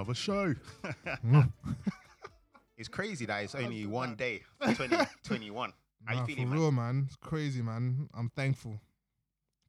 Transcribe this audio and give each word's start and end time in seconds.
another 0.00 0.14
show. 0.14 0.54
It's 2.76 2.88
crazy 2.88 3.26
that 3.26 3.44
it's 3.44 3.54
only 3.54 3.84
one 3.84 4.14
day, 4.14 4.40
2021. 4.64 5.72
How 6.06 6.14
Nah, 6.14 6.20
you 6.22 6.26
feeling, 6.26 6.44
for 6.46 6.50
man? 6.50 6.58
real, 6.58 6.72
man. 6.72 7.02
It's 7.08 7.16
crazy, 7.16 7.60
man. 7.60 8.08
I'm 8.14 8.30
thankful 8.34 8.80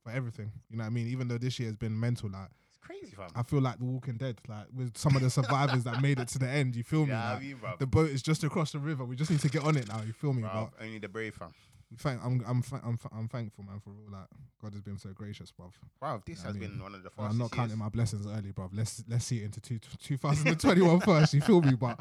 for 0.01 0.13
everything. 0.13 0.49
You 0.69 0.77
know 0.77 0.83
what 0.85 0.87
I 0.87 0.91
mean? 0.91 1.07
Even 1.07 1.27
though 1.27 1.37
this 1.37 1.59
year 1.59 1.67
has 1.67 1.75
been 1.75 1.99
mental, 1.99 2.29
like 2.29 2.47
It's 2.69 2.77
crazy, 2.77 3.13
fam. 3.13 3.27
I 3.35 3.43
feel 3.43 3.59
like 3.59 3.79
The 3.79 3.83
Walking 3.83 4.15
Dead, 4.15 4.37
like 4.47 4.67
with 4.73 4.95
some 4.97 5.13
of 5.17 5.21
the 5.21 5.29
survivors 5.29 5.83
that 5.83 6.01
made 6.01 6.19
it 6.19 6.29
to 6.29 6.39
the 6.39 6.47
end. 6.47 6.73
You 6.77 6.85
feel 6.85 7.05
me? 7.05 7.11
Yeah, 7.11 7.33
I 7.33 7.39
mean, 7.41 7.57
the 7.79 7.85
boat 7.85 8.11
is 8.11 8.21
just 8.21 8.45
across 8.45 8.71
the 8.71 8.79
river. 8.79 9.03
We 9.03 9.17
just 9.17 9.29
need 9.29 9.41
to 9.41 9.49
get 9.49 9.65
on 9.65 9.75
it 9.75 9.89
now. 9.89 10.01
You 10.07 10.13
feel 10.13 10.31
me? 10.31 10.43
Bruv, 10.43 10.69
only 10.79 10.99
the 10.99 11.09
brave, 11.09 11.35
fam. 11.35 11.53
Thank, 11.97 12.23
I'm, 12.23 12.41
I'm, 12.47 12.63
I'm, 12.85 12.97
I'm 13.11 13.27
thankful, 13.27 13.65
man, 13.65 13.79
for 13.81 13.89
real. 13.89 14.09
Like 14.09 14.27
God 14.61 14.71
has 14.73 14.81
been 14.81 14.97
so 14.97 15.09
gracious, 15.09 15.51
bruv. 15.51 15.71
Wow, 16.01 16.21
this 16.25 16.41
I 16.43 16.47
has 16.47 16.55
mean, 16.57 16.69
been 16.71 16.81
one 16.81 16.95
of 16.95 17.03
the 17.03 17.09
fastest 17.09 17.31
I'm 17.33 17.37
not 17.37 17.51
counting 17.51 17.71
years. 17.71 17.79
my 17.79 17.89
blessings 17.89 18.25
early, 18.25 18.53
bruv. 18.53 18.69
Let's 18.71 19.03
let's 19.09 19.25
see 19.25 19.39
it 19.39 19.43
into 19.45 19.59
two, 19.59 19.77
2021 19.79 20.99
first. 21.05 21.33
You 21.33 21.41
feel 21.41 21.61
me? 21.61 21.75
But 21.75 21.99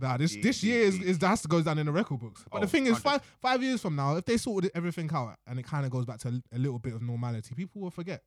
nah, 0.00 0.16
this 0.16 0.34
this 0.36 0.62
year 0.64 0.80
is, 0.82 0.98
deep. 0.98 1.06
is 1.06 1.18
has 1.22 1.42
to 1.42 1.48
go 1.48 1.62
down 1.62 1.78
in 1.78 1.86
the 1.86 1.92
record 1.92 2.18
books. 2.20 2.44
But 2.50 2.60
the 2.60 2.66
Oh, 2.66 2.68
thing 2.68 2.86
is, 2.86 2.94
100. 2.94 3.02
five 3.20 3.22
five 3.40 3.62
years 3.62 3.80
from 3.80 3.94
now, 3.94 4.16
if 4.16 4.24
they 4.24 4.36
sorted 4.38 4.72
everything 4.74 5.08
out 5.14 5.36
and 5.46 5.58
it 5.58 5.64
kind 5.66 5.84
of 5.86 5.92
goes 5.92 6.04
back 6.04 6.18
to 6.20 6.42
a 6.52 6.58
little 6.58 6.78
bit 6.80 6.94
of 6.94 7.02
normality, 7.02 7.54
people 7.54 7.80
will 7.82 7.90
forget. 7.90 8.22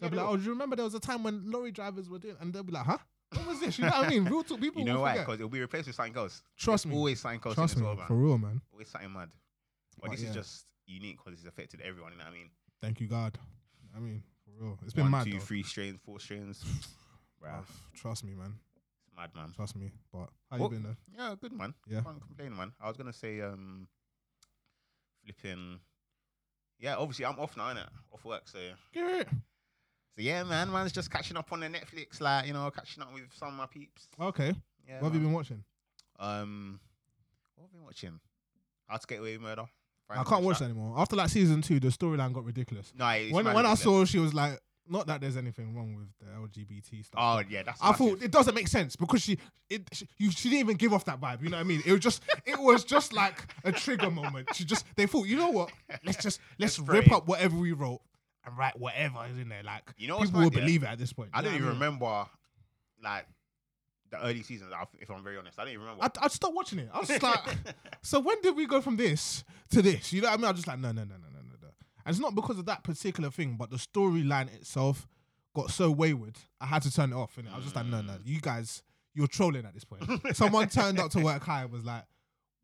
They'll 0.00 0.06
Yeah, 0.06 0.10
be 0.12 0.16
like, 0.16 0.26
will. 0.28 0.32
"Oh, 0.32 0.36
do 0.38 0.44
you 0.44 0.50
remember 0.50 0.76
there 0.76 0.84
was 0.86 0.94
a 0.94 1.00
time 1.00 1.22
when 1.24 1.50
lorry 1.50 1.72
drivers 1.72 2.08
were 2.08 2.18
doing?" 2.18 2.36
And 2.40 2.54
they'll 2.54 2.62
be 2.62 2.72
like, 2.72 2.86
"Huh? 2.86 2.98
What 3.34 3.46
was 3.48 3.60
this?" 3.60 3.78
You 3.78 3.84
know 3.84 3.90
what 3.90 4.06
I 4.06 4.08
mean? 4.10 4.24
Real 4.24 4.42
talk, 4.44 4.60
people 4.62 4.80
You 4.80 4.86
know 4.86 4.94
will 4.94 5.02
why? 5.02 5.18
Because 5.18 5.34
it'll 5.34 5.48
be 5.50 5.60
replaced 5.60 5.88
with 5.88 5.96
something 5.96 6.16
else. 6.16 6.42
Trust 6.56 6.84
There's 6.84 6.92
me. 6.92 6.96
Always 6.96 7.20
something 7.20 7.40
else 7.44 7.54
Trust 7.54 7.76
me, 7.76 7.82
world, 7.82 8.00
for 8.06 8.14
real, 8.16 8.38
man. 8.38 8.62
Always 8.72 8.88
something 8.88 9.12
mad. 9.12 9.28
But 10.00 10.08
But 10.08 10.10
this 10.12 10.22
yeah. 10.22 10.30
is 10.30 10.34
just 10.34 10.66
unique 10.86 11.18
because 11.18 11.38
it's 11.38 11.48
affected 11.48 11.80
everyone. 11.80 12.12
You 12.12 12.18
know 12.18 12.24
what 12.24 12.30
I 12.32 12.36
mean? 12.36 12.50
Thank 12.80 13.00
you, 13.00 13.06
God. 13.08 13.36
I 13.96 13.98
mean, 14.00 14.22
for 14.44 14.64
real, 14.64 14.78
it's 14.84 14.92
been 14.94 15.04
One, 15.04 15.10
mad. 15.12 15.24
two, 15.24 15.32
though. 15.32 15.38
three 15.40 15.62
strains, 15.62 15.98
four 16.04 16.20
strains. 16.20 16.62
Bruh, 17.42 17.64
Trust 17.94 18.24
me, 18.24 18.34
man. 18.34 18.54
it's 19.06 19.16
mad, 19.16 19.30
man. 19.34 19.52
Trust 19.54 19.76
me. 19.76 19.90
But 20.12 20.28
how 20.50 20.58
Well, 20.58 20.62
you 20.64 20.68
been 20.70 20.82
though? 20.82 20.96
Yeah, 21.16 21.34
good 21.40 21.52
man. 21.52 21.74
Yeah. 21.88 22.00
Can't 22.02 22.20
complain, 22.20 22.56
man. 22.56 22.72
I 22.80 22.88
was 22.88 22.96
gonna 22.96 23.12
say, 23.12 23.40
um, 23.40 23.88
flipping. 25.24 25.80
Yeah, 26.78 26.96
obviously 26.96 27.24
I'm 27.26 27.38
off 27.38 27.56
now, 27.56 27.74
innit? 27.74 27.88
Off 28.12 28.24
work, 28.24 28.48
so 28.48 28.58
Yeah. 28.92 29.24
so 29.24 30.22
yeah, 30.22 30.42
man. 30.44 30.70
Man's 30.70 30.92
just 30.92 31.10
catching 31.10 31.36
up 31.36 31.52
on 31.52 31.60
the 31.60 31.66
Netflix, 31.68 32.20
like 32.20 32.46
you 32.46 32.52
know, 32.52 32.70
catching 32.70 33.02
up 33.02 33.12
with 33.12 33.24
some 33.34 33.48
of 33.48 33.54
my 33.54 33.66
peeps. 33.66 34.06
Okay. 34.20 34.54
Yeah. 34.86 35.00
what 35.00 35.12
have 35.12 35.14
you 35.14 35.20
been 35.20 35.32
watching? 35.32 35.62
Um, 36.18 36.80
what 37.54 37.64
have 37.64 37.70
I 37.70 37.76
been 37.76 37.84
watching? 37.84 38.20
How 38.86 38.96
to 38.96 39.06
Get 39.06 39.18
Away 39.20 39.32
with 39.36 39.42
Murder. 39.42 39.66
I 40.10 40.24
can't 40.24 40.42
watch 40.42 40.58
that 40.60 40.66
anymore. 40.66 40.94
After 40.98 41.16
like 41.16 41.28
season 41.30 41.62
two, 41.62 41.80
the 41.80 41.88
storyline 41.88 42.32
got 42.32 42.44
ridiculous. 42.44 42.92
No, 42.96 43.08
it's 43.08 43.32
when 43.32 43.44
when 43.44 43.56
I 43.66 43.70
ridiculous. 43.72 43.80
saw 43.82 44.04
she 44.04 44.18
was 44.18 44.32
like, 44.34 44.58
not 44.90 45.06
that 45.06 45.20
there's 45.20 45.36
anything 45.36 45.74
wrong 45.76 45.94
with 45.94 46.06
the 46.18 46.34
LGBT 46.34 47.04
stuff. 47.04 47.20
Oh 47.20 47.42
yeah, 47.48 47.62
that's. 47.62 47.80
I 47.82 47.90
massive. 47.90 47.98
thought 48.08 48.22
it 48.22 48.30
doesn't 48.30 48.54
make 48.54 48.68
sense 48.68 48.96
because 48.96 49.20
she 49.22 49.36
it 49.68 49.82
she, 49.92 50.08
you, 50.18 50.30
she 50.30 50.48
didn't 50.48 50.60
even 50.60 50.76
give 50.78 50.94
off 50.94 51.04
that 51.04 51.20
vibe. 51.20 51.42
You 51.42 51.50
know 51.50 51.58
what 51.58 51.64
I 51.64 51.64
mean? 51.64 51.82
It 51.84 51.92
was 51.92 52.00
just 52.00 52.22
it 52.46 52.58
was 52.58 52.84
just 52.84 53.12
like 53.12 53.52
a 53.64 53.72
trigger 53.72 54.10
moment. 54.10 54.48
She 54.54 54.64
just 54.64 54.86
they 54.96 55.06
thought, 55.06 55.26
you 55.26 55.36
know 55.36 55.50
what? 55.50 55.70
Let's 56.04 56.22
just 56.22 56.40
let's 56.58 56.78
Let's 56.78 56.88
rip 56.90 57.12
up 57.12 57.28
whatever 57.28 57.56
we 57.58 57.72
wrote 57.72 58.00
and 58.46 58.56
write 58.56 58.78
whatever 58.78 59.26
is 59.30 59.38
in 59.38 59.50
there. 59.50 59.62
Like 59.62 59.82
You 59.98 60.08
know 60.08 60.16
what's 60.16 60.30
people 60.30 60.40
will 60.40 60.50
mad, 60.50 60.54
yeah? 60.54 60.60
believe 60.64 60.82
it 60.84 60.86
at 60.86 60.98
this 60.98 61.12
point. 61.12 61.28
I 61.34 61.40
You 61.40 61.44
don't 61.44 61.54
even 61.56 61.66
mean? 61.66 61.74
remember 61.74 62.24
like 63.04 63.26
the 64.10 64.24
early 64.24 64.42
seasons. 64.42 64.72
If 65.00 65.10
I'm 65.10 65.22
very 65.22 65.36
honest, 65.36 65.58
I 65.58 65.64
don't 65.64 65.74
even 65.74 65.84
remember. 65.84 66.02
I 66.02 66.08
I 66.24 66.28
stopped 66.28 66.54
watching 66.54 66.78
it. 66.78 66.88
I 66.94 66.98
was 66.98 67.08
just 67.08 67.22
like, 67.22 67.44
so 68.02 68.20
when 68.20 68.40
did 68.40 68.56
we 68.56 68.64
go 68.66 68.80
from 68.80 68.96
this 68.96 69.44
to 69.70 69.82
this? 69.82 70.12
You 70.12 70.22
know 70.22 70.28
what 70.28 70.34
I 70.34 70.36
mean? 70.38 70.46
I'm 70.46 70.54
just 70.54 70.66
like, 70.68 70.78
no, 70.78 70.92
no, 70.92 71.02
no, 71.02 71.14
no, 71.14 71.28
no, 71.32 71.40
no, 71.42 71.54
no. 71.62 71.68
And 72.04 72.14
it's 72.14 72.20
not 72.20 72.34
because 72.34 72.58
of 72.58 72.66
that 72.66 72.84
particular 72.84 73.30
thing, 73.30 73.56
but 73.58 73.70
the 73.70 73.76
storyline 73.76 74.52
itself 74.54 75.06
got 75.54 75.70
so 75.70 75.90
wayward. 75.90 76.36
I 76.60 76.66
had 76.66 76.82
to 76.82 76.92
turn 76.92 77.12
it 77.12 77.16
off. 77.16 77.36
And 77.38 77.48
I 77.48 77.56
was 77.56 77.64
just 77.64 77.76
like, 77.76 77.86
no, 77.86 78.00
no, 78.00 78.14
you 78.24 78.40
guys, 78.40 78.82
you're 79.14 79.26
trolling 79.26 79.64
at 79.64 79.74
this 79.74 79.84
point. 79.84 80.04
Someone 80.36 80.68
turned 80.68 80.98
up 81.00 81.10
to 81.12 81.20
work 81.20 81.42
high 81.42 81.62
and 81.62 81.72
was 81.72 81.84
like, 81.84 82.04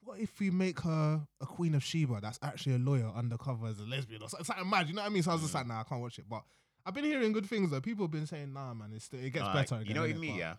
what 0.03 0.19
if 0.21 0.39
we 0.39 0.51
make 0.51 0.81
her 0.81 1.27
a 1.41 1.47
queen 1.47 1.75
of 1.75 1.83
Sheba 1.83 2.19
that's 2.21 2.39
actually 2.43 2.75
a 2.75 2.79
lawyer 2.79 3.11
undercover 3.17 3.67
as 3.69 3.79
a 3.81 3.85
lesbian 3.85 4.23
or 4.23 4.29
something, 4.29 4.45
something 4.45 4.69
mad? 4.69 4.87
You 4.89 4.95
know 4.95 5.03
what 5.03 5.11
I 5.11 5.15
mean? 5.15 5.23
So 5.23 5.31
I 5.31 5.35
was 5.35 5.43
just 5.43 5.55
like, 5.55 5.67
nah, 5.67 5.81
I 5.81 5.83
can't 5.85 6.01
watch 6.03 6.19
it. 6.19 6.27
But 6.29 6.43
I've 6.85 6.93
been 6.95 7.05
hearing 7.05 7.33
good 7.33 7.47
things 7.47 7.71
though. 7.71 7.81
People 7.81 8.05
have 8.05 8.13
been 8.13 8.27
saying, 8.27 8.53
nah, 8.53 8.75
man, 8.75 8.91
it's, 8.95 9.09
it 9.13 9.31
gets 9.33 9.45
Like, 9.47 9.55
better. 9.55 9.77
You 9.77 9.81
again, 9.83 9.97
know, 9.97 10.03
innit? 10.03 10.11
in 10.11 10.21
me, 10.21 10.29
But- 10.29 10.37
yeah, 10.39 10.55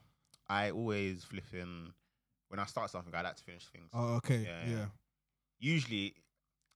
I 0.49 0.71
always 0.71 1.23
flipping 1.23 1.93
when 2.49 2.59
I 2.59 2.65
start 2.65 2.89
something. 2.89 3.13
I 3.13 3.21
like 3.21 3.35
to 3.35 3.43
finish 3.43 3.65
things. 3.67 3.89
Oh, 3.93 4.15
okay. 4.15 4.43
Yeah. 4.47 4.63
yeah. 4.67 4.75
Yeah. 4.77 4.85
Usually, 5.59 6.15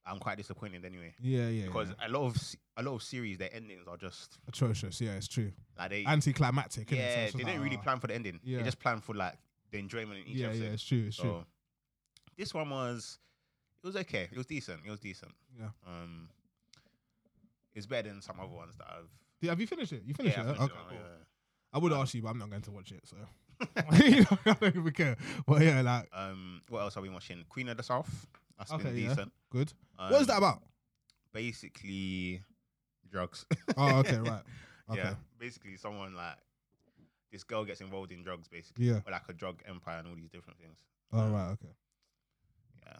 I'm 0.05 0.17
quite 0.17 0.37
disappointed 0.37 0.83
anyway 0.85 1.13
Yeah. 1.21 1.49
Yeah. 1.49 1.65
because 1.65 1.89
yeah. 1.89 2.07
a 2.07 2.09
lot 2.09 2.25
of 2.25 2.37
a 2.77 2.83
lot 2.83 2.95
of 2.95 3.03
series, 3.03 3.37
their 3.37 3.53
endings 3.53 3.87
are 3.87 3.97
just 3.97 4.37
atrocious. 4.47 4.99
Yeah, 5.01 5.11
it's 5.11 5.27
true. 5.27 5.51
like 5.77 5.89
they 5.91 6.05
Anticlimactic. 6.05 6.89
So 6.89 6.95
yeah 6.95 7.01
it's 7.25 7.33
they 7.33 7.43
didn't 7.43 7.61
really 7.61 7.77
ah. 7.77 7.83
plan 7.83 7.99
for 7.99 8.07
the 8.07 8.15
ending. 8.15 8.39
yeah. 8.43 8.57
They 8.59 8.63
just 8.63 8.79
plan 8.79 9.01
for 9.01 9.13
like 9.15 9.35
the 9.71 9.77
enjoyment 9.79 10.19
in 10.19 10.27
each 10.27 10.37
Yeah, 10.37 10.47
episode. 10.47 10.63
yeah, 10.63 10.69
it's 10.71 10.83
true. 10.83 11.03
It's 11.07 11.17
true. 11.17 11.43
This 12.37 12.53
one 12.53 12.69
was 12.69 13.19
it 13.83 13.87
was 13.87 13.95
okay. 13.97 14.27
It 14.31 14.37
was 14.37 14.45
decent. 14.47 14.81
It 14.85 14.89
was 14.89 14.99
decent. 14.99 15.31
Yeah. 15.57 15.67
Um, 15.87 16.29
it's 17.73 17.85
better 17.85 18.09
than 18.09 18.21
some 18.21 18.39
other 18.39 18.51
ones 18.53 18.75
that 18.77 18.87
I've. 18.89 19.09
Yeah, 19.41 19.51
have 19.51 19.59
you 19.61 19.67
finished 19.67 19.93
it? 19.93 20.03
You 20.05 20.13
finished 20.13 20.37
yeah, 20.37 20.43
it? 20.43 20.45
Finished 20.57 20.61
okay, 20.63 20.73
it, 20.73 20.89
cool. 20.89 20.97
yeah. 20.97 21.23
I 21.71 21.77
would 21.77 21.93
ask 21.93 22.13
you, 22.13 22.21
but 22.21 22.29
I'm 22.29 22.39
not 22.39 22.49
going 22.49 22.61
to 22.63 22.71
watch 22.71 22.91
it. 22.91 23.03
So 23.05 23.15
You 24.05 24.21
know, 24.21 24.37
I 24.45 24.53
don't 24.53 24.75
even 24.75 24.91
care. 24.91 25.15
But 25.45 25.61
yeah, 25.61 25.81
like 25.81 26.09
Um, 26.13 26.61
what 26.69 26.79
else 26.79 26.97
are 26.97 27.01
we 27.01 27.09
watching? 27.09 27.45
Queen 27.47 27.69
of 27.69 27.77
the 27.77 27.83
South. 27.83 28.27
That's 28.59 28.71
been 28.71 28.81
Okay, 28.87 28.99
yeah. 28.99 29.09
decent. 29.09 29.31
good. 29.49 29.73
Um, 29.97 30.11
what 30.11 30.21
is 30.21 30.27
that 30.27 30.37
about? 30.37 30.61
Basically, 31.33 32.41
drugs. 33.09 33.45
Oh, 33.77 33.99
okay, 33.99 34.17
right. 34.19 34.41
Okay. 34.91 34.99
Yeah, 35.01 35.13
basically, 35.39 35.77
someone 35.77 36.13
like 36.15 36.35
this 37.31 37.43
girl 37.43 37.63
gets 37.63 37.79
involved 37.81 38.11
in 38.11 38.23
drugs, 38.23 38.47
basically, 38.47 38.85
Yeah. 38.87 39.01
or 39.05 39.11
like 39.11 39.21
a 39.29 39.33
drug 39.33 39.61
empire 39.67 39.99
and 39.99 40.07
all 40.07 40.15
these 40.15 40.29
different 40.29 40.59
things. 40.59 40.79
Oh, 41.13 41.29
right. 41.29 41.51
Okay. 41.51 41.67
Yeah, 42.85 42.91
It's- 42.91 42.99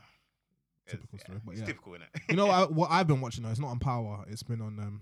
Typical 0.92 1.18
yeah, 1.20 1.24
story, 1.26 1.40
but 1.46 1.52
it's 1.52 1.60
yeah. 1.62 1.66
typical, 1.68 1.94
innit? 1.94 2.22
You 2.30 2.36
know 2.38 2.46
what, 2.48 2.56
I, 2.56 2.64
what 2.72 2.92
I've 2.92 3.08
been 3.08 3.22
watching 3.22 3.44
though? 3.44 3.50
It's 3.50 3.60
not 3.60 3.70
on 3.72 3.80
Power. 3.80 4.24
It's 4.28 4.44
been 4.44 4.62
on 4.62 4.80
um 4.80 5.02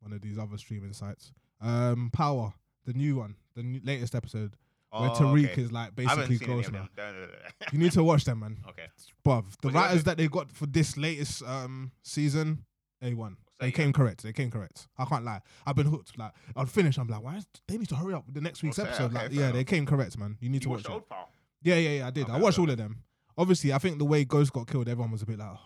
one 0.00 0.12
of 0.12 0.20
these 0.20 0.38
other 0.38 0.58
streaming 0.58 0.92
sites. 0.92 1.32
Um, 1.60 2.10
Power, 2.12 2.52
the 2.84 2.92
new 2.92 3.16
one, 3.16 3.36
the 3.54 3.62
new, 3.62 3.80
latest 3.82 4.14
episode 4.14 4.54
where 5.00 5.10
Oh, 5.10 5.14
Tariq 5.14 5.50
okay. 5.52 5.62
is 5.62 5.72
like 5.72 5.90
I 5.98 6.02
haven't 6.02 6.28
basically 6.28 6.36
seen 6.38 6.48
any 6.50 6.56
ghost 6.56 6.68
of 6.68 6.74
now. 6.74 6.78
them. 6.80 6.88
No, 6.96 7.12
no, 7.12 7.18
no, 7.20 7.26
no. 7.26 7.66
You 7.72 7.78
need 7.78 7.92
to 7.92 8.04
watch 8.04 8.24
them, 8.24 8.40
man. 8.40 8.58
okay. 8.68 8.86
Bruv, 9.26 9.44
the 9.62 9.68
it 9.68 9.74
writers 9.74 10.04
that 10.04 10.16
they 10.18 10.28
got 10.28 10.50
for 10.50 10.66
this 10.66 10.96
latest 10.96 11.42
um 11.42 11.92
season, 12.02 12.64
A 13.02 13.14
one. 13.14 13.36
They 13.60 13.70
came 13.70 13.92
correct. 13.92 14.22
They 14.24 14.32
came 14.32 14.50
correct. 14.50 14.88
I 14.98 15.04
can't 15.04 15.24
lie. 15.24 15.40
I've 15.64 15.76
been 15.76 15.86
hooked. 15.86 16.18
Like 16.18 16.32
I'll 16.56 16.66
finish. 16.66 16.98
I'm 16.98 17.08
like, 17.08 17.22
why? 17.22 17.36
Is, 17.36 17.46
they 17.68 17.76
need 17.78 17.88
to 17.88 17.96
hurry 17.96 18.14
up 18.14 18.26
with 18.26 18.34
the 18.34 18.40
next 18.40 18.62
week's 18.62 18.78
episode. 18.78 19.04
Okay, 19.06 19.14
like, 19.14 19.30
fair 19.30 19.40
yeah, 19.40 19.46
they 19.52 19.58
enough. 19.60 19.66
came 19.66 19.86
correct, 19.86 20.18
man. 20.18 20.36
You 20.40 20.48
need 20.50 20.62
to 20.62 20.66
You 20.66 20.70
watch 20.72 20.88
watched 20.88 21.06
it. 21.10 21.14
old. 21.14 21.26
Yeah, 21.62 21.76
yeah, 21.76 21.90
yeah. 21.98 22.06
I 22.06 22.10
did. 22.10 22.24
Okay, 22.24 22.32
I 22.32 22.38
watched 22.38 22.58
okay. 22.58 22.66
all 22.66 22.70
of 22.72 22.76
them. 22.76 23.02
Obviously, 23.38 23.72
I 23.72 23.78
think 23.78 23.98
the 23.98 24.04
way 24.04 24.24
Ghost 24.24 24.52
got 24.52 24.66
killed, 24.66 24.88
everyone 24.88 25.10
was 25.12 25.22
a 25.22 25.26
bit 25.26 25.38
like, 25.38 25.48
oh, 25.52 25.60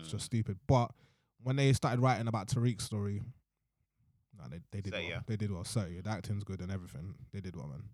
it's 0.00 0.08
Mm. 0.08 0.10
just 0.12 0.26
stupid. 0.26 0.58
But 0.66 0.90
when 1.42 1.56
they 1.56 1.72
started 1.72 2.00
writing 2.00 2.28
about 2.28 2.48
Tariq's 2.48 2.84
story, 2.84 3.22
nah, 4.36 4.48
they 4.48 4.58
they 4.72 4.80
did 4.80 4.92
So, 4.92 4.98
well. 5.00 5.08
yeah. 5.08 5.20
They 5.26 5.36
did 5.36 5.50
well. 5.50 5.64
So 5.64 5.86
yeah, 5.90 6.00
the 6.02 6.10
acting's 6.10 6.44
good 6.44 6.60
and 6.60 6.70
everything. 6.70 7.14
They 7.32 7.40
did 7.40 7.56
well, 7.56 7.68
man. 7.68 7.84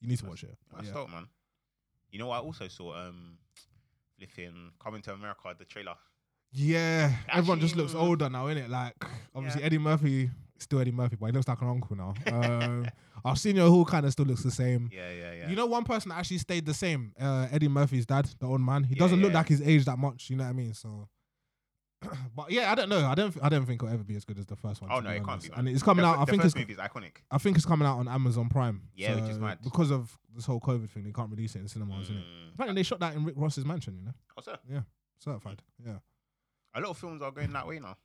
Yeah, 0.00 0.04
you 0.04 0.08
need 0.08 0.18
to 0.18 0.26
watch 0.26 0.42
it. 0.44 0.56
I 0.76 0.82
yeah. 0.82 0.90
stoked, 0.90 1.10
man. 1.12 1.26
You 2.10 2.18
know, 2.18 2.30
I 2.30 2.38
also 2.38 2.68
saw 2.68 2.94
um, 2.94 3.38
flipping 4.16 4.72
Coming 4.82 5.02
to 5.02 5.12
America, 5.12 5.54
the 5.58 5.64
trailer. 5.64 5.94
Yeah, 6.52 7.12
everyone 7.28 7.60
just 7.60 7.76
looks 7.76 7.90
Actually, 7.92 8.06
mm. 8.06 8.08
older 8.08 8.30
now, 8.30 8.46
innit? 8.46 8.68
Like, 8.70 8.94
obviously, 9.34 9.60
Yeah. 9.60 9.66
Eddie 9.66 9.78
Murphy, 9.78 10.30
still 10.58 10.80
Eddie 10.80 10.92
Murphy, 10.92 11.16
but 11.20 11.26
he 11.26 11.32
looks 11.32 11.46
like 11.46 11.60
an 11.60 11.68
uncle 11.68 11.94
now. 11.96 12.14
Um, 12.26 12.86
Arsenio 13.24 13.68
Hall 13.68 13.84
kind 13.84 14.06
of 14.06 14.12
still 14.12 14.24
looks 14.24 14.42
the 14.42 14.50
same. 14.50 14.88
Yeah, 14.92 15.10
yeah, 15.10 15.32
yeah. 15.32 15.48
You 15.50 15.56
know, 15.56 15.66
one 15.66 15.84
person 15.84 16.08
that 16.08 16.18
actually 16.18 16.38
stayed 16.38 16.64
the 16.64 16.72
same, 16.72 17.12
uh, 17.20 17.48
Eddie 17.50 17.68
Murphy's 17.68 18.06
dad, 18.06 18.30
the 18.38 18.46
old 18.46 18.62
man. 18.62 18.84
He 18.84 18.94
Yeah, 18.94 19.00
doesn't 19.00 19.20
look 19.20 19.32
like 19.34 19.48
he's 19.48 19.60
aged 19.60 19.86
that 19.86 19.98
much. 19.98 20.30
You 20.30 20.36
know 20.36 20.44
what 20.44 20.50
I 20.50 20.54
mean? 20.54 20.72
So, 20.72 21.08
but 22.36 22.50
yeah, 22.50 22.70
I 22.70 22.74
don't 22.74 22.88
know. 22.88 23.06
I 23.06 23.14
don't. 23.14 23.36
I 23.42 23.48
don't 23.48 23.66
think 23.66 23.82
it'll 23.82 23.92
ever 23.92 24.04
be 24.04 24.14
as 24.16 24.24
good 24.24 24.38
as 24.38 24.46
the 24.46 24.56
first 24.56 24.80
one. 24.80 24.90
Oh 24.92 25.00
no, 25.00 25.10
be 25.10 25.16
it 25.16 25.18
can't 25.18 25.28
honest. 25.30 25.46
be. 25.46 25.50
Man. 25.50 25.58
And 25.60 25.68
it's 25.70 25.82
coming 25.82 26.02
the, 26.04 26.08
out. 26.08 26.18
I 26.18 26.24
the 26.24 26.30
think 26.30 26.42
first 26.42 26.56
it's. 26.56 26.60
movie 26.62 26.72
is 26.74 26.78
iconic. 26.78 27.16
I 27.30 27.38
think 27.38 27.56
it's 27.56 27.66
coming 27.66 27.86
out 27.88 27.98
on 27.98 28.06
Amazon 28.08 28.48
Prime. 28.48 28.82
Yeah, 28.94 29.14
which 29.16 29.30
is 29.30 29.38
mad. 29.38 29.58
because 29.64 29.90
of 29.90 30.16
this 30.34 30.46
whole 30.46 30.60
COVID 30.60 30.88
thing. 30.90 31.04
They 31.04 31.12
can't 31.12 31.30
release 31.30 31.56
it 31.56 31.60
in 31.60 31.68
cinemas. 31.68 32.08
innit? 32.08 32.18
Mm. 32.18 32.54
Apparently, 32.54 32.80
they 32.80 32.84
shot 32.84 33.00
that 33.00 33.14
in 33.16 33.24
Rick 33.24 33.34
Ross's 33.36 33.64
mansion. 33.64 33.96
You 33.98 34.04
know, 34.06 34.12
Oh, 34.36 34.42
sir. 34.42 34.56
Yeah, 34.70 34.80
certified. 35.18 35.60
Yeah, 35.84 35.98
a 36.74 36.80
lot 36.80 36.90
of 36.90 36.98
films 36.98 37.20
are 37.22 37.32
going 37.32 37.52
that 37.52 37.66
way 37.66 37.80
now. 37.80 37.96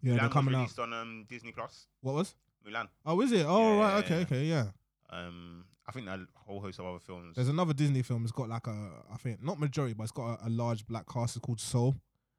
yeah, 0.00 0.14
Mulan 0.14 0.20
they're 0.20 0.28
coming 0.30 0.54
out. 0.54 0.58
released 0.58 0.78
on 0.78 0.92
um, 0.94 1.26
Disney 1.28 1.52
Plus. 1.52 1.86
What 2.00 2.14
was? 2.14 2.34
Mulan. 2.66 2.88
Oh, 3.04 3.20
is 3.20 3.32
it? 3.32 3.44
Oh, 3.46 3.76
Yeah, 3.76 3.80
right. 3.82 3.90
yeah, 3.92 3.98
Okay, 3.98 4.14
yeah. 4.16 4.22
okay, 4.22 4.44
yeah. 4.44 4.64
Um, 5.10 5.64
I 5.86 5.92
think 5.92 6.08
a 6.08 6.26
whole 6.34 6.60
host 6.60 6.78
of 6.78 6.86
other 6.86 6.98
films. 6.98 7.36
There's 7.36 7.48
another 7.50 7.74
Disney 7.74 8.00
film. 8.00 8.22
It's 8.22 8.32
got 8.32 8.48
like 8.48 8.66
a, 8.66 8.88
I 9.12 9.16
think 9.18 9.42
not 9.42 9.60
majority, 9.60 9.92
but 9.92 10.04
it's 10.04 10.12
got 10.12 10.40
a, 10.42 10.46
a 10.46 10.48
large 10.48 10.86
black 10.86 11.04
cast. 11.12 11.36
It's 11.36 11.44
called 11.44 11.60
Soul. 11.60 11.94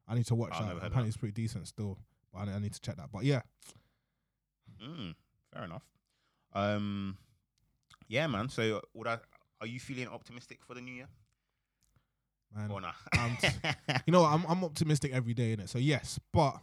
I 0.07 0.15
need 0.15 0.25
to 0.27 0.35
watch 0.35 0.51
that. 0.51 0.61
never 0.61 0.73
heard 0.73 0.77
of 0.77 0.83
Apparently, 0.87 1.03
that. 1.03 1.07
it's 1.09 1.17
pretty 1.17 1.33
decent 1.33 1.67
still, 1.67 1.97
but 2.33 2.47
I, 2.47 2.53
I 2.53 2.59
need 2.59 2.73
to 2.73 2.81
check 2.81 2.97
that. 2.97 3.09
But 3.11 3.23
yeah, 3.23 3.41
Mm, 4.83 5.15
fair 5.53 5.63
enough. 5.63 5.83
Um, 6.53 7.17
yeah, 8.07 8.27
man. 8.27 8.49
So, 8.49 8.81
would 8.93 9.07
I, 9.07 9.19
are 9.61 9.67
you 9.67 9.79
feeling 9.79 10.07
optimistic 10.07 10.59
for 10.65 10.73
the 10.73 10.81
new 10.81 10.93
year 10.93 11.07
man. 12.55 12.71
or 12.71 12.81
not? 12.81 12.95
um, 13.17 13.37
you 14.05 14.11
know, 14.11 14.25
I'm 14.25 14.45
I'm 14.47 14.63
optimistic 14.63 15.11
every 15.13 15.33
day 15.33 15.53
in 15.53 15.59
it. 15.61 15.69
So 15.69 15.77
yes, 15.79 16.19
but 16.33 16.57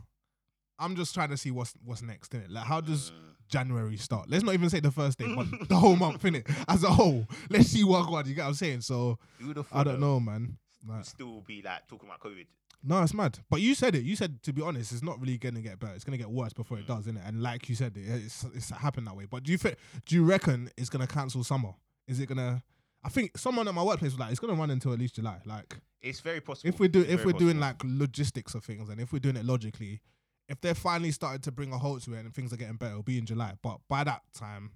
I'm 0.79 0.95
just 0.97 1.15
trying 1.15 1.31
to 1.31 1.37
see 1.37 1.51
what's 1.51 1.75
what's 1.85 2.03
next 2.03 2.35
in 2.35 2.43
it. 2.43 2.51
Like, 2.51 2.65
how 2.65 2.81
does 2.81 3.11
Mm, 3.11 3.15
January 3.49 3.97
start. 3.99 4.31
Let's 4.31 4.45
not 4.45 4.55
even 4.55 4.71
say 4.71 4.81
the 4.81 4.91
first 4.91 5.19
day, 5.19 5.31
but 5.35 5.47
the 5.69 5.77
whole 5.77 5.97
month, 5.97 6.23
innit? 6.23 6.51
As 6.69 6.85
a 6.85 6.91
whole. 6.91 7.27
Let's 7.51 7.69
see 7.69 7.85
what 7.85 8.09
God, 8.09 8.27
you 8.27 8.35
get 8.35 8.43
what 8.43 8.49
I'm 8.49 8.55
saying? 8.55 8.81
So 8.81 9.19
have 9.41 9.49
I 9.73 9.85
don't 9.85 9.95
thought 9.95 10.01
know, 10.01 10.21
man. 10.21 10.57
though, 10.87 10.95
Like, 10.95 11.05
Still 11.05 11.43
be 11.43 11.61
like 11.61 11.87
talking 11.87 12.09
about 12.09 12.21
COVID. 12.21 12.47
No, 12.83 13.03
it's 13.03 13.15
mad. 13.15 13.39
But 13.51 13.61
you 13.61 13.75
said 13.75 13.95
it. 13.95 14.03
You 14.05 14.17
said 14.17 14.43
to 14.43 14.53
be 14.53 14.63
honest, 14.63 14.93
it's 14.93 15.03
not 15.03 15.21
really 15.21 15.39
gonna 15.39 15.61
get 15.61 15.79
better. 15.79 15.95
It's 15.95 16.05
gonna 16.05 16.17
get 16.19 16.31
worse 16.31 16.53
before 16.53 16.79
it 16.79 16.87
does, 16.87 17.07
innit? 17.07 17.27
And 17.27 17.43
like 17.43 17.69
you 17.69 17.75
said, 17.75 17.97
it, 17.97 18.09
it's 18.25 18.45
it's 18.55 18.71
happened 18.71 19.07
that 19.07 19.17
way. 19.17 19.27
But 19.27 19.43
do 19.45 19.53
you 19.53 19.59
think? 19.59 19.77
Do 20.07 20.15
you 20.15 20.25
reckon 20.25 20.71
it's 20.77 20.89
gonna 20.91 21.07
cancel 21.07 21.45
summer? 21.45 21.75
Is 22.09 22.21
it 22.21 22.27
gonna? 22.27 22.63
I 23.05 23.09
think 23.09 23.37
someone 23.37 23.67
at 23.67 23.75
my 23.75 23.83
workplace 23.83 24.13
was 24.13 24.21
like, 24.21 24.31
it's 24.31 24.41
gonna 24.41 24.55
run 24.55 24.71
until 24.71 24.93
at 24.93 24.99
least 24.99 25.17
July. 25.17 25.39
Like, 25.45 25.77
It's 26.01 26.21
very 26.21 26.41
possible. 26.41 26.69
if 26.69 26.79
we 26.79 26.87
do, 26.89 27.01
it's 27.01 27.11
if 27.15 27.25
we're 27.25 27.33
doing 27.33 27.59
like 27.59 27.77
logistics 27.85 28.55
of 28.55 28.65
things, 28.65 28.89
and 28.89 29.01
if 29.01 29.13
we're 29.13 29.19
doing 29.19 29.37
it 29.37 29.45
logically, 29.45 30.01
if 30.49 30.61
they're 30.61 30.75
finally 30.75 31.11
started 31.11 31.43
to 31.45 31.53
bring 31.53 31.73
a 31.73 31.79
halt 31.79 32.03
to 32.05 32.15
it 32.15 32.21
and 32.21 32.33
things 32.35 32.53
are 32.53 32.57
getting 32.57 32.77
better, 32.77 32.93
it'll 32.93 33.03
be 33.03 33.19
in 33.19 33.27
July. 33.27 33.55
But 33.63 33.79
by 33.89 34.05
that 34.05 34.23
time, 34.35 34.73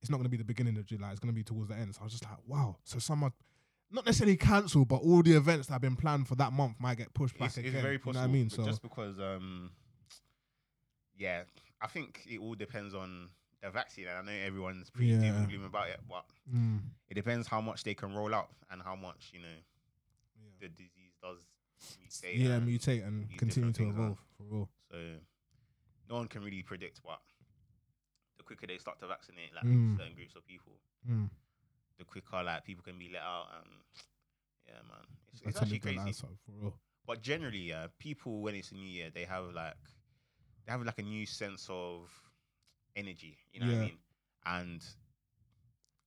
it's 0.00 0.10
not 0.10 0.18
gonna 0.18 0.28
be 0.28 0.36
the 0.36 0.44
beginning 0.44 0.76
of 0.78 0.86
July. 0.86 1.10
It's 1.10 1.18
gonna 1.20 1.32
be 1.32 1.42
towards 1.42 1.68
the 1.68 1.74
end. 1.76 1.94
So 1.94 2.02
I 2.02 2.04
was 2.04 2.12
just 2.12 2.24
like, 2.24 2.38
wow. 2.46 2.76
So 2.84 2.98
summer. 2.98 3.30
Not 3.90 4.04
necessarily 4.06 4.36
cancelled, 4.36 4.88
but 4.88 4.96
all 4.96 5.22
the 5.22 5.32
events 5.36 5.68
that 5.68 5.74
have 5.74 5.80
been 5.82 5.96
planned 5.96 6.26
for 6.28 6.34
that 6.36 6.52
month 6.52 6.76
might 6.80 6.96
get 6.98 7.14
pushed 7.14 7.38
back 7.38 7.48
it's, 7.48 7.56
again. 7.58 7.72
it's 7.74 7.82
very 7.82 7.94
You 7.94 7.98
possible. 8.00 8.14
know 8.14 8.20
what 8.28 8.28
I 8.28 8.32
mean? 8.32 8.50
So 8.50 8.64
just 8.64 8.82
because, 8.82 9.18
um, 9.20 9.70
yeah, 11.16 11.42
I 11.80 11.86
think 11.86 12.22
it 12.28 12.38
all 12.38 12.54
depends 12.54 12.94
on 12.94 13.28
the 13.62 13.70
vaccine. 13.70 14.06
And 14.08 14.18
I 14.18 14.22
know 14.32 14.38
everyone's 14.44 14.90
pretty 14.90 15.12
doom 15.12 15.22
and 15.22 15.48
gloom 15.48 15.64
about 15.64 15.88
it, 15.88 16.00
but 16.08 16.24
Mm. 16.52 16.80
it 17.08 17.14
depends 17.14 17.46
how 17.46 17.60
much 17.60 17.84
they 17.84 17.94
can 17.94 18.14
roll 18.14 18.34
out 18.34 18.50
and 18.70 18.82
how 18.82 18.94
much 18.96 19.30
you 19.32 19.40
know 19.40 19.56
the 20.60 20.68
disease 20.68 21.14
does 21.22 21.38
mutate. 22.00 22.38
yeah, 22.38 22.54
and 22.56 22.68
mutate 22.68 23.06
and 23.06 23.36
continue 23.38 23.72
to 23.72 23.88
evolve 23.88 24.18
for 24.36 24.42
real. 24.44 24.68
So 24.90 24.96
no 26.08 26.14
one 26.16 26.28
can 26.28 26.42
really 26.42 26.62
predict 26.62 26.98
what. 27.02 27.20
The 28.36 28.42
quicker 28.42 28.66
they 28.66 28.78
start 28.78 28.98
to 29.00 29.06
vaccinate 29.06 29.54
like 29.54 29.64
Mm. 29.64 29.96
certain 29.96 30.14
groups 30.14 30.34
of 30.36 30.44
people, 30.46 30.72
Mm. 31.08 31.30
The 31.98 32.04
quicker 32.04 32.42
like 32.42 32.64
people 32.64 32.84
can 32.84 32.98
be 32.98 33.10
let 33.12 33.22
out. 33.22 33.46
And 33.58 33.70
yeah, 34.68 34.74
man, 34.88 35.06
it's, 35.32 35.42
it's 35.42 35.56
actually 35.60 35.78
crazy. 35.78 35.98
lies, 35.98 36.20
for 36.20 36.28
real. 36.60 36.74
But 37.06 37.22
generally, 37.22 37.58
yeah, 37.58 37.86
people 37.98 38.40
when 38.40 38.54
it's 38.54 38.72
a 38.72 38.74
new 38.74 38.86
year, 38.86 39.10
they 39.14 39.24
have 39.24 39.52
like 39.54 39.74
they 40.64 40.72
have 40.72 40.82
like 40.84 40.98
a 40.98 41.02
new 41.02 41.26
sense 41.26 41.68
of 41.70 42.10
energy. 42.96 43.38
You 43.52 43.60
know 43.60 43.66
what 43.66 43.76
I 43.76 43.78
mean? 43.80 43.98
And 44.44 44.84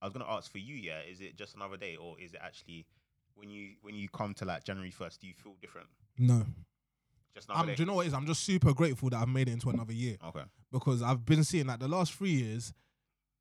I 0.02 0.06
was 0.06 0.12
gonna 0.12 0.28
ask 0.28 0.50
for 0.50 0.58
you, 0.58 0.74
yeah, 0.74 1.00
is 1.10 1.20
it 1.20 1.36
just 1.36 1.54
another 1.54 1.76
day, 1.76 1.96
or 1.96 2.16
is 2.20 2.34
it 2.34 2.40
actually 2.42 2.86
when 3.34 3.48
you 3.50 3.70
when 3.82 3.94
you 3.94 4.08
come 4.08 4.34
to 4.34 4.44
like 4.44 4.64
January 4.64 4.90
first, 4.90 5.20
do 5.20 5.26
you 5.26 5.34
feel 5.34 5.54
different? 5.60 5.88
No, 6.18 6.44
Just 7.34 7.48
another 7.48 7.70
I'm, 7.70 7.74
do 7.76 7.82
you 7.82 7.86
know 7.86 7.94
what 7.94 8.04
it 8.04 8.08
is? 8.08 8.14
I'm 8.14 8.26
just 8.26 8.44
super 8.44 8.74
grateful 8.74 9.08
that 9.10 9.22
I've 9.22 9.28
made 9.28 9.48
it 9.48 9.52
into 9.52 9.70
another 9.70 9.92
year 9.94 10.16
Okay. 10.26 10.42
because 10.70 11.00
I've 11.00 11.24
been 11.24 11.44
seeing 11.44 11.66
like 11.66 11.78
the 11.80 11.88
last 11.88 12.12
three 12.12 12.32
years. 12.32 12.74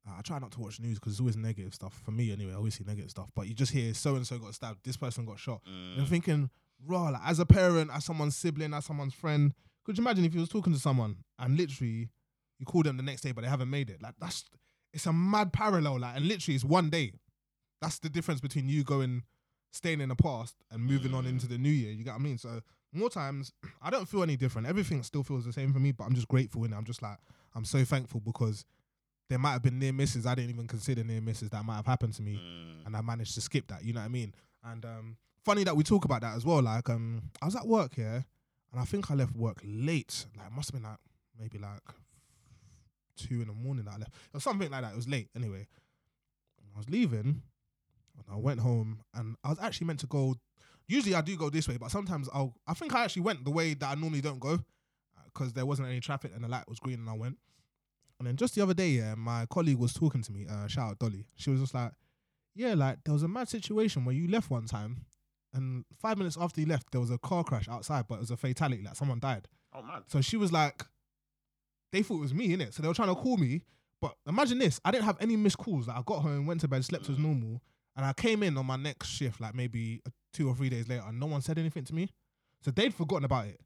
I 0.07 0.21
try 0.21 0.39
not 0.39 0.51
to 0.53 0.59
watch 0.61 0.79
news 0.79 0.99
because 0.99 1.13
it's 1.13 1.19
always 1.19 1.37
negative 1.37 1.73
stuff 1.73 1.93
for 2.03 2.11
me 2.11 2.31
anyway. 2.31 2.53
I 2.53 2.55
always 2.55 2.75
see 2.75 2.83
negative 2.85 3.11
stuff, 3.11 3.29
but 3.35 3.47
you 3.47 3.53
just 3.53 3.71
hear 3.71 3.93
so 3.93 4.15
and 4.15 4.25
so 4.25 4.37
got 4.39 4.55
stabbed, 4.55 4.79
this 4.83 4.97
person 4.97 5.25
got 5.25 5.39
shot. 5.39 5.61
And 5.65 6.01
I'm 6.01 6.05
Mm, 6.07 6.09
thinking, 6.09 6.49
raw, 6.85 7.09
like, 7.09 7.21
as 7.25 7.39
a 7.39 7.45
parent, 7.45 7.91
as 7.93 8.05
someone's 8.05 8.35
sibling, 8.35 8.73
as 8.73 8.85
someone's 8.85 9.13
friend, 9.13 9.53
could 9.83 9.97
you 9.97 10.03
imagine 10.03 10.25
if 10.25 10.33
you 10.33 10.39
was 10.39 10.49
talking 10.49 10.73
to 10.73 10.79
someone 10.79 11.17
and 11.37 11.57
literally 11.57 12.09
you 12.59 12.65
call 12.65 12.83
them 12.83 12.97
the 12.97 13.03
next 13.03 13.21
day 13.21 13.31
but 13.31 13.41
they 13.43 13.49
haven't 13.49 13.69
made 13.69 13.89
it? 13.89 14.01
Like 14.01 14.15
that's 14.19 14.45
it's 14.93 15.05
a 15.05 15.13
mad 15.13 15.53
parallel, 15.53 15.99
like 15.99 16.15
and 16.15 16.27
literally 16.27 16.55
it's 16.55 16.63
one 16.65 16.89
day. 16.89 17.11
That's 17.81 17.99
the 17.99 18.09
difference 18.09 18.41
between 18.41 18.67
you 18.69 18.83
going 18.83 19.23
staying 19.71 20.01
in 20.01 20.09
the 20.09 20.15
past 20.15 20.55
and 20.71 20.83
moving 20.83 21.13
on 21.13 21.25
Mm. 21.25 21.29
into 21.29 21.47
the 21.47 21.57
new 21.57 21.69
year. 21.69 21.91
You 21.91 22.03
get 22.03 22.11
what 22.13 22.19
I 22.21 22.23
mean? 22.23 22.37
So 22.37 22.61
more 22.91 23.09
times 23.09 23.51
I 23.81 23.89
don't 23.91 24.07
feel 24.07 24.23
any 24.23 24.35
different. 24.35 24.67
Everything 24.67 25.03
still 25.03 25.23
feels 25.23 25.45
the 25.45 25.53
same 25.53 25.71
for 25.73 25.79
me, 25.79 25.91
but 25.91 26.05
I'm 26.05 26.15
just 26.15 26.27
grateful 26.27 26.63
and 26.63 26.73
I'm 26.73 26.85
just 26.85 27.01
like 27.01 27.17
I'm 27.55 27.65
so 27.65 27.83
thankful 27.85 28.19
because 28.19 28.65
there 29.29 29.39
might 29.39 29.51
have 29.51 29.61
been 29.63 29.79
near 29.79 29.93
misses 29.93 30.25
I 30.25 30.35
didn't 30.35 30.49
even 30.49 30.67
consider 30.67 31.03
near 31.03 31.21
misses 31.21 31.49
that 31.51 31.63
might 31.63 31.75
have 31.75 31.85
happened 31.85 32.13
to 32.15 32.21
me 32.21 32.35
mm, 32.35 32.85
and 32.85 32.97
I 32.97 33.01
managed 33.01 33.35
to 33.35 33.41
skip 33.41 33.67
that. 33.67 33.83
You 33.83 33.93
know 33.93 33.99
what 33.99 34.07
I 34.07 34.09
mean? 34.09 34.33
And 34.63 34.83
um, 34.85 35.17
funny 35.45 35.63
that 35.63 35.75
we 35.75 35.83
talk 35.83 36.05
about 36.05 36.21
that 36.21 36.35
as 36.35 36.45
well. 36.45 36.61
Like, 36.61 36.89
um, 36.89 37.21
I 37.41 37.45
was 37.45 37.55
at 37.55 37.65
work 37.67 37.95
here, 37.95 38.25
and 38.71 38.81
I 38.81 38.85
think 38.85 39.09
I 39.09 39.13
left 39.13 39.35
work 39.35 39.61
late. 39.63 40.25
Like, 40.37 40.47
it 40.47 40.53
must 40.53 40.71
have 40.71 40.81
been 40.81 40.89
like 40.89 40.99
maybe 41.39 41.57
like 41.57 41.81
two 43.15 43.41
in 43.41 43.47
the 43.47 43.53
morning 43.53 43.85
that 43.85 43.95
I 43.95 43.97
left, 43.97 44.13
or 44.33 44.39
something 44.39 44.69
like 44.69 44.81
that. 44.81 44.93
It 44.93 44.95
was 44.95 45.07
late 45.07 45.29
anyway. 45.35 45.67
I 46.75 46.77
was 46.77 46.89
leaving, 46.89 47.41
and 48.17 48.25
I 48.31 48.35
went 48.35 48.59
home, 48.59 49.01
and 49.13 49.35
I 49.43 49.49
was 49.49 49.59
actually 49.59 49.87
meant 49.87 49.99
to 50.01 50.07
go. 50.07 50.35
Usually 50.87 51.13
I 51.13 51.21
do 51.21 51.37
go 51.37 51.49
this 51.49 51.67
way, 51.67 51.77
but 51.77 51.91
sometimes 51.91 52.29
I'll. 52.33 52.55
I 52.67 52.73
think 52.73 52.93
I 52.93 53.03
actually 53.03 53.23
went 53.23 53.45
the 53.45 53.51
way 53.51 53.73
that 53.75 53.89
I 53.89 53.95
normally 53.95 54.21
don't 54.21 54.39
go, 54.39 54.59
because 55.25 55.53
there 55.53 55.65
wasn't 55.65 55.87
any 55.89 55.99
traffic 55.99 56.31
and 56.33 56.43
the 56.43 56.47
light 56.47 56.67
was 56.67 56.79
green, 56.79 56.99
and 56.99 57.09
I 57.09 57.13
went. 57.13 57.37
And 58.19 58.27
then 58.27 58.35
just 58.35 58.53
the 58.55 58.61
other 58.61 58.73
day, 58.73 58.89
yeah, 58.89 59.15
my 59.15 59.45
colleague 59.49 59.77
was 59.77 59.93
talking 59.93 60.21
to 60.23 60.31
me. 60.31 60.45
Uh, 60.49 60.67
shout 60.67 60.91
out 60.91 60.99
Dolly. 60.99 61.25
She 61.37 61.49
was 61.49 61.61
just 61.61 61.73
like, 61.73 61.93
"Yeah, 62.53 62.73
like 62.73 62.99
there 63.05 63.13
was 63.13 63.23
a 63.23 63.27
mad 63.29 63.47
situation 63.47 64.03
where 64.03 64.13
you 64.15 64.27
left 64.27 64.49
one 64.49 64.65
time, 64.65 65.05
and 65.53 65.85
five 66.01 66.17
minutes 66.17 66.37
after 66.39 66.59
you 66.59 66.67
left, 66.67 66.91
there 66.91 66.99
was 67.01 67.11
a 67.11 67.17
car 67.17 67.43
crash 67.45 67.69
outside, 67.69 68.05
but 68.09 68.15
it 68.15 68.19
was 68.21 68.31
a 68.31 68.37
fatality. 68.37 68.83
Like 68.83 68.95
someone 68.97 69.19
died. 69.19 69.47
oh 69.73 69.81
man. 69.81 70.03
So 70.07 70.19
she 70.21 70.35
was 70.37 70.51
like, 70.51 70.83
they 71.91 72.03
thought 72.03 72.17
it 72.17 72.21
was 72.21 72.33
me, 72.33 72.49
innit? 72.49 72.73
So 72.73 72.81
they 72.81 72.87
were 72.87 72.93
trying 72.93 73.09
to 73.15 73.15
call 73.15 73.37
me. 73.37 73.61
But 74.01 74.15
imagine 74.27 74.59
this: 74.59 74.79
I 74.83 74.91
didn't 74.91 75.05
have 75.05 75.17
any 75.21 75.35
missed 75.37 75.57
calls. 75.57 75.87
Like 75.87 75.97
I 75.97 76.01
got 76.05 76.19
home, 76.21 76.45
went 76.45 76.61
to 76.61 76.67
bed, 76.67 76.83
slept 76.85 77.09
as 77.09 77.15
Mm. 77.17 77.23
normal, 77.23 77.61
and 77.95 78.05
I 78.05 78.13
came 78.13 78.43
in 78.43 78.57
on 78.57 78.65
my 78.65 78.75
next 78.75 79.07
shift, 79.09 79.39
like 79.39 79.55
maybe 79.55 80.01
two 80.33 80.47
or 80.49 80.55
three 80.55 80.69
days 80.69 80.87
later, 80.89 81.03
and 81.07 81.19
no 81.19 81.25
one 81.25 81.41
said 81.41 81.57
anything 81.57 81.85
to 81.85 81.95
me. 81.95 82.09
So 82.61 82.71
they'd 82.71 82.93
forgotten 82.93 83.23
about 83.25 83.47
it. 83.47 83.61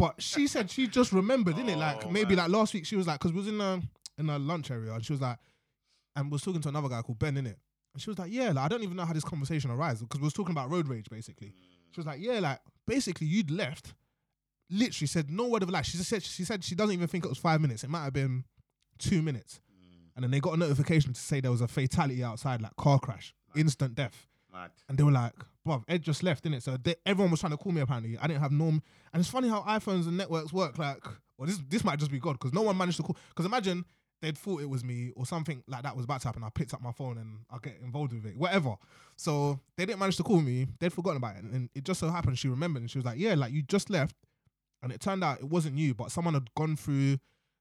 But 0.00 0.20
she 0.22 0.46
said 0.46 0.70
she 0.70 0.86
just 0.88 1.12
remembered, 1.12 1.56
innit? 1.56 1.76
Like 1.76 2.06
Oh, 2.06 2.10
maybe 2.10 2.34
man. 2.34 2.44
like 2.44 2.48
last 2.58 2.74
week, 2.74 2.86
she 2.86 2.96
was 2.96 3.06
like, 3.06 3.18
because 3.20 3.32
we 3.32 3.38
was 3.38 3.48
in 3.48 3.60
a 3.60 3.80
in 4.18 4.28
a 4.30 4.38
lunch 4.38 4.70
area, 4.70 4.92
and 4.94 5.04
she 5.04 5.12
was 5.12 5.20
like, 5.20 5.38
and 6.16 6.30
was 6.32 6.42
talking 6.42 6.60
to 6.62 6.68
another 6.70 6.88
guy 6.88 7.02
called 7.02 7.18
Ben, 7.18 7.34
innit? 7.36 7.56
And 7.92 8.00
she 8.02 8.08
was 8.10 8.18
like, 8.18 8.32
yeah, 8.32 8.48
like 8.52 8.64
I 8.64 8.68
don't 8.68 8.82
even 8.82 8.96
know 8.96 9.04
how 9.04 9.12
this 9.12 9.24
conversation 9.24 9.70
arose 9.70 10.00
because 10.00 10.20
we 10.20 10.24
was 10.24 10.32
talking 10.32 10.52
about 10.52 10.70
road 10.70 10.88
rage 10.88 11.08
basically. 11.10 11.52
She 11.92 11.98
was 12.00 12.06
like, 12.06 12.20
yeah, 12.20 12.38
like 12.40 12.60
basically 12.86 13.26
you'd 13.26 13.50
left, 13.50 13.94
literally 14.70 15.06
said 15.06 15.30
no 15.30 15.48
word 15.48 15.62
of 15.62 15.68
a 15.68 15.72
lie. 15.72 15.82
She 15.82 15.98
just 15.98 16.08
said 16.08 16.22
she 16.22 16.44
said 16.44 16.64
she 16.64 16.74
doesn't 16.74 16.94
even 16.94 17.08
think 17.08 17.24
it 17.24 17.28
was 17.28 17.38
five 17.38 17.60
minutes. 17.60 17.84
It 17.84 17.90
might 17.90 18.04
have 18.04 18.12
been 18.12 18.44
two 18.98 19.22
minutes. 19.22 19.60
mm, 19.70 20.08
And 20.14 20.22
then 20.24 20.30
they 20.30 20.40
got 20.40 20.54
a 20.54 20.56
notification 20.56 21.12
to 21.12 21.20
say 21.20 21.40
there 21.40 21.50
was 21.50 21.60
a 21.60 21.68
fatality 21.68 22.22
outside, 22.24 22.62
like 22.62 22.74
car 22.76 22.98
crash, 22.98 23.34
instant 23.56 23.94
death. 23.96 24.26
mad. 24.52 24.70
And 24.88 24.96
they 24.96 25.02
were 25.02 25.12
like, 25.12 25.34
bruv, 25.66 25.84
Ed 25.88 26.02
just 26.02 26.22
left, 26.22 26.42
didn't 26.42 26.56
it? 26.56 26.62
So 26.62 26.76
they, 26.76 26.96
everyone 27.06 27.30
was 27.30 27.40
trying 27.40 27.52
to 27.52 27.56
call 27.56 27.72
me 27.72 27.80
apparently. 27.80 28.18
I 28.18 28.26
didn't 28.26 28.42
have 28.42 28.52
norm. 28.52 28.82
And 29.12 29.20
it's 29.20 29.30
funny 29.30 29.48
how 29.48 29.62
iPhones 29.62 30.06
and 30.06 30.16
networks 30.16 30.52
work. 30.52 30.78
Like, 30.78 31.04
well, 31.36 31.46
this 31.46 31.60
this 31.68 31.84
might 31.84 31.98
just 31.98 32.10
be 32.10 32.18
God 32.18 32.34
because 32.34 32.52
no 32.52 32.62
one 32.62 32.76
managed 32.76 32.98
to 32.98 33.02
call. 33.02 33.16
Because 33.28 33.46
imagine 33.46 33.84
they'd 34.20 34.36
thought 34.36 34.60
it 34.60 34.68
was 34.68 34.84
me 34.84 35.12
or 35.16 35.24
something 35.24 35.62
like 35.66 35.82
that 35.82 35.96
was 35.96 36.04
about 36.04 36.20
to 36.22 36.28
happen. 36.28 36.44
I 36.44 36.50
picked 36.50 36.74
up 36.74 36.82
my 36.82 36.92
phone 36.92 37.18
and 37.18 37.38
I 37.50 37.58
get 37.62 37.78
involved 37.82 38.12
with 38.12 38.26
it, 38.26 38.36
whatever. 38.36 38.76
So 39.16 39.60
they 39.76 39.86
didn't 39.86 39.98
manage 39.98 40.16
to 40.18 40.22
call 40.22 40.40
me. 40.40 40.66
They'd 40.78 40.92
forgotten 40.92 41.16
about 41.18 41.36
it. 41.36 41.44
And 41.44 41.70
it 41.74 41.84
just 41.84 42.00
so 42.00 42.08
happened 42.10 42.38
she 42.38 42.48
remembered 42.48 42.82
and 42.82 42.90
she 42.90 42.98
was 42.98 43.04
like, 43.04 43.18
yeah, 43.18 43.34
like 43.34 43.52
you 43.52 43.62
just 43.62 43.90
left. 43.90 44.16
And 44.82 44.92
it 44.92 45.00
turned 45.00 45.22
out 45.22 45.40
it 45.40 45.48
wasn't 45.48 45.76
you, 45.76 45.94
but 45.94 46.10
someone 46.10 46.34
had 46.34 46.54
gone 46.54 46.76
through. 46.76 47.18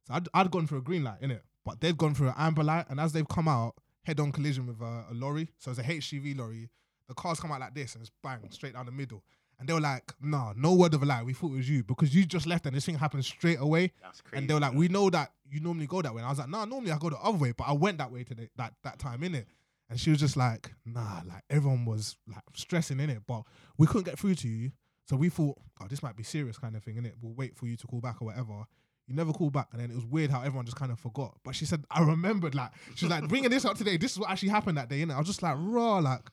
So 0.08 0.14
I'd, 0.14 0.28
I'd 0.34 0.52
gone 0.52 0.68
through 0.68 0.80
a 0.80 0.82
green 0.84 1.04
light, 1.04 1.22
innit? 1.22 1.42
But 1.66 1.82
they'd 1.82 1.98
gone 1.98 2.14
through 2.16 2.30
an 2.30 2.36
amber 2.38 2.64
light. 2.64 2.86
And 2.90 3.00
as 3.00 3.12
they've 3.12 3.28
come 3.28 3.48
out, 3.48 3.76
head 4.04 4.20
on 4.20 4.32
collision 4.32 4.68
with 4.68 4.82
a, 4.82 5.06
a 5.12 5.14
lorry. 5.14 5.50
So 5.58 5.72
it's 5.72 5.80
a 5.80 5.84
HGV 5.84 6.38
lorry. 6.38 6.70
The 7.10 7.16
cars 7.16 7.42
come 7.42 7.52
out 7.52 7.60
like 7.60 7.76
this 7.76 7.96
and 7.96 8.02
it's 8.02 8.12
bang, 8.24 8.40
straight 8.52 8.74
down 8.74 8.86
the 8.86 8.94
middle. 8.94 9.22
And 9.60 9.68
they 9.68 9.74
were 9.74 9.82
like, 9.82 10.14
nah, 10.22 10.54
no 10.56 10.74
word 10.74 10.94
of 10.94 11.04
a 11.04 11.06
lie. 11.06 11.22
We 11.22 11.34
thought 11.34 11.52
it 11.52 11.58
was 11.58 11.70
you 11.70 11.84
because 11.84 12.16
you 12.16 12.26
just 12.26 12.48
left 12.48 12.66
and 12.66 12.74
this 12.74 12.86
thing 12.86 12.98
happened 12.98 13.26
straight 13.26 13.60
away. 13.60 13.92
That's 14.02 14.22
crazy. 14.22 14.38
And 14.38 14.50
they 14.50 14.54
were 14.54 14.62
like, 14.62 14.74
we 14.74 14.88
know 14.88 15.10
that 15.10 15.34
you 15.50 15.60
normally 15.60 15.88
go 15.88 16.02
that 16.02 16.14
way. 16.14 16.20
And 16.20 16.28
I 16.28 16.30
was 16.30 16.40
like, 16.40 16.48
nah, 16.48 16.64
normally 16.64 16.94
I 16.94 16.98
go 16.98 17.10
the 17.10 17.18
other 17.18 17.38
way, 17.38 17.52
but 17.52 17.66
I 17.68 17.74
went 17.74 17.98
that 17.98 18.10
way 18.10 18.24
today, 18.24 18.48
that 18.56 18.74
that 18.86 19.00
time 19.00 19.22
in 19.24 19.36
it. 19.36 19.48
And 19.90 20.00
she 20.00 20.12
was 20.12 20.20
just 20.20 20.38
like, 20.38 20.72
nah, 20.86 21.22
like 21.28 21.44
everyone 21.50 21.84
was 21.84 22.16
like 22.28 22.44
stressing 22.56 23.02
in 23.02 23.10
it, 23.10 23.24
but 23.28 23.42
we 23.78 23.86
couldn't 23.86 24.06
get 24.06 24.18
through 24.18 24.36
to 24.36 24.48
you. 24.48 24.72
So 25.10 25.18
we 25.18 25.30
thought, 25.30 25.58
oh, 25.82 25.88
this 25.90 26.04
might 26.04 26.16
be 26.16 26.24
serious 26.24 26.58
kind 26.58 26.76
of 26.76 26.84
thing, 26.84 26.96
innit? 26.96 27.14
We'll 27.20 27.34
wait 27.34 27.58
for 27.58 27.66
you 27.66 27.76
to 27.76 27.88
call 27.88 28.00
back 28.00 28.22
or 28.22 28.26
whatever. 28.26 28.64
You 29.08 29.16
never 29.16 29.34
called 29.34 29.54
back, 29.54 29.70
and 29.72 29.82
then 29.82 29.90
it 29.90 29.96
was 29.96 30.06
weird 30.06 30.30
how 30.30 30.42
everyone 30.42 30.66
just 30.66 30.78
kind 30.78 30.92
of 30.92 31.00
forgot. 31.00 31.36
But 31.44 31.56
she 31.56 31.66
said, 31.66 31.84
I 31.90 32.04
remembered, 32.04 32.54
like, 32.54 32.70
she's 32.94 33.10
like, 33.10 33.28
bringing 33.28 33.50
this 33.50 33.66
up 33.66 33.76
today. 33.76 33.98
This 33.98 34.12
is 34.12 34.20
what 34.20 34.30
actually 34.30 34.50
happened 34.50 34.78
that 34.78 34.88
day, 34.88 35.04
innit? 35.04 35.16
I 35.16 35.18
was 35.18 35.26
just 35.26 35.42
like, 35.42 35.56
raw, 35.58 35.98
like, 35.98 36.30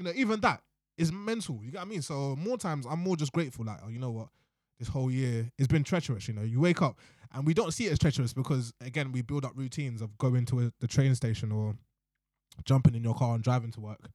you 0.00 0.04
know, 0.04 0.12
even 0.16 0.40
that 0.40 0.62
is 0.96 1.12
mental. 1.12 1.60
You 1.62 1.70
get 1.70 1.78
what 1.80 1.86
I 1.86 1.90
mean? 1.90 2.00
So 2.00 2.34
more 2.36 2.56
times, 2.56 2.86
I'm 2.88 3.00
more 3.00 3.16
just 3.16 3.32
grateful, 3.32 3.66
like, 3.66 3.80
oh, 3.84 3.90
you 3.90 3.98
know 3.98 4.10
what? 4.10 4.28
This 4.78 4.88
whole 4.88 5.10
year 5.10 5.50
it's 5.58 5.68
been 5.68 5.84
treacherous. 5.84 6.26
You 6.26 6.32
know, 6.32 6.42
you 6.42 6.58
wake 6.58 6.80
up 6.80 6.98
and 7.34 7.46
we 7.46 7.52
don't 7.52 7.70
see 7.72 7.86
it 7.86 7.92
as 7.92 7.98
treacherous 7.98 8.32
because 8.32 8.72
again, 8.80 9.12
we 9.12 9.20
build 9.20 9.44
up 9.44 9.52
routines 9.54 10.00
of 10.00 10.16
going 10.16 10.46
to 10.46 10.60
a, 10.60 10.72
the 10.80 10.86
train 10.86 11.14
station 11.14 11.52
or 11.52 11.76
jumping 12.64 12.94
in 12.94 13.04
your 13.04 13.14
car 13.14 13.34
and 13.34 13.44
driving 13.44 13.70
to 13.72 13.80
work. 13.80 14.08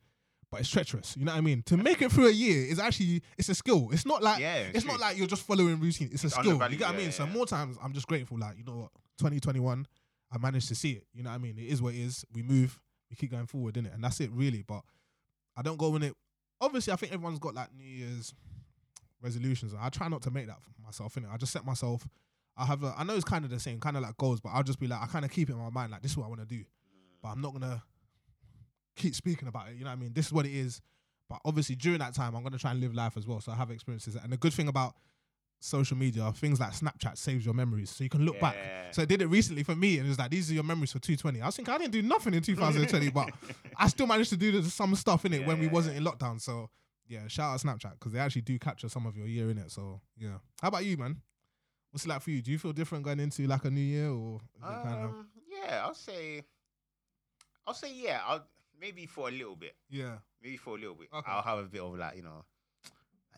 But 0.50 0.62
it's 0.62 0.70
treacherous. 0.70 1.16
You 1.16 1.26
know 1.26 1.34
what 1.34 1.38
I 1.38 1.42
mean? 1.42 1.62
To 1.68 1.78
make 1.78 2.02
it 2.02 2.12
through 2.12 2.30
a 2.30 2.32
year 2.32 2.66
is 2.66 2.80
actually 2.80 3.22
it's 3.38 3.50
a 3.50 3.54
skill. 3.54 3.90
It's 3.92 4.08
not 4.08 4.24
like 4.24 4.40
yeah, 4.40 4.64
it's 4.74 4.86
not 4.86 5.00
like 5.00 5.20
you're 5.20 5.28
just 5.28 5.44
following 5.44 5.80
routine. 5.80 6.10
It's 6.12 6.24
a 6.24 6.28
It's 6.28 6.36
skill. 6.36 6.54
You 6.54 6.78
get 6.78 6.88
what 6.88 6.96
I 6.96 6.98
yeah, 6.98 6.98
mean? 6.98 7.12
So 7.12 7.28
more 7.28 7.46
times 7.46 7.78
I'm 7.84 7.94
just 7.94 8.08
grateful. 8.08 8.40
Like 8.40 8.58
you 8.58 8.64
know 8.64 8.78
what, 8.78 8.92
2021, 9.20 9.86
I 10.32 10.38
managed 10.40 10.68
to 10.70 10.76
see 10.76 10.94
it. 10.94 11.06
You 11.14 11.22
know 11.22 11.30
what 11.30 11.36
I 11.36 11.40
mean? 11.40 11.60
It 11.60 11.68
is 11.68 11.80
what 11.80 11.94
it 11.94 12.00
is. 12.00 12.26
We 12.34 12.42
move. 12.42 12.80
We 13.12 13.16
keep 13.16 13.30
going 13.30 13.46
forward, 13.46 13.76
innit? 13.76 13.94
And 13.94 14.04
that's 14.04 14.20
it, 14.20 14.32
really. 14.32 14.64
But 14.68 14.82
I 15.58 15.62
don't 15.62 15.78
go 15.78 15.96
in 15.96 16.04
it. 16.04 16.14
Obviously, 16.62 16.94
I 16.94 16.96
think 16.96 17.14
everyone's 17.14 17.40
got 17.40 17.54
like 17.54 17.74
New 17.76 17.84
Year's 17.84 18.34
resolutions. 19.22 19.74
I 19.80 19.90
try 19.90 20.08
not 20.08 20.22
to 20.24 20.32
make 20.32 20.48
that 20.48 20.62
for 20.62 20.70
myself, 20.84 21.16
innit? 21.16 21.34
I 21.34 21.38
just 21.38 21.52
set 21.52 21.66
myself. 21.66 22.08
I 22.58 22.66
have. 22.66 22.84
A, 22.84 22.94
I 22.98 23.04
know 23.04 23.16
it's 23.16 23.26
kind 23.26 23.44
of 23.44 23.52
the 23.52 23.60
same, 23.60 23.80
kind 23.80 23.98
of 23.98 24.04
like 24.04 24.18
goals, 24.18 24.40
but 24.40 24.50
I'll 24.50 24.64
just 24.64 24.80
be 24.80 24.88
like, 24.88 25.02
I 25.02 25.08
kind 25.08 25.26
of 25.26 25.32
keep 25.32 25.50
it 25.50 25.54
in 25.54 25.60
my 25.60 25.70
mind, 25.70 25.92
like 25.92 26.02
this 26.02 26.12
is 26.12 26.18
what 26.18 26.26
I 26.26 26.30
want 26.30 26.42
to 26.42 26.48
do, 26.48 26.64
but 27.22 27.30
I'm 27.30 27.42
not 27.42 27.54
gonna 27.54 27.84
keep 28.96 29.16
speaking 29.16 29.48
about 29.48 29.70
it. 29.70 29.76
You 29.76 29.84
know 29.84 29.90
what 29.90 29.98
I 29.98 30.02
mean? 30.02 30.14
This 30.14 30.28
is 30.28 30.34
what 30.34 30.46
it 30.46 30.54
is. 30.54 30.82
But 31.28 31.40
obviously, 31.44 31.76
during 31.76 32.00
that 32.00 32.14
time, 32.14 32.36
I'm 32.36 32.44
gonna 32.44 32.58
try 32.58 32.72
and 32.72 32.80
live 32.80 32.94
life 32.94 33.18
as 33.18 33.28
well. 33.28 33.42
So 33.42 33.52
I 33.52 33.56
have 33.56 33.72
experiences, 33.72 34.16
and 34.16 34.32
the 34.32 34.38
good 34.38 34.54
thing 34.54 34.68
about 34.68 34.96
social 35.60 35.98
media, 35.98 36.32
things 36.34 36.60
like 36.60 36.72
Snapchat 36.74 37.18
saves 37.18 37.44
your 37.46 37.54
memories, 37.56 37.90
so 37.90 38.04
you 38.04 38.10
can 38.10 38.24
look 38.26 38.40
back. 38.40 38.56
So 38.92 39.02
I 39.02 39.06
did 39.06 39.22
it 39.22 39.28
recently 39.28 39.64
for 39.64 39.76
me, 39.76 39.98
and 39.98 40.06
it 40.06 40.10
was 40.10 40.20
like 40.20 40.30
these 40.32 40.50
are 40.52 40.54
your 40.54 40.64
memories 40.64 40.92
for 40.92 41.00
220. 41.00 41.42
I 41.42 41.46
was 41.48 41.56
thinking 41.56 41.74
I 41.74 41.78
didn't 41.80 41.92
do 41.94 42.02
nothing 42.02 42.34
in 42.34 42.42
2020, 42.44 43.10
but 43.12 43.30
I 43.78 43.88
still 43.88 44.08
managed 44.08 44.30
to 44.32 44.38
do 44.38 44.62
some 44.64 44.94
stuff 44.96 45.26
in 45.26 45.34
it 45.34 45.46
when 45.46 45.60
we 45.60 45.66
Yeah. 45.66 45.72
wasn't 45.72 45.98
in 45.98 46.04
lockdown. 46.04 46.40
So 46.40 46.70
yeah, 47.08 47.28
shout 47.28 47.54
out 47.54 47.60
Snapchat 47.62 47.94
because 48.00 48.12
they 48.14 48.20
actually 48.20 48.42
do 48.44 48.58
capture 48.60 48.90
some 48.90 49.06
of 49.06 49.16
your 49.18 49.28
year 49.28 49.50
in 49.50 49.58
it. 49.58 49.72
So 49.72 50.02
yeah, 50.18 50.38
how 50.62 50.68
about 50.70 50.86
you, 50.86 50.98
man? 50.98 51.22
What's 51.92 52.06
it 52.06 52.10
like 52.10 52.22
for 52.22 52.32
you? 52.32 52.42
Do 52.42 52.52
you 52.52 52.58
feel 52.60 52.74
different 52.74 53.04
going 53.06 53.20
into 53.20 53.48
like 53.48 53.64
a 53.66 53.72
new 53.72 53.82
year, 53.82 54.10
or 54.10 54.42
it 54.56 54.62
kind 54.62 55.04
of 55.04 55.10
Um, 55.12 55.28
yeah, 55.50 55.82
I'll 55.86 55.94
say, 55.96 56.44
I'll 57.66 57.74
say 57.74 57.92
yeah. 57.94 58.20
I'll 58.26 58.46
maybe 58.80 59.06
for 59.06 59.30
a 59.30 59.32
little 59.32 59.56
bit, 59.56 59.76
yeah? 59.90 60.18
maybe 60.44 60.58
for 60.58 60.76
a 60.76 60.80
little 60.80 60.96
bit. 60.96 61.08
Okay. 61.14 61.32
I'll 61.32 61.42
have 61.42 61.60
a 61.60 61.64
bit 61.64 61.82
of 61.82 61.98
like 61.98 62.18
you 62.18 62.24
know, 62.24 62.44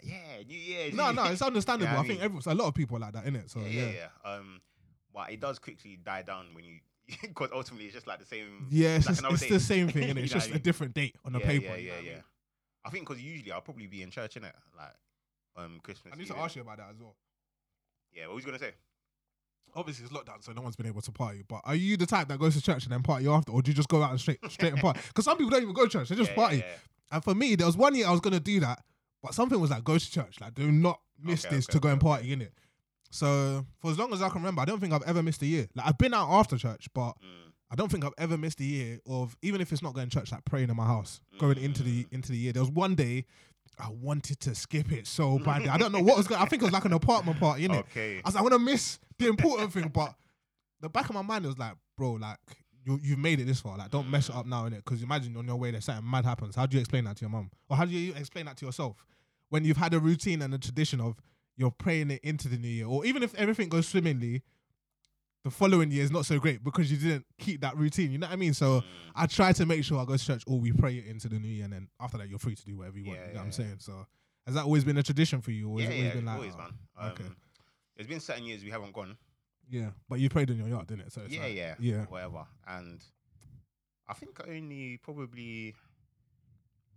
yeah, 0.04 0.44
New 0.48 0.58
Year. 0.58 0.92
No, 0.94 1.12
no, 1.12 1.26
it's 1.26 1.42
understandable. 1.52 1.92
Yeah, 1.92 1.98
I 1.98 2.02
I 2.04 2.08
think 2.08 2.20
mean- 2.22 2.32
every, 2.38 2.52
a 2.52 2.56
lot 2.56 2.68
of 2.68 2.74
people 2.74 2.98
are 2.98 3.02
like 3.02 3.14
that 3.14 3.26
in 3.26 3.36
it. 3.36 3.50
So 3.50 3.60
yeah, 3.60 3.68
yeah, 3.68 3.82
yeah, 3.82 3.92
yeah. 4.26 4.32
Um, 4.32 4.62
but 5.14 5.32
it 5.32 5.40
does 5.40 5.60
quickly 5.60 5.98
die 6.04 6.22
down 6.22 6.48
when 6.54 6.64
you, 6.66 6.80
because 7.22 7.50
ultimately 7.54 7.86
it's 7.86 7.96
just 7.96 8.08
like 8.08 8.20
the 8.20 8.26
same. 8.26 8.68
yeah, 8.70 8.98
it's, 8.98 9.08
like 9.08 9.18
just, 9.32 9.44
it's 9.44 9.52
the 9.52 9.60
same 9.60 9.90
thing, 9.90 10.04
and 10.10 10.20
it's 10.20 10.32
just 10.32 10.48
I 10.48 10.52
a 10.52 10.54
mean? 10.54 10.62
different 10.62 10.94
date 10.94 11.16
on 11.26 11.34
the 11.34 11.40
yeah, 11.40 11.46
paper. 11.46 11.66
Yeah, 11.66 11.72
know 11.72 11.76
yeah, 11.78 11.94
I 11.94 12.00
yeah. 12.00 12.12
mean? 12.14 12.24
I 12.86 12.90
think 12.90 13.08
because 13.08 13.22
usually 13.22 13.52
I'll 13.52 13.62
probably 13.62 13.88
be 13.88 14.02
in 14.02 14.12
church 14.12 14.38
in 14.38 14.44
it, 14.44 14.56
like 14.78 14.94
um 15.56 15.80
Christmas. 15.84 16.14
I 16.14 16.18
need 16.18 16.24
Eve, 16.24 16.36
to 16.36 16.38
ask 16.40 16.56
you 16.56 16.62
about 16.62 16.78
that 16.78 16.90
as 16.92 17.00
well. 17.00 17.16
Yeah, 18.14 18.28
what 18.28 18.36
was 18.36 18.46
you 18.46 18.52
gonna 18.52 18.60
say? 18.60 18.74
obviously 19.76 20.06
it's 20.06 20.14
lockdown, 20.14 20.44
so 20.44 20.52
no 20.54 20.62
one's 20.62 20.76
been 20.76 20.88
able 20.88 21.02
to 21.02 21.12
party. 21.12 21.44
But 21.48 21.62
are 21.66 21.76
you 21.76 21.98
the 21.98 22.06
type 22.06 22.28
that 22.30 22.40
goes 22.40 22.56
to 22.56 22.62
church 22.62 22.86
and 22.86 22.94
then 22.94 23.04
party 23.04 23.28
after, 23.28 23.52
or 23.52 23.62
do 23.62 23.70
you 23.72 23.76
just 23.76 23.90
go 23.90 24.02
out 24.02 24.12
and 24.12 24.20
straight 24.20 24.40
straight 24.50 24.74
and 24.74 24.82
party? 24.82 25.00
Because 25.08 25.26
some 25.26 25.38
people 25.38 25.52
don't 25.52 25.62
even 25.62 25.74
go 25.74 25.84
to 25.84 25.90
church; 25.90 26.10
they 26.10 26.16
just 26.16 26.32
Yeah, 26.32 26.36
party. 26.36 26.58
Yeah, 26.58 26.64
yeah. 26.66 26.78
And 27.12 27.24
for 27.24 27.36
me, 27.36 27.56
there 27.56 27.68
was 27.68 27.78
one 27.78 27.96
year 27.96 28.08
I 28.08 28.12
was 28.12 28.20
gonna 28.20 28.40
do 28.40 28.60
that, 28.62 28.84
but 29.24 29.34
something 29.34 29.60
was 29.60 29.72
like 29.72 29.84
go 29.84 29.98
to 29.98 30.12
church, 30.12 30.40
like 30.42 30.54
do 30.54 30.72
not 30.72 31.00
miss 31.22 31.46
Okay, 31.46 31.56
this 31.56 31.66
okay, 31.66 31.74
to 31.74 31.80
go 31.80 31.88
okay, 31.90 31.94
and 31.94 32.02
party 32.02 32.32
in 32.34 32.42
it. 32.42 32.54
So 33.10 33.66
for 33.80 33.92
as 33.92 33.98
long 33.98 34.14
as 34.14 34.22
I 34.22 34.30
can 34.30 34.42
remember, 34.42 34.62
I 34.62 34.66
don't 34.66 34.80
think 34.80 34.94
I've 34.94 35.04
ever 35.04 35.24
missed 35.24 35.42
a 35.42 35.46
year. 35.46 35.68
Like 35.76 35.88
I've 35.88 35.98
been 35.98 36.14
out 36.14 36.30
after 36.30 36.58
church, 36.58 36.88
but 36.94 37.12
Mm. 37.22 37.52
I 37.70 37.76
don't 37.76 37.92
think 37.92 38.06
I've 38.06 38.14
ever 38.18 38.38
missed 38.38 38.62
a 38.62 38.64
year 38.64 39.00
of 39.06 39.36
even 39.42 39.60
if 39.60 39.74
it's 39.74 39.82
not 39.82 39.94
going 39.94 40.08
to 40.10 40.20
church, 40.20 40.32
like 40.32 40.46
praying 40.46 40.70
in 40.70 40.76
my 40.78 40.86
house, 40.86 41.20
going 41.38 41.58
into 41.58 41.84
the 41.84 42.04
Mm. 42.06 42.14
into 42.14 42.32
the 42.32 42.38
year. 42.38 42.54
There 42.54 42.62
was 42.64 42.72
one 42.72 42.96
day 42.96 43.26
I 43.80 43.90
wanted 43.90 44.40
to 44.42 44.56
skip 44.56 44.92
it 44.92 45.06
so 45.08 45.38
badly. 45.46 45.70
I 45.70 45.78
don't 45.78 45.92
know 45.92 46.02
what 46.02 46.18
was 46.18 46.28
going. 46.28 46.42
I 46.42 46.46
think 46.46 46.62
it 46.62 46.66
was 46.66 46.74
like 46.74 46.86
an 46.86 46.94
apartment 46.94 47.40
party, 47.40 47.66
in 47.66 47.72
it. 47.72 47.80
Okay. 47.80 48.18
I 48.24 48.28
was 48.28 48.36
like, 48.36 48.42
I 48.42 48.44
want 48.44 48.54
to 48.54 48.60
miss 48.60 49.00
the 49.20 49.28
important 49.28 49.74
thing, 49.74 49.90
but 49.90 50.16
the 50.82 50.90
back 50.90 51.10
of 51.10 51.16
my 51.16 51.22
mind 51.22 51.46
was 51.46 51.58
like, 51.58 51.74
bro, 51.98 52.14
like 52.14 52.38
you 52.88 53.00
you've 53.04 53.20
made 53.20 53.40
it 53.40 53.46
this 53.46 53.60
far. 53.60 53.78
Like, 53.78 53.92
don't 53.92 54.10
mess 54.10 54.30
it 54.30 54.36
up 54.36 54.46
now, 54.46 54.66
in 54.66 54.74
innit? 54.74 54.78
Because 54.78 55.04
imagine 55.04 55.36
on 55.38 55.46
your 55.46 55.58
way 55.58 55.72
there 55.72 55.82
something 55.82 56.10
mad 56.10 56.26
happens. 56.26 56.56
How 56.56 56.66
do 56.66 56.76
you 56.78 56.80
explain 56.82 57.04
that 57.06 57.18
to 57.18 57.22
your 57.22 57.30
mum, 57.30 57.52
or 57.70 57.78
how 57.78 57.86
do 57.86 57.92
you 57.92 58.14
explain 58.16 58.46
that 58.46 58.58
to 58.58 58.66
yourself 58.66 58.96
when 59.50 59.64
you've 59.66 59.78
had 59.78 59.94
a 59.94 60.00
routine 60.00 60.42
and 60.42 60.54
a 60.54 60.58
tradition 60.58 61.00
of 61.02 61.16
you're 61.58 61.72
praying 61.72 62.12
it 62.12 62.22
into 62.24 62.48
the 62.48 62.58
new 62.58 62.68
year, 62.68 62.88
or 62.88 63.06
even 63.06 63.24
if 63.24 63.34
everything 63.36 63.68
goes 63.70 63.88
swimmingly, 63.88 64.44
the 65.44 65.50
following 65.52 65.90
year 65.92 66.04
is 66.04 66.12
not 66.12 66.26
so 66.26 66.40
great 66.40 66.64
because 66.64 66.92
you 66.92 66.98
didn't 66.98 67.26
keep 67.40 67.62
that 67.62 67.76
routine. 67.78 68.12
You 68.12 68.18
know 68.18 68.28
what 68.28 68.34
I 68.34 68.38
mean? 68.38 68.54
So 68.54 68.82
Mm. 68.82 68.84
I 69.16 69.26
try 69.28 69.52
to 69.54 69.66
make 69.66 69.84
sure 69.84 70.00
I 70.00 70.06
go 70.06 70.16
to 70.18 70.24
church 70.24 70.44
or 70.48 70.60
we 70.60 70.72
pray 70.72 70.98
it 70.98 71.06
into 71.08 71.28
the 71.30 71.40
new 71.40 71.48
year, 71.48 71.64
and 71.66 71.74
then 71.74 71.88
after 72.00 72.18
that 72.18 72.30
you're 72.30 72.40
free 72.40 72.56
to 72.56 72.66
do 72.66 72.78
whatever 72.78 72.98
you 72.98 73.06
want. 73.06 73.20
Yeah, 73.20 73.28
You 73.28 73.34
know 73.34 73.40
what 73.40 73.42
I'm 73.44 73.48
yeah. 73.48 73.52
saying? 73.52 73.76
So 73.80 74.06
has 74.46 74.56
that 74.56 74.66
always 74.66 74.84
been 74.84 74.98
a 74.98 75.04
tradition 75.04 75.42
for 75.42 75.52
you, 75.52 75.70
or 75.70 75.80
has 75.80 75.90
yeah, 75.90 75.96
it 75.96 75.98
always 75.98 76.08
yeah, 76.10 76.14
been 76.16 76.26
like 76.26 76.36
always, 76.36 76.54
oh, 76.54 76.58
man. 76.58 76.70
Um, 77.00 77.12
okay. 77.12 77.24
There's 77.96 78.08
been 78.08 78.20
certain 78.20 78.44
years 78.46 78.64
we 78.64 78.70
haven't 78.70 78.94
gone. 78.94 79.18
Yeah, 79.70 79.90
but 80.10 80.20
you 80.20 80.30
played 80.30 80.50
in 80.50 80.58
your 80.58 80.68
yard, 80.68 80.88
didn't 80.88 81.08
it? 81.08 81.12
So 81.14 81.22
it's 81.26 81.34
yeah, 81.34 81.44
like, 81.44 81.56
yeah, 81.56 81.76
yeah. 81.80 82.06
whatever. 82.06 82.46
And 82.68 83.04
I 84.08 84.14
think 84.14 84.40
only 84.48 84.98
probably 85.04 85.76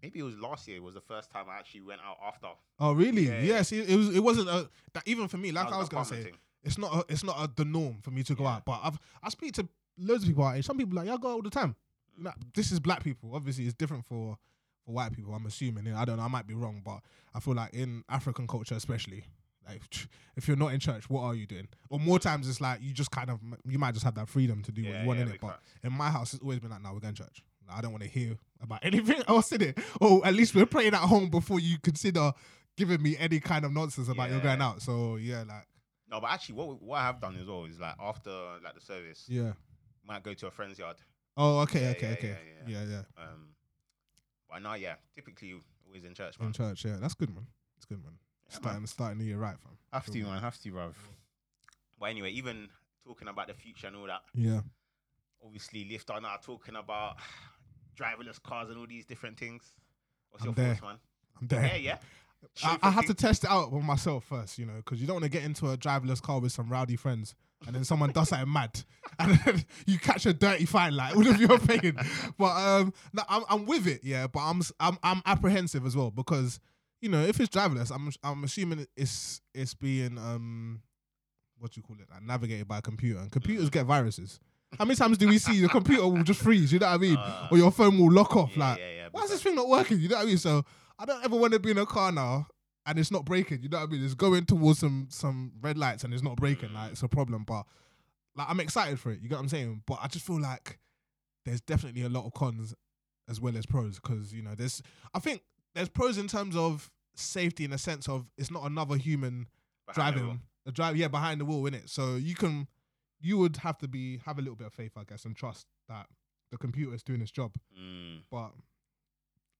maybe 0.02 0.20
it 0.20 0.22
was 0.22 0.36
last 0.38 0.68
year 0.68 0.76
It 0.76 0.82
was 0.82 0.94
the 0.94 1.00
first 1.00 1.30
time 1.30 1.46
I 1.50 1.58
actually 1.58 1.82
went 1.82 2.00
out 2.06 2.16
after. 2.26 2.48
Oh, 2.78 2.92
really? 2.92 3.26
Yeah, 3.28 3.40
yeah. 3.40 3.62
see, 3.62 3.80
it 3.80 3.96
was. 3.96 4.14
It 4.14 4.20
wasn't 4.22 4.48
a 4.48 4.68
that 4.94 5.02
even 5.06 5.28
for 5.28 5.36
me. 5.36 5.52
Like 5.52 5.72
I 5.72 5.78
was 5.78 5.88
gonna 5.88 6.04
say, 6.04 6.24
thing. 6.24 6.36
it's 6.62 6.78
not. 6.78 6.94
A, 6.94 7.12
it's 7.12 7.24
not 7.24 7.36
a, 7.42 7.50
the 7.54 7.64
norm 7.64 7.98
for 8.02 8.10
me 8.10 8.22
to 8.24 8.34
go 8.34 8.44
Yeah. 8.44 8.54
out. 8.56 8.64
But 8.64 8.80
I've 8.82 8.98
I 9.22 9.28
speak 9.30 9.52
to 9.54 9.68
loads 9.98 10.22
of 10.22 10.28
people 10.28 10.44
out 10.44 10.54
here. 10.54 10.62
Some 10.62 10.78
people 10.78 10.94
like 10.96 11.06
yeah, 11.06 11.14
I 11.14 11.16
go 11.16 11.28
out 11.28 11.34
all 11.34 11.42
the 11.42 11.50
time. 11.50 11.70
Mm. 11.70 12.18
You 12.18 12.24
know, 12.24 12.32
this 12.54 12.70
is 12.72 12.80
black 12.80 13.02
people. 13.02 13.34
Obviously, 13.34 13.64
it's 13.64 13.74
different 13.74 14.04
for 14.06 14.38
for 14.84 14.92
white 14.92 15.12
people. 15.12 15.34
I'm 15.34 15.46
assuming. 15.46 15.92
I 15.92 16.04
don't 16.04 16.16
know. 16.18 16.22
I 16.22 16.28
might 16.28 16.46
be 16.46 16.54
wrong, 16.54 16.82
but 16.84 17.00
I 17.34 17.40
feel 17.40 17.54
like 17.54 17.74
in 17.74 18.04
African 18.08 18.46
culture, 18.46 18.74
especially. 18.76 19.24
Like, 19.68 19.82
if 20.36 20.48
you're 20.48 20.56
not 20.56 20.72
in 20.72 20.80
church, 20.80 21.08
what 21.08 21.22
are 21.22 21.34
you 21.34 21.46
doing? 21.46 21.68
Or 21.90 21.98
more 21.98 22.18
times, 22.18 22.48
it's 22.48 22.60
like 22.60 22.80
you 22.82 22.92
just 22.92 23.10
kind 23.10 23.30
of 23.30 23.38
you 23.66 23.78
might 23.78 23.92
just 23.92 24.04
have 24.04 24.14
that 24.14 24.28
freedom 24.28 24.62
to 24.62 24.72
do 24.72 24.82
what 24.82 25.00
you 25.00 25.06
want 25.06 25.18
yeah, 25.18 25.26
in 25.26 25.32
it. 25.32 25.40
But 25.40 25.60
in 25.84 25.92
my 25.92 26.10
house, 26.10 26.34
it's 26.34 26.42
always 26.42 26.58
been 26.58 26.70
like, 26.70 26.82
no, 26.82 26.92
we're 26.92 27.00
going 27.00 27.14
to 27.14 27.22
church. 27.22 27.42
I 27.72 27.80
don't 27.80 27.92
want 27.92 28.02
to 28.02 28.08
hear 28.08 28.36
about 28.60 28.80
anything 28.84 29.22
else 29.28 29.52
in 29.52 29.62
it. 29.62 29.78
Or 30.00 30.26
at 30.26 30.34
least 30.34 30.54
we're 30.54 30.66
praying 30.66 30.94
at 30.94 31.00
home 31.00 31.30
before 31.30 31.60
you 31.60 31.78
consider 31.78 32.32
giving 32.76 33.02
me 33.02 33.16
any 33.18 33.40
kind 33.40 33.64
of 33.64 33.72
nonsense 33.72 34.08
about 34.08 34.30
you're 34.30 34.40
going 34.40 34.62
out. 34.62 34.82
So 34.82 35.16
yeah, 35.16 35.44
like 35.46 35.66
No, 36.10 36.20
but 36.20 36.30
actually, 36.30 36.56
what 36.56 36.82
what 36.82 36.96
I 36.96 37.02
have 37.02 37.20
done 37.20 37.36
as 37.36 37.46
well 37.46 37.64
is 37.64 37.78
like 37.78 37.94
after 38.00 38.30
like 38.64 38.74
the 38.74 38.80
service, 38.80 39.24
yeah. 39.28 39.52
might 40.06 40.22
go 40.22 40.34
to 40.34 40.46
a 40.46 40.50
friend's 40.50 40.78
yard. 40.78 40.96
Oh, 41.36 41.60
okay, 41.60 41.82
Yeah, 41.82 41.90
okay, 41.90 42.06
yeah, 42.06 42.12
okay. 42.12 42.36
yeah, 42.66 42.80
Yeah, 42.80 42.84
yeah. 42.90 43.22
Um, 43.22 43.50
but 44.50 44.62
now, 44.62 44.74
yeah, 44.74 44.94
typically 45.14 45.54
always 45.86 46.04
in 46.04 46.14
church, 46.14 46.36
In 46.40 46.52
church, 46.52 46.84
yeah. 46.84 46.96
That's 47.00 47.14
good, 47.14 47.32
man. 47.32 47.46
It's 47.76 47.86
good, 47.86 48.02
man. 48.02 48.14
Yeah, 48.50 48.57
man. 48.57 48.62
starting 48.62 48.87
starting 48.87 49.19
the 49.19 49.25
year 49.26 49.38
right, 49.38 49.57
fam. 49.59 49.73
Have 49.92 50.07
to, 50.07 50.12
Cool. 50.23 50.30
man. 50.30 50.40
Have 50.42 50.59
to, 50.62 50.71
bruv. 50.71 50.95
But 51.99 52.07
anyway, 52.07 52.30
even 52.33 52.69
talking 53.07 53.28
about 53.28 53.49
the 53.49 53.54
future 53.54 53.87
and 53.88 53.97
all 53.97 54.07
that, 54.07 54.23
Yeah. 54.35 54.61
obviously, 55.45 55.85
Lyft 55.85 56.12
are 56.14 56.21
now 56.21 56.37
talking 56.42 56.76
about 56.76 57.16
driverless 57.99 58.42
cars 58.42 58.71
and 58.71 58.78
all 58.78 58.87
these 58.87 59.07
different 59.07 59.38
things. 59.38 59.62
What's 60.30 60.42
I'm 60.45 60.49
your 60.49 60.54
there. 60.54 60.75
thoughts, 60.76 60.83
man? 60.83 60.97
I'm 61.40 61.47
there. 61.49 61.66
Yeah, 61.66 61.76
yeah. 61.76 61.99
I, 62.42 62.47
I 62.69 62.71
Chauffeur 62.78 62.90
have 62.90 63.07
to 63.07 63.14
test 63.14 63.45
it 63.45 63.50
out 63.50 63.71
with 63.71 63.85
myself 63.85 64.25
first, 64.25 64.59
you 64.59 64.64
know, 64.64 64.76
because 64.76 64.99
you 65.00 65.07
don't 65.07 65.16
want 65.16 65.25
to 65.25 65.30
get 65.30 65.42
into 65.45 65.69
a 65.71 65.76
driverless 65.76 66.23
car 66.23 66.40
with 66.40 66.52
some 66.52 66.71
rowdy 66.71 66.97
friends 66.97 67.35
and 67.66 67.76
then 67.76 67.85
someone 67.85 68.12
does 68.12 68.30
something 68.30 68.50
mad 68.50 68.83
and 69.19 69.38
then 69.45 69.62
you 69.87 69.99
catch 69.99 70.25
a 70.25 70.33
dirty 70.33 70.64
fine, 70.64 70.97
like 70.97 71.14
all 71.14 71.26
of 71.28 71.38
you 71.38 71.49
are 71.49 71.59
paying. 71.59 71.95
But 72.38 72.57
um, 72.57 72.95
no, 73.12 73.23
I'm 73.28 73.42
I'm 73.50 73.66
with 73.66 73.87
it, 73.87 74.00
yeah. 74.04 74.26
But 74.26 74.40
I'm 74.40 74.61
s- 74.61 74.73
I'm 74.80 74.97
I'm 75.02 75.21
apprehensive 75.26 75.85
as 75.85 75.95
well 75.95 76.11
because 76.11 76.61
you 77.00 77.09
know 77.09 77.23
if 77.23 77.40
it's 77.40 77.54
driverless, 77.54 77.90
I'm 77.95 78.11
I'm 78.23 78.45
assuming 78.45 78.87
it's 78.97 79.40
it's 79.54 79.75
being 79.75 80.19
um 80.19 80.83
what 81.59 81.73
do 81.73 81.78
you 81.78 81.83
call 81.83 81.97
it, 82.00 82.09
like 82.11 82.23
navigated 82.23 82.66
by 82.66 82.78
a 82.78 82.83
computer, 82.83 83.21
and 83.21 83.30
computers 83.30 83.69
get 83.71 83.87
viruses. 83.87 84.40
How 84.78 84.85
many 84.85 84.97
times 84.97 85.19
do 85.19 85.28
we 85.28 85.38
see 85.38 85.61
the 85.61 85.69
computer 85.69 86.07
will 86.07 86.23
just 86.23 86.40
freeze? 86.40 86.73
You 86.73 86.78
know 86.78 86.87
what 86.87 86.95
I 86.95 86.99
mean? 86.99 87.16
Uh, 87.16 87.49
or 87.50 87.59
your 87.59 87.73
phone 87.73 87.99
will 87.99 88.12
lock 88.12 88.37
off, 88.37 88.57
yeah, 88.57 88.71
like. 88.71 88.78
yeah, 88.78 88.90
yeah. 88.97 89.09
Why 89.11 89.23
is 89.23 89.30
this 89.30 89.42
thing 89.42 89.57
not 89.57 89.69
working? 89.69 89.99
You 89.99 90.09
know 90.09 90.16
what 90.16 90.23
I 90.23 90.26
mean? 90.26 90.38
So 90.38 90.64
I 90.99 91.04
don't 91.04 91.25
ever 91.25 91.37
want 91.37 91.52
to 91.54 91.59
be 91.59 91.73
in 91.73 91.78
a 91.78 91.87
car 91.87 92.12
now 92.12 92.47
and 92.87 92.99
it's 92.99 93.11
not 93.11 93.25
breaking. 93.25 93.62
You 93.62 93.69
know 93.69 93.78
what 93.78 93.88
I 93.88 93.92
mean? 93.92 94.04
It's 94.04 94.14
going 94.14 94.45
towards 94.45 94.78
some 94.78 95.09
some 95.11 95.52
red 95.61 95.78
lights 95.78 96.04
and 96.04 96.12
it's 96.12 96.23
not 96.23 96.37
breaking. 96.37 96.73
Like 96.73 96.92
it's 96.92 97.02
a 97.02 97.09
problem. 97.09 97.45
But 97.45 97.64
like 98.37 98.49
I'm 98.49 98.61
excited 98.61 98.99
for 98.99 99.11
it. 99.11 99.21
You 99.21 99.28
get 99.28 99.37
what 99.37 99.42
I'm 99.42 99.49
saying? 99.49 99.83
But 99.87 99.99
I 100.02 100.09
just 100.09 100.26
feel 100.26 100.40
like 100.40 100.78
there's 101.45 101.61
definitely 101.61 102.02
a 102.02 102.09
lot 102.09 102.26
of 102.26 102.33
cons 102.35 102.75
as 103.28 103.40
well 103.40 103.57
as 103.57 103.66
pros 103.66 104.00
because 104.00 104.33
you 104.33 104.42
know 104.42 104.54
there's 104.57 104.83
I 105.14 105.21
think 105.21 105.42
there's 105.74 105.88
pros 105.88 106.18
in 106.18 106.28
terms 106.28 106.56
of 106.56 106.90
safety 107.14 107.64
in 107.64 107.70
the 107.70 107.78
sense 107.78 108.08
of 108.08 108.26
it's 108.38 108.50
not 108.50 108.64
another 108.64 108.96
human 108.96 109.46
behind 109.86 110.14
driving 110.14 110.40
the 110.64 110.72
drive 110.72 110.96
yeah 110.96 111.08
behind 111.08 111.40
the 111.40 111.44
wheel 111.44 111.66
in 111.66 111.74
it. 111.74 111.88
So 111.88 112.16
you 112.16 112.34
can 112.34 112.66
you 113.20 113.36
would 113.38 113.58
have 113.58 113.78
to 113.78 113.88
be 113.88 114.18
have 114.24 114.38
a 114.38 114.42
little 114.42 114.56
bit 114.56 114.66
of 114.66 114.72
faith 114.74 114.92
I 114.96 115.04
guess 115.04 115.24
and 115.24 115.36
trust 115.36 115.66
that 115.88 116.06
the 116.50 116.58
computer 116.58 116.94
is 116.94 117.02
doing 117.02 117.20
its 117.20 117.30
job. 117.30 117.52
Mm, 117.78 118.22
But 118.30 118.52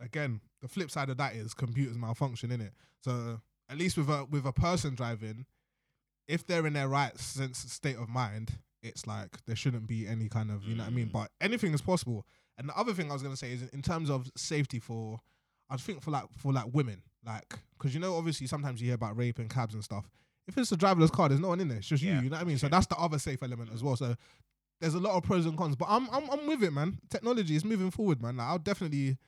again, 0.01 0.41
the 0.61 0.69
flip 0.69 0.91
side 0.91 1.11
of 1.11 1.17
that 1.19 1.35
is 1.35 1.55
computers 1.55 1.97
malfunction 1.97 2.51
in 2.51 2.61
it. 2.61 2.73
So 3.01 3.41
at 3.69 3.79
least 3.79 3.97
with 3.97 4.09
a 4.09 4.25
with 4.25 4.47
a 4.47 4.53
person 4.53 4.95
driving, 4.95 5.47
if 6.27 6.47
they're 6.47 6.67
in 6.67 6.73
their 6.73 6.89
right 6.89 7.17
sense 7.19 7.59
state 7.59 7.97
of 7.97 8.09
mind, 8.09 8.59
it's 8.83 9.07
like 9.07 9.45
there 9.47 9.57
shouldn't 9.57 9.87
be 9.87 10.07
any 10.07 10.29
kind 10.29 10.51
of 10.51 10.65
you 10.65 10.75
know 10.75 10.85
what 10.85 10.91
I 10.91 10.95
mean. 10.95 11.09
Mm. 11.09 11.13
But 11.13 11.31
anything 11.41 11.75
is 11.75 11.83
possible. 11.83 12.27
And 12.59 12.69
the 12.69 12.77
other 12.77 12.93
thing 12.93 13.11
I 13.11 13.15
was 13.15 13.23
gonna 13.23 13.37
say 13.37 13.53
is 13.53 13.63
in 13.69 13.83
terms 13.83 14.11
of 14.11 14.31
safety 14.37 14.79
for, 14.79 15.21
I 15.71 15.77
think 15.77 16.03
for 16.03 16.11
like 16.11 16.25
for 16.37 16.53
like 16.53 16.67
women, 16.73 17.03
like 17.25 17.55
because 17.79 17.95
you 17.95 18.01
know 18.01 18.17
obviously 18.17 18.47
sometimes 18.47 18.81
you 18.81 18.87
hear 18.89 18.95
about 18.97 19.17
rape 19.17 19.39
and 19.39 19.49
cabs 19.49 19.75
and 19.75 19.85
stuff. 19.85 20.09
If 20.49 20.59
it's 20.59 20.73
a 20.73 20.77
driverless 20.77 21.13
car, 21.13 21.29
there's 21.29 21.41
no 21.41 21.49
one 21.49 21.61
in 21.61 21.69
there. 21.69 21.79
It's 21.79 21.87
just 21.87 22.03
Yeah, 22.03 22.17
you. 22.17 22.25
You 22.25 22.31
know 22.31 22.37
what 22.37 22.43
I 22.43 22.45
mean. 22.45 22.59
So 22.59 22.69
that's 22.69 22.87
the 22.87 22.97
other 22.97 23.19
safe 23.19 23.43
element 23.43 23.71
as 23.73 23.85
well. 23.85 23.95
So 23.95 24.17
there's 24.81 24.95
a 24.95 24.99
lot 24.99 25.15
of 25.15 25.23
pros 25.23 25.47
and 25.47 25.57
cons, 25.57 25.77
but 25.77 25.87
I'm 25.89 26.09
I'm 26.11 26.29
I'm 26.31 26.47
with 26.47 26.63
it, 26.63 26.73
man. 26.73 26.99
Technology 27.09 27.55
is 27.55 27.65
moving 27.65 27.91
forward, 27.91 28.21
man. 28.21 28.39
Like, 28.39 28.47
I'll 28.49 28.59
definitely, 28.59 29.19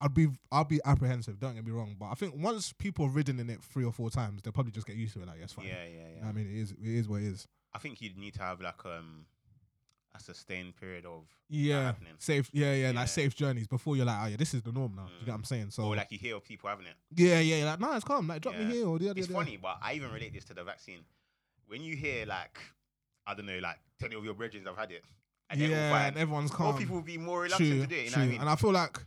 I'd 0.00 0.14
be 0.14 0.28
I'll 0.52 0.64
be 0.64 0.80
apprehensive. 0.84 1.40
Don't 1.40 1.54
get 1.54 1.64
me 1.64 1.72
wrong, 1.72 1.96
but 1.98 2.06
I 2.06 2.14
think 2.14 2.34
once 2.36 2.72
people 2.72 3.06
have 3.06 3.16
ridden 3.16 3.40
in 3.40 3.50
it 3.50 3.62
three 3.62 3.84
or 3.84 3.92
four 3.92 4.10
times, 4.10 4.42
they'll 4.42 4.52
probably 4.52 4.72
just 4.72 4.86
get 4.86 4.96
used 4.96 5.14
to 5.14 5.22
it. 5.22 5.26
Like, 5.26 5.38
yes, 5.40 5.52
fine. 5.52 5.66
yeah, 5.66 5.84
yeah, 5.84 6.20
yeah. 6.20 6.28
I 6.28 6.32
mean, 6.32 6.46
it 6.46 6.56
is 6.56 6.72
it 6.72 6.78
is 6.82 7.08
what 7.08 7.22
it 7.22 7.26
is. 7.26 7.48
I 7.72 7.78
think 7.78 8.00
you'd 8.00 8.18
need 8.18 8.34
to 8.34 8.42
have 8.42 8.60
like 8.60 8.84
um 8.84 9.26
a 10.14 10.20
sustained 10.20 10.76
period 10.76 11.06
of 11.06 11.24
Yeah, 11.48 11.92
safe. 12.18 12.50
Yeah, 12.52 12.72
yeah, 12.74 12.90
Yeah. 12.90 12.98
like 13.00 13.08
safe 13.08 13.34
journeys 13.34 13.66
before 13.66 13.96
you're 13.96 14.06
like, 14.06 14.18
oh 14.22 14.26
yeah, 14.26 14.36
this 14.36 14.54
is 14.54 14.62
the 14.62 14.72
norm 14.72 14.94
now. 14.96 15.04
You 15.20 15.26
get 15.26 15.28
what 15.28 15.34
I'm 15.34 15.42
mm. 15.42 15.46
saying? 15.46 15.70
So 15.70 15.84
or 15.84 15.96
like 15.96 16.10
you 16.10 16.18
hear 16.18 16.36
of 16.36 16.44
people 16.44 16.68
having 16.68 16.86
it. 16.86 16.94
yeah, 17.14 17.38
yeah, 17.40 17.64
like 17.64 17.80
no, 17.80 17.92
it's 17.94 18.04
calm. 18.04 18.26
Like 18.26 18.42
drop 18.42 18.54
Yeah. 18.54 18.64
me 18.64 18.74
here 18.74 18.86
or 18.86 18.98
the 18.98 19.10
other. 19.10 19.18
It's 19.18 19.28
funny, 19.28 19.56
but 19.56 19.78
I 19.82 19.94
even 19.94 20.10
relate 20.10 20.32
this 20.34 20.44
to 20.46 20.54
the 20.54 20.64
vaccine. 20.64 21.04
when 21.66 21.82
you 21.82 21.94
hear 21.94 22.26
like 22.26 22.58
I 23.26 23.34
don't 23.34 23.46
know, 23.46 23.58
like 23.60 23.78
ten 24.00 24.12
of 24.14 24.24
your 24.24 24.34
brethren 24.34 24.64
have 24.66 24.76
had 24.76 24.90
it, 24.90 25.04
and 25.48 25.60
yeah, 25.60 26.06
and 26.06 26.16
everyone's 26.16 26.56
more 26.58 26.72
people 26.76 26.96
will 26.96 27.02
be 27.02 27.16
more 27.18 27.42
reluctant 27.42 27.70
True, 27.70 27.80
to 27.82 27.86
do 27.86 27.94
it. 27.94 27.98
You 27.98 28.04
know 28.06 28.10
true. 28.14 28.22
what 28.22 28.26
I 28.26 28.30
mean? 28.30 28.40
And 28.40 28.50
I 28.50 28.56
feel 28.56 28.72
like 28.72 28.98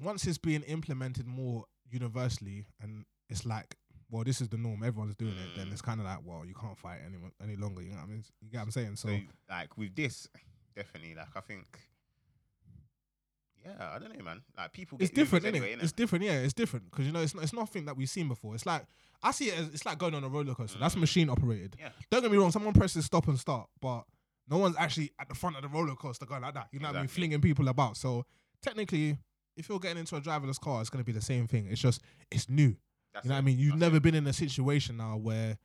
once 0.00 0.26
it's 0.26 0.38
being 0.38 0.62
implemented 0.62 1.26
more 1.28 1.64
universally, 1.88 2.66
and 2.80 3.04
it's 3.28 3.46
like, 3.46 3.76
well, 4.10 4.24
this 4.24 4.40
is 4.40 4.48
the 4.48 4.56
norm. 4.56 4.82
Everyone's 4.82 5.14
doing 5.16 5.32
it. 5.32 5.56
Then 5.56 5.68
Mm. 5.68 5.72
it's 5.72 5.82
kind 5.82 6.00
of 6.00 6.06
like, 6.06 6.18
well, 6.24 6.44
you 6.46 6.54
can't 6.54 6.76
fight 6.78 7.00
any 7.06 7.16
any 7.42 7.56
longer. 7.56 7.82
You 7.82 7.90
know 7.90 7.96
what 7.96 8.04
I 8.04 8.06
mean? 8.06 8.24
You 8.40 8.50
get 8.50 8.58
what 8.58 8.64
I'm 8.64 8.70
saying? 8.70 8.96
So, 8.96 9.08
So 9.08 9.18
like 9.50 9.76
with 9.76 9.94
this, 9.94 10.28
definitely, 10.74 11.14
like 11.14 11.28
I 11.36 11.40
think. 11.40 11.66
Yeah, 13.64 13.90
I 13.94 13.98
don't 13.98 14.16
know, 14.16 14.24
man. 14.24 14.40
Like 14.56 14.72
people, 14.72 14.98
it's 15.00 15.10
different, 15.10 15.44
innit? 15.44 15.48
anyway, 15.48 15.74
innit? 15.74 15.82
It's 15.82 15.92
different, 15.92 16.24
yeah. 16.24 16.38
It's 16.38 16.54
different 16.54 16.90
because 16.90 17.06
you 17.06 17.12
know 17.12 17.20
it's 17.20 17.34
not, 17.34 17.42
it's 17.44 17.52
nothing 17.52 17.84
that 17.86 17.96
we've 17.96 18.08
seen 18.08 18.28
before. 18.28 18.54
It's 18.54 18.64
like 18.64 18.86
I 19.22 19.32
see 19.32 19.48
it 19.48 19.58
as 19.58 19.68
it's 19.68 19.84
like 19.84 19.98
going 19.98 20.14
on 20.14 20.22
a 20.24 20.28
roller 20.28 20.54
coaster. 20.54 20.78
That's 20.78 20.94
Mm. 20.94 21.00
machine 21.00 21.28
operated. 21.30 21.76
Yeah. 21.78 21.90
Don't 22.10 22.22
get 22.22 22.30
me 22.30 22.38
wrong. 22.38 22.52
Someone 22.52 22.72
presses 22.72 23.04
stop 23.04 23.26
and 23.28 23.38
start, 23.38 23.68
but 23.80 24.04
no 24.48 24.58
one's 24.58 24.76
actually 24.78 25.10
at 25.18 25.28
the 25.28 25.34
front 25.34 25.56
of 25.56 25.62
the 25.62 25.68
roller 25.68 25.94
coaster 25.96 26.24
going 26.24 26.42
like 26.42 26.54
that. 26.54 26.68
You 26.72 26.78
know 26.78 26.88
what 26.88 26.96
I 26.96 27.00
mean? 27.00 27.08
Flinging 27.08 27.40
people 27.40 27.68
about. 27.68 27.96
So 27.96 28.24
technically, 28.62 29.18
if 29.56 29.68
you're 29.68 29.80
getting 29.80 29.98
into 29.98 30.16
a 30.16 30.20
driverless 30.20 30.60
car, 30.60 30.80
it's 30.80 30.88
gonna 30.88 31.04
be 31.04 31.12
the 31.12 31.20
same 31.20 31.46
thing. 31.48 31.66
It's 31.66 31.80
just 31.80 32.00
it's 32.30 32.48
new. 32.48 32.76
That's 33.14 33.24
You 33.24 33.30
know 33.30 33.34
what 33.36 33.38
I 33.38 33.44
mean? 33.44 33.58
You've 33.58 33.70
That's 33.72 33.80
never 33.80 33.96
it. 33.96 34.02
been 34.02 34.14
in 34.14 34.26
a 34.26 34.32
situation 34.32 34.96
now 34.96 35.16
where 35.16 35.56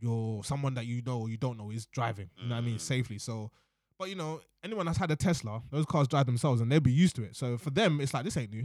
you're 0.00 0.42
someone 0.44 0.74
that 0.74 0.86
you 0.86 1.02
know 1.02 1.20
or 1.20 1.28
you 1.30 1.36
don't 1.36 1.56
know 1.56 1.70
is 1.70 1.86
driving. 1.86 2.28
You 2.36 2.48
know 2.48 2.54
what 2.56 2.62
I 2.62 2.66
mean? 2.66 2.76
Mm. 2.76 2.80
Safely. 2.80 3.18
So, 3.18 3.50
but 3.98 4.08
you 4.08 4.16
know, 4.16 4.40
anyone 4.62 4.86
that's 4.86 4.98
had 4.98 5.10
a 5.10 5.16
Tesla, 5.16 5.62
those 5.70 5.86
cars 5.86 6.08
drive 6.08 6.26
themselves 6.26 6.60
and 6.60 6.70
they'll 6.70 6.80
be 6.80 6.92
used 6.92 7.16
to 7.16 7.22
it. 7.22 7.36
So 7.36 7.56
for 7.56 7.70
them, 7.70 8.00
it's 8.00 8.12
like 8.12 8.24
this 8.24 8.36
ain't 8.36 8.50
new. 8.50 8.58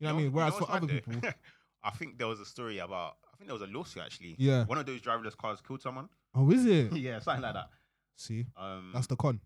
You 0.00 0.08
know, 0.08 0.14
what 0.14 0.20
I 0.20 0.22
mean? 0.22 0.32
Whereas 0.32 0.54
for 0.54 0.70
other 0.70 0.86
people. 0.86 1.14
I 1.82 1.90
think 1.90 2.18
there 2.18 2.26
was 2.28 2.40
a 2.40 2.44
story 2.46 2.78
about. 2.78 3.16
I 3.32 3.36
think 3.36 3.48
there 3.48 3.58
was 3.58 3.68
a 3.68 3.72
lawsuit 3.72 4.02
actually. 4.04 4.36
yeah. 4.38 4.64
One 4.64 4.78
of 4.78 4.86
those 4.86 5.00
driverless 5.00 5.36
cars 5.36 5.58
killed 5.66 5.82
someone. 5.82 6.08
Oh, 6.34 6.50
is 6.50 6.64
it? 6.64 6.92
yeah, 6.96 7.18
something 7.18 7.42
like 7.42 7.54
that. 7.54 7.68
See, 8.16 8.46
Um, 8.56 8.90
that's 8.94 9.08
the 9.08 9.16
con. 9.16 9.40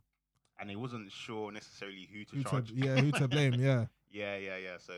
and 0.60 0.68
he 0.68 0.76
wasn't 0.76 1.10
sure 1.10 1.50
necessarily 1.50 2.06
who 2.12 2.24
to 2.26 2.36
Who 2.36 2.42
to, 2.42 2.48
charge. 2.50 2.70
yeah, 2.72 2.96
who 2.96 3.10
to 3.12 3.26
blame? 3.28 3.54
Yeah. 3.58 3.86
yeah, 4.10 4.36
yeah, 4.36 4.56
yeah. 4.58 4.76
So 4.78 4.92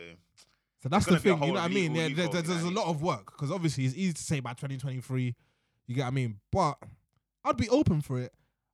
So 0.83 0.89
that's 0.89 1.05
the 1.05 1.11
gonna 1.13 1.23
be 1.23 1.31
a 1.31 1.35
thing. 1.37 1.43
You 1.43 1.49
know 1.55 1.61
what 1.61 1.71
I 1.71 1.75
mean? 1.75 1.95
Yeah, 1.95 2.09
there, 2.15 2.29
there's, 2.29 2.45
there's 2.49 2.63
a 2.63 2.71
lot 2.71 2.87
of 2.87 3.03
work 3.03 3.27
because 3.33 3.51
obviously 3.51 3.85
it's 3.85 3.95
easy 3.97 4.13
to 4.15 4.23
say 4.23 4.41
by 4.41 4.51
2023. 4.53 5.35
You 5.87 5.95
get 5.95 6.03
what 6.03 6.07
I 6.09 6.11
mean? 6.11 6.41
But 6.51 6.79
I'd 7.45 7.57
be 7.57 7.69
open 7.69 8.01
for 8.01 8.19
it. 8.21 8.33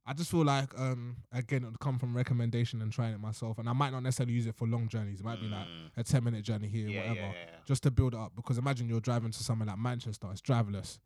I 0.08 0.12
just 0.12 0.30
feel 0.30 0.44
like 0.44 0.70
um 0.78 1.16
again 1.32 1.64
it 1.64 1.66
would 1.66 1.80
come 1.80 1.98
from 1.98 2.16
recommendation 2.16 2.80
and 2.80 2.92
trying 2.92 3.12
it 3.14 3.20
myself, 3.20 3.58
and 3.58 3.68
I 3.68 3.72
might 3.72 3.90
not 3.90 4.04
necessarily 4.04 4.34
use 4.34 4.46
it 4.46 4.54
for 4.54 4.68
long 4.68 4.86
journeys. 4.86 5.18
It 5.18 5.24
might 5.26 5.40
be 5.40 5.48
like 5.48 5.66
Mm. 5.66 5.90
a 5.96 6.04
10 6.04 6.22
minute 6.22 6.44
journey 6.44 6.68
here, 6.68 6.88
yeah, 6.88 7.00
whatever, 7.00 7.14
yeah, 7.16 7.26
yeah, 7.26 7.32
yeah. 7.32 7.56
just 7.66 7.82
to 7.82 7.90
build 7.90 8.14
it 8.14 8.20
up. 8.20 8.32
Because 8.36 8.56
imagine 8.56 8.88
you're 8.88 9.00
driving 9.00 9.32
to 9.32 9.42
somewhere 9.42 9.66
like 9.66 9.78
Manchester, 9.78 10.28
it's 10.30 10.40
driverless. 10.40 11.00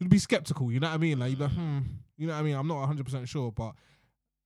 You'd 0.00 0.10
be 0.10 0.18
skeptical, 0.18 0.72
you 0.72 0.80
know 0.80 0.88
what 0.88 0.94
I 0.94 0.98
mean? 0.98 1.18
Like, 1.20 1.30
you'd 1.30 1.38
be 1.38 1.44
like, 1.44 1.52
hmm, 1.52 1.78
you 2.16 2.26
know 2.26 2.32
what 2.32 2.40
I 2.40 2.42
mean? 2.42 2.56
I'm 2.56 2.66
not 2.66 2.88
100% 2.88 3.28
sure, 3.28 3.52
but, 3.52 3.74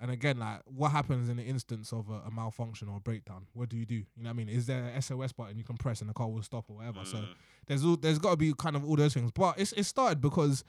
and 0.01 0.11
again, 0.11 0.39
like, 0.39 0.61
what 0.67 0.91
happens 0.91 1.29
in 1.29 1.37
the 1.37 1.43
instance 1.45 1.93
of 1.93 2.09
a, 2.11 2.21
a 2.27 2.31
malfunction 2.31 2.89
or 2.89 2.97
a 2.97 3.01
breakdown? 3.01 3.47
What 3.53 3.69
do 3.69 3.77
you 3.77 3.87
do? 3.87 3.95
You 3.95 4.05
know 4.19 4.25
what 4.25 4.31
I 4.31 4.33
mean? 4.35 4.49
Is 4.49 4.67
there 4.67 4.85
a 4.95 5.01
SOS 5.01 5.33
button 5.33 5.57
you 5.57 5.65
can 5.65 5.77
press 5.77 6.01
and 6.01 6.11
the 6.11 6.15
car 6.15 6.29
will 6.29 6.43
stop 6.43 6.65
or 6.69 6.77
whatever? 6.79 7.05
So 7.05 7.19
Mm. 7.19 7.29
there's 7.67 7.85
all, 7.85 7.97
there's 7.97 8.19
got 8.19 8.31
to 8.33 8.37
be 8.37 8.53
kind 8.59 8.77
of 8.77 8.85
all 8.85 8.97
those 8.97 9.15
things. 9.15 9.31
But 9.31 9.59
it's 9.59 9.73
it 9.73 9.85
started 9.85 10.21
because 10.21 10.65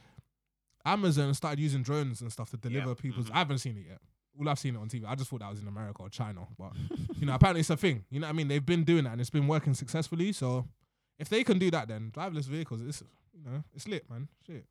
Amazon 0.85 1.33
started 1.33 1.59
using 1.59 1.81
drones 1.81 2.21
and 2.21 2.31
stuff 2.31 2.49
to 2.51 2.57
deliver 2.57 2.93
people's. 2.95 3.27
mhm. 3.29 3.35
I 3.35 3.39
haven't 3.39 3.57
seen 3.59 3.77
it 3.77 3.85
yet. 3.89 3.99
All 4.39 4.47
I've 4.49 4.59
seen 4.59 4.75
it 4.75 4.79
on 4.79 4.89
TV. 4.89 5.05
I 5.07 5.15
just 5.15 5.29
thought 5.29 5.39
that 5.39 5.49
was 5.49 5.61
in 5.61 5.67
America 5.67 6.01
or 6.03 6.09
China, 6.09 6.47
but 6.57 6.73
you 7.19 7.25
know, 7.25 7.33
apparently 7.33 7.61
it's 7.61 7.69
a 7.69 7.77
thing. 7.77 8.05
You 8.11 8.19
know 8.19 8.27
what 8.27 8.33
I 8.33 8.35
mean? 8.35 8.47
They've 8.47 8.65
been 8.65 8.83
doing 8.83 9.05
that 9.05 9.11
and 9.13 9.21
it's 9.21 9.29
been 9.29 9.47
working 9.47 9.73
successfully. 9.73 10.31
So 10.33 10.67
if 11.17 11.29
they 11.29 11.43
can 11.43 11.57
do 11.57 11.71
that, 11.71 11.87
then 11.87 12.11
driverless 12.11 12.45
vehicles, 12.45 12.81
it's 12.81 13.01
you 13.33 13.43
know, 13.49 13.63
it's 13.73 13.87
lit, 13.87 14.07
man. 14.09 14.27
Shit, 14.45 14.65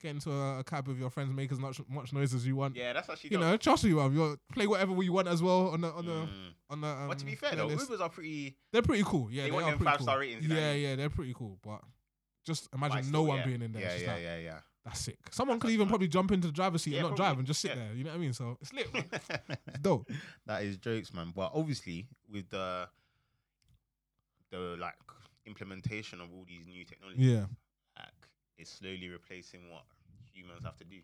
get 0.00 0.10
into 0.10 0.30
a, 0.30 0.58
a 0.60 0.64
cab 0.64 0.86
with 0.88 0.98
your 0.98 1.10
friends, 1.10 1.32
make 1.32 1.50
as 1.52 1.58
much 1.58 1.80
much 1.88 2.12
noise 2.12 2.34
as 2.34 2.46
you 2.46 2.56
want. 2.56 2.76
yeah, 2.76 2.92
that's 2.92 3.08
actually 3.08 3.30
You 3.30 3.38
dope. 3.38 3.46
know, 3.46 3.56
trust 3.56 3.84
me, 3.84 3.90
man. 3.92 4.12
You 4.14 4.38
play 4.52 4.66
whatever 4.66 5.02
you 5.02 5.12
want 5.12 5.28
as 5.28 5.42
well 5.42 5.68
on 5.68 5.80
the 5.80 5.92
on 5.92 6.04
the 6.06 6.12
Mm. 6.12 6.30
on 6.70 6.80
the. 6.80 6.86
Um, 6.88 7.08
but 7.08 7.18
to 7.18 7.24
be 7.24 7.34
fair 7.34 7.54
though. 7.56 7.68
Ubers 7.68 8.00
are 8.00 8.08
pretty. 8.10 8.56
they're 8.72 8.82
pretty 8.82 9.04
cool. 9.04 9.28
Yeah, 9.30 9.44
They 9.44 9.50
they, 9.50 9.56
are 9.56 9.78
five-star 9.78 10.14
cool. 10.14 10.16
ratings, 10.20 10.48
what 10.48 10.56
I 10.56 10.60
Yeah, 10.60 10.72
yeah, 10.72 10.96
they're 10.96 11.10
pretty 11.10 11.34
cool. 11.34 11.58
But 11.62 11.80
just 12.44 12.68
imagine 12.74 13.02
still, 13.04 13.12
no 13.12 13.28
one 13.28 13.38
yeah. 13.38 13.46
being 13.46 13.62
in 13.62 13.72
there. 13.72 13.82
Yeah, 13.82 13.96
yeah, 13.96 14.12
like, 14.12 14.22
yeah, 14.22 14.38
yeah. 14.38 14.58
That's 14.84 15.00
sick. 15.00 15.18
Someone 15.32 15.56
That's 15.56 15.62
could 15.62 15.70
even 15.72 15.86
smart. 15.86 15.88
probably 15.90 16.08
jump 16.08 16.30
into 16.30 16.46
the 16.46 16.52
driver's 16.52 16.82
seat 16.82 16.92
Yeah, 16.92 16.98
and 17.00 17.08
not 17.08 17.16
probably. 17.16 17.24
drive 17.30 17.38
and 17.38 17.46
just 17.48 17.60
sit 17.60 17.70
Yeah. 17.70 17.74
there. 17.76 17.94
You 17.94 18.04
know 18.04 18.10
what 18.10 18.16
I 18.16 18.20
mean? 18.20 18.32
So 18.32 18.56
it's 18.60 18.72
lit. 18.72 18.86
It's 18.94 19.78
dope. 19.80 20.08
that 20.46 20.62
is 20.62 20.76
jokes, 20.76 21.12
man. 21.12 21.32
But 21.34 21.50
obviously, 21.54 22.06
with 22.30 22.48
the 22.50 22.88
the 24.50 24.76
like 24.78 24.94
implementation 25.46 26.20
of 26.20 26.32
all 26.32 26.44
these 26.46 26.66
new 26.68 26.84
technologies, 26.84 27.24
Yeah, 27.26 27.46
it's 28.58 28.70
slowly 28.70 29.08
replacing 29.08 29.70
what 29.70 29.82
humans 30.32 30.60
have 30.64 30.76
to 30.78 30.84
do. 30.84 30.96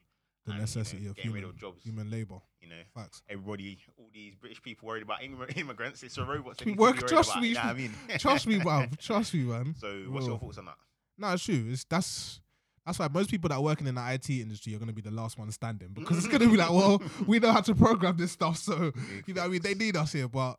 the 0.45 0.53
and, 0.53 0.55
you 0.55 0.55
know, 0.55 0.61
necessity 0.63 1.07
of 1.07 1.15
getting 1.17 1.31
human, 1.31 1.43
rid 1.43 1.51
of 1.51 1.57
jobs. 1.59 1.83
human 1.85 2.11
labor. 2.11 2.41
You 2.61 2.69
know, 2.69 2.83
Facts. 2.95 3.23
everybody, 3.29 3.79
all 3.99 4.09
these 4.13 4.35
British 4.35 4.61
people 4.63 4.89
worried 4.89 5.03
about 5.03 5.21
immig- 5.21 5.57
immigrants. 5.61 6.03
It's 6.03 6.17
the 6.17 6.25
robots. 6.25 6.63
They 6.65 6.73
Work- 6.73 7.07
trust 7.07 7.31
about, 7.31 7.43
me, 7.43 7.49
You 7.49 7.55
know 7.55 7.61
I 7.61 7.73
mean? 7.75 7.93
Trust 8.19 8.47
me, 8.47 8.59
bruv. 8.59 8.99
Trust 9.01 9.35
me, 9.35 9.41
man. 9.41 9.75
So, 9.79 9.89
what's 10.09 10.27
your 10.27 10.39
thoughts 10.39 10.59
on 10.59 10.65
that? 10.67 10.77
No, 11.19 11.33
it's 11.33 11.45
true. 11.45 11.67
It's 11.71 11.85
that's 11.85 12.41
that's 12.85 12.99
why 12.99 13.07
most 13.09 13.31
people 13.31 13.49
that 13.49 13.55
are 13.57 13.63
working 13.63 13.87
in 13.87 13.95
the 13.95 14.13
IT 14.13 14.29
industry 14.31 14.75
are 14.75 14.79
going 14.79 14.89
to 14.89 14.95
be 14.95 15.01
the 15.03 15.11
last 15.13 15.39
one 15.39 15.51
standing 15.53 15.91
because 15.95 16.19
it's 16.19 16.27
going 16.27 16.41
to 16.43 16.51
be 16.51 16.57
like, 16.57 16.71
well, 16.71 17.01
we 17.29 17.39
know 17.39 17.53
how 17.53 17.61
to 17.61 17.75
program 17.77 18.17
this 18.17 18.33
stuff, 18.33 18.57
so 18.57 18.91
you 19.27 19.35
know, 19.35 19.43
I 19.45 19.49
mean, 19.49 19.63
they 19.63 19.75
need 19.75 19.97
us 19.97 20.13
here, 20.13 20.27
but 20.27 20.59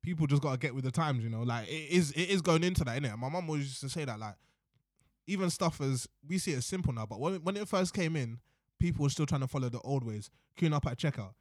people 0.00 0.26
just 0.26 0.40
got 0.40 0.52
to 0.52 0.58
get 0.58 0.74
with 0.74 0.84
the 0.84 0.90
times, 0.90 1.22
you 1.22 1.28
know. 1.28 1.42
Like 1.42 1.68
it 1.68 1.90
is, 1.90 2.10
it 2.12 2.30
is 2.30 2.40
going 2.40 2.64
into 2.64 2.84
that, 2.84 3.02
innit? 3.02 3.18
My 3.18 3.28
mum 3.28 3.48
always 3.50 3.64
used 3.64 3.80
to 3.82 3.90
say 3.90 4.06
that, 4.06 4.18
like, 4.18 4.34
even 5.26 5.50
stuff 5.50 5.80
as 5.80 6.08
we 6.28 6.38
see 6.38 6.52
it 6.52 6.58
as 6.58 6.66
simple 6.66 6.92
now, 6.92 7.06
but 7.06 7.20
when 7.20 7.34
when 7.44 7.56
it 7.56 7.68
first 7.68 7.94
came 7.94 8.16
in, 8.16 8.38
people 8.80 9.02
were 9.04 9.10
still 9.10 9.26
trying 9.26 9.40
to 9.42 9.46
follow 9.48 9.68
the 9.68 9.80
old 9.80 10.04
ways, 10.04 10.30
queuing 10.58 10.74
up 10.74 10.86
at 10.86 10.98
checkout. 10.98 11.32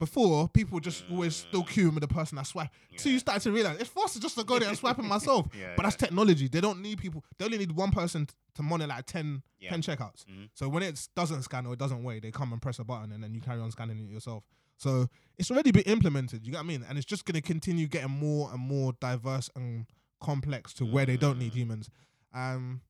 Before, 0.00 0.48
people 0.48 0.74
were 0.74 0.80
just 0.80 1.04
always 1.08 1.36
still 1.36 1.62
queuing 1.62 1.94
with 1.94 2.00
the 2.00 2.08
person 2.08 2.34
that 2.36 2.46
swipe. 2.48 2.68
So 2.96 3.08
you 3.08 3.14
Yeah. 3.14 3.18
start 3.20 3.42
to 3.42 3.52
realize 3.52 3.78
it's 3.80 3.88
faster 3.88 4.18
just 4.18 4.36
to 4.36 4.42
go 4.44 4.58
there 4.58 4.68
and 4.68 4.76
swipe 4.76 4.98
it 4.98 5.04
myself. 5.04 5.46
Yeah, 5.58 5.74
But 5.76 5.84
that's 5.84 5.94
yeah. 5.94 6.06
technology. 6.08 6.48
They 6.48 6.60
don't 6.60 6.82
need 6.82 6.98
people. 6.98 7.24
They 7.38 7.44
only 7.44 7.58
need 7.58 7.70
one 7.72 7.92
person 7.92 8.26
t- 8.26 8.34
to 8.56 8.62
monitor 8.62 8.88
like 8.88 9.06
10, 9.06 9.42
Yeah. 9.60 9.70
10 9.70 9.82
checkouts. 9.82 10.24
Mhm. 10.26 10.50
So 10.52 10.68
when 10.68 10.82
it 10.82 11.08
doesn't 11.14 11.42
scan 11.44 11.64
or 11.66 11.74
it 11.74 11.78
doesn't 11.78 12.02
wait, 12.02 12.22
they 12.22 12.32
come 12.32 12.52
and 12.52 12.60
press 12.60 12.80
a 12.80 12.84
button 12.84 13.12
and 13.12 13.22
then 13.22 13.34
you 13.34 13.40
carry 13.40 13.60
on 13.60 13.70
scanning 13.70 13.98
it 14.00 14.10
yourself. 14.10 14.44
So 14.76 15.08
it's 15.38 15.50
already 15.52 15.70
been 15.70 15.84
implemented. 15.84 16.44
You 16.44 16.50
get 16.50 16.58
what 16.58 16.64
I 16.64 16.66
mean? 16.66 16.82
And 16.88 16.98
it's 16.98 17.06
just 17.06 17.24
going 17.24 17.36
to 17.36 17.40
continue 17.40 17.86
getting 17.86 18.10
more 18.10 18.50
and 18.52 18.60
more 18.60 18.94
diverse 19.00 19.48
and 19.54 19.86
complex 20.20 20.74
to 20.74 20.84
where 20.84 21.06
they 21.06 21.16
don't 21.16 21.38
need 21.38 21.52
Mm. 21.52 21.56
humans. 21.56 21.88
Um, 22.32 22.80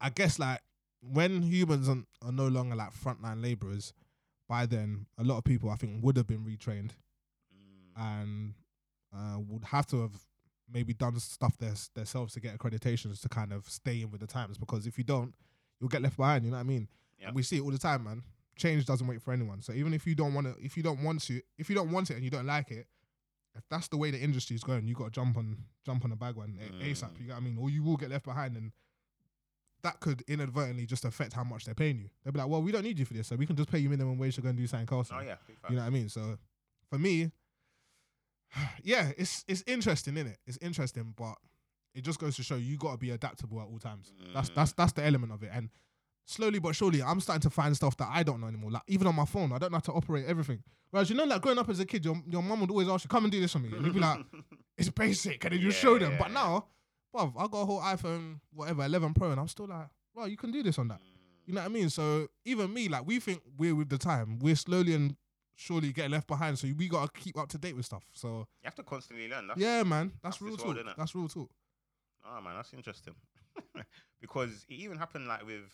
I 0.00 0.10
guess 0.10 0.38
like 0.38 0.60
when 1.00 1.42
humans 1.42 1.88
are, 1.88 2.02
are 2.22 2.32
no 2.32 2.48
longer 2.48 2.74
like 2.76 2.92
frontline 2.92 3.42
laborers, 3.42 3.92
by 4.48 4.66
then 4.66 5.06
a 5.18 5.24
lot 5.24 5.38
of 5.38 5.44
people 5.44 5.70
I 5.70 5.76
think 5.76 6.02
would 6.04 6.16
have 6.16 6.26
been 6.26 6.44
retrained 6.44 6.90
Mm. 7.98 8.20
and 8.20 8.54
uh, 9.16 9.38
would 9.48 9.64
have 9.64 9.86
to 9.88 10.02
have 10.02 10.12
maybe 10.70 10.92
done 10.92 11.18
stuff 11.18 11.56
their, 11.58 11.72
themselves 11.94 12.34
to 12.34 12.40
get 12.40 12.56
accreditations 12.58 13.20
to 13.22 13.28
kind 13.28 13.52
of 13.52 13.66
stay 13.68 14.02
in 14.02 14.10
with 14.10 14.20
the 14.20 14.26
times 14.26 14.58
because 14.58 14.86
if 14.86 14.98
you 14.98 15.04
don't, 15.04 15.32
you'll 15.80 15.88
get 15.88 16.02
left 16.02 16.16
behind. 16.16 16.44
You 16.44 16.50
know 16.50 16.56
what 16.56 16.60
I 16.60 16.64
mean? 16.64 16.88
Yeah. 17.18 17.28
And 17.28 17.36
we 17.36 17.42
see 17.42 17.56
it 17.56 17.62
all 17.62 17.70
the 17.70 17.78
time, 17.78 18.04
man. 18.04 18.22
Change 18.56 18.84
doesn't 18.84 19.06
wait 19.06 19.22
for 19.22 19.32
anyone. 19.32 19.62
So 19.62 19.72
even 19.72 19.94
if 19.94 20.06
you 20.06 20.14
don't 20.14 20.34
want 20.34 20.46
to, 20.46 20.54
if 20.62 20.76
you 20.76 20.82
don't 20.82 21.02
want 21.02 21.22
to, 21.22 21.40
if 21.56 21.70
you 21.70 21.76
don't 21.76 21.90
want 21.90 22.10
it 22.10 22.14
and 22.14 22.24
you 22.24 22.30
don't 22.30 22.46
like 22.46 22.70
it, 22.70 22.86
if 23.54 23.62
that's 23.70 23.88
the 23.88 23.96
way 23.96 24.10
the 24.10 24.18
industry 24.20 24.54
is 24.56 24.62
going, 24.64 24.86
you 24.86 24.94
got 24.94 25.04
to 25.06 25.10
jump 25.12 25.36
on 25.38 25.56
jump 25.86 26.04
on 26.04 26.10
the 26.10 26.16
bag 26.16 26.34
one 26.36 26.58
a- 26.60 26.84
ASAP. 26.84 27.10
Mm. 27.12 27.20
You 27.20 27.26
get 27.26 27.32
what 27.34 27.36
I 27.42 27.44
mean? 27.44 27.56
Or 27.58 27.70
you 27.70 27.82
will 27.82 27.96
get 27.96 28.10
left 28.10 28.24
behind, 28.26 28.56
and 28.56 28.72
that 29.86 30.00
could 30.00 30.22
inadvertently 30.28 30.84
just 30.86 31.04
affect 31.04 31.32
how 31.32 31.44
much 31.44 31.64
they're 31.64 31.74
paying 31.74 31.98
you. 31.98 32.08
They'll 32.22 32.32
be 32.32 32.38
like, 32.40 32.48
"Well, 32.48 32.62
we 32.62 32.72
don't 32.72 32.82
need 32.84 32.98
you 32.98 33.04
for 33.04 33.14
this, 33.14 33.28
so 33.28 33.36
we 33.36 33.46
can 33.46 33.56
just 33.56 33.70
pay 33.70 33.78
you 33.78 33.88
minimum 33.88 34.18
wage 34.18 34.34
to 34.36 34.40
go 34.42 34.48
and 34.50 34.58
do 34.58 34.66
something 34.66 34.88
else." 34.96 35.10
Oh 35.12 35.20
yeah, 35.20 35.36
You 35.68 35.76
know 35.76 35.82
what 35.82 35.86
I 35.86 35.90
mean? 35.90 36.08
So 36.08 36.38
for 36.90 36.98
me, 36.98 37.30
yeah, 38.82 39.12
it's 39.16 39.44
it's 39.48 39.62
interesting, 39.66 40.14
innit? 40.14 40.26
it? 40.32 40.38
It's 40.46 40.58
interesting, 40.60 41.14
but 41.16 41.36
it 41.94 42.02
just 42.04 42.18
goes 42.18 42.36
to 42.36 42.42
show 42.42 42.56
you 42.56 42.76
got 42.76 42.92
to 42.92 42.98
be 42.98 43.10
adaptable 43.10 43.60
at 43.60 43.66
all 43.66 43.78
times. 43.78 44.12
That's 44.34 44.50
Mm. 44.50 44.54
that's 44.54 44.72
that's 44.72 44.92
the 44.92 45.04
element 45.04 45.32
of 45.32 45.42
it. 45.42 45.50
And 45.52 45.70
slowly 46.26 46.58
but 46.58 46.74
surely, 46.74 47.02
I'm 47.02 47.20
starting 47.20 47.42
to 47.42 47.50
find 47.50 47.74
stuff 47.76 47.96
that 47.98 48.08
I 48.10 48.22
don't 48.22 48.40
know 48.40 48.48
anymore. 48.48 48.70
Like 48.72 48.82
even 48.88 49.06
on 49.06 49.14
my 49.14 49.24
phone, 49.24 49.52
I 49.52 49.58
don't 49.58 49.72
know 49.72 49.76
how 49.78 49.80
to 49.82 49.92
operate 49.92 50.26
everything. 50.26 50.62
Whereas 50.90 51.10
you 51.10 51.16
know, 51.16 51.24
like 51.24 51.42
growing 51.42 51.58
up 51.58 51.68
as 51.68 51.80
a 51.80 51.86
kid, 51.86 52.04
your 52.04 52.20
your 52.28 52.42
mum 52.42 52.60
would 52.60 52.70
always 52.70 52.88
ask 52.88 53.04
you, 53.04 53.08
"Come 53.08 53.24
and 53.24 53.32
do 53.32 53.40
this 53.40 53.52
for 53.52 53.58
me," 53.58 53.70
and 53.76 53.84
you'd 53.84 53.94
be 53.94 54.00
like, 54.00 54.20
"It's 54.78 54.88
basic," 54.90 55.44
and 55.44 55.52
then 55.54 55.60
you 55.60 55.68
Yeah, 55.68 55.72
show 55.74 55.98
them. 55.98 56.12
yeah, 56.12 56.18
but 56.18 56.28
yeah. 56.28 56.34
now, 56.34 56.66
bruv, 57.16 57.32
I 57.36 57.46
got 57.48 57.62
a 57.62 57.64
whole 57.66 57.80
iPhone, 57.80 58.40
whatever, 58.52 58.84
11 58.84 59.14
Pro, 59.14 59.30
and 59.30 59.40
I'm 59.40 59.48
still 59.48 59.66
like, 59.66 59.88
"Well, 60.14 60.28
you 60.28 60.36
can 60.36 60.50
do 60.50 60.62
this 60.62 60.78
on 60.78 60.88
that." 60.88 61.00
You 61.46 61.54
know 61.54 61.60
what 61.60 61.66
I 61.66 61.72
mean? 61.72 61.90
So 61.90 62.28
even 62.44 62.72
me, 62.72 62.88
like 62.88 63.06
we 63.06 63.20
think 63.20 63.40
we're 63.56 63.74
with 63.74 63.88
the 63.88 63.98
time, 63.98 64.38
we're 64.40 64.56
slowly 64.56 64.94
and 64.94 65.16
surely 65.54 65.92
getting 65.92 66.10
left 66.10 66.26
behind. 66.26 66.58
So 66.58 66.68
we 66.76 66.88
gotta 66.88 67.10
keep 67.12 67.38
up 67.38 67.48
to 67.50 67.58
date 67.58 67.76
with 67.76 67.86
stuff. 67.86 68.04
So 68.12 68.28
You 68.62 68.64
have 68.64 68.74
to 68.76 68.82
constantly 68.82 69.28
learn. 69.28 69.46
That's, 69.46 69.60
yeah, 69.60 69.82
man, 69.84 70.12
that's, 70.22 70.38
that's 70.38 70.42
real 70.42 70.56
talk. 70.56 70.74
world. 70.74 70.94
That's 70.96 71.14
real 71.14 71.28
talk. 71.28 71.50
Oh 72.24 72.40
man, 72.40 72.56
that's 72.56 72.72
interesting. 72.72 73.14
because 74.20 74.66
it 74.68 74.74
even 74.74 74.98
happened 74.98 75.28
like 75.28 75.46
with 75.46 75.70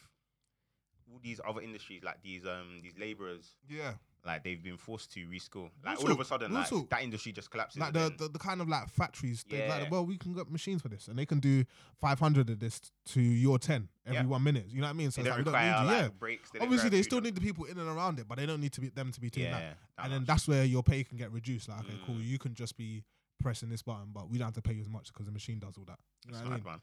all 1.10 1.18
these 1.22 1.40
other 1.46 1.60
industries, 1.62 2.02
like 2.04 2.22
these 2.22 2.44
um 2.46 2.80
these 2.82 2.94
laborers, 2.98 3.56
Yeah, 3.68 3.94
like 4.24 4.44
they've 4.44 4.62
been 4.62 4.76
forced 4.76 5.12
to 5.14 5.20
reskill. 5.26 5.70
Like 5.84 5.98
Real 5.98 6.06
all 6.06 6.12
of 6.12 6.20
a 6.20 6.24
sudden, 6.24 6.52
real 6.52 6.64
like 6.70 6.88
that 6.90 7.02
industry 7.02 7.32
just 7.32 7.50
collapses. 7.50 7.80
like 7.80 7.92
the, 7.92 8.12
the 8.16 8.28
the 8.28 8.38
kind 8.38 8.60
of 8.60 8.68
like 8.68 8.88
factories. 8.88 9.44
They're 9.48 9.66
Yeah. 9.66 9.78
Like, 9.80 9.90
well, 9.90 10.06
we 10.06 10.16
can 10.16 10.32
get 10.32 10.50
machines 10.50 10.80
for 10.82 10.88
this, 10.88 11.08
and 11.08 11.18
they 11.18 11.26
can 11.26 11.40
do 11.40 11.64
500 12.00 12.50
of 12.50 12.58
this 12.60 12.80
to 13.06 13.20
your 13.20 13.58
10 13.58 13.88
every 14.06 14.16
Yeah. 14.18 14.24
one 14.26 14.42
minute. 14.44 14.66
You 14.68 14.80
know 14.80 14.86
what 14.86 14.90
I 14.90 14.92
mean? 14.94 15.10
So 15.10 15.22
they 15.22 15.28
it's 15.28 15.36
don't 15.36 15.44
we 15.46 15.52
don't 15.52 15.60
need 15.60 15.68
you. 15.80 15.86
like 15.86 16.02
Yeah. 16.02 16.08
breaks. 16.18 16.50
they 16.50 16.58
Obviously, 16.60 16.90
they 16.90 17.02
still 17.02 17.20
need 17.20 17.34
the 17.34 17.40
people 17.40 17.64
in 17.64 17.78
and 17.78 17.88
around 17.88 18.18
it, 18.20 18.28
but 18.28 18.38
they 18.38 18.46
don't 18.46 18.60
need 18.60 18.72
to 18.74 18.80
be 18.80 18.88
them 18.90 19.10
to 19.12 19.20
be 19.20 19.28
doing 19.30 19.46
yeah, 19.46 19.58
that. 19.58 19.78
that 19.96 20.04
And 20.04 20.12
then 20.12 20.24
that's 20.24 20.46
where 20.46 20.64
your 20.64 20.82
pay 20.82 21.02
can 21.04 21.16
get 21.18 21.32
reduced. 21.32 21.68
Like, 21.68 21.80
okay, 21.80 21.98
cool, 22.06 22.14
Mm. 22.14 22.24
you 22.24 22.38
can 22.38 22.54
just 22.54 22.76
be 22.76 23.04
pressing 23.40 23.70
this 23.70 23.82
button, 23.82 24.10
but 24.12 24.30
we 24.30 24.38
don't 24.38 24.46
have 24.46 24.54
to 24.54 24.62
pay 24.62 24.74
you 24.74 24.82
as 24.82 24.88
much 24.88 25.12
because 25.12 25.26
the 25.26 25.32
machine 25.32 25.58
does 25.58 25.76
all 25.76 25.84
that. 25.86 25.98
You 26.26 26.32
know 26.32 26.38
what 26.38 26.46
I 26.46 26.54
mean? 26.54 26.64
man. 26.64 26.80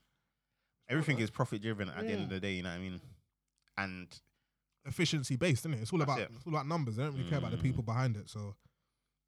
Everything 0.89 1.19
is 1.19 1.29
profit 1.29 1.61
driven 1.61 1.87
at 1.89 2.05
the 2.05 2.11
end 2.11 2.23
of 2.23 2.29
the 2.29 2.39
day. 2.41 2.53
You 2.55 2.63
know 2.63 2.69
what 2.69 2.75
I 2.75 2.79
mean? 2.79 2.99
And 3.77 4.19
Efficiency 4.85 5.35
based, 5.35 5.61
isn't 5.61 5.73
it? 5.73 5.81
It's 5.81 5.91
all 5.93 5.99
That's 5.99 6.09
about 6.11 6.21
it. 6.21 6.31
it's 6.35 6.45
all 6.47 6.53
about 6.53 6.67
numbers. 6.67 6.95
They 6.95 7.03
don't 7.03 7.13
really 7.15 7.29
care 7.29 7.37
about 7.39 7.51
the 7.51 7.57
Mm. 7.57 7.61
people 7.63 7.83
behind 7.83 8.15
it. 8.17 8.29
So 8.29 8.55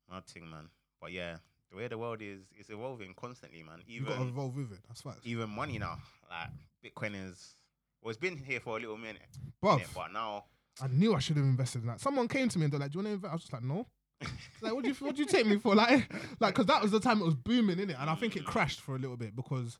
nothing, 0.09 0.49
man. 0.49 0.69
But 0.99 1.11
yeah, 1.11 1.37
the 1.69 1.77
way 1.77 1.87
the 1.87 1.97
world 1.97 2.21
is, 2.21 2.41
is 2.59 2.69
evolving 2.69 3.13
constantly, 3.15 3.63
man. 3.63 3.81
you 3.85 4.01
got 4.05 4.17
to 4.17 4.23
evolve 4.27 4.55
with 4.55 4.71
it. 4.71 4.79
That's 4.87 5.01
facts. 5.01 5.21
even 5.23 5.49
money 5.49 5.77
now, 5.77 5.97
like 6.29 6.49
Bitcoin 6.83 7.29
is. 7.29 7.55
Well, 8.01 8.09
it's 8.09 8.19
been 8.19 8.37
here 8.37 8.59
for 8.59 8.77
a 8.77 8.79
little 8.79 8.97
minute, 8.97 9.21
Bruv, 9.63 9.83
but 9.93 10.11
now 10.11 10.45
I 10.81 10.87
knew 10.87 11.13
I 11.13 11.19
should 11.19 11.35
have 11.37 11.45
invested 11.45 11.81
in 11.81 11.87
that. 11.87 11.99
Someone 11.99 12.27
came 12.27 12.49
to 12.49 12.57
me 12.57 12.65
and 12.65 12.73
they're 12.73 12.79
like, 12.79 12.91
"Do 12.91 12.99
you 12.99 13.03
want 13.05 13.07
to 13.09 13.13
invest?" 13.13 13.31
I 13.31 13.35
was 13.35 13.41
just 13.43 13.53
like, 13.53 13.63
"No." 13.63 13.87
like, 14.61 14.73
what 14.73 14.83
do 14.83 14.89
you 14.89 14.95
what 14.95 15.15
do 15.15 15.21
you 15.21 15.27
take 15.27 15.45
me 15.45 15.57
for? 15.57 15.75
Like, 15.75 16.11
like 16.39 16.53
because 16.53 16.65
that 16.67 16.81
was 16.81 16.91
the 16.91 16.99
time 16.99 17.21
it 17.21 17.25
was 17.25 17.35
booming 17.35 17.79
in 17.79 17.89
it, 17.89 17.97
and 17.99 18.09
I 18.09 18.15
think 18.15 18.35
it 18.35 18.45
crashed 18.45 18.79
for 18.81 18.95
a 18.95 18.99
little 18.99 19.17
bit 19.17 19.35
because 19.35 19.77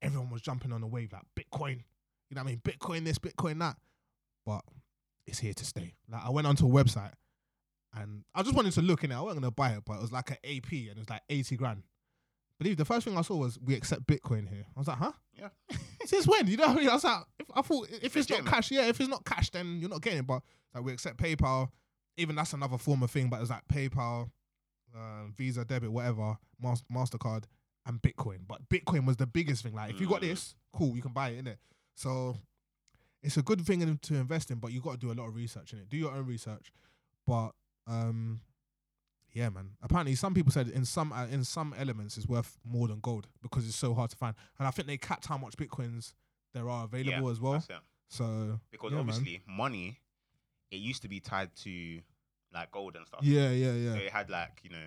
everyone 0.00 0.30
was 0.30 0.40
jumping 0.42 0.72
on 0.72 0.80
the 0.80 0.86
wave 0.86 1.12
like 1.12 1.22
Bitcoin. 1.36 1.82
You 2.30 2.34
know 2.36 2.42
what 2.42 2.48
I 2.48 2.50
mean? 2.52 2.60
Bitcoin 2.60 3.04
this, 3.04 3.18
Bitcoin 3.18 3.58
that. 3.60 3.76
But 4.46 4.62
it's 5.28 5.38
here 5.38 5.54
to 5.54 5.64
stay. 5.64 5.94
Like 6.10 6.24
I 6.24 6.30
went 6.30 6.46
onto 6.46 6.66
a 6.66 6.70
website 6.70 7.12
and 7.94 8.24
I 8.34 8.42
just 8.42 8.54
wanted 8.54 8.72
to 8.72 8.82
look 8.82 9.04
in 9.04 9.12
it. 9.12 9.16
I 9.16 9.20
wasn't 9.20 9.42
gonna 9.42 9.50
buy 9.52 9.70
it, 9.70 9.82
but 9.86 9.94
it 9.94 10.02
was 10.02 10.12
like 10.12 10.30
an 10.30 10.36
AP 10.44 10.72
and 10.72 10.88
it 10.90 10.98
was 10.98 11.10
like 11.10 11.22
eighty 11.28 11.56
grand. 11.56 11.82
Believe 12.58 12.76
the 12.76 12.84
first 12.84 13.06
thing 13.06 13.16
I 13.16 13.22
saw 13.22 13.36
was 13.36 13.56
we 13.60 13.74
accept 13.74 14.06
Bitcoin 14.06 14.48
here. 14.48 14.66
I 14.76 14.80
was 14.80 14.88
like, 14.88 14.98
huh? 14.98 15.12
Yeah. 15.32 15.48
Since 16.06 16.26
when? 16.26 16.48
You 16.48 16.56
know 16.56 16.66
what 16.66 16.76
I 16.76 16.80
mean? 16.80 16.88
I 16.88 16.94
was 16.94 17.04
like, 17.04 17.22
if, 17.38 17.46
I 17.54 17.62
thought 17.62 17.88
if 18.02 18.16
it's 18.16 18.28
not 18.28 18.44
cash, 18.46 18.70
yeah, 18.72 18.86
if 18.88 18.98
it's 19.00 19.08
not 19.08 19.24
cash, 19.24 19.50
then 19.50 19.78
you're 19.78 19.90
not 19.90 20.02
getting 20.02 20.20
it. 20.20 20.26
But 20.26 20.42
like 20.74 20.82
we 20.84 20.92
accept 20.92 21.18
PayPal. 21.18 21.68
Even 22.16 22.34
that's 22.34 22.52
another 22.52 22.78
form 22.78 23.04
of 23.04 23.12
thing, 23.12 23.28
but 23.30 23.40
it's 23.40 23.50
like 23.50 23.62
PayPal, 23.72 24.28
uh, 24.92 25.26
Visa, 25.36 25.64
debit, 25.64 25.92
whatever, 25.92 26.36
Mas- 26.60 26.82
Mastercard, 26.92 27.44
and 27.86 28.02
Bitcoin. 28.02 28.38
But 28.48 28.68
Bitcoin 28.68 29.06
was 29.06 29.16
the 29.18 29.26
biggest 29.28 29.62
thing. 29.62 29.74
Like 29.74 29.90
if 29.90 30.00
you 30.00 30.08
got 30.08 30.18
Mm. 30.22 30.30
this, 30.30 30.56
cool, 30.72 30.96
you 30.96 31.02
can 31.02 31.12
buy 31.12 31.28
it 31.30 31.38
in 31.38 31.46
it. 31.46 31.60
So 31.94 32.36
it's 33.22 33.36
a 33.36 33.42
good 33.42 33.60
thing 33.62 33.98
to 34.02 34.14
invest 34.14 34.50
in, 34.50 34.58
but 34.58 34.72
you 34.72 34.80
got 34.80 34.92
to 34.92 34.98
do 34.98 35.10
a 35.10 35.14
lot 35.14 35.28
of 35.28 35.34
research 35.36 35.72
in 35.72 35.78
it. 35.80 35.88
Do 35.88 35.96
your 35.96 36.12
own 36.12 36.26
research. 36.26 36.72
But 37.26 37.50
um, 37.86 38.40
yeah, 39.32 39.48
man. 39.50 39.70
Apparently, 39.82 40.14
some 40.14 40.34
people 40.34 40.52
said 40.52 40.68
in 40.68 40.84
some 40.84 41.12
uh, 41.12 41.26
in 41.26 41.44
some 41.44 41.74
elements 41.78 42.16
it's 42.16 42.26
worth 42.28 42.58
more 42.64 42.88
than 42.88 43.00
gold 43.00 43.26
because 43.42 43.66
it's 43.66 43.76
so 43.76 43.94
hard 43.94 44.10
to 44.10 44.16
find. 44.16 44.34
And 44.58 44.66
I 44.68 44.70
think 44.70 44.88
they 44.88 44.96
capped 44.96 45.26
how 45.26 45.36
much 45.38 45.56
bitcoins 45.56 46.12
there 46.54 46.68
are 46.68 46.84
available 46.84 47.26
yeah, 47.26 47.30
as 47.30 47.40
well. 47.40 47.64
So 48.08 48.58
Because 48.70 48.92
yeah, 48.92 48.98
man. 48.98 49.08
obviously, 49.08 49.42
money, 49.46 49.98
it 50.70 50.76
used 50.76 51.02
to 51.02 51.08
be 51.08 51.20
tied 51.20 51.54
to 51.64 52.00
like 52.54 52.70
gold 52.72 52.96
and 52.96 53.06
stuff. 53.06 53.20
yeah, 53.22 53.50
yeah, 53.50 53.72
yeah, 53.72 53.92
So 53.94 53.98
it 54.00 54.10
had 54.10 54.30
like 54.30 54.60
you 54.62 54.70
know, 54.70 54.86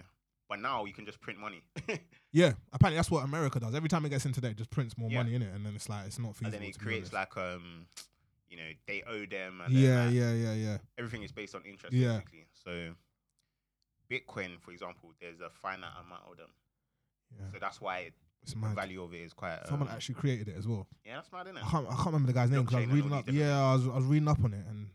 but 0.49 0.59
now 0.59 0.85
you 0.85 0.93
can 0.93 1.05
just 1.05 1.21
print 1.21 1.37
money, 1.39 1.61
yeah. 2.31 2.53
Apparently, 2.73 2.95
that's 2.97 3.11
what 3.11 3.23
America 3.23 3.59
does. 3.59 3.75
Every 3.75 3.89
time 3.89 4.03
it 4.05 4.09
gets 4.09 4.25
into 4.25 4.41
there, 4.41 4.51
it 4.51 4.57
just 4.57 4.71
prints 4.71 4.97
more 4.97 5.09
Yeah. 5.11 5.17
money 5.19 5.35
in 5.35 5.43
it, 5.43 5.53
and 5.53 5.63
then 5.65 5.75
it's 5.75 5.87
like 5.87 6.07
it's 6.07 6.17
not 6.17 6.35
feasible. 6.35 6.47
and 6.47 6.53
then 6.55 6.63
it 6.69 6.79
creates 6.79 7.13
like 7.13 7.37
um, 7.37 7.85
you 8.51 8.57
know, 8.57 8.69
they 8.85 9.01
owe 9.07 9.25
them. 9.25 9.61
And 9.65 9.73
yeah, 9.73 10.05
like, 10.05 10.13
yeah, 10.13 10.33
yeah, 10.33 10.53
yeah, 10.53 10.77
Everything 10.99 11.23
is 11.23 11.31
based 11.31 11.55
on 11.55 11.63
interest, 11.65 11.93
Yeah. 11.95 12.17
basically. 12.19 12.45
So, 12.63 12.93
Bitcoin, 14.09 14.59
for 14.59 14.71
example, 14.71 15.13
there's 15.21 15.39
a 15.39 15.49
finite 15.49 15.89
amount 16.05 16.23
of 16.29 16.37
them, 16.37 16.49
yeah. 17.39 17.45
so 17.53 17.57
that's 17.61 17.79
why 17.79 17.99
it, 17.99 18.13
It's 18.43 18.53
the 18.53 18.59
mad. 18.59 18.75
value 18.75 19.01
of 19.01 19.13
it 19.13 19.21
is 19.21 19.33
quite. 19.33 19.59
Someone 19.67 19.87
um, 19.87 19.95
actually 19.95 20.15
created 20.15 20.49
it 20.49 20.55
as 20.57 20.67
well. 20.67 20.85
Yeah, 21.05 21.15
that's 21.15 21.31
mad, 21.31 21.47
isn't 21.47 21.57
I 21.57 21.61
it? 21.61 21.69
can't, 21.71 21.87
I 21.87 21.93
can't 21.95 22.05
remember 22.07 22.27
the 22.27 22.33
guy's 22.33 22.51
name 22.51 22.61
because 22.63 22.75
I 22.75 22.79
was 22.81 22.89
reading 22.89 23.13
up. 23.13 23.23
Yeah, 23.31 23.57
I 23.69 23.73
was, 23.73 23.87
I 23.87 23.95
was 23.95 24.05
reading 24.05 24.27
up 24.27 24.43
on 24.43 24.53
it, 24.53 24.65
and 24.69 24.89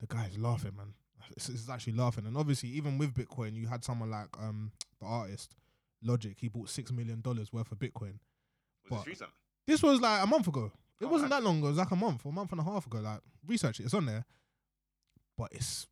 the 0.00 0.06
guy's 0.06 0.38
laughing, 0.38 0.72
man. 0.76 0.94
It's, 1.36 1.50
it's 1.50 1.68
actually 1.68 1.92
laughing, 1.92 2.24
and 2.24 2.36
obviously, 2.38 2.70
even 2.70 2.96
with 2.96 3.12
Bitcoin, 3.12 3.54
you 3.54 3.66
had 3.66 3.84
someone 3.84 4.10
like 4.10 4.28
um 4.40 4.72
the 4.98 5.06
artist 5.06 5.54
Logic. 6.02 6.34
He 6.40 6.48
bought 6.48 6.70
six 6.70 6.90
million 6.92 7.20
dollars 7.20 7.52
worth 7.52 7.70
of 7.70 7.78
Bitcoin. 7.78 8.14
Was 8.88 8.90
but- 8.90 8.98
this 9.00 9.06
recent? 9.08 9.30
This 9.66 9.82
was 9.82 10.00
like 10.00 10.22
a 10.22 10.26
month 10.26 10.48
ago. 10.48 10.72
It 11.00 11.04
Oh, 11.04 11.08
wasn't 11.08 11.30
that 11.30 11.42
long 11.42 11.58
ago. 11.58 11.66
It 11.68 11.70
was 11.70 11.78
like 11.78 11.90
a 11.90 11.96
month 11.96 12.24
or 12.24 12.30
a 12.30 12.32
month 12.32 12.52
and 12.52 12.60
a 12.60 12.64
half 12.64 12.86
ago. 12.86 12.98
Like 12.98 13.20
research 13.46 13.80
it. 13.80 13.84
It's 13.84 13.94
on 13.94 14.06
there, 14.06 14.24
but 15.36 15.48
it's 15.52 15.86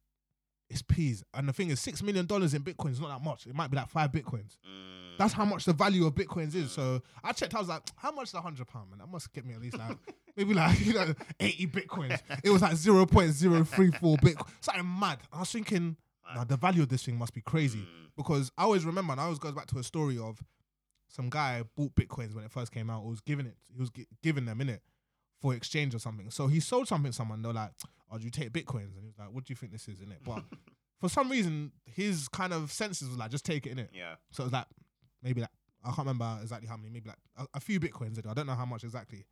it's 0.68 0.82
peas. 0.82 1.22
And 1.32 1.48
the 1.48 1.52
thing 1.52 1.70
is, 1.70 1.80
six 1.80 2.02
million 2.02 2.26
dollars 2.26 2.52
in 2.54 2.62
Bitcoin 2.62 2.90
is 2.90 3.00
not 3.00 3.08
that 3.08 3.24
much. 3.24 3.46
It 3.46 3.54
might 3.54 3.70
be 3.70 3.76
like 3.76 3.88
five 3.88 4.10
Bitcoins. 4.10 4.56
Mm, 4.68 5.16
That's 5.18 5.32
how 5.32 5.44
much 5.44 5.64
the 5.64 5.72
value 5.72 6.06
of 6.06 6.14
bitcoins 6.14 6.54
is. 6.56 6.72
So 6.72 7.00
I 7.22 7.32
checked. 7.32 7.54
I 7.54 7.60
was 7.60 7.68
like, 7.68 7.82
how 7.96 8.10
much 8.10 8.28
is 8.28 8.34
a 8.34 8.40
hundred 8.40 8.66
pound, 8.66 8.90
man? 8.90 8.98
That 8.98 9.08
must 9.08 9.32
get 9.32 9.46
me 9.46 9.54
at 9.54 9.60
least 9.60 9.78
like 9.78 9.96
maybe 10.36 10.54
like 10.54 10.80
you 10.84 10.94
know 10.94 11.14
eighty 11.38 11.66
bitcoins. 11.68 12.20
It 12.42 12.50
was 12.50 12.62
like 12.62 12.74
zero 12.76 13.06
point 13.06 13.30
zero 13.32 13.62
three 13.64 13.92
four 13.92 14.16
bitcoin. 14.22 14.48
Something 14.60 14.98
mad. 14.98 15.18
I 15.32 15.38
was 15.40 15.52
thinking, 15.52 15.96
nah, 16.34 16.42
the 16.44 16.56
value 16.56 16.82
of 16.82 16.88
this 16.88 17.04
thing 17.04 17.16
must 17.16 17.32
be 17.32 17.42
crazy 17.42 17.78
mm, 17.78 18.10
because 18.16 18.50
I 18.58 18.64
always 18.64 18.84
remember, 18.84 19.12
and 19.12 19.20
I 19.20 19.24
always 19.24 19.38
goes 19.38 19.52
back 19.52 19.66
to 19.68 19.78
a 19.78 19.84
story 19.84 20.18
of 20.18 20.42
some 21.08 21.30
guy 21.30 21.62
bought 21.76 21.94
bitcoins 21.94 22.34
when 22.34 22.42
it 22.44 22.50
first 22.50 22.72
came 22.72 22.90
out. 22.90 23.04
Or 23.04 23.10
was 23.10 23.20
giving 23.20 23.46
it, 23.46 23.56
he 23.72 23.78
was 23.78 23.90
gi- 23.90 24.08
giving 24.24 24.44
them 24.46 24.60
in 24.60 24.68
it 24.68 24.82
for 25.46 25.54
exchange 25.54 25.94
or 25.94 25.98
something. 25.98 26.30
So 26.30 26.48
he 26.48 26.60
sold 26.60 26.88
something 26.88 27.10
to 27.10 27.16
someone. 27.16 27.42
They're 27.42 27.52
like, 27.52 27.70
"Oh, 28.10 28.18
do 28.18 28.24
you 28.24 28.30
take 28.30 28.52
bitcoins?" 28.52 28.96
And 28.96 29.02
he 29.02 29.06
was 29.06 29.18
like, 29.18 29.32
"What 29.32 29.44
do 29.44 29.52
you 29.52 29.56
think 29.56 29.72
this 29.72 29.86
is 29.88 30.00
in 30.00 30.10
it?" 30.10 30.18
But 30.24 30.42
for 31.00 31.08
some 31.08 31.30
reason, 31.30 31.72
his 31.84 32.28
kind 32.28 32.52
of 32.52 32.72
senses 32.72 33.08
was 33.08 33.16
like, 33.16 33.30
"Just 33.30 33.44
take 33.44 33.66
it 33.66 33.70
in 33.70 33.78
it." 33.78 33.90
yeah. 33.92 34.16
So 34.32 34.42
it 34.42 34.46
was 34.46 34.52
like 34.52 34.66
maybe 35.22 35.40
like 35.42 35.50
I 35.84 35.88
can't 35.88 35.98
remember 35.98 36.38
exactly 36.42 36.68
how 36.68 36.76
many, 36.76 36.90
maybe 36.90 37.08
like 37.08 37.18
a, 37.36 37.46
a 37.54 37.60
few 37.60 37.78
bitcoins. 37.78 38.18
I 38.28 38.34
don't 38.34 38.46
know 38.46 38.54
how 38.54 38.66
much 38.66 38.82
exactly. 38.82 39.24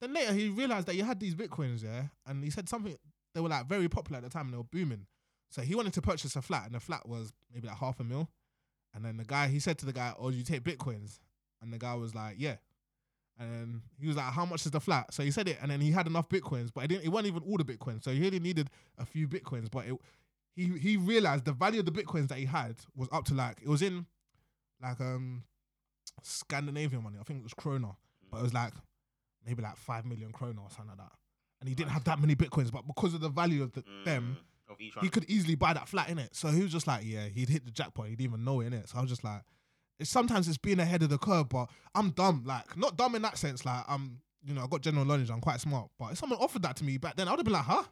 Then 0.00 0.14
later 0.14 0.32
he 0.32 0.48
realized 0.48 0.86
that 0.86 0.94
he 0.94 1.00
had 1.00 1.18
these 1.18 1.34
bitcoins, 1.34 1.82
yeah, 1.82 2.04
and 2.26 2.44
he 2.44 2.50
said 2.50 2.68
something. 2.68 2.96
They 3.34 3.40
were 3.40 3.48
like 3.48 3.66
very 3.66 3.88
popular 3.88 4.18
at 4.18 4.24
the 4.24 4.30
time 4.30 4.46
and 4.46 4.54
they 4.54 4.58
were 4.58 4.64
booming. 4.64 5.06
So 5.50 5.62
he 5.62 5.74
wanted 5.74 5.94
to 5.94 6.02
purchase 6.02 6.36
a 6.36 6.42
flat, 6.42 6.66
and 6.66 6.74
the 6.74 6.80
flat 6.80 7.08
was 7.08 7.32
maybe 7.52 7.66
like 7.66 7.76
half 7.78 7.98
a 7.98 8.04
mil. 8.04 8.28
And 8.94 9.04
then 9.04 9.16
the 9.16 9.24
guy, 9.24 9.48
he 9.48 9.58
said 9.58 9.78
to 9.78 9.86
the 9.86 9.92
guy, 9.92 10.14
"Oh, 10.18 10.30
do 10.30 10.36
you 10.36 10.44
take 10.44 10.62
bitcoins?" 10.62 11.18
And 11.60 11.72
the 11.72 11.78
guy 11.78 11.94
was 11.94 12.14
like, 12.14 12.36
"Yeah." 12.38 12.56
And 13.40 13.80
he 13.98 14.06
was 14.06 14.16
like, 14.16 14.26
"How 14.32 14.44
much 14.44 14.66
is 14.66 14.70
the 14.70 14.80
flat?" 14.80 15.12
So 15.14 15.22
he 15.22 15.30
said 15.30 15.48
it, 15.48 15.58
and 15.62 15.70
then 15.70 15.80
he 15.80 15.90
had 15.90 16.06
enough 16.06 16.28
bitcoins, 16.28 16.68
but 16.74 16.84
it 16.84 16.88
didn't. 16.88 17.04
It 17.04 17.08
wasn't 17.08 17.28
even 17.34 17.42
all 17.50 17.56
the 17.56 17.64
bitcoins. 17.64 18.04
So 18.04 18.10
he 18.12 18.24
only 18.26 18.38
needed 18.38 18.68
a 18.98 19.06
few 19.06 19.26
bitcoins, 19.26 19.70
but 19.70 19.86
it, 19.86 19.94
he 20.54 20.66
he 20.78 20.96
realized 20.98 21.46
the 21.46 21.52
value 21.52 21.80
of 21.80 21.86
the 21.86 21.92
bitcoins 21.92 22.28
that 22.28 22.36
he 22.38 22.44
had 22.44 22.76
was 22.94 23.08
up 23.10 23.24
to 23.26 23.34
like 23.34 23.56
it 23.62 23.68
was 23.68 23.80
in 23.80 24.04
like 24.82 25.00
um 25.00 25.42
Scandinavian 26.22 27.02
money. 27.02 27.16
I 27.20 27.24
think 27.24 27.40
it 27.40 27.42
was 27.42 27.54
krona, 27.54 27.96
but 28.30 28.38
it 28.38 28.42
was 28.42 28.54
like 28.54 28.72
maybe 29.46 29.62
like 29.62 29.76
five 29.76 30.04
million 30.04 30.32
krona 30.32 30.58
or 30.62 30.70
something 30.70 30.88
like 30.88 30.98
that. 30.98 31.12
And 31.60 31.68
he 31.68 31.74
didn't 31.74 31.88
Nice. 31.88 31.94
have 31.94 32.04
that 32.04 32.20
many 32.20 32.34
bitcoins, 32.34 32.70
but 32.72 32.86
because 32.86 33.14
of 33.14 33.20
the 33.20 33.28
value 33.28 33.62
of 33.62 33.72
the, 33.72 33.84
them, 34.04 34.36
Mm, 34.68 34.72
of 34.72 34.78
he 35.02 35.08
could 35.10 35.24
easily 35.28 35.54
buy 35.56 35.72
that 35.74 35.88
flat 35.88 36.08
in 36.08 36.18
it. 36.18 36.34
So 36.34 36.48
he 36.48 36.62
was 36.62 36.72
just 36.72 36.86
like, 36.86 37.04
yeah, 37.04 37.26
he'd 37.26 37.48
hit 37.48 37.64
the 37.64 37.70
jackpot. 37.70 38.06
He 38.06 38.16
didn't 38.16 38.30
even 38.32 38.44
know 38.44 38.60
it 38.60 38.66
in 38.66 38.72
it. 38.72 38.88
So 38.88 38.98
I 38.98 39.00
was 39.02 39.10
just 39.10 39.24
like, 39.24 39.42
it's 40.00 40.10
sometimes 40.10 40.48
it's 40.48 40.58
being 40.58 40.80
ahead 40.80 41.02
of 41.02 41.10
the 41.10 41.18
curve, 41.18 41.48
but 41.48 41.68
I'm 41.94 42.10
dumb. 42.10 42.42
Like 42.44 42.76
not 42.76 42.96
dumb 42.96 43.14
in 43.14 43.22
that 43.22 43.38
sense. 43.38 43.64
Like 43.64 43.84
I'm, 43.88 44.18
you 44.44 44.54
know, 44.54 44.64
I 44.64 44.66
got 44.66 44.80
general 44.80 45.04
knowledge. 45.04 45.30
I'm 45.30 45.40
quite 45.40 45.60
smart. 45.60 45.88
But 45.98 46.12
if 46.12 46.18
someone 46.18 46.38
offered 46.40 46.62
that 46.62 46.76
to 46.76 46.84
me 46.84 46.96
back 46.98 47.16
then, 47.16 47.28
I 47.28 47.32
would 47.32 47.38
have 47.40 47.44
been 47.44 47.54
like, 47.54 47.64
huh? 47.64 47.84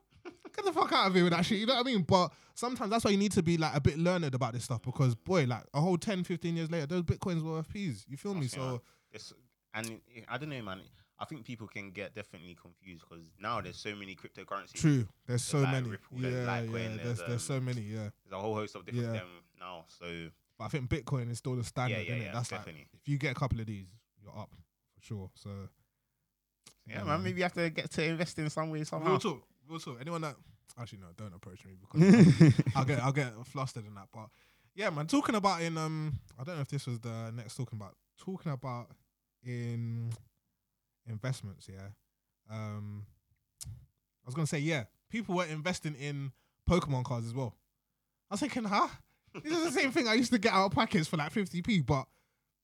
Get 0.57 0.65
the 0.65 0.73
fuck 0.73 0.93
out 0.93 1.09
of 1.09 1.15
here 1.15 1.25
with 1.25 1.33
that 1.33 1.45
shit. 1.45 1.59
You 1.59 1.67
know 1.67 1.75
what 1.75 1.87
I 1.87 1.91
mean? 1.91 2.03
But 2.03 2.33
sometimes 2.55 2.91
that's 2.91 3.05
why 3.05 3.11
you 3.11 3.19
need 3.19 3.33
to 3.33 3.43
be 3.43 3.57
like 3.59 3.77
a 3.77 3.81
bit 3.81 3.99
learned 3.99 4.35
about 4.35 4.55
this 4.55 4.65
stuff 4.65 4.83
because 4.83 5.15
boy, 5.15 5.45
like 5.45 5.63
a 5.75 5.81
whole 5.81 5.97
10, 5.99 6.25
15 6.25 6.57
years 6.57 6.71
later, 6.71 6.87
those 6.87 7.03
bitcoins 7.03 7.43
were 7.43 7.63
peas. 7.63 8.05
You 8.09 8.17
feel 8.17 8.35
me? 8.35 8.41
Man. 8.41 8.49
So 8.49 8.83
It's, 9.13 9.33
and 9.75 10.01
I 10.29 10.39
don't 10.39 10.49
know, 10.49 10.63
man. 10.63 10.81
I 11.21 11.25
think 11.25 11.45
people 11.45 11.67
can 11.67 11.91
get 11.91 12.15
definitely 12.15 12.57
confused 12.61 13.05
because 13.09 13.25
now 13.41 13.61
there's 13.61 13.77
so 13.77 13.95
many 13.95 14.15
cryptocurrencies. 14.15 14.75
true. 14.75 15.07
There's 15.27 15.43
so 15.43 15.59
like 15.59 15.73
many. 15.73 15.91
Ripple, 15.91 16.19
yeah, 16.19 16.31
there's 16.31 16.47
yeah. 16.47 16.61
There's 16.61 16.97
there's, 17.03 17.29
there's 17.29 17.43
so 17.43 17.57
um, 17.57 17.65
many. 17.65 17.81
Yeah. 17.83 18.09
There's 18.25 18.33
a 18.33 18.39
whole 18.39 18.55
host 18.55 18.77
of 18.77 18.87
different 18.87 19.07
Yeah. 19.07 19.13
them 19.21 19.29
now. 19.59 19.85
So 19.89 20.29
But 20.59 20.65
I 20.65 20.69
think 20.69 20.89
Bitcoin 20.89 21.31
is 21.31 21.39
still 21.39 21.55
the 21.55 21.65
standard, 21.65 22.05
yeah, 22.07 22.15
innit? 22.15 22.23
yeah, 22.25 22.33
That's 22.33 22.49
definitely. 22.49 22.83
like 22.93 23.01
if 23.01 23.09
you 23.09 23.17
get 23.17 23.33
a 23.33 23.35
couple 23.35 23.61
of 23.61 23.67
these, 23.67 23.87
you're 24.21 24.37
up 24.37 24.51
for 24.95 25.01
sure. 25.05 25.31
So 25.35 25.51
yeah, 26.87 27.05
man. 27.05 27.23
Maybe 27.23 27.39
you 27.39 27.43
have 27.45 27.53
to 27.55 27.71
get 27.71 27.91
to 27.93 28.05
invest 28.05 28.39
in 28.39 28.51
some 28.51 28.71
way 28.71 28.85
somehow. 28.85 29.11
real 29.11 29.19
talk, 29.19 29.43
real 29.69 29.79
talk. 29.79 29.99
Anyone 30.01 30.23
that 30.23 30.37
actually 30.81 30.99
no, 30.99 31.07
don't 31.17 31.35
approach 31.35 31.65
me 31.65 31.75
because 31.81 32.63
I'll 32.75 32.85
get 32.85 33.01
I'll 33.03 33.13
get 33.13 33.33
flustered 33.47 33.87
in 33.87 33.95
that. 33.95 34.09
But 34.13 34.29
yeah, 34.75 34.91
man, 34.91 35.07
talking 35.07 35.35
about 35.35 35.63
in 35.63 35.77
um, 35.77 36.19
I 36.39 36.45
don't 36.45 36.57
know 36.57 36.63
if 36.63 36.69
this 36.69 36.87
was 36.87 36.99
the 37.01 37.33
next 37.35 37.57
talking 37.57 37.79
about 37.79 37.95
talking 38.19 38.53
about 38.53 38.89
in 39.45 40.11
investments. 41.07 41.69
Yeah, 41.69 41.89
um, 42.51 43.07
I 43.67 44.27
was 44.27 44.35
gonna 44.35 44.47
say 44.47 44.59
yeah, 44.59 44.85
people 45.11 45.35
were 45.35 45.45
investing 45.45 45.95
in 45.95 46.33
Pokemon 46.69 47.05
cards 47.05 47.27
as 47.27 47.35
well. 47.35 47.55
I 48.31 48.35
was 48.35 48.41
thinking, 48.41 48.65
huh? 48.65 48.89
This 49.43 49.57
is 49.57 49.65
the 49.65 49.81
same 49.81 49.93
thing 49.93 50.09
I 50.09 50.15
used 50.15 50.33
to 50.33 50.39
get 50.39 50.53
out 50.53 50.67
of 50.67 50.73
packets 50.73 51.09
for 51.09 51.17
like 51.17 51.33
50p, 51.33 51.85
but 51.87 52.07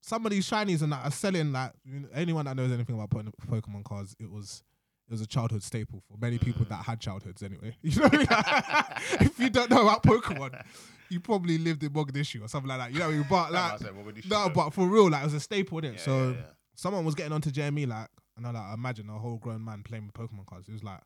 some 0.00 0.26
of 0.26 0.32
these 0.32 0.48
shinies 0.48 0.82
and 0.82 0.92
that 0.92 1.04
are 1.04 1.10
selling 1.10 1.52
like 1.52 1.72
anyone 2.12 2.44
that 2.44 2.56
knows 2.56 2.70
anything 2.70 2.94
about 2.94 3.10
Po- 3.10 3.60
Pokemon 3.60 3.84
cards, 3.84 4.14
it 4.20 4.30
was 4.30 4.62
it 5.08 5.12
was 5.12 5.20
a 5.20 5.26
childhood 5.26 5.62
staple 5.62 6.02
for 6.08 6.16
many 6.18 6.38
people 6.38 6.64
that 6.68 6.84
had 6.84 7.00
childhoods 7.00 7.42
anyway. 7.42 7.76
You 7.82 8.00
know, 8.00 8.08
what 8.08 8.26
I 8.30 8.98
mean? 9.18 9.26
if 9.28 9.38
you 9.38 9.50
don't 9.50 9.70
know 9.70 9.82
about 9.82 10.02
Pokemon, 10.02 10.62
you 11.10 11.20
probably 11.20 11.58
lived 11.58 11.82
in 11.82 11.90
Mogadishu 11.90 12.42
or 12.42 12.48
something 12.48 12.68
like 12.68 12.78
that. 12.78 12.92
You 12.92 12.98
know 12.98 13.06
what 13.06 13.14
I 13.14 13.16
mean? 13.16 13.26
But 13.28 13.52
like, 13.52 13.78
said, 13.78 13.96
what 13.96 14.06
would 14.06 14.16
you 14.16 14.22
no, 14.28 14.48
but 14.48 14.70
for 14.70 14.86
real, 14.86 15.10
like 15.10 15.22
it 15.22 15.24
was 15.24 15.34
a 15.34 15.40
staple 15.40 15.78
it. 15.78 15.84
Yeah, 15.94 15.98
so 15.98 16.28
yeah, 16.28 16.30
yeah. 16.30 16.42
someone 16.74 17.04
was 17.04 17.14
getting 17.14 17.32
onto 17.32 17.50
JME 17.50 17.86
like, 17.88 18.08
and 18.36 18.46
I 18.46 18.50
like 18.50 18.74
imagine 18.74 19.08
a 19.10 19.18
whole 19.18 19.36
grown 19.36 19.64
man 19.64 19.82
playing 19.82 20.06
with 20.06 20.14
Pokemon 20.14 20.46
cards. 20.46 20.68
It 20.68 20.72
was 20.72 20.84
like, 20.84 21.00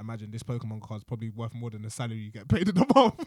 imagine 0.00 0.30
this 0.30 0.42
Pokemon 0.42 0.82
card's 0.82 1.04
probably 1.04 1.30
worth 1.30 1.54
more 1.54 1.70
than 1.70 1.82
the 1.82 1.90
salary 1.90 2.18
you 2.18 2.30
get 2.30 2.48
paid 2.48 2.68
in 2.68 2.76
a 2.78 2.86
month. 2.94 3.24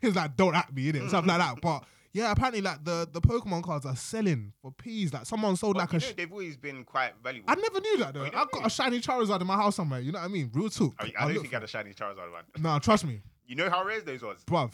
He's 0.00 0.14
like, 0.16 0.36
don't 0.36 0.54
at 0.54 0.74
me 0.74 0.88
in 0.88 0.96
it, 0.96 1.10
something 1.10 1.28
like 1.28 1.38
that. 1.38 1.60
But 1.60 1.84
yeah, 2.12 2.30
apparently 2.32 2.62
like 2.62 2.82
the 2.84 3.06
the 3.12 3.20
Pokemon 3.20 3.62
cards 3.62 3.84
are 3.84 3.94
selling 3.96 4.52
for 4.62 4.72
peas. 4.72 5.12
Like 5.12 5.26
someone 5.26 5.54
sold 5.56 5.74
But 5.74 5.80
like 5.80 5.92
you 5.92 5.96
a. 5.98 6.00
know, 6.00 6.06
Sh- 6.06 6.14
they've 6.16 6.32
always 6.32 6.56
been 6.56 6.82
quite 6.84 7.12
valuable. 7.22 7.50
I 7.50 7.54
never 7.56 7.80
knew 7.80 7.98
that 7.98 8.14
though. 8.14 8.20
Oh, 8.20 8.24
you 8.24 8.28
I've 8.30 8.34
never 8.34 8.50
got 8.52 8.60
knew? 8.60 8.66
a 8.66 8.70
shiny 8.70 9.00
Charizard 9.00 9.40
in 9.42 9.46
my 9.46 9.56
house 9.56 9.76
somewhere. 9.76 10.00
You 10.00 10.12
know 10.12 10.18
what 10.20 10.24
I 10.24 10.28
mean? 10.28 10.50
Real 10.54 10.70
talk. 10.70 10.94
I, 10.98 11.12
I 11.18 11.24
don't 11.26 11.34
look 11.34 11.42
think 11.42 11.54
I 11.54 11.56
had 11.56 11.64
a 11.64 11.68
shiny 11.68 11.92
Charizard 11.92 12.32
one. 12.32 12.44
Nah, 12.58 12.78
trust 12.78 13.04
me, 13.04 13.20
You 13.46 13.56
know 13.56 13.68
how 13.68 13.84
rare 13.84 14.00
those 14.00 14.22
was? 14.22 14.42
bruv. 14.44 14.72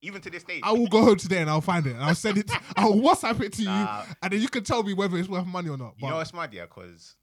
Even 0.00 0.20
to 0.22 0.30
this 0.30 0.44
day. 0.44 0.60
I 0.62 0.70
will 0.72 0.86
go 0.86 1.02
home 1.04 1.16
today 1.16 1.38
and 1.40 1.50
I'll 1.50 1.60
find 1.60 1.84
it 1.84 1.94
and 1.94 2.02
I'll 2.04 2.14
send 2.14 2.38
it. 2.38 2.48
I'll 2.76 2.92
WhatsApp 2.94 3.40
it 3.42 3.52
to 3.54 3.64
Nah. 3.64 4.02
you, 4.06 4.14
and 4.22 4.32
then 4.32 4.40
you 4.40 4.48
can 4.48 4.62
tell 4.62 4.82
me 4.84 4.94
whether 4.94 5.16
it's 5.18 5.28
worth 5.28 5.44
money 5.44 5.68
or 5.68 5.76
not. 5.76 5.94
You 5.96 6.02
But 6.02 6.10
know 6.10 6.16
what's 6.16 6.32
mad, 6.32 6.54
yeah? 6.54 6.66
Because 6.66 7.16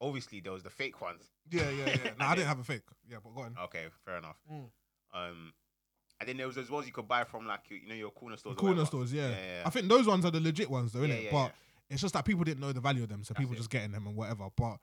obviously 0.00 0.40
there 0.40 0.52
was 0.52 0.62
the 0.62 0.70
fake 0.70 1.00
ones. 1.00 1.22
Yeah, 1.50 1.68
yeah, 1.70 1.96
yeah. 2.04 2.10
Nah, 2.18 2.30
I 2.30 2.34
didn't 2.34 2.48
have 2.48 2.58
a 2.60 2.64
fake. 2.64 2.82
Yeah, 3.08 3.18
but 3.22 3.34
go 3.34 3.42
on. 3.42 3.56
Okay, 3.64 3.86
fair 4.04 4.18
enough. 4.18 4.36
Mm. 4.50 4.64
Um, 5.14 5.52
and 6.20 6.28
then 6.28 6.36
there 6.36 6.46
was 6.46 6.56
as 6.56 6.70
well 6.70 6.80
as 6.80 6.86
you 6.86 6.92
could 6.92 7.08
buy 7.08 7.24
from 7.24 7.46
like 7.46 7.60
you 7.68 7.88
know 7.88 7.94
your 7.94 8.10
corner 8.10 8.36
stores. 8.36 8.56
Corner 8.56 8.84
stores, 8.86 9.12
yeah. 9.12 9.28
Yeah, 9.30 9.36
yeah, 9.36 9.62
I 9.66 9.70
think 9.70 9.88
those 9.88 10.06
ones 10.06 10.24
are 10.24 10.30
the 10.30 10.40
legit 10.40 10.70
ones, 10.70 10.92
though, 10.92 11.02
yeah, 11.02 11.14
innit? 11.14 11.24
yeah, 11.24 11.30
but 11.32 11.44
yeah. 11.46 11.50
it's 11.90 12.00
just 12.02 12.14
that 12.14 12.24
people 12.24 12.44
didn't 12.44 12.60
know 12.60 12.72
the 12.72 12.80
value 12.80 13.02
of 13.02 13.08
them, 13.08 13.24
so 13.24 13.34
That's 13.34 13.40
people 13.42 13.54
it. 13.54 13.58
just 13.58 13.70
getting 13.70 13.92
them 13.92 14.06
and 14.06 14.16
whatever. 14.16 14.48
But 14.56 14.76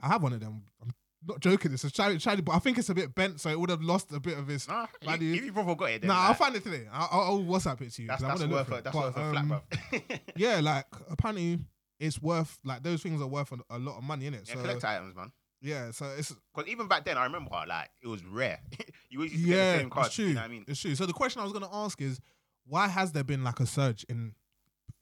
I 0.00 0.08
have 0.08 0.22
one 0.22 0.32
of 0.34 0.40
them. 0.40 0.62
I'm 0.82 0.90
not 1.26 1.40
joking. 1.40 1.72
It's 1.72 1.84
a 1.84 1.90
shiny, 1.90 2.18
shiny, 2.18 2.42
but 2.42 2.54
I 2.54 2.58
think 2.58 2.78
it's 2.78 2.90
a 2.90 2.94
bit 2.94 3.14
bent, 3.14 3.40
so 3.40 3.48
it 3.48 3.58
would 3.58 3.70
have 3.70 3.80
lost 3.82 4.12
a 4.12 4.20
bit 4.20 4.36
of 4.36 4.50
its. 4.50 4.68
Nah, 4.68 4.86
you, 5.00 5.08
Value. 5.08 5.34
if 5.34 5.44
you 5.44 5.52
probably 5.52 5.74
got 5.76 5.90
it, 5.90 6.00
then 6.02 6.08
Nah, 6.08 6.18
like, 6.18 6.28
I'll 6.28 6.34
find 6.34 6.56
it 6.56 6.62
today. 6.64 6.86
I'll, 6.92 7.08
I'll, 7.10 7.20
I'll 7.22 7.40
WhatsApp 7.40 7.80
it 7.80 7.92
to 7.94 8.02
you. 8.02 8.08
That's 8.08 8.22
'cause 8.22 8.24
I 8.24 8.28
that's 8.28 8.40
wanna 8.42 8.52
worth 8.52 8.70
a 8.70 8.74
it. 8.74 8.84
that's 8.84 8.96
But, 8.96 9.02
worth 9.04 9.16
a 9.16 9.30
flat, 9.30 9.36
um. 9.44 10.20
Yeah, 10.36 10.60
like 10.60 10.86
apparently 11.10 11.60
it's 12.00 12.20
worth 12.20 12.58
like 12.64 12.82
those 12.82 13.02
things 13.02 13.20
are 13.22 13.26
worth 13.28 13.52
a, 13.52 13.56
a 13.76 13.78
lot 13.78 13.96
of 13.98 14.02
money 14.04 14.26
in 14.26 14.34
it. 14.34 14.42
yeah, 14.48 14.54
So 14.54 14.60
collect 14.60 14.84
items, 14.84 15.14
man. 15.14 15.32
Yeah, 15.62 15.90
so 15.92 16.06
it's 16.18 16.34
Because 16.54 16.70
even 16.70 16.88
back 16.88 17.04
then, 17.04 17.16
I 17.16 17.24
remember 17.24 17.50
like 17.68 17.88
it 18.02 18.08
was 18.08 18.24
rare. 18.24 18.60
you 19.10 19.20
always 19.20 19.32
used 19.32 19.44
to 19.44 19.48
get 19.50 19.56
yeah, 19.56 19.72
the 19.72 19.78
same 19.78 19.90
cards. 19.90 20.08
it's 20.08 20.16
true. 20.16 20.24
You 20.26 20.34
know 20.34 20.40
what 20.40 20.46
I 20.46 20.48
mean? 20.52 20.64
It's 20.66 20.80
true. 20.80 20.94
So 20.94 21.06
the 21.06 21.12
question 21.12 21.40
I 21.40 21.44
was 21.44 21.52
gonna 21.52 21.68
ask 21.72 22.00
is, 22.00 22.20
why 22.66 22.88
has 22.88 23.12
there 23.12 23.24
been 23.24 23.44
like 23.44 23.60
a 23.60 23.66
surge 23.66 24.04
in 24.08 24.34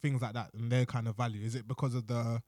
things 0.03 0.23
like 0.23 0.35
that 0.35 0.51
and 0.55 0.71
their 0.71 0.85
kind 0.85 1.09
of 1.09 1.17
value? 1.17 1.45
Is 1.45 1.55
it 1.55 1.67
because 1.67 1.95
of 1.95 2.07
the 2.07 2.43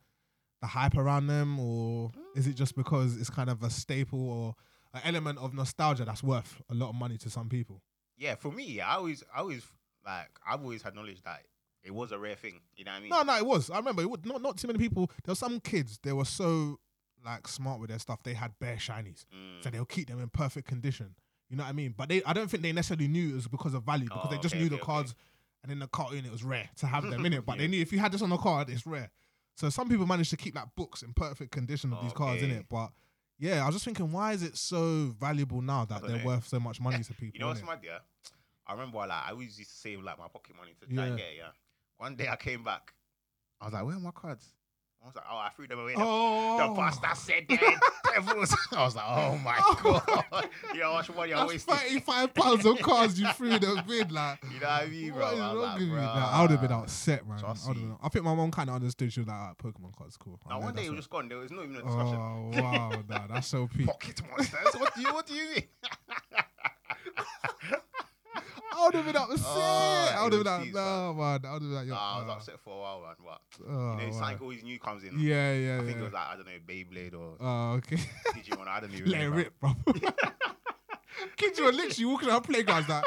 the 0.60 0.66
hype 0.68 0.96
around 0.96 1.26
them, 1.26 1.58
or 1.58 2.12
is 2.36 2.46
it 2.46 2.54
just 2.54 2.76
because 2.76 3.16
it's 3.16 3.30
kind 3.30 3.50
of 3.50 3.62
a 3.62 3.70
staple 3.70 4.30
or 4.30 4.54
an 4.94 5.00
element 5.04 5.38
of 5.38 5.54
nostalgia 5.54 6.04
that's 6.04 6.22
worth 6.22 6.62
a 6.70 6.74
lot 6.74 6.90
of 6.90 6.94
money 6.94 7.18
to 7.18 7.30
some 7.30 7.48
people? 7.48 7.82
Yeah, 8.16 8.36
for 8.36 8.52
me, 8.52 8.80
I 8.80 8.94
always, 8.94 9.24
I 9.34 9.40
always 9.40 9.66
like, 10.06 10.28
I've 10.46 10.62
always 10.62 10.82
had 10.82 10.94
knowledge 10.94 11.20
that 11.24 11.40
it 11.82 11.92
was 11.92 12.12
a 12.12 12.18
rare 12.18 12.36
thing. 12.36 12.60
You 12.76 12.84
know 12.84 12.92
what 12.92 12.98
I 12.98 13.00
mean? 13.00 13.10
No, 13.10 13.22
no, 13.22 13.36
it 13.36 13.46
was. 13.46 13.70
I 13.70 13.78
remember 13.78 14.02
it 14.02 14.10
was 14.10 14.20
not 14.24 14.40
not 14.42 14.56
too 14.56 14.68
many 14.68 14.78
people. 14.78 15.10
There 15.24 15.32
were 15.32 15.36
some 15.36 15.58
kids. 15.60 15.98
They 16.02 16.12
were 16.12 16.24
so 16.24 16.78
like 17.24 17.46
smart 17.48 17.80
with 17.80 17.90
their 17.90 17.98
stuff. 17.98 18.22
They 18.22 18.34
had 18.34 18.52
bare 18.58 18.76
shinies, 18.76 19.24
Mm. 19.34 19.62
so 19.62 19.70
they'll 19.70 19.84
keep 19.84 20.08
them 20.08 20.20
in 20.20 20.28
perfect 20.28 20.66
condition. 20.68 21.14
You 21.48 21.56
know 21.56 21.64
what 21.64 21.70
I 21.70 21.72
mean? 21.72 21.94
But 21.96 22.08
they, 22.08 22.22
I 22.24 22.32
don't 22.32 22.50
think 22.50 22.62
they 22.62 22.72
necessarily 22.72 23.08
knew 23.08 23.30
it 23.30 23.34
was 23.34 23.48
because 23.48 23.74
of 23.74 23.82
value 23.84 24.04
because 24.04 24.22
Oh, 24.26 24.30
they 24.30 24.38
just 24.38 24.54
okay, 24.54 24.60
knew 24.60 24.66
okay, 24.66 24.76
the 24.76 24.82
okay. 24.82 24.86
cards, 24.92 25.14
and 25.62 25.70
in 25.70 25.78
the 25.80 25.86
cartoon 25.86 26.24
it 26.24 26.32
was 26.32 26.42
rare 26.42 26.68
to 26.76 26.86
have 26.86 27.08
them 27.08 27.24
in 27.26 27.32
it. 27.34 27.44
But 27.46 27.52
Yeah. 27.56 27.62
they 27.62 27.68
knew 27.68 27.80
if 27.82 27.92
you 27.92 27.98
had 27.98 28.12
this 28.12 28.22
on 28.22 28.30
the 28.30 28.36
card, 28.38 28.70
it's 28.70 28.86
rare. 28.86 29.10
So 29.56 29.68
some 29.68 29.88
people 29.88 30.06
managed 30.06 30.30
to 30.30 30.36
keep 30.36 30.54
like 30.54 30.74
books 30.76 31.02
in 31.02 31.12
perfect 31.12 31.52
condition 31.52 31.92
of 31.92 32.02
these 32.02 32.12
cards 32.14 32.42
in 32.42 32.50
it. 32.50 32.66
But 32.70 32.90
yeah, 33.38 33.62
I 33.62 33.66
was 33.66 33.74
just 33.74 33.84
thinking, 33.84 34.10
why 34.12 34.32
is 34.32 34.42
it 34.42 34.56
so 34.56 35.14
valuable 35.20 35.60
now 35.62 35.84
that 35.84 36.02
they're 36.06 36.18
know. 36.18 36.24
worth 36.24 36.48
so 36.48 36.58
much 36.58 36.80
money 36.80 36.98
to 37.04 37.12
people? 37.14 37.32
You 37.34 37.40
know 37.40 37.48
what's 37.48 37.62
mad, 37.62 37.80
yeah? 37.82 37.98
I 38.66 38.72
remember 38.72 38.98
like 38.98 39.10
I 39.10 39.30
always 39.30 39.58
used 39.58 39.70
to 39.72 39.76
save 39.76 40.00
like 40.02 40.18
my 40.18 40.28
pocket 40.28 40.56
money 40.56 40.74
to 40.80 40.86
try 40.94 41.06
and 41.06 41.16
get 41.18 41.26
it, 41.32 41.36
yeah. 41.38 41.48
One 41.98 42.16
day 42.16 42.28
I 42.28 42.36
came 42.36 42.64
back, 42.64 42.94
I 43.60 43.66
was 43.66 43.74
like, 43.74 43.84
where 43.84 43.96
are 43.96 44.00
my 44.00 44.10
cards? 44.10 44.46
I 45.02 45.06
was 45.06 45.16
like, 45.16 45.24
oh, 45.28 45.36
I 45.36 45.48
threw 45.56 45.66
them 45.66 45.80
away. 45.80 45.94
Oh, 45.96 46.58
The 46.68 46.74
bastard 46.74 47.16
said 47.16 47.48
devils. 47.48 48.56
I 48.72 48.84
was 48.84 48.94
like, 48.94 49.04
oh 49.08 49.36
my 49.38 49.56
Oh. 49.60 50.02
god. 50.30 50.48
you 50.74 50.80
know 50.80 50.90
how 50.90 50.92
much 50.98 51.12
money 51.12 51.32
I 51.34 51.38
That's 51.40 51.52
wasted? 51.52 51.74
thirty-five 51.74 52.34
pounds 52.34 52.64
of 52.64 52.78
cards 52.78 53.18
you 53.20 53.26
threw 53.32 53.48
in 53.50 53.60
the 53.60 53.82
bin, 53.86 54.08
like. 54.14 54.38
You 54.44 54.60
know 54.60 54.66
what 54.68 54.82
I 54.82 54.86
mean, 54.86 55.12
bro? 55.12 55.24
What 55.24 55.34
is 55.34 55.40
I 55.40 55.46
wrong 55.48 55.58
like, 55.58 55.78
with 55.80 55.88
you? 55.88 55.92
bruh. 55.94 56.02
Nah, 56.02 56.30
I 56.30 56.42
would 56.42 56.50
have 56.52 56.60
been 56.60 56.72
upset, 56.72 57.26
man. 57.28 57.38
I, 57.44 57.52
me. 57.52 57.74
been- 57.74 57.96
I 58.00 58.08
think 58.10 58.24
my 58.24 58.34
mom 58.34 58.50
kind 58.52 58.68
of 58.70 58.76
understood. 58.76 59.12
She 59.12 59.20
was 59.20 59.26
like, 59.28 59.36
ah, 59.36 59.54
"Pokemon 59.60 59.96
cards, 59.98 60.16
cool." 60.16 60.38
Now 60.48 60.60
one 60.60 60.74
day 60.74 60.84
it 60.86 60.90
was 60.90 60.98
just 61.00 61.10
gone. 61.10 61.28
There 61.28 61.38
was 61.38 61.50
not 61.50 61.64
even 61.64 61.76
a 61.76 61.82
discussion. 61.82 62.14
Oh 62.16 62.50
wow, 62.62 63.02
nah, 63.08 63.26
that's 63.26 63.48
so 63.48 63.66
peak. 63.66 63.86
Pocket 63.86 64.20
monsters. 64.30 64.58
what 64.78 64.94
do 64.94 65.00
you? 65.02 65.12
What 65.12 65.26
do 65.26 65.34
you 65.34 65.44
mean? 65.54 65.64
I 68.74 68.84
would 68.84 68.94
have 68.94 69.06
been 69.06 69.16
upset. 69.16 69.38
Oh, 69.46 70.14
I 70.18 70.24
would 70.24 70.32
have 70.32 70.44
been 70.44 70.52
like, 70.52 70.74
no, 70.74 71.14
man. 71.14 71.24
I 71.24 71.34
would 71.34 71.42
have 71.44 71.60
been 71.60 71.74
like, 71.74 71.86
yo, 71.86 71.94
Nah, 71.94 72.16
I 72.16 72.20
was 72.20 72.28
uh, 72.28 72.32
upset 72.32 72.60
for 72.60 72.76
a 72.76 72.80
while, 72.80 73.02
man. 73.02 73.14
But 73.24 73.68
oh, 73.68 74.00
you 74.00 74.06
know, 74.06 74.12
something 74.12 74.38
always 74.40 74.62
new 74.62 74.78
comes 74.78 75.04
in. 75.04 75.18
Yeah, 75.18 75.52
yeah, 75.52 75.74
I 75.74 75.76
yeah. 75.76 75.82
think 75.82 75.98
it 75.98 76.02
was 76.02 76.12
like 76.12 76.26
I 76.26 76.36
don't 76.36 76.46
know 76.46 76.52
Beyblade 76.66 77.14
or 77.14 77.36
oh, 77.40 77.72
okay. 77.74 77.96
Digimon. 78.34 78.68
I 78.68 78.80
don't 78.80 78.92
even 78.92 79.10
Let 79.10 79.20
it 79.20 79.28
rip, 79.28 79.60
bro. 79.60 79.74
Kids 81.36 81.60
were 81.60 81.72
literally 81.72 82.04
walking 82.04 82.28
around 82.28 82.42
playgrounds 82.42 82.88
like. 82.88 83.04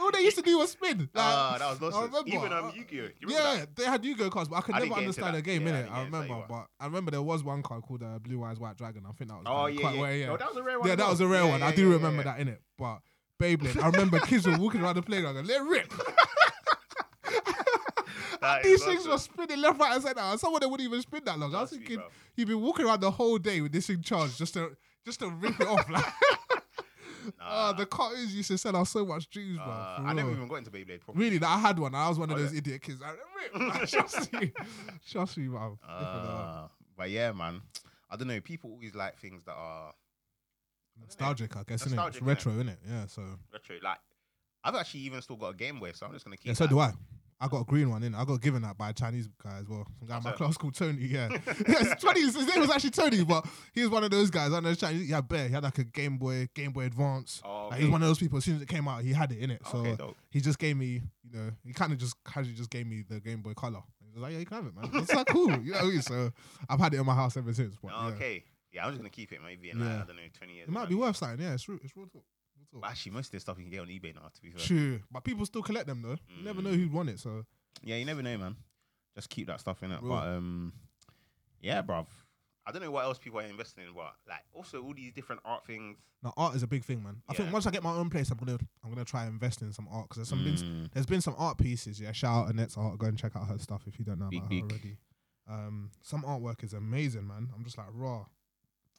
All 0.00 0.10
they 0.10 0.20
used 0.22 0.36
to 0.36 0.42
do 0.42 0.58
was 0.58 0.70
spin. 0.72 0.98
Like, 0.98 1.08
Ah, 1.16 1.56
that 1.58 1.70
was 1.70 1.80
nonsense. 1.80 2.04
remember, 2.06 2.28
Even 2.30 2.52
um, 2.52 2.72
Yu-Gi-Oh. 2.74 3.02
You 3.02 3.10
remember 3.28 3.48
yeah, 3.48 3.56
that? 3.60 3.76
they 3.76 3.84
had 3.84 4.04
Yu-Gi-Oh 4.04 4.30
cards, 4.30 4.48
but 4.48 4.56
I 4.56 4.60
could 4.62 4.74
I 4.74 4.78
never 4.78 4.86
didn't 4.86 4.96
get 4.96 5.04
into 5.08 5.24
understand 5.24 5.36
the 5.36 5.42
game 5.42 5.66
Yeah, 5.66 5.68
I 5.68 5.72
innit? 5.72 5.76
didn't 5.76 5.92
I 5.92 5.96
get 5.96 6.04
into 6.06 6.10
that 6.18 6.22
remember, 6.22 6.46
but 6.48 6.66
I 6.80 6.84
remember 6.86 7.10
there 7.10 7.22
was 7.22 7.44
one 7.44 7.62
card 7.62 7.82
called 7.82 8.02
uh, 8.02 8.18
Blue 8.18 8.42
Eyes 8.44 8.58
White 8.58 8.76
Dragon. 8.76 9.04
I 9.08 9.12
think 9.12 9.30
that 9.30 9.36
was 9.38 9.44
Oh 9.46 9.52
quite- 9.60 9.74
yeah, 9.74 9.80
quite 9.80 9.94
yeah. 9.96 10.02
rare, 10.02 10.16
yeah. 10.16 10.26
No, 10.26 10.36
that 10.38 10.48
was 10.48 10.56
a 10.56 10.62
rare 10.62 10.78
one. 10.78 10.86
Yeah, 10.88 10.92
as 10.92 10.96
that 10.98 11.02
well. 11.04 11.10
was 11.12 11.20
a 11.20 11.26
rare 11.28 11.44
Yeah, 11.44 11.50
one. 11.50 11.60
yeah, 11.60 11.66
I 11.66 11.74
do 11.74 11.86
yeah, 11.88 11.92
remember 11.94 12.22
yeah. 12.22 12.32
that 12.32 12.40
in 12.40 12.48
it. 12.48 12.62
But 12.78 12.98
Beyblade, 13.40 13.82
I 13.82 13.86
remember 13.88 14.18
kids 14.20 14.46
were 14.46 14.58
walking 14.58 14.80
around 14.82 14.96
the 14.96 15.02
playground 15.02 15.34
going, 15.34 15.46
let 15.46 15.60
it 15.60 15.64
rip. 15.64 15.92
That 18.40 18.62
These 18.62 18.82
things 18.84 19.04
were 19.04 19.10
nonsense. 19.10 19.22
spinning 19.34 19.60
left, 19.60 19.78
right, 19.78 19.92
and 19.94 20.02
center. 20.02 20.20
And 20.20 20.40
some 20.40 20.54
of 20.54 20.60
them 20.62 20.70
wouldn't 20.70 20.88
even 20.88 21.02
spin 21.02 21.20
that 21.26 21.38
long. 21.38 21.54
I 21.54 21.60
was 21.60 21.70
Trust 21.70 21.82
me, 21.82 21.86
thinking, 21.88 22.06
you've 22.36 22.48
been 22.48 22.60
walking 22.62 22.86
around 22.86 23.00
the 23.00 23.10
whole 23.10 23.36
day 23.36 23.60
with 23.60 23.70
this 23.72 23.86
thing 23.88 24.00
charged 24.00 24.38
just 24.38 24.54
to 24.54 24.76
just 25.04 25.20
to 25.20 25.28
rip 25.28 25.60
it 25.60 25.66
off. 25.68 25.88
Like, 25.90 26.04
ah, 27.40 27.72
the 27.72 27.86
cartoons 27.86 28.34
used 28.34 28.48
to 28.50 28.58
sell 28.58 28.76
us 28.76 28.90
so 28.90 29.04
much 29.04 29.28
dreams, 29.30 29.56
bro. 29.58 29.66
Uh, 29.66 29.96
for 30.00 30.06
I 30.06 30.12
never 30.12 30.28
real. 30.28 30.36
even 30.36 30.48
got 30.48 30.54
into 30.56 30.70
Beyblade. 30.70 31.00
Properly. 31.00 31.24
Really, 31.24 31.38
like, 31.38 31.50
I 31.50 31.58
had 31.58 31.78
one. 31.78 31.94
I 31.94 32.08
was 32.08 32.18
one 32.18 32.30
of 32.30 32.36
Oh, 32.36 32.40
those 32.40 32.52
yeah. 32.52 32.58
idiot 32.58 32.82
kids. 32.82 33.00
Like, 33.00 33.16
rip. 33.54 33.74
Like, 33.74 33.88
trust 33.88 34.32
me, 34.32 34.52
trust 35.10 35.36
me. 35.38 35.44
Different, 35.44 35.78
uh, 35.88 36.68
but 36.96 37.10
yeah, 37.10 37.32
man. 37.32 37.60
I 38.10 38.16
don't 38.16 38.26
know. 38.28 38.40
People 38.40 38.70
always 38.72 38.94
like 38.94 39.18
things 39.18 39.44
that 39.44 39.54
are 39.54 39.92
nostalgic, 41.00 41.56
I 41.56 41.62
guess. 41.66 41.82
It's 41.82 41.92
Nostalgic, 41.92 42.22
innit? 42.22 42.26
retro, 42.26 42.52
innit? 42.52 42.76
Yeah. 42.88 43.06
So 43.06 43.22
retro. 43.52 43.76
Like, 43.82 43.98
I've 44.64 44.74
actually 44.74 45.00
even 45.00 45.22
still 45.22 45.36
got 45.36 45.54
a 45.54 45.56
Game 45.56 45.78
Boy, 45.78 45.92
so 45.92 46.06
I'm 46.06 46.12
just 46.12 46.24
gonna 46.24 46.36
keep. 46.36 46.46
yeah, 46.48 46.52
so 46.54 46.64
that. 46.64 46.70
do 46.70 46.78
I. 46.80 46.92
I 47.40 47.48
got 47.48 47.62
a 47.62 47.64
green 47.64 47.88
one 47.88 48.02
in. 48.02 48.14
I 48.14 48.24
got 48.24 48.40
given 48.42 48.60
that 48.62 48.76
by 48.76 48.90
a 48.90 48.92
Chinese 48.92 49.28
guy 49.42 49.58
as 49.60 49.68
well. 49.68 49.86
Some 49.98 50.08
guy 50.08 50.18
in 50.18 50.22
my 50.24 50.32
class 50.32 50.56
called 50.58 50.74
Tony. 50.74 51.06
Yeah, 51.06 51.28
yeah. 51.30 51.38
It's 51.66 52.02
Tony. 52.02 52.20
His 52.20 52.36
name 52.36 52.60
was 52.60 52.70
actually 52.70 52.90
Tony, 52.90 53.24
but 53.24 53.46
he 53.72 53.80
was 53.80 53.88
one 53.90 54.04
of 54.04 54.10
those 54.10 54.30
guys. 54.30 54.52
I 54.52 54.60
know 54.60 54.74
Chinese. 54.74 55.08
Yeah, 55.08 55.20
bear. 55.22 55.48
He 55.48 55.54
had 55.54 55.62
like 55.62 55.78
a 55.78 55.84
Game 55.84 56.18
Boy, 56.18 56.48
Game 56.54 56.72
Boy 56.72 56.82
Advance. 56.84 57.40
Oh, 57.44 57.68
Like, 57.70 57.78
he 57.78 57.84
was 57.86 57.92
one 57.92 58.02
of 58.02 58.08
those 58.08 58.18
people. 58.18 58.38
As 58.38 58.44
soon 58.44 58.56
as 58.56 58.62
it 58.62 58.68
came 58.68 58.86
out, 58.88 59.02
he 59.02 59.12
had 59.12 59.32
it 59.32 59.38
in 59.38 59.50
it. 59.50 59.62
So 59.70 59.78
okay, 59.78 59.96
he 60.30 60.40
just 60.40 60.58
gave 60.58 60.76
me, 60.76 61.00
you 61.24 61.32
know, 61.38 61.50
he 61.64 61.72
kind 61.72 61.92
of 61.92 61.98
just 61.98 62.14
casually 62.24 62.54
just 62.54 62.68
gave 62.70 62.86
me 62.86 63.04
the 63.08 63.20
Game 63.20 63.40
Boy 63.40 63.54
Color. 63.54 63.82
He 64.04 64.12
was 64.12 64.22
like, 64.22 64.32
yeah, 64.32 64.38
you 64.40 64.44
can 64.46 64.56
have 64.56 64.66
it, 64.66 64.74
man. 64.76 64.90
It's 65.02 65.14
like 65.14 65.28
cool, 65.28 65.50
you 65.62 65.72
know. 65.72 65.78
What 65.78 65.84
I 65.84 65.88
mean? 65.88 66.02
So 66.02 66.30
I've 66.68 66.80
had 66.80 66.92
it 66.94 67.00
in 67.00 67.06
my 67.06 67.14
house 67.14 67.36
ever 67.36 67.54
since. 67.54 67.74
But 67.82 67.92
yeah. 67.92 68.06
Okay. 68.08 68.44
Yeah, 68.72 68.84
I'm 68.84 68.90
just 68.90 69.00
gonna 69.00 69.08
keep 69.10 69.32
it 69.32 69.40
maybe 69.42 69.70
in 69.70 69.80
like, 69.80 69.88
I 69.88 69.98
don't 70.06 70.16
know, 70.16 70.22
20 70.36 70.52
years. 70.52 70.68
it 70.68 70.72
might 70.72 70.88
be 70.88 70.94
worth 70.94 71.16
something. 71.16 71.40
Yeah, 71.44 71.54
it's 71.54 71.62
true. 71.64 71.80
It's 71.82 71.96
real 71.96 72.06
talk. 72.06 72.22
Talk. 72.72 72.80
But 72.82 72.90
actually, 72.90 73.12
most 73.12 73.26
of 73.26 73.32
this 73.32 73.42
stuff 73.42 73.56
you 73.58 73.64
can 73.64 73.70
get 73.72 73.80
on 73.80 73.86
eBay 73.88 74.14
now. 74.14 74.28
To 74.34 74.42
be 74.42 74.50
fair. 74.50 74.60
True, 74.66 75.00
but 75.10 75.24
people 75.24 75.44
still 75.46 75.62
collect 75.62 75.86
them 75.86 76.02
though. 76.02 76.16
You 76.36 76.44
never 76.44 76.62
know 76.62 76.70
who'd 76.70 76.92
want 76.92 77.08
it. 77.10 77.18
So 77.20 77.44
Yeah, 77.82 77.96
you 77.96 78.04
never 78.04 78.22
know, 78.22 78.36
man. 78.38 78.56
Just 79.14 79.28
keep 79.30 79.46
that 79.48 79.60
stuff 79.60 79.82
in 79.82 79.90
it. 79.92 80.00
Real. 80.02 80.10
But 80.12 80.28
um, 80.28 80.72
yeah, 81.60 81.82
bruv. 81.82 82.06
I 82.66 82.72
don't 82.72 82.82
know 82.82 82.90
what 82.90 83.04
else 83.04 83.18
people 83.18 83.40
are 83.40 83.42
investing 83.42 83.84
in, 83.84 83.92
but 83.94 84.12
like 84.28 84.44
also 84.52 84.82
all 84.82 84.94
these 84.94 85.12
different 85.12 85.40
art 85.44 85.66
things. 85.66 85.96
now 86.22 86.32
art 86.36 86.54
is 86.54 86.62
a 86.62 86.66
big 86.68 86.84
thing, 86.84 87.02
man. 87.02 87.16
I 87.28 87.32
think 87.34 87.48
Yeah. 87.48 87.52
once 87.54 87.66
I 87.66 87.70
get 87.70 87.82
my 87.82 87.92
own 87.92 88.10
place, 88.10 88.30
I'm 88.30 88.38
gonna 88.38 88.58
I'm 88.84 88.90
gonna 88.90 89.04
try 89.04 89.24
and 89.24 89.32
invest 89.32 89.62
in 89.62 89.72
some 89.72 89.88
art 89.90 90.08
because 90.08 90.16
there's 90.18 90.28
some 90.28 90.44
been, 90.44 90.54
Mm. 90.54 90.92
there's 90.92 91.06
been 91.06 91.20
some 91.22 91.34
art 91.38 91.58
pieces. 91.58 91.98
Yeah, 92.00 92.12
shout 92.12 92.44
out 92.44 92.50
Annette's 92.50 92.76
art. 92.76 92.98
Go 92.98 93.06
and 93.06 93.18
check 93.18 93.34
out 93.34 93.48
her 93.48 93.58
stuff 93.58 93.82
if 93.86 93.98
you 93.98 94.04
don't 94.04 94.20
know 94.20 94.28
Big, 94.28 94.40
about 94.40 94.50
big. 94.50 94.60
her 94.62 94.68
already. 94.78 94.96
Um, 95.48 95.90
some 96.02 96.22
artwork 96.22 96.62
is 96.62 96.72
amazing, 96.74 97.26
man. 97.26 97.48
I'm 97.56 97.64
just 97.64 97.76
like 97.78 97.88
raw. 97.92 98.26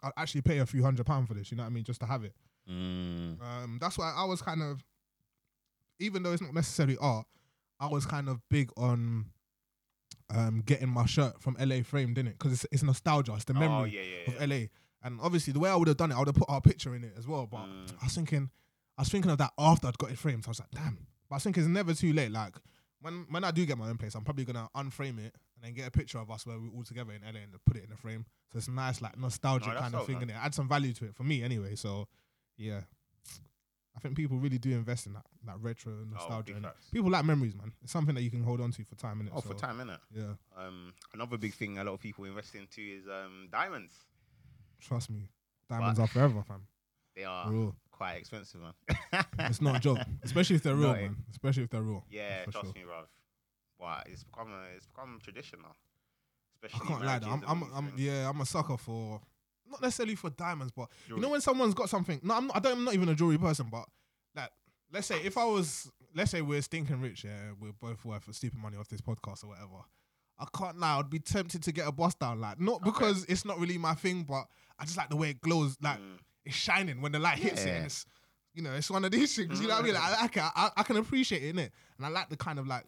I'd 0.03 0.12
actually 0.17 0.41
pay 0.41 0.57
a 0.57 0.65
few 0.65 0.84
hundred 0.84 1.05
pound 1.05 1.27
for 1.29 1.36
this. 1.36 1.51
You 1.51 1.57
know 1.57 1.63
what 1.63 1.67
I 1.67 1.71
mean? 1.73 1.84
Just 1.86 2.01
to 2.01 2.07
have 2.07 2.23
it. 2.25 2.34
Mm. 2.69 3.41
Um, 3.41 3.78
that's 3.82 3.97
why 3.97 4.13
I 4.15 4.26
was 4.26 4.41
kind 4.41 4.62
of, 4.62 4.84
even 6.00 6.24
though 6.24 6.32
it's 6.34 6.41
not 6.41 6.54
necessarily 6.54 6.97
art, 7.00 7.26
I 7.80 7.88
was 7.88 8.06
kind 8.06 8.30
of 8.30 8.39
big 8.50 8.69
on 8.78 9.26
um 10.34 10.62
getting 10.65 10.88
my 10.89 11.06
shirt 11.06 11.41
from 11.41 11.58
LA 11.60 11.82
framed 11.84 12.17
in 12.17 12.28
it 12.28 12.38
because 12.38 12.54
it's, 12.54 12.65
it's 12.71 12.84
nostalgia. 12.84 13.34
It's 13.36 13.43
the 13.45 13.54
memory 13.54 13.67
Oh 13.69 13.84
yeah, 13.84 14.02
yeah, 14.02 14.34
yeah. 14.38 14.43
of 14.43 14.50
LA. 14.50 14.65
And 15.04 15.19
obviously, 15.21 15.52
the 15.52 15.60
way 15.60 15.69
I 15.69 15.76
would 15.76 15.88
have 15.88 15.97
done 15.97 16.12
it, 16.12 16.15
I 16.15 16.19
would 16.19 16.28
have 16.28 16.36
put 16.36 16.47
our 16.50 16.62
picture 16.62 16.95
in 16.95 17.04
it 17.04 17.13
as 17.17 17.28
well. 17.28 17.47
But 17.47 17.65
Mm. 17.65 17.91
I 18.02 18.06
was 18.06 18.13
thinking, 18.15 18.50
I 18.97 19.02
was 19.02 19.10
thinking 19.10 19.32
of 19.32 19.38
that 19.39 19.52
after 19.58 19.88
I'd 19.88 19.97
got 19.97 20.12
it 20.12 20.17
framed. 20.19 20.43
So 20.43 20.50
I 20.50 20.52
was 20.52 20.60
like, 20.60 20.71
damn. 20.71 21.08
But 21.30 21.38
I 21.38 21.39
think 21.39 21.58
it's 21.58 21.67
never 21.67 21.93
too 21.93 22.13
late. 22.13 22.32
Like 22.32 22.56
when 23.02 23.26
when 23.30 23.43
I 23.43 23.52
do 23.52 23.65
get 23.65 23.78
my 23.78 23.89
own 23.89 23.97
place, 23.97 24.13
I'm 24.15 24.24
probably 24.24 24.45
gonna 24.45 24.69
unframe 24.76 25.17
it 25.17 25.34
and 25.56 25.63
then 25.63 25.74
get 25.74 25.88
a 25.88 25.91
picture 25.91 26.19
of 26.19 26.30
us 26.30 26.45
where 26.45 26.60
we're 26.60 26.69
all 26.69 26.84
together 26.84 27.12
in 27.13 27.21
LA 27.24 27.41
and 27.41 27.52
put 27.65 27.78
it 27.78 27.84
in 27.86 27.91
a 27.91 27.97
frame. 27.97 28.26
So 28.54 28.58
it's 28.60 28.67
nice, 28.69 29.02
like 29.02 29.17
nostalgic 29.17 29.74
No, 29.74 29.80
kind 29.80 29.95
of 29.95 30.06
thing 30.06 30.15
man. 30.15 30.24
in 30.24 30.30
it. 30.32 30.36
adds 30.36 30.56
some 30.56 30.69
value 30.69 30.93
to 30.93 31.06
it 31.06 31.15
for 31.15 31.24
me 31.24 31.41
anyway. 31.43 31.76
So 31.76 32.08
yeah. 32.62 32.82
I 33.95 34.00
think 34.00 34.15
people 34.15 34.38
really 34.38 34.58
do 34.58 34.71
invest 34.71 35.06
in 35.06 35.13
that, 35.13 35.26
that 35.45 35.60
retro 35.60 35.91
nostalgia. 36.10 36.54
Oh, 36.54 36.56
and 36.56 36.65
facts. 36.65 36.89
people 36.91 37.12
like 37.12 37.26
memories, 37.26 37.54
man. 37.56 37.74
It's 37.84 37.91
something 37.91 38.15
that 38.15 38.21
you 38.21 38.32
can 38.32 38.41
hold 38.43 38.62
on 38.62 38.71
to 38.71 38.84
for 38.86 38.95
time, 38.95 39.19
innit? 39.21 39.32
Oh, 39.36 39.41
for 39.41 39.50
So, 39.50 39.54
time, 39.56 39.78
innit? 39.80 40.00
Yeah, 40.12 40.34
Um, 40.58 40.93
another 41.13 41.38
big 41.38 41.54
thing 41.54 41.78
a 41.78 41.84
lot 41.84 41.93
of 41.95 42.00
people 42.00 42.24
invest 42.26 42.56
into 42.56 42.82
is 42.82 43.06
um 43.08 43.50
diamonds. 43.52 43.93
trust 44.80 45.10
me. 45.10 45.30
Diamonds 45.69 46.00
are 46.00 46.08
forever, 46.08 46.41
fam. 46.47 46.62
They 47.15 47.26
are 47.26 47.52
Real. 47.52 47.76
quite 47.91 48.15
expensive, 48.15 48.62
man. 48.62 48.74
It's 49.39 49.62
not 49.62 49.76
a 49.76 49.80
joke, 49.80 50.00
especially 50.24 50.56
if 50.56 50.63
they're 50.63 50.76
real, 50.84 50.93
No, 50.93 51.02
man. 51.02 51.17
Especially 51.30 51.63
if 51.63 51.69
they're 51.69 51.82
real. 51.82 52.06
Yeah, 52.10 52.45
trust 52.45 52.67
sure. 52.67 52.74
me, 52.74 52.82
bruv. 52.89 53.06
Wow, 53.80 54.02
it's 54.06 54.24
become 54.24 54.52
a, 54.54 54.76
it's 54.76 54.86
become 54.86 55.19
traditional. 55.21 55.65
I 55.71 56.65
Especially 56.67 56.88
can't 56.88 57.06
lie. 57.06 57.19
I'm, 57.24 57.43
I'm, 57.47 57.63
I'm, 57.74 57.93
yeah, 57.97 58.30
I'm 58.30 58.39
a 58.39 58.45
sucker 58.45 58.78
for 58.78 59.19
not 59.71 59.81
necessarily 59.81 60.15
for 60.15 60.29
diamonds, 60.29 60.71
but 60.75 60.89
you 61.07 61.17
know 61.19 61.29
when 61.29 61.41
someone's 61.41 61.73
got 61.73 61.89
something. 61.89 62.19
No, 62.23 62.36
I'm 62.36 62.47
not, 62.47 62.57
I 62.57 62.60
don't. 62.60 62.73
I'm 62.79 62.84
not 62.86 62.93
even 62.93 63.10
a 63.10 63.15
jewelry 63.15 63.38
person, 63.38 63.67
but 63.71 63.86
like, 64.36 64.49
let's 64.93 65.07
say 65.07 65.19
if 65.23 65.38
I 65.38 65.45
was, 65.45 65.91
let's 66.15 66.31
say 66.31 66.41
we're 66.41 66.62
stinking 66.62 67.01
rich, 67.01 67.23
yeah, 67.23 67.51
we're 67.60 67.71
both 67.73 68.03
worth 68.05 68.27
a 68.27 68.34
stupid 68.34 68.60
money 68.60 68.77
off 68.77 68.88
this 68.88 69.01
podcast 69.01 69.43
or 69.43 69.47
whatever. 69.47 69.81
I 70.39 70.45
can't 70.57 70.79
now. 70.79 70.99
I'd 70.99 71.10
be 71.10 71.19
tempted 71.19 71.62
to 71.63 71.71
get 71.71 71.88
a 71.88 71.91
bust 71.91 72.19
down, 72.19 72.39
like 72.41 72.60
not 72.60 72.81
because 72.84 73.25
it's 73.25 73.45
not 73.45 73.60
really 73.60 73.77
my 73.77 73.93
thing, 73.93 74.23
but 74.23 74.45
I 74.79 74.86
just 74.86 74.97
like 74.97 75.10
the 75.10 75.15
way 75.15 75.29
it 75.31 75.41
glows, 75.41 75.77
like 75.81 75.99
Mm. 75.99 76.17
it's 76.45 76.55
shining 76.55 77.01
when 77.01 77.12
the 77.12 77.19
light 77.19 77.38
hits 77.38 77.63
it. 77.63 77.67
Yeah. 77.67 77.75
And 77.75 77.86
it's, 77.86 78.05
you 78.55 78.63
know, 78.63 78.73
it's 78.73 78.89
one 78.89 79.05
of 79.05 79.12
these 79.12 79.36
things. 79.36 79.62
You 79.62 79.67
know 79.67 79.75
what 79.75 79.84
I 79.84 79.86
mean? 79.86 79.93
Like, 79.93 80.03
I 80.03 80.21
like 80.23 80.38
it. 80.38 80.43
I, 80.43 80.69
I 80.77 80.84
can 80.84 80.97
appreciate 80.97 81.43
it, 81.43 81.55
innit? 81.55 81.69
And 81.97 82.05
I 82.05 82.10
like 82.10 82.29
the 82.29 82.38
kind 82.38 82.57
of 82.57 82.65
like 82.67 82.86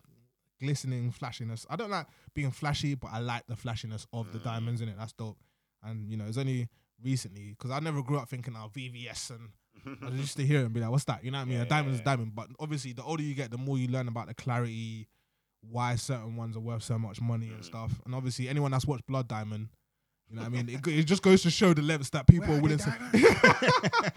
glistening 0.60 1.12
flashiness. 1.12 1.66
I 1.70 1.76
don't 1.76 1.90
like 1.92 2.08
being 2.34 2.52
flashy, 2.52 2.96
but 2.96 3.12
I 3.14 3.20
like 3.20 3.46
the 3.48 3.56
flashiness 3.56 4.08
of 4.14 4.32
the 4.34 4.40
Mm. 4.40 4.44
diamonds 4.44 4.82
in 4.82 4.90
it. 4.90 4.96
That's 4.98 5.14
dope. 5.14 5.38
And 5.84 6.10
you 6.10 6.18
know, 6.18 6.26
it's 6.26 6.38
only 6.38 6.68
recently 7.04 7.50
because 7.58 7.72
I 7.72 7.80
never 7.80 8.02
grew 8.02 8.18
up 8.18 8.30
thinking, 8.30 8.56
"Oh, 8.58 8.70
VVS," 8.74 9.32
and 9.32 9.50
I 10.04 10.10
used 10.16 10.38
to 10.38 10.46
hear 10.46 10.62
it 10.62 10.66
and 10.66 10.74
be 10.74 10.80
like, 10.80 10.90
"What's 10.92 11.04
that?" 11.06 11.24
You 11.24 11.32
know 11.32 11.40
what 11.40 11.44
I 11.44 11.46
mean? 11.46 11.58
Yeah, 11.58 11.64
a 11.64 11.68
diamond's 11.68 11.98
yeah, 12.00 12.04
a 12.04 12.06
diamond, 12.06 12.36
but 12.36 12.48
obviously, 12.60 12.94
the 12.94 13.04
older 13.04 13.24
you 13.24 13.34
get, 13.36 13.52
the 13.52 13.58
more 13.58 13.78
you 13.78 13.88
learn 13.88 14.08
about 14.08 14.28
the 14.28 14.34
clarity, 14.34 15.08
why 15.62 15.96
certain 15.96 16.36
ones 16.36 16.56
are 16.58 16.62
worth 16.62 16.84
so 16.84 16.98
much 16.98 17.20
money 17.22 17.48
and 17.50 17.62
Mm. 17.62 17.66
stuff. 17.66 18.02
And 18.06 18.14
obviously, 18.16 18.48
anyone 18.50 18.72
that's 18.72 18.86
watched 18.86 19.06
Blood 19.08 19.28
Diamond. 19.28 19.70
You 20.30 20.38
know 20.38 20.44
what 20.44 20.48
I 20.48 20.64
mean? 20.64 20.70
It, 20.70 20.88
it 20.88 21.04
just 21.04 21.22
goes 21.22 21.44
to 21.44 21.52
show 21.52 21.74
the 21.74 21.82
lengths 21.82 22.10
that 22.12 22.26
people 22.28 22.48
Where 22.48 22.58
are 22.58 22.62
willing 22.62 22.80
to. 22.80 22.94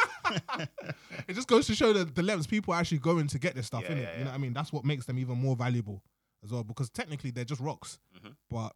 it 1.28 1.34
just 1.34 1.48
goes 1.48 1.66
to 1.66 1.74
show 1.74 1.92
the, 1.92 2.04
the 2.04 2.22
lengths 2.22 2.46
people 2.46 2.72
are 2.72 2.80
actually 2.80 2.98
going 2.98 3.26
to 3.26 3.38
get 3.38 3.54
this 3.54 3.66
stuff, 3.66 3.82
Yeah, 3.82 3.90
innit? 3.96 4.18
You 4.18 4.24
know 4.24 4.30
what 4.30 4.34
I 4.34 4.38
mean? 4.38 4.52
That's 4.52 4.72
what 4.72 4.84
makes 4.84 5.06
them 5.06 5.18
even 5.18 5.36
more 5.38 5.56
valuable 5.56 6.02
as 6.44 6.50
well, 6.52 6.64
because 6.64 6.88
technically 6.90 7.30
they're 7.30 7.44
just 7.44 7.60
rocks. 7.60 7.98
Mhm. 8.16 8.34
But 8.48 8.72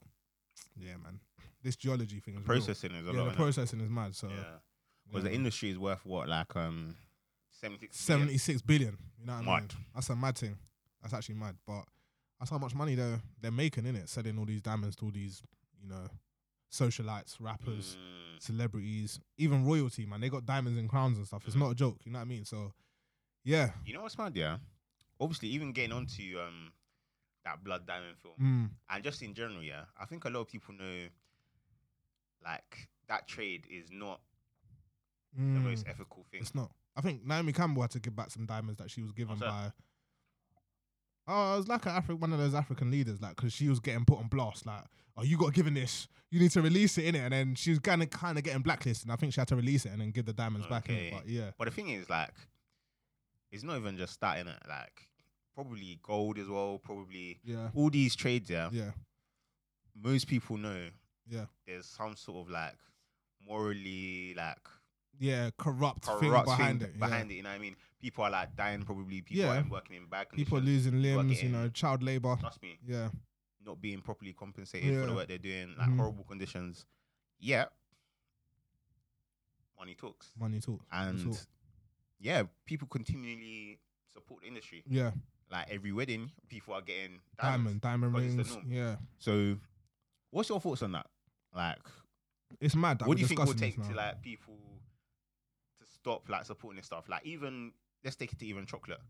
yeah, 0.76 0.96
man, 1.02 1.20
this 1.64 1.74
geology 1.76 2.20
thing 2.20 2.34
is 2.34 2.40
real. 2.46 2.58
Processing 2.58 2.92
is 2.94 3.06
a 3.08 3.12
Yeah, 3.12 3.20
lot. 3.22 3.30
the 3.30 3.36
processing 3.36 3.80
is 3.80 3.90
mad. 3.90 4.14
So 4.14 4.28
Yeah, 4.28 4.34
yeah, 4.36 4.42
because 5.08 5.24
the 5.24 5.32
industry 5.32 5.70
is 5.70 5.78
worth 5.78 6.04
what, 6.06 6.28
like 6.28 6.54
um, 6.54 6.94
seventy. 7.50 7.88
76 7.90 8.62
billion. 8.62 8.96
You 9.18 9.26
know 9.26 9.32
what 9.38 9.48
I 9.48 9.60
mean? 9.60 9.68
That's 9.94 10.10
a 10.10 10.16
mad 10.16 10.36
thing. 10.38 10.56
That's 11.02 11.14
actually 11.14 11.36
mad. 11.36 11.56
But 11.66 11.84
that's 12.38 12.50
how 12.50 12.58
much 12.58 12.74
money 12.74 12.94
they're 12.94 13.20
they're 13.40 13.50
making 13.50 13.86
in 13.86 13.96
it, 13.96 14.08
selling 14.08 14.38
all 14.38 14.44
these 14.44 14.60
diamonds 14.60 14.94
to 14.96 15.06
all 15.06 15.10
these, 15.10 15.42
you 15.82 15.88
know, 15.88 16.06
socialites, 16.70 17.36
rappers, 17.40 17.96
Mm, 17.96 18.40
celebrities, 18.42 19.20
even 19.38 19.64
royalty, 19.64 20.06
man. 20.06 20.20
They 20.20 20.28
got 20.28 20.44
diamonds 20.44 20.78
and 20.78 20.88
crowns 20.88 21.16
and 21.18 21.26
stuff. 21.26 21.42
It's 21.46 21.56
Mhm. 21.56 21.60
not 21.60 21.70
a 21.70 21.74
joke. 21.74 22.00
You 22.04 22.12
know 22.12 22.18
what 22.18 22.22
I 22.24 22.28
mean? 22.28 22.44
So 22.44 22.72
yeah. 23.44 23.72
You 23.86 23.94
know 23.94 24.02
what's 24.02 24.18
mad? 24.18 24.34
Yeah, 24.36 24.58
obviously, 25.20 25.48
even 25.50 25.72
getting 25.72 25.92
onto 25.92 26.38
um 26.40 26.72
that 27.44 27.62
Blood 27.62 27.86
Diamond 27.86 28.16
film, 28.18 28.34
Mm. 28.40 28.70
and 28.88 29.04
just 29.04 29.22
in 29.22 29.34
general, 29.34 29.62
yeah, 29.62 29.84
I 30.00 30.06
think 30.06 30.24
a 30.24 30.30
lot 30.30 30.40
of 30.40 30.48
people 30.48 30.74
know, 30.74 31.08
like 32.44 32.88
that 33.08 33.26
trade 33.28 33.64
is 33.70 33.90
not 33.90 34.20
the 35.36 35.40
Mm. 35.42 35.62
most 35.64 35.86
ethical 35.88 36.24
thing. 36.30 36.40
It's 36.40 36.54
not. 36.54 36.70
I 36.96 37.00
think 37.00 37.24
Naomi 37.26 37.52
Campbell 37.52 37.82
had 37.82 37.90
to 37.92 38.00
give 38.00 38.14
back 38.14 38.30
some 38.30 38.46
diamonds 38.46 38.78
that 38.78 38.90
she 38.90 39.02
was 39.02 39.10
given 39.12 39.36
by. 39.38 39.72
Oh, 41.26 41.54
it 41.54 41.56
was 41.56 41.68
like 41.68 41.86
an 41.86 41.92
Afri- 41.92 42.18
one 42.18 42.32
of 42.32 42.38
those 42.38 42.54
African 42.54 42.90
leaders, 42.90 43.20
like 43.20 43.34
because 43.36 43.52
she 43.52 43.68
was 43.68 43.80
getting 43.80 44.04
put 44.04 44.18
on 44.18 44.28
blast, 44.28 44.66
like, 44.66 44.84
"Oh, 45.16 45.22
you 45.22 45.38
got 45.38 45.54
given 45.54 45.72
this, 45.74 46.06
you 46.30 46.38
need 46.38 46.50
to 46.50 46.60
release 46.60 46.98
it 46.98 47.06
in 47.06 47.14
it," 47.14 47.20
and 47.20 47.32
then 47.32 47.54
she 47.54 47.70
was 47.70 47.78
kind 47.78 48.02
of 48.02 48.10
kind 48.10 48.36
of 48.36 48.44
getting 48.44 48.60
blacklisted. 48.62 49.06
And 49.06 49.12
I 49.12 49.16
think 49.16 49.32
she 49.32 49.40
had 49.40 49.48
to 49.48 49.56
release 49.56 49.86
it 49.86 49.92
and 49.92 50.00
then 50.02 50.10
give 50.10 50.26
the 50.26 50.34
diamonds 50.34 50.66
back 50.66 50.88
in 50.90 51.10
But 51.14 51.26
yeah, 51.26 51.52
But 51.58 51.64
the 51.64 51.70
thing 51.70 51.88
is, 51.88 52.08
like, 52.10 52.34
it's 53.50 53.62
not 53.64 53.76
even 53.78 53.96
just 53.96 54.12
starting 54.12 54.46
it. 54.48 54.62
Like, 54.68 55.08
probably 55.54 55.98
gold 56.02 56.38
as 56.38 56.48
well. 56.48 56.78
Probably 56.78 57.40
yeah, 57.42 57.70
all 57.74 57.88
these 57.88 58.14
trades. 58.14 58.50
Yeah, 58.50 58.68
yeah, 58.70 58.90
most 59.96 60.26
people 60.28 60.58
know 60.58 60.90
yeah, 61.28 61.46
there's 61.66 61.86
some 61.86 62.16
sort 62.16 62.46
of 62.46 62.50
like 62.52 62.76
morally 63.46 64.34
like 64.34 64.58
yeah, 65.18 65.50
corrupt, 65.56 66.02
corrupt 66.06 66.20
thing 66.48 66.56
behind 66.56 66.80
thing 66.80 66.88
it. 66.90 66.98
behind 66.98 67.30
it. 67.30 67.34
You 67.34 67.42
know 67.44 67.50
what 67.50 67.54
I 67.56 67.58
mean? 67.58 67.76
People 68.00 68.24
are 68.24 68.30
like 68.30 68.56
dying. 68.56 68.82
Probably 68.82 69.20
people 69.20 69.44
Yeah. 69.44 69.60
are 69.60 69.68
working 69.70 69.96
in 69.96 70.06
bad 70.06 70.26
yeah. 70.32 70.36
People 70.36 70.58
losing 70.58 71.00
limbs, 71.00 71.42
you 71.42 71.50
know, 71.50 71.68
child 71.68 72.02
labor. 72.02 72.36
Trust 72.40 72.60
me, 72.62 72.78
Yeah, 72.86 73.10
not 73.64 73.80
being 73.80 74.00
properly 74.02 74.32
compensated 74.32 74.98
for 75.00 75.06
the 75.06 75.14
work 75.14 75.28
they're 75.28 75.38
doing. 75.38 75.74
Like 75.78 75.88
Mhm. 75.88 75.96
horrible 75.98 76.24
conditions. 76.24 76.84
Yeah, 77.38 77.66
money 79.78 79.94
talks, 79.94 80.32
money 80.38 80.60
talks. 80.60 80.84
And 80.92 81.38
yeah, 82.18 82.44
people 82.64 82.88
continually 82.88 83.78
support 84.12 84.42
the 84.42 84.48
industry. 84.48 84.82
yeah, 84.86 85.12
Like 85.50 85.68
every 85.70 85.92
wedding, 85.92 86.30
people 86.48 86.74
are 86.74 86.82
getting 86.82 87.20
diamonds. 87.38 87.80
diamond, 87.80 87.80
diamond 87.80 88.12
because 88.14 88.34
it's 88.38 88.48
the 88.50 88.56
rings. 88.60 88.72
Yeah, 88.72 88.96
So, 89.18 89.58
what's 90.30 90.48
your 90.48 90.60
thoughts 90.60 90.82
on 90.82 90.92
that? 90.92 91.06
Like, 91.54 91.78
it's 92.60 92.74
mad. 92.74 92.98
That 92.98 93.08
what 93.08 93.16
do 93.16 93.22
you 93.22 93.26
think 93.28 93.44
will 93.44 93.54
take 93.54 93.76
to 93.88 93.94
like 93.94 94.22
people 94.22 94.54
to 95.80 95.86
stop 95.92 96.28
like 96.28 96.44
supporting 96.44 96.76
this 96.76 96.86
stuff? 96.86 97.08
Like, 97.08 97.24
even 97.24 97.72
let's 98.04 98.16
take 98.16 98.32
it 98.32 98.38
to 98.40 98.46
even 98.46 98.66
chocolate. 98.66 99.00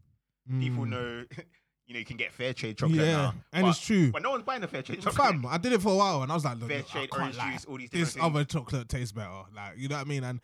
People 0.61 0.85
Mm. 0.85 0.89
know, 0.91 1.25
you 1.87 1.95
know, 1.95 1.99
you 1.99 2.05
can 2.05 2.17
get 2.19 2.33
fair 2.33 2.53
trade 2.53 2.77
chocolate 2.77 2.99
yeah, 3.01 3.13
now, 3.17 3.35
and 3.53 3.63
but, 3.65 3.71
it's 3.71 3.81
true. 3.81 4.11
but 4.13 4.23
no 4.23 4.31
one's 4.31 4.43
buying 4.45 4.61
the 4.61 4.69
fair 4.69 4.83
trade 4.83 5.01
chocolate. 5.01 5.15
Fam, 5.33 5.47
I 5.47 5.57
did 5.59 5.73
it 5.73 5.81
for 5.83 5.93
a 5.93 5.97
while, 5.97 6.23
and 6.23 6.31
I 6.31 6.35
was 6.35 6.45
like, 6.45 6.59
look, 6.59 6.69
fair 6.69 6.79
look, 6.79 6.89
trade 6.89 7.09
orange 7.13 7.37
lie. 7.39 7.53
juice, 7.53 7.65
all 7.65 7.79
these 7.79 7.91
This 7.91 8.13
things. 8.15 8.25
other 8.25 8.45
chocolate 8.45 8.89
tastes 8.89 9.13
better. 9.13 9.31
Like, 9.55 9.79
you 9.79 9.89
know 9.89 9.97
what 9.97 10.07
I 10.07 10.09
mean? 10.09 10.23
And 10.25 10.41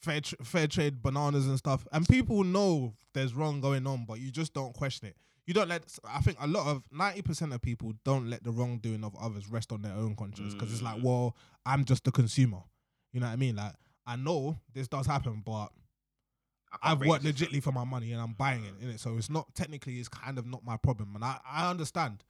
fair 0.00 0.20
tr- 0.22 0.36
fair 0.42 0.66
trade 0.66 1.02
bananas 1.02 1.46
and 1.46 1.58
stuff. 1.58 1.86
And 1.92 2.08
people 2.08 2.44
know 2.44 2.94
there's 3.12 3.34
wrong 3.34 3.60
going 3.60 3.86
on, 3.86 4.04
but 4.06 4.20
you 4.20 4.30
just 4.30 4.54
don't 4.54 4.72
question 4.74 5.08
it. 5.08 5.16
You 5.46 5.54
don't 5.54 5.68
let. 5.68 5.82
I 6.04 6.20
think 6.20 6.38
a 6.40 6.46
lot 6.46 6.66
of 6.68 6.82
ninety 6.92 7.22
percent 7.22 7.52
of 7.52 7.60
people 7.60 7.92
don't 8.04 8.30
let 8.30 8.44
the 8.44 8.52
wrongdoing 8.52 9.02
of 9.04 9.14
others 9.20 9.48
rest 9.48 9.72
on 9.72 9.82
their 9.82 9.92
own 9.94 10.14
conscience 10.14 10.54
because 10.54 10.72
it's 10.72 10.82
like, 10.82 10.96
Mm. 10.96 11.02
well, 11.02 11.36
I'm 11.66 11.84
just 11.84 12.04
the 12.04 12.12
consumer. 12.12 12.62
You 13.12 13.20
know 13.20 13.26
what 13.26 13.32
I 13.32 13.36
mean? 13.36 13.56
Like, 13.56 13.72
I 14.06 14.16
know 14.16 14.58
this 14.72 14.86
does 14.88 15.06
happen, 15.06 15.42
but 15.44 15.68
I've 16.82 17.00
worked 17.00 17.24
legitly 17.24 17.62
for 17.62 17.72
my 17.72 17.84
money 17.84 18.12
and 18.12 18.20
I'm 18.20 18.32
buying 18.32 18.64
it 18.64 18.74
in 18.80 18.88
it. 18.90 19.00
So 19.00 19.16
it's 19.18 19.28
not 19.28 19.54
technically 19.54 19.98
it's 19.98 20.08
kind 20.08 20.38
of 20.38 20.46
not 20.46 20.64
my 20.64 20.76
problem. 20.76 21.14
And 21.14 21.24
I, 21.24 21.38
I 21.48 21.68
understand. 21.70 22.24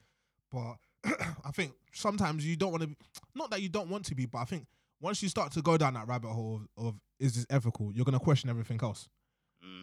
But 0.51 0.77
I 1.45 1.51
think 1.53 1.73
sometimes 1.93 2.45
you 2.47 2.57
don't 2.57 2.73
want 2.73 2.83
to 2.83 2.89
be 2.89 2.97
not 3.35 3.51
that 3.51 3.63
you 3.63 3.69
don't 3.69 3.89
want 3.89 4.05
to 4.07 4.15
be, 4.15 4.27
but 4.27 4.39
I 4.39 4.45
think 4.45 4.67
once 5.01 5.23
you 5.23 5.29
start 5.29 5.53
to 5.53 5.63
go 5.63 5.77
down 5.77 5.95
that 5.95 6.09
rabbit 6.09 6.29
hole 6.31 6.63
of, 6.77 6.87
of 6.87 6.95
is 7.21 7.35
this 7.35 7.47
ethical, 7.51 7.93
you're 7.93 8.05
gonna 8.05 8.19
question 8.19 8.51
everything 8.51 8.81
else. 8.83 9.09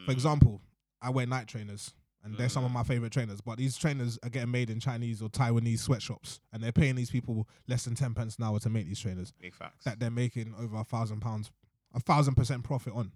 For 0.05 0.11
Mm, 0.11 0.13
example, 0.13 0.61
I 1.01 1.09
wear 1.09 1.25
Nike 1.25 1.45
trainers 1.45 1.93
and 2.23 2.38
they're 2.38 2.49
some 2.49 2.63
of 2.65 2.71
Mm. 2.71 2.75
my 2.75 2.84
favorite 2.84 3.12
trainers, 3.12 3.39
but 3.41 3.58
these 3.58 3.77
trainers 3.77 4.19
are 4.23 4.29
getting 4.29 4.51
made 4.51 4.69
in 4.69 4.79
Chinese 4.79 5.21
or 5.21 5.29
Taiwanese 5.29 5.79
sweatshops 5.79 6.39
and 6.51 6.62
they're 6.63 6.71
paying 6.71 6.95
these 6.95 7.10
people 7.12 7.47
less 7.67 7.86
than 7.86 7.95
ten 7.95 8.13
pence 8.13 8.36
an 8.38 8.43
hour 8.43 8.60
to 8.60 8.69
make 8.69 8.88
these 8.88 8.99
trainers 8.99 9.32
big 9.39 9.53
facts. 9.55 9.86
that 9.86 9.99
they're 9.99 10.12
making 10.12 10.53
over 10.60 10.77
a 10.77 10.84
thousand 10.84 11.21
pounds, 11.21 11.51
a 11.93 11.99
thousand 11.99 12.36
percent 12.36 12.63
profit 12.63 12.93
on. 12.93 13.12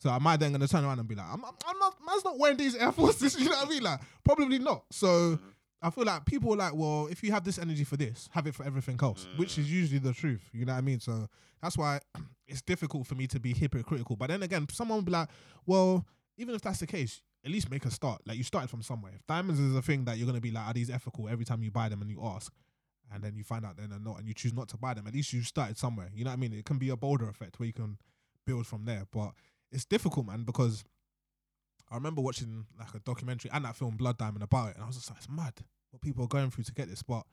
So 0.00 0.10
am 0.10 0.26
I 0.26 0.36
then 0.36 0.52
going 0.52 0.60
to 0.60 0.68
turn 0.68 0.84
around 0.84 1.00
and 1.00 1.08
be 1.08 1.14
like, 1.16 1.26
I'm, 1.26 1.44
I'm, 1.44 1.78
not, 1.78 1.96
man's 2.06 2.24
not 2.24 2.38
wearing 2.38 2.56
these 2.56 2.76
Air 2.76 2.92
Forces, 2.92 3.34
you 3.38 3.46
know 3.46 3.56
what 3.56 3.66
I 3.66 3.70
mean? 3.70 3.82
Like, 3.82 4.00
probably 4.24 4.58
not. 4.60 4.84
So 4.92 5.36
Mhm. 5.36 5.40
I 5.82 5.90
feel 5.90 6.04
like 6.04 6.24
people 6.24 6.52
are 6.54 6.56
like, 6.56 6.74
well, 6.74 7.06
if 7.08 7.22
you 7.22 7.30
have 7.32 7.44
this 7.44 7.58
energy 7.58 7.84
for 7.84 7.96
this, 7.96 8.28
have 8.32 8.46
it 8.48 8.54
for 8.54 8.64
everything 8.64 8.98
else, 9.02 9.26
which 9.36 9.54
Mm. 9.54 9.58
is 9.58 9.70
usually 9.72 9.98
the 9.98 10.12
truth, 10.12 10.48
you 10.52 10.64
know 10.64 10.72
what 10.72 10.78
I 10.78 10.82
mean? 10.82 10.98
So 11.00 11.28
that's 11.60 11.76
why 11.76 12.00
it's 12.48 12.62
difficult 12.62 13.06
for 13.06 13.14
me 13.16 13.26
to 13.28 13.38
be 13.40 13.52
hypocritical. 13.54 14.16
But 14.16 14.28
then 14.28 14.42
again, 14.42 14.66
someone 14.72 14.98
will 14.98 15.02
be 15.04 15.12
like, 15.12 15.28
well, 15.66 16.06
even 16.36 16.54
if 16.54 16.62
that's 16.62 16.78
the 16.80 16.86
case, 16.86 17.20
at 17.44 17.50
least 17.50 17.70
make 17.70 17.84
a 17.84 17.90
start. 17.90 18.22
Like 18.26 18.36
you 18.36 18.44
started 18.44 18.68
from 18.68 18.82
somewhere. 18.82 19.12
If 19.14 19.26
diamonds 19.26 19.60
is 19.60 19.74
a 19.74 19.82
thing 19.82 20.04
that 20.04 20.18
you're 20.18 20.32
to 20.32 20.40
be 20.40 20.50
like, 20.50 20.66
are 20.66 20.72
these 20.72 20.90
ethical 20.90 21.28
every 21.28 21.44
time 21.44 21.62
you 21.62 21.70
buy 21.70 21.88
them 21.88 22.02
and 22.02 22.10
you 22.10 22.20
ask, 22.24 22.52
and 23.12 23.22
then 23.22 23.36
you 23.36 23.44
find 23.44 23.64
out 23.64 23.76
then 23.76 23.90
they're 23.90 23.98
not, 23.98 24.18
and 24.18 24.28
you 24.28 24.34
choose 24.34 24.52
not 24.52 24.68
to 24.68 24.76
buy 24.76 24.94
them. 24.94 25.06
At 25.06 25.14
least 25.14 25.32
you 25.32 25.42
started 25.42 25.78
somewhere. 25.78 26.10
You 26.14 26.24
know 26.24 26.30
what 26.30 26.36
I 26.36 26.40
mean? 26.40 26.52
It 26.52 26.64
can 26.64 26.78
be 26.78 26.90
a 26.90 26.96
bolder 26.96 27.28
effect 27.28 27.58
where 27.58 27.66
you 27.66 27.72
can 27.72 27.98
build 28.46 28.66
from 28.66 28.84
there. 28.84 29.04
But 29.10 29.32
it's 29.72 29.84
difficult, 29.84 30.26
man, 30.26 30.44
because 30.44 30.84
I 31.90 31.94
remember 31.94 32.20
watching 32.20 32.66
like 32.78 32.94
a 32.94 32.98
documentary 32.98 33.50
and 33.52 33.64
that 33.64 33.76
film 33.76 33.96
Blood 33.96 34.18
Diamond 34.18 34.42
about 34.42 34.70
it, 34.70 34.74
and 34.74 34.84
I 34.84 34.86
was 34.86 34.96
just 34.96 35.10
like, 35.10 35.18
it's 35.18 35.28
mad 35.28 35.54
what 35.90 36.02
people 36.02 36.24
are 36.24 36.28
going 36.28 36.50
through 36.50 36.64
to 36.64 36.72
get 36.72 36.88
this. 36.88 37.02
But 37.02 37.24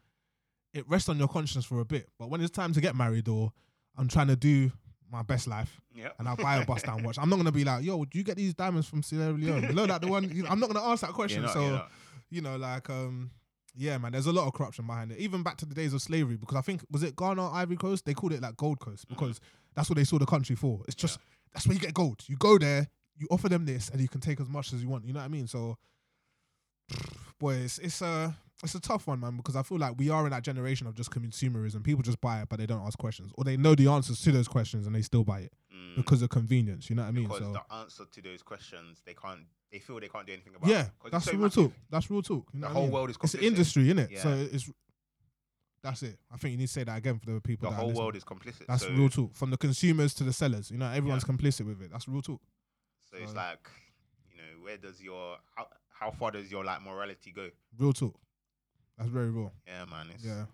it 0.74 0.88
rests 0.88 1.10
on 1.10 1.18
your 1.18 1.28
conscience 1.28 1.66
for 1.66 1.82
a 1.82 1.86
bit. 1.86 2.08
But 2.18 2.30
when 2.30 2.42
it's 2.42 2.52
time 2.52 2.72
to 2.74 2.82
get 2.82 2.96
married 2.96 3.28
or 3.28 3.52
I'm 3.98 4.08
trying 4.08 4.28
to 4.28 4.36
do 4.36 4.72
my 5.12 5.22
best 5.22 5.48
life 5.48 5.82
yeah. 5.94 6.10
and 6.20 6.28
I'll 6.28 6.36
buy 6.36 6.58
a 6.58 6.66
bust 6.66 6.86
down 6.86 7.04
watch, 7.04 7.18
I'm 7.20 7.30
not 7.30 7.38
gonna 7.38 7.52
be 7.52 7.64
like, 7.64 7.84
yo, 7.84 8.04
do 8.06 8.18
you 8.18 8.24
get 8.24 8.38
these 8.38 8.54
diamonds 8.54 8.88
from 8.88 9.04
Sierra 9.04 9.32
Leone? 9.34 9.64
You 9.64 9.74
know, 9.74 9.86
like 9.86 10.02
the 10.02 10.08
one. 10.08 10.30
You 10.30 10.44
know, 10.44 10.50
I'm 10.50 10.60
not 10.60 10.72
gonna 10.72 10.86
ask 10.86 11.02
that 11.02 11.12
question. 11.14 11.44
not, 11.44 11.54
so 11.54 11.84
you 12.30 12.42
know, 12.42 12.58
like 12.58 12.90
um, 12.90 13.32
Yeah, 13.76 13.98
man. 13.98 14.12
There's 14.12 14.28
a 14.28 14.32
lot 14.32 14.48
of 14.48 14.54
corruption 14.54 14.88
behind 14.88 15.12
it. 15.12 15.20
Even 15.20 15.44
back 15.44 15.58
to 15.58 15.66
the 15.66 15.76
days 15.76 15.94
of 15.94 16.02
slavery, 16.02 16.38
because 16.38 16.58
I 16.58 16.62
think 16.62 16.84
was 16.92 17.04
it 17.04 17.16
Ghana, 17.16 17.52
Ivory 17.52 17.78
Coast? 17.78 18.06
They 18.06 18.14
called 18.14 18.34
it 18.34 18.42
like 18.42 18.58
Gold 18.58 18.80
Coast 18.80 19.08
because 19.08 19.40
that's 19.76 19.90
what 19.90 19.98
they 19.98 20.04
saw 20.04 20.18
the 20.18 20.26
country 20.26 20.56
for. 20.56 20.82
It's 20.88 20.96
just 20.96 21.20
that's 21.54 21.68
where 21.68 21.74
you 21.74 21.80
get 21.80 21.94
gold. 21.94 22.24
You 22.28 22.36
go 22.38 22.58
there, 22.58 22.88
you 23.18 23.28
offer 23.32 23.50
them 23.50 23.66
this, 23.66 23.90
and 23.90 24.02
you 24.02 24.08
can 24.08 24.22
take 24.22 24.40
as 24.42 24.50
much 24.50 24.74
as 24.74 24.82
you 24.82 24.90
want. 24.90 25.06
You 25.06 25.14
know 25.14 25.20
what 25.20 25.26
I 25.26 25.30
mean? 25.30 25.48
So, 25.48 25.78
boy, 27.40 27.56
it's 27.56 27.78
it's 27.80 28.02
a 28.02 28.36
it's 28.66 28.76
a 28.76 28.80
tough 28.82 29.08
one, 29.08 29.20
man, 29.20 29.38
because 29.38 29.56
I 29.56 29.64
feel 29.64 29.78
like 29.78 29.98
we 29.98 30.10
are 30.10 30.26
in 30.26 30.32
that 30.32 30.44
generation 30.44 30.86
of 30.88 30.96
just 30.96 31.10
consumerism. 31.12 31.84
People 31.84 32.04
just 32.04 32.20
buy 32.22 32.42
it, 32.42 32.50
but 32.50 32.60
they 32.60 32.66
don't 32.66 32.86
ask 32.86 32.98
questions, 33.00 33.32
or 33.36 33.44
they 33.44 33.56
know 33.58 33.74
the 33.76 33.88
answers 33.88 34.20
to 34.22 34.32
those 34.32 34.48
questions 34.48 34.86
and 34.88 34.96
they 34.96 35.02
still 35.02 35.24
buy 35.24 35.40
it 35.42 35.54
Mm. 35.74 35.96
because 35.96 36.22
of 36.22 36.30
convenience. 36.30 36.90
You 36.90 36.96
know 36.98 37.04
what 37.04 37.10
I 37.10 37.12
mean? 37.12 37.24
because 37.28 37.40
So. 37.40 37.54
the 37.54 37.74
answer 37.76 38.06
to 38.06 38.22
those 38.22 38.42
questions 38.44 39.02
they 39.06 39.14
can't 39.14 39.42
they 39.72 39.80
feel 39.80 40.00
they 40.00 40.08
can't 40.08 40.26
do 40.28 40.34
anything 40.34 40.56
about 40.56 40.70
Yeah, 40.70 40.84
it. 40.84 40.92
'Cause 41.00 41.06
it's 41.08 41.12
that's 41.12 41.26
so 41.26 41.32
real 41.34 41.42
massive. 41.42 41.64
talk. 41.66 41.74
That's 41.90 42.10
real 42.10 42.22
talk. 42.22 42.50
You 42.54 42.60
know 42.62 42.68
The 42.68 42.68
what 42.68 42.70
I 42.70 42.74
whole 42.74 42.84
mean? 42.84 42.92
world 42.94 43.10
is 43.10 43.18
It's 43.22 43.34
an 43.34 43.40
complicit. 43.42 43.44
industry, 43.44 43.84
isn't 43.86 44.00
it? 44.00 44.20
So 44.20 44.30
it's 44.34 44.70
that's 45.84 46.02
it. 46.04 46.18
I 46.32 46.38
think 46.38 46.52
you 46.54 46.58
need 46.58 46.68
to 46.68 46.74
say 46.74 46.84
that 46.84 46.98
again 46.98 47.20
for 47.20 47.32
the 47.32 47.42
people. 47.42 47.70
The 47.70 47.76
whole 47.76 47.92
world 47.92 48.16
is 48.16 48.24
complicit. 48.24 48.66
That's 48.68 48.84
so, 48.84 48.90
real 48.92 49.10
talk. 49.10 49.36
From 49.36 49.52
the 49.52 49.58
consumers 49.58 50.14
to 50.16 50.24
the 50.24 50.34
sellers, 50.34 50.72
you 50.72 50.78
know, 50.78 50.90
everyone's 50.90 51.24
complicit 51.24 51.66
with 51.66 51.82
it. 51.82 51.92
That's 51.92 52.08
real 52.08 52.22
talk. 52.24 52.42
So 53.12 53.18
it's 53.18 53.34
like, 53.36 53.70
you 54.32 54.38
know, 54.38 54.64
where 54.64 54.78
does 54.78 55.02
your 55.02 55.38
how, 55.56 55.68
how 55.90 56.12
far 56.12 56.32
does 56.32 56.50
your 56.52 56.64
like 56.64 56.82
morality 56.82 57.32
go? 57.32 57.50
Real 57.78 57.94
talk. 57.94 58.20
That's 58.98 59.10
very 59.10 59.30
real. 59.30 59.52
Yeah, 59.68 59.86
man. 59.86 60.08
It's, 60.14 60.24
Yeah, 60.24 60.46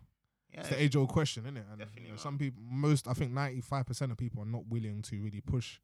yeah. 0.54 0.60
it's 0.62 0.70
the 0.70 0.82
age 0.82 0.96
old 0.96 1.10
question, 1.10 1.44
isn't 1.44 1.58
it? 1.58 1.66
And 1.70 1.80
Definitely, 1.80 2.06
you 2.06 2.12
know, 2.12 2.18
some 2.18 2.38
people, 2.38 2.62
most, 2.70 3.08
I 3.08 3.14
think, 3.14 3.32
ninety 3.32 3.62
five 3.62 3.86
percent 3.86 4.12
of 4.12 4.18
people 4.18 4.42
are 4.44 4.48
not 4.48 4.68
willing 4.68 5.02
to 5.04 5.22
really 5.22 5.42
push, 5.42 5.80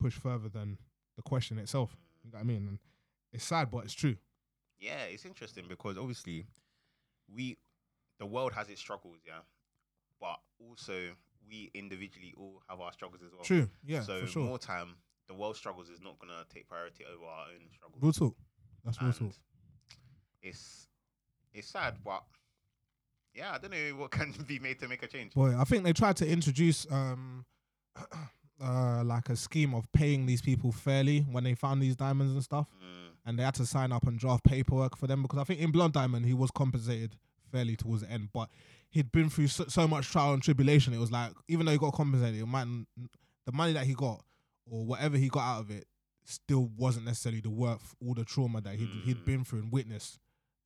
push 0.00 0.14
further 0.14 0.48
than 0.48 0.78
the 1.16 1.22
question 1.22 1.58
itself. 1.58 1.96
You 2.24 2.30
know 2.30 2.38
what 2.38 2.42
I 2.42 2.46
mean? 2.46 2.68
And 2.68 2.78
it's 3.32 3.44
sad, 3.44 3.70
but 3.70 3.84
it's 3.84 3.94
true. 3.94 4.16
yeah, 4.80 5.02
it's 5.10 5.24
interesting 5.24 5.64
because 5.68 5.98
obviously 5.98 6.46
we 7.34 7.58
the 8.18 8.26
world 8.26 8.52
has 8.52 8.68
its 8.68 8.80
struggles, 8.80 9.18
yeah, 9.26 9.40
but 10.20 10.38
also 10.60 11.10
we 11.48 11.70
individually 11.74 12.34
all 12.36 12.62
have 12.68 12.80
our 12.80 12.92
struggles 12.92 13.22
as 13.24 13.32
well. 13.32 13.42
True. 13.42 13.68
Yeah, 13.84 14.02
so 14.02 14.20
for 14.20 14.26
sure. 14.26 14.44
more 14.44 14.58
time, 14.58 14.94
the 15.26 15.34
world 15.34 15.56
struggles 15.56 15.88
is 15.88 16.00
not 16.00 16.18
gonna 16.18 16.44
take 16.52 16.68
priority 16.68 17.04
over 17.04 17.24
our 17.24 17.46
own 17.46 17.68
struggles. 17.74 18.02
real 18.02 18.12
talk. 18.12 18.36
That's 18.84 19.00
real 19.00 19.10
and 19.10 19.18
talk. 19.18 19.32
it's 20.42 20.86
it's 21.58 21.68
sad, 21.68 21.96
but 22.04 22.22
yeah, 23.34 23.52
I 23.54 23.58
don't 23.58 23.70
know 23.70 23.96
what 23.96 24.10
can 24.18 24.32
be 24.46 24.58
made 24.58 24.78
to 24.80 24.88
make 24.88 25.02
a 25.02 25.06
change. 25.06 25.34
Boy, 25.34 25.54
I 25.56 25.64
think 25.64 25.84
they 25.84 25.92
tried 25.92 26.16
to 26.18 26.28
introduce 26.28 26.86
um 26.90 27.44
uh 28.60 29.02
like 29.04 29.28
a 29.28 29.36
scheme 29.36 29.74
of 29.74 29.90
paying 29.92 30.26
these 30.26 30.42
people 30.42 30.72
fairly 30.72 31.20
when 31.20 31.44
they 31.44 31.54
found 31.54 31.80
these 31.82 31.96
diamonds 31.96 32.32
and 32.32 32.42
stuff. 32.42 32.68
Mm, 32.82 33.10
And 33.26 33.38
they 33.38 33.42
had 33.44 33.54
to 33.54 33.66
sign 33.66 33.92
up 33.92 34.06
and 34.06 34.18
draft 34.18 34.44
paperwork 34.44 34.96
for 34.96 35.06
them 35.06 35.22
because 35.22 35.38
I 35.38 35.44
think 35.44 35.60
in 35.60 35.70
Blood 35.70 35.92
Diamond 35.92 36.26
he 36.26 36.34
was 36.34 36.50
compensated 36.50 37.16
fairly 37.52 37.76
towards 37.76 38.02
the 38.02 38.10
end, 38.10 38.28
but 38.32 38.50
he'd 38.90 39.10
been 39.12 39.30
through 39.30 39.46
so, 39.48 39.64
so 39.68 39.88
much 39.88 40.10
trial 40.10 40.34
and 40.34 40.42
tribulation. 40.42 40.92
It 40.92 40.98
was 40.98 41.12
like 41.12 41.32
even 41.48 41.64
though 41.66 41.72
he 41.72 41.78
got 41.78 41.94
compensated, 41.94 42.40
it 42.40 42.46
might, 42.46 42.66
the 43.46 43.52
money 43.52 43.72
that 43.72 43.86
he 43.86 43.94
got 43.94 44.22
or 44.70 44.84
whatever 44.84 45.16
he 45.16 45.28
got 45.28 45.40
out 45.56 45.60
of 45.60 45.70
it 45.70 45.86
still 46.24 46.70
wasn't 46.76 47.06
necessarily 47.06 47.40
the 47.40 47.48
worth 47.48 47.94
all 48.04 48.12
the 48.12 48.24
trauma 48.24 48.60
that 48.60 48.74
he'd 48.74 48.88
he'd 49.04 49.16
Mm. 49.18 49.24
been 49.24 49.44
through 49.44 49.60
and 49.60 49.72
witnessed 49.72 50.18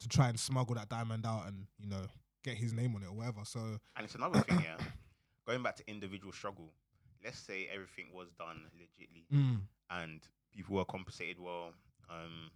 to 0.03 0.09
try 0.09 0.29
and 0.29 0.39
smuggle 0.39 0.75
that 0.75 0.89
diamond 0.89 1.25
out 1.27 1.47
and 1.47 1.67
you 1.79 1.89
know 1.89 2.03
get 2.45 2.57
his 2.57 2.73
name 2.73 2.95
on 2.97 3.03
it 3.03 3.07
or 3.07 3.13
whatever. 3.13 3.41
So 3.45 3.61
And 3.97 4.05
it's 4.05 4.15
another 4.15 4.41
thing, 4.41 4.61
yeah. 4.63 4.77
Going 5.47 5.63
back 5.63 5.77
to 5.77 5.91
individual 5.91 6.33
struggle, 6.33 6.73
let's 7.25 7.39
say 7.39 7.69
everything 7.73 8.07
was 8.15 8.29
done 8.39 8.63
legitly 8.79 9.25
mm, 9.33 9.59
and 9.91 10.21
people 10.55 10.77
were 10.77 10.85
compensated 10.85 11.39
well. 11.41 11.73
Um, 12.11 12.51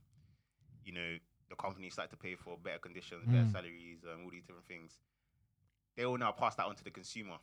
you 0.84 0.92
know, 0.92 1.16
the 1.48 1.56
company 1.56 1.90
started 1.90 2.10
to 2.10 2.16
pay 2.16 2.34
for 2.36 2.56
better 2.62 2.78
conditions, 2.78 3.24
better 3.26 3.44
Mm. 3.44 3.52
salaries, 3.52 3.98
um, 4.04 4.24
all 4.24 4.30
these 4.30 4.44
different 4.44 4.66
things. 4.68 4.98
They 5.96 6.04
will 6.06 6.18
now 6.18 6.30
pass 6.32 6.54
that 6.56 6.66
on 6.66 6.74
to 6.76 6.84
the 6.84 6.90
consumer, 6.90 7.36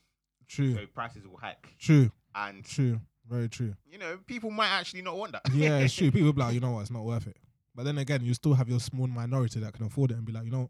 true, 0.48 0.74
so 0.76 0.86
prices 0.94 1.28
will 1.28 1.38
hike. 1.38 1.76
true, 1.80 2.12
And 2.36 2.64
true, 2.64 3.02
very 3.28 3.50
true. 3.50 3.74
you 3.90 3.98
know, 3.98 4.18
people 4.26 4.52
might 4.52 4.70
actually 4.70 5.02
not 5.02 5.18
want 5.18 5.32
that. 5.34 5.42
yeah, 5.54 5.80
it's 5.80 5.94
true. 5.94 6.12
People 6.12 6.32
be 6.34 6.40
like, 6.42 6.54
you 6.54 6.60
know 6.60 6.72
what, 6.72 6.82
it's 6.82 6.92
not 6.92 7.04
worth 7.04 7.28
it. 7.28 7.38
But 7.76 7.86
then 7.86 7.98
again, 7.98 8.24
you 8.24 8.34
still 8.34 8.54
have 8.54 8.70
your 8.70 8.80
small 8.80 9.08
minority 9.08 9.60
that 9.60 9.74
can 9.74 9.86
afford 9.86 10.12
it 10.12 10.18
and 10.18 10.26
be 10.26 10.32
like, 10.32 10.46
you 10.46 10.52
know, 10.52 10.70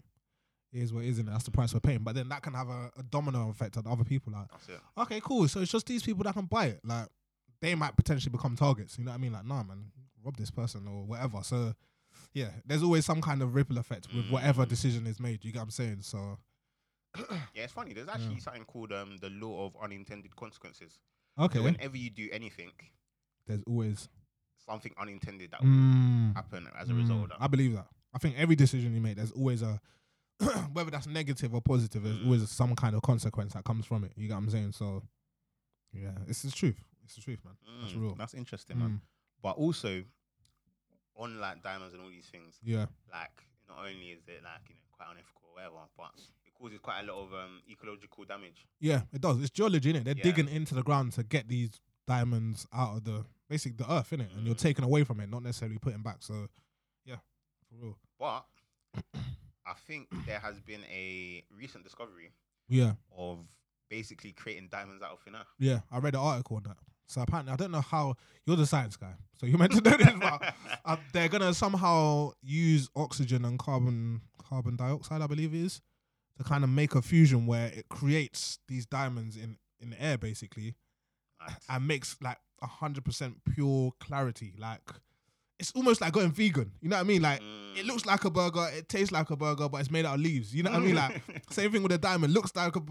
it 0.71 0.81
is 0.81 0.91
what 0.93 1.03
it 1.03 1.09
is, 1.09 1.19
and 1.19 1.27
that's 1.27 1.43
the 1.43 1.51
price 1.51 1.73
we're 1.73 1.79
paying. 1.79 1.99
But 1.99 2.15
then 2.15 2.29
that 2.29 2.41
can 2.41 2.53
have 2.53 2.69
a, 2.69 2.91
a 2.97 3.03
domino 3.03 3.49
effect 3.49 3.77
on 3.77 3.85
other 3.87 4.03
people. 4.03 4.33
Like, 4.33 4.47
okay, 4.97 5.21
cool. 5.23 5.47
So 5.47 5.59
it's 5.61 5.71
just 5.71 5.85
these 5.85 6.01
people 6.03 6.23
that 6.23 6.33
can 6.33 6.45
buy 6.45 6.67
it. 6.67 6.79
Like, 6.83 7.07
they 7.61 7.75
might 7.75 7.95
potentially 7.95 8.31
become 8.31 8.55
targets. 8.55 8.97
You 8.97 9.05
know 9.05 9.11
what 9.11 9.17
I 9.17 9.21
mean? 9.21 9.33
Like, 9.33 9.45
nah, 9.45 9.63
man, 9.63 9.85
rob 10.23 10.35
this 10.37 10.49
person 10.51 10.87
or 10.87 11.03
whatever. 11.05 11.43
So, 11.43 11.73
yeah, 12.33 12.49
there's 12.65 12.81
always 12.83 13.05
some 13.05 13.21
kind 13.21 13.41
of 13.41 13.53
ripple 13.53 13.77
effect 13.77 14.07
with 14.15 14.29
whatever 14.31 14.65
Mm. 14.65 14.69
decision 14.69 15.05
is 15.07 15.19
made. 15.19 15.43
You 15.45 15.51
get 15.51 15.59
what 15.59 15.63
I'm 15.65 15.71
saying? 15.71 15.97
So, 16.01 16.39
Yeah, 17.53 17.63
it's 17.63 17.73
funny. 17.73 17.93
There's 17.93 18.07
actually 18.09 18.35
Yeah. 18.35 18.39
something 18.41 18.65
called 18.65 18.91
um, 18.91 19.17
the 19.21 19.29
law 19.29 19.65
of 19.67 19.75
unintended 19.81 20.35
consequences. 20.35 20.97
okay, 21.37 21.59
So 21.59 21.63
whenever 21.65 21.97
you 21.97 22.09
do 22.09 22.29
anything, 22.31 22.71
there's 23.45 23.61
always 23.67 24.09
something 24.67 24.93
unintended 24.97 25.51
that 25.51 25.61
will 25.61 25.67
Mm, 25.69 26.35
happen 26.35 26.67
as 26.79 26.89
a 26.89 26.93
result 26.93 27.19
mm, 27.21 27.23
of 27.23 27.29
that. 27.29 27.37
I 27.41 27.47
believe 27.47 27.73
that. 27.73 27.87
I 28.13 28.17
think 28.19 28.35
every 28.37 28.55
decision 28.55 28.93
you 28.93 29.01
make, 29.01 29.15
there's 29.17 29.31
always 29.31 29.61
a 29.61 29.79
whether 30.73 30.89
that's 30.91 31.07
negative 31.07 31.53
or 31.53 31.61
positive, 31.61 32.03
there's 32.03 32.17
Mm. 32.17 32.25
always 32.25 32.49
some 32.49 32.75
kind 32.75 32.95
of 32.95 33.01
consequence 33.01 33.53
that 33.53 33.63
comes 33.63 33.85
from 33.85 34.03
it. 34.03 34.13
You 34.15 34.27
get 34.27 34.33
what 34.35 34.43
I'm 34.43 34.49
saying? 34.49 34.71
So, 34.73 35.03
yeah, 35.93 36.11
it's 36.27 36.41
the 36.41 36.51
truth. 36.51 36.83
It's 37.03 37.15
the 37.15 37.21
truth, 37.21 37.39
man. 37.45 37.55
That's 37.81 37.93
Mm, 37.93 38.01
real. 38.01 38.15
That's 38.15 38.33
interesting, 38.33 38.79
man. 38.79 38.89
Mm, 38.89 39.01
But 39.41 39.57
also, 39.57 40.03
on 41.15 41.39
like 41.39 41.61
diamonds 41.61 41.93
and 41.93 42.01
all 42.03 42.09
these 42.09 42.25
things, 42.25 42.55
yeah, 42.63 42.87
like 43.11 43.45
not 43.67 43.79
only 43.79 44.07
is 44.11 44.21
it 44.27 44.43
like 44.43 44.67
you 44.69 44.75
know 44.75 44.81
quite 44.91 45.07
unethical 45.11 45.41
or 45.49 45.55
whatever, 45.55 45.85
but 45.97 46.11
it 46.45 46.53
causes 46.53 46.79
quite 46.81 47.01
a 47.01 47.03
lot 47.11 47.21
of 47.23 47.33
um, 47.33 47.61
ecological 47.69 48.23
damage. 48.25 48.65
yeah, 48.79 49.01
it 49.13 49.21
does. 49.21 49.39
It's 49.39 49.49
geology, 49.51 49.93
innit? 49.93 50.05
They're 50.05 50.15
Yeah. 50.17 50.23
digging 50.23 50.49
into 50.49 50.73
the 50.75 50.83
ground 50.83 51.13
to 51.13 51.23
get 51.23 51.47
these 51.47 51.79
diamonds 52.07 52.65
out 52.73 52.97
of 52.97 53.03
the 53.03 53.25
basic 53.49 53.77
the 53.77 53.91
earth, 53.91 54.11
innit? 54.11 54.35
And 54.35 54.45
you're 54.45 54.55
Mm. 54.55 54.59
taking 54.59 54.85
away 54.85 55.03
from 55.03 55.19
it, 55.19 55.29
not 55.29 55.43
necessarily 55.43 55.77
putting 55.77 56.01
back. 56.01 56.17
So, 56.21 56.47
yeah, 57.05 57.17
for 57.69 57.75
real. 57.75 57.97
But 58.19 58.45
I 59.65 59.73
think 59.87 60.07
there 60.25 60.39
has 60.39 60.59
been 60.59 60.83
a 60.85 61.43
recent 61.51 61.83
discovery 61.83 62.31
Yeah, 62.67 62.93
of 63.15 63.39
basically 63.89 64.31
creating 64.33 64.69
diamonds 64.69 65.03
out 65.03 65.11
of 65.11 65.19
thin 65.21 65.35
air. 65.35 65.45
yeah. 65.59 65.79
I 65.91 65.99
read 65.99 66.15
an 66.15 66.21
article 66.21 66.57
on 66.57 66.63
that. 66.63 66.77
So 67.07 67.21
apparently, 67.21 67.53
I 67.53 67.55
don't 67.57 67.71
know 67.71 67.81
how 67.81 68.15
you're 68.45 68.55
the 68.55 68.65
science 68.65 68.95
guy, 68.95 69.13
so 69.37 69.45
you're 69.45 69.57
meant 69.63 69.73
to 69.73 69.81
know 69.81 69.97
this. 69.97 70.13
But 70.19 70.53
uh, 70.85 70.97
they're 71.11 71.27
gonna 71.29 71.53
somehow 71.53 72.31
use 72.41 72.89
oxygen 72.95 73.45
and 73.45 73.59
carbon 73.59 74.21
carbon 74.41 74.75
dioxide, 74.77 75.21
I 75.21 75.27
believe 75.27 75.53
it 75.53 75.59
is, 75.61 75.81
to 76.37 76.43
kind 76.43 76.63
of 76.63 76.69
make 76.69 76.95
a 76.95 77.01
fusion 77.01 77.45
where 77.45 77.67
it 77.67 77.87
creates 77.89 78.59
these 78.67 78.85
diamonds 78.85 79.35
in 79.37 79.57
in 79.79 79.89
the 79.91 80.01
air, 80.01 80.17
basically. 80.17 80.75
And 81.69 81.87
makes 81.87 82.15
like 82.21 82.37
a 82.61 82.67
hundred 82.67 83.05
percent 83.05 83.37
pure 83.53 83.91
clarity. 83.99 84.53
Like 84.57 84.81
it's 85.59 85.71
almost 85.75 86.01
like 86.01 86.13
going 86.13 86.31
vegan. 86.31 86.71
You 86.81 86.89
know 86.89 86.95
what 86.97 87.01
I 87.01 87.07
mean? 87.07 87.21
Like 87.21 87.39
it 87.75 87.85
Mm. 87.85 87.87
looks 87.87 88.05
like 88.05 88.23
a 88.25 88.29
burger, 88.29 88.67
it 88.71 88.87
tastes 88.87 89.11
like 89.11 89.29
a 89.31 89.35
burger, 89.35 89.67
but 89.67 89.79
it's 89.81 89.89
made 89.91 90.05
out 90.05 90.15
of 90.15 90.21
leaves. 90.21 90.53
You 90.53 90.61
know 90.63 90.71
what 90.71 90.81
I 90.81 90.85
mean? 90.85 90.95
Like 90.95 91.21
same 91.49 91.71
thing 91.71 91.81
with 91.83 91.91
a 91.91 91.97
diamond. 91.97 92.33
Looks 92.33 92.55
like 92.55 92.75
a 92.75 92.81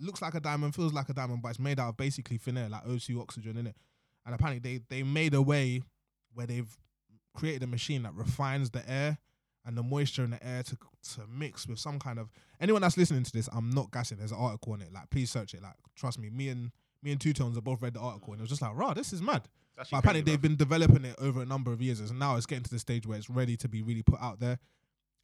looks 0.00 0.22
like 0.22 0.34
a 0.34 0.40
diamond, 0.40 0.74
feels 0.74 0.92
like 0.92 1.08
a 1.08 1.12
diamond, 1.14 1.42
but 1.42 1.48
it's 1.50 1.58
made 1.58 1.78
out 1.80 1.88
of 1.90 1.96
basically 1.96 2.38
thin 2.38 2.56
air, 2.58 2.68
like 2.68 2.84
O2 2.84 3.20
oxygen 3.20 3.56
in 3.58 3.66
it. 3.66 3.76
And 4.24 4.34
apparently 4.34 4.60
they 4.60 4.84
they 4.88 5.02
made 5.02 5.34
a 5.34 5.42
way 5.42 5.82
where 6.34 6.46
they've 6.46 6.74
created 7.34 7.62
a 7.62 7.66
machine 7.66 8.02
that 8.04 8.14
refines 8.14 8.70
the 8.70 8.88
air 8.90 9.18
and 9.64 9.76
the 9.76 9.82
moisture 9.82 10.24
in 10.24 10.30
the 10.30 10.44
air 10.46 10.62
to 10.62 10.76
to 11.14 11.20
mix 11.28 11.66
with 11.66 11.78
some 11.78 11.98
kind 11.98 12.18
of 12.18 12.30
anyone 12.60 12.82
that's 12.82 12.96
listening 12.96 13.22
to 13.24 13.32
this. 13.32 13.48
I'm 13.52 13.70
not 13.70 13.90
gassing. 13.90 14.18
There's 14.18 14.32
an 14.32 14.38
article 14.38 14.72
on 14.74 14.82
it. 14.82 14.92
Like 14.92 15.10
please 15.10 15.30
search 15.30 15.54
it. 15.54 15.62
Like 15.62 15.74
trust 15.96 16.18
me. 16.18 16.30
Me 16.30 16.48
and 16.48 16.70
me 17.02 17.12
and 17.12 17.20
Two 17.20 17.32
Tones 17.32 17.56
have 17.56 17.64
both 17.64 17.82
read 17.82 17.94
the 17.94 18.00
article 18.00 18.32
and 18.32 18.40
it 18.40 18.42
was 18.42 18.50
just 18.50 18.62
like, 18.62 18.72
raw, 18.74 18.94
this 18.94 19.12
is 19.12 19.20
mad. 19.22 19.42
But 19.76 19.88
apparently 19.92 20.20
they've 20.22 20.40
been 20.40 20.56
developing 20.56 21.04
it 21.04 21.16
over 21.18 21.40
a 21.42 21.46
number 21.46 21.72
of 21.72 21.80
years, 21.80 21.98
and 22.00 22.18
now 22.18 22.36
it's 22.36 22.46
getting 22.46 22.62
to 22.64 22.70
the 22.70 22.78
stage 22.78 23.06
where 23.06 23.16
it's 23.16 23.30
ready 23.30 23.56
to 23.56 23.68
be 23.68 23.82
really 23.82 24.02
put 24.02 24.20
out 24.20 24.38
there. 24.38 24.58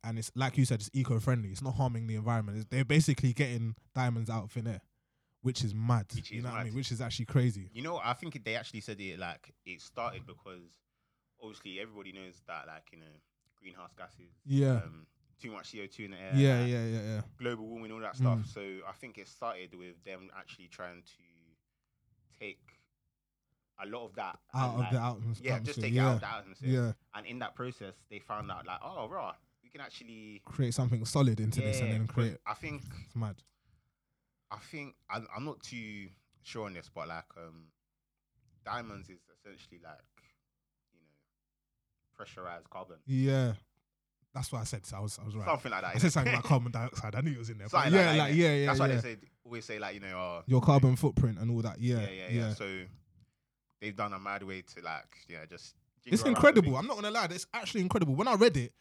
And 0.05 0.19
it's 0.19 0.33
like 0.35 0.57
you 0.57 0.65
said, 0.65 0.81
it's 0.81 0.91
eco-friendly. 0.95 1.51
It's 1.51 1.61
not 1.63 1.75
harming 1.75 2.07
the 2.07 2.15
environment. 2.15 2.57
It's, 2.59 2.67
they're 2.71 2.85
basically 2.85 3.33
getting 3.35 3.75
diamonds 3.95 4.31
out 4.31 4.45
of 4.45 4.53
thin 4.53 4.67
air, 4.67 4.81
which 5.43 5.63
is 5.65 5.75
mad. 5.75 6.07
Which 6.15 6.31
you 6.31 6.39
is 6.39 6.45
know 6.45 6.51
what 6.51 6.55
I 6.55 6.59
mad. 6.61 6.67
mean? 6.69 6.77
Which 6.77 6.91
is 6.93 7.01
actually 7.01 7.27
crazy. 7.27 7.69
You 7.75 7.83
know, 7.83 8.01
I 8.03 8.15
think 8.15 8.43
they 8.43 8.55
actually 8.57 8.81
said 8.81 9.01
it 9.01 9.19
like 9.19 9.53
it 9.67 9.81
started 9.83 10.23
because 10.27 10.63
obviously 11.43 11.79
everybody 11.81 12.13
knows 12.13 12.41
that 12.47 12.67
like 12.67 12.85
you 12.93 12.99
know 13.01 13.13
greenhouse 13.61 13.93
gases, 13.99 14.33
Yeah, 14.47 14.77
um, 14.77 15.07
too 15.43 15.51
much 15.51 15.73
CO 15.73 15.87
two 15.87 16.05
in 16.05 16.13
the 16.13 16.17
air, 16.17 16.33
yeah, 16.35 16.61
like, 16.61 16.71
yeah, 16.71 16.85
yeah, 16.87 17.01
yeah. 17.01 17.21
global 17.39 17.67
warming, 17.67 17.93
all 17.93 18.01
that 18.01 18.17
stuff. 18.17 18.39
Mm. 18.39 18.47
So 18.47 18.61
I 18.89 18.93
think 18.93 19.19
it 19.19 19.29
started 19.29 19.75
with 19.75 20.03
them 20.05 20.31
actually 20.39 20.69
trying 20.69 21.03
to 21.03 21.23
take 22.41 22.59
a 23.83 23.87
lot 23.87 24.07
of 24.07 24.15
that 24.17 24.39
Out 24.55 24.75
of 24.75 24.81
like, 24.81 24.91
the 24.91 25.01
atmosphere. 25.01 25.53
yeah, 25.53 25.59
just 25.61 25.81
take 25.81 25.93
yeah. 25.93 26.03
it 26.03 26.07
out 26.09 26.15
of 26.15 26.21
the 26.21 26.27
atmosphere. 26.29 26.71
Yeah, 26.71 26.93
And 27.15 27.27
in 27.27 27.39
that 27.41 27.55
process, 27.55 27.95
they 28.11 28.19
found 28.19 28.51
out 28.51 28.67
like, 28.67 28.81
oh, 28.83 29.09
raw, 29.09 29.35
we 29.63 29.71
can 29.71 29.81
actually 29.81 30.43
create 30.45 30.75
something 30.75 31.05
solid 31.05 31.39
into 31.41 31.61
this, 31.61 31.81
and 31.81 31.93
then 31.93 32.07
create. 32.07 32.39
I 32.47 32.55
think 32.55 32.83
It's 33.07 33.15
mad. 33.17 33.37
I 34.51 34.57
think 34.71 34.95
I'm, 35.11 35.27
I'm 35.37 35.45
not 35.45 35.63
too 35.63 36.09
sure 36.43 36.67
on 36.67 36.73
this, 36.73 36.91
but 36.93 37.07
like 37.09 37.25
um, 37.37 37.67
diamonds 38.65 39.11
is 39.11 39.19
essentially 39.39 39.81
like 39.85 39.99
you 40.95 41.01
know 41.01 41.07
pressurized 42.17 42.69
carbon. 42.71 42.97
Yeah, 43.07 43.53
That's 44.35 44.53
what 44.53 44.61
I 44.61 44.65
said. 44.65 44.87
So 44.87 44.97
I 44.97 45.01
was 45.01 45.19
I 45.21 45.25
was 45.25 45.35
right. 45.35 45.47
something 45.47 45.71
like 45.73 45.83
that. 45.83 45.97
I 45.97 45.99
said 45.99 46.13
something 46.13 46.33
like 46.35 46.43
carbon 46.53 46.71
dioxide. 46.73 47.15
I 47.15 47.21
knew 47.21 47.33
it 47.33 47.39
was 47.39 47.51
in 47.51 47.59
there. 47.59 47.69
Something 47.69 47.93
yeah, 47.93 47.99
like, 47.99 48.09
that, 48.11 48.19
like 48.19 48.35
yeah, 48.35 48.53
yeah, 48.55 48.67
That's 48.67 48.79
yeah. 48.79 48.87
why 48.87 48.95
they 48.95 49.01
said 49.01 49.19
always 49.45 49.65
say 49.65 49.79
like 49.79 49.95
you 49.95 50.01
know 50.01 50.19
uh, 50.19 50.43
Your 50.47 50.61
carbon 50.61 50.97
footprint 50.97 51.39
and 51.39 51.51
all 51.51 51.63
that. 51.63 51.81
Yeah, 51.81 52.01
yeah, 52.01 52.09
yeah, 52.11 52.31
yeah, 52.31 52.55
So 52.55 52.81
they've 53.81 53.97
done 53.97 54.13
a 54.13 54.19
mad 54.19 54.43
way 54.43 54.63
to 54.63 54.85
like 54.85 55.17
yeah 55.29 55.45
just. 55.49 55.75
It's 56.05 56.23
incredible. 56.23 56.77
I'm 56.77 56.87
not 56.87 56.97
gonna 56.97 57.11
lie. 57.11 57.27
It's 57.31 57.47
actually 57.53 57.83
incredible. 57.83 58.15
When 58.15 58.29
I 58.29 58.35
read 58.35 58.57
it, 58.57 58.73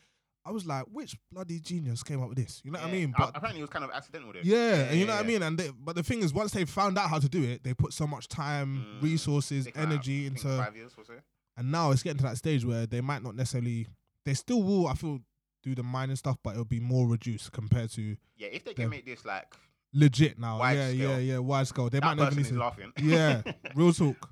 I 0.45 0.51
was 0.51 0.65
like, 0.65 0.85
which 0.93 1.17
bloody 1.29 1.59
genius 1.59 2.03
came 2.03 2.21
up 2.21 2.29
with 2.29 2.37
this? 2.37 2.61
You 2.63 2.71
know 2.71 2.79
what 2.79 2.87
I 2.87 2.91
mean? 2.91 3.13
But 3.17 3.31
apparently 3.35 3.59
it 3.59 3.63
was 3.63 3.69
kind 3.69 3.83
of 3.83 3.91
accidental. 3.91 4.31
Though. 4.31 4.39
yeah, 4.43 4.83
and 4.85 4.97
you 4.97 5.05
know 5.05 5.11
yeah, 5.13 5.17
what 5.19 5.25
I 5.25 5.27
mean. 5.27 5.41
And 5.43 5.57
they, 5.57 5.69
but 5.77 5.95
the 5.97 6.03
thing 6.03 6.21
is, 6.21 6.33
once 6.33 6.51
they 6.51 6.63
found 6.63 6.97
out 6.97 7.09
how 7.09 7.19
to 7.19 7.27
do 7.27 7.43
it, 7.43 7.63
they 7.65 7.73
put 7.73 7.91
so 7.91 8.07
much 8.07 8.29
time, 8.29 8.85
Mm. 8.99 9.03
resources, 9.03 9.67
energy 9.75 10.25
into, 10.25 10.47
five 10.47 10.75
years 10.75 10.93
or 10.97 11.03
so. 11.03 11.13
and 11.57 11.69
now 11.71 11.91
it's 11.91 12.01
getting 12.01 12.17
to 12.19 12.23
that 12.23 12.37
stage 12.37 12.63
where 12.63 12.85
they 12.85 13.01
might 13.01 13.23
not 13.23 13.35
necessarily. 13.35 13.87
They 14.23 14.33
still 14.35 14.63
will. 14.63 14.87
I 14.87 14.93
feel 14.93 15.19
do 15.67 15.75
the 15.75 15.83
mining 15.83 16.15
stuff, 16.15 16.37
but 16.43 16.51
it'll 16.51 16.65
be 16.65 16.79
more 16.79 17.07
reduced 17.07 17.51
compared 17.51 17.91
to 17.91 18.15
Yeah, 18.37 18.47
if 18.51 18.63
they 18.63 18.71
the- 18.73 18.81
can 18.83 18.89
make 18.89 19.05
this 19.05 19.25
like 19.25 19.53
legit 19.93 20.39
now. 20.39 20.57
Yeah, 20.59 20.89
yeah, 20.89 21.05
scale. 21.07 21.19
yeah. 21.21 21.37
Wide 21.39 21.67
scale. 21.67 21.89
They 21.89 21.99
that 21.99 22.05
might 22.05 22.17
not 22.17 22.29
person 22.33 22.39
is 22.45 22.51
laughing. 22.53 22.91
Yeah, 23.01 23.41
real 23.75 23.93
talk, 24.01 24.29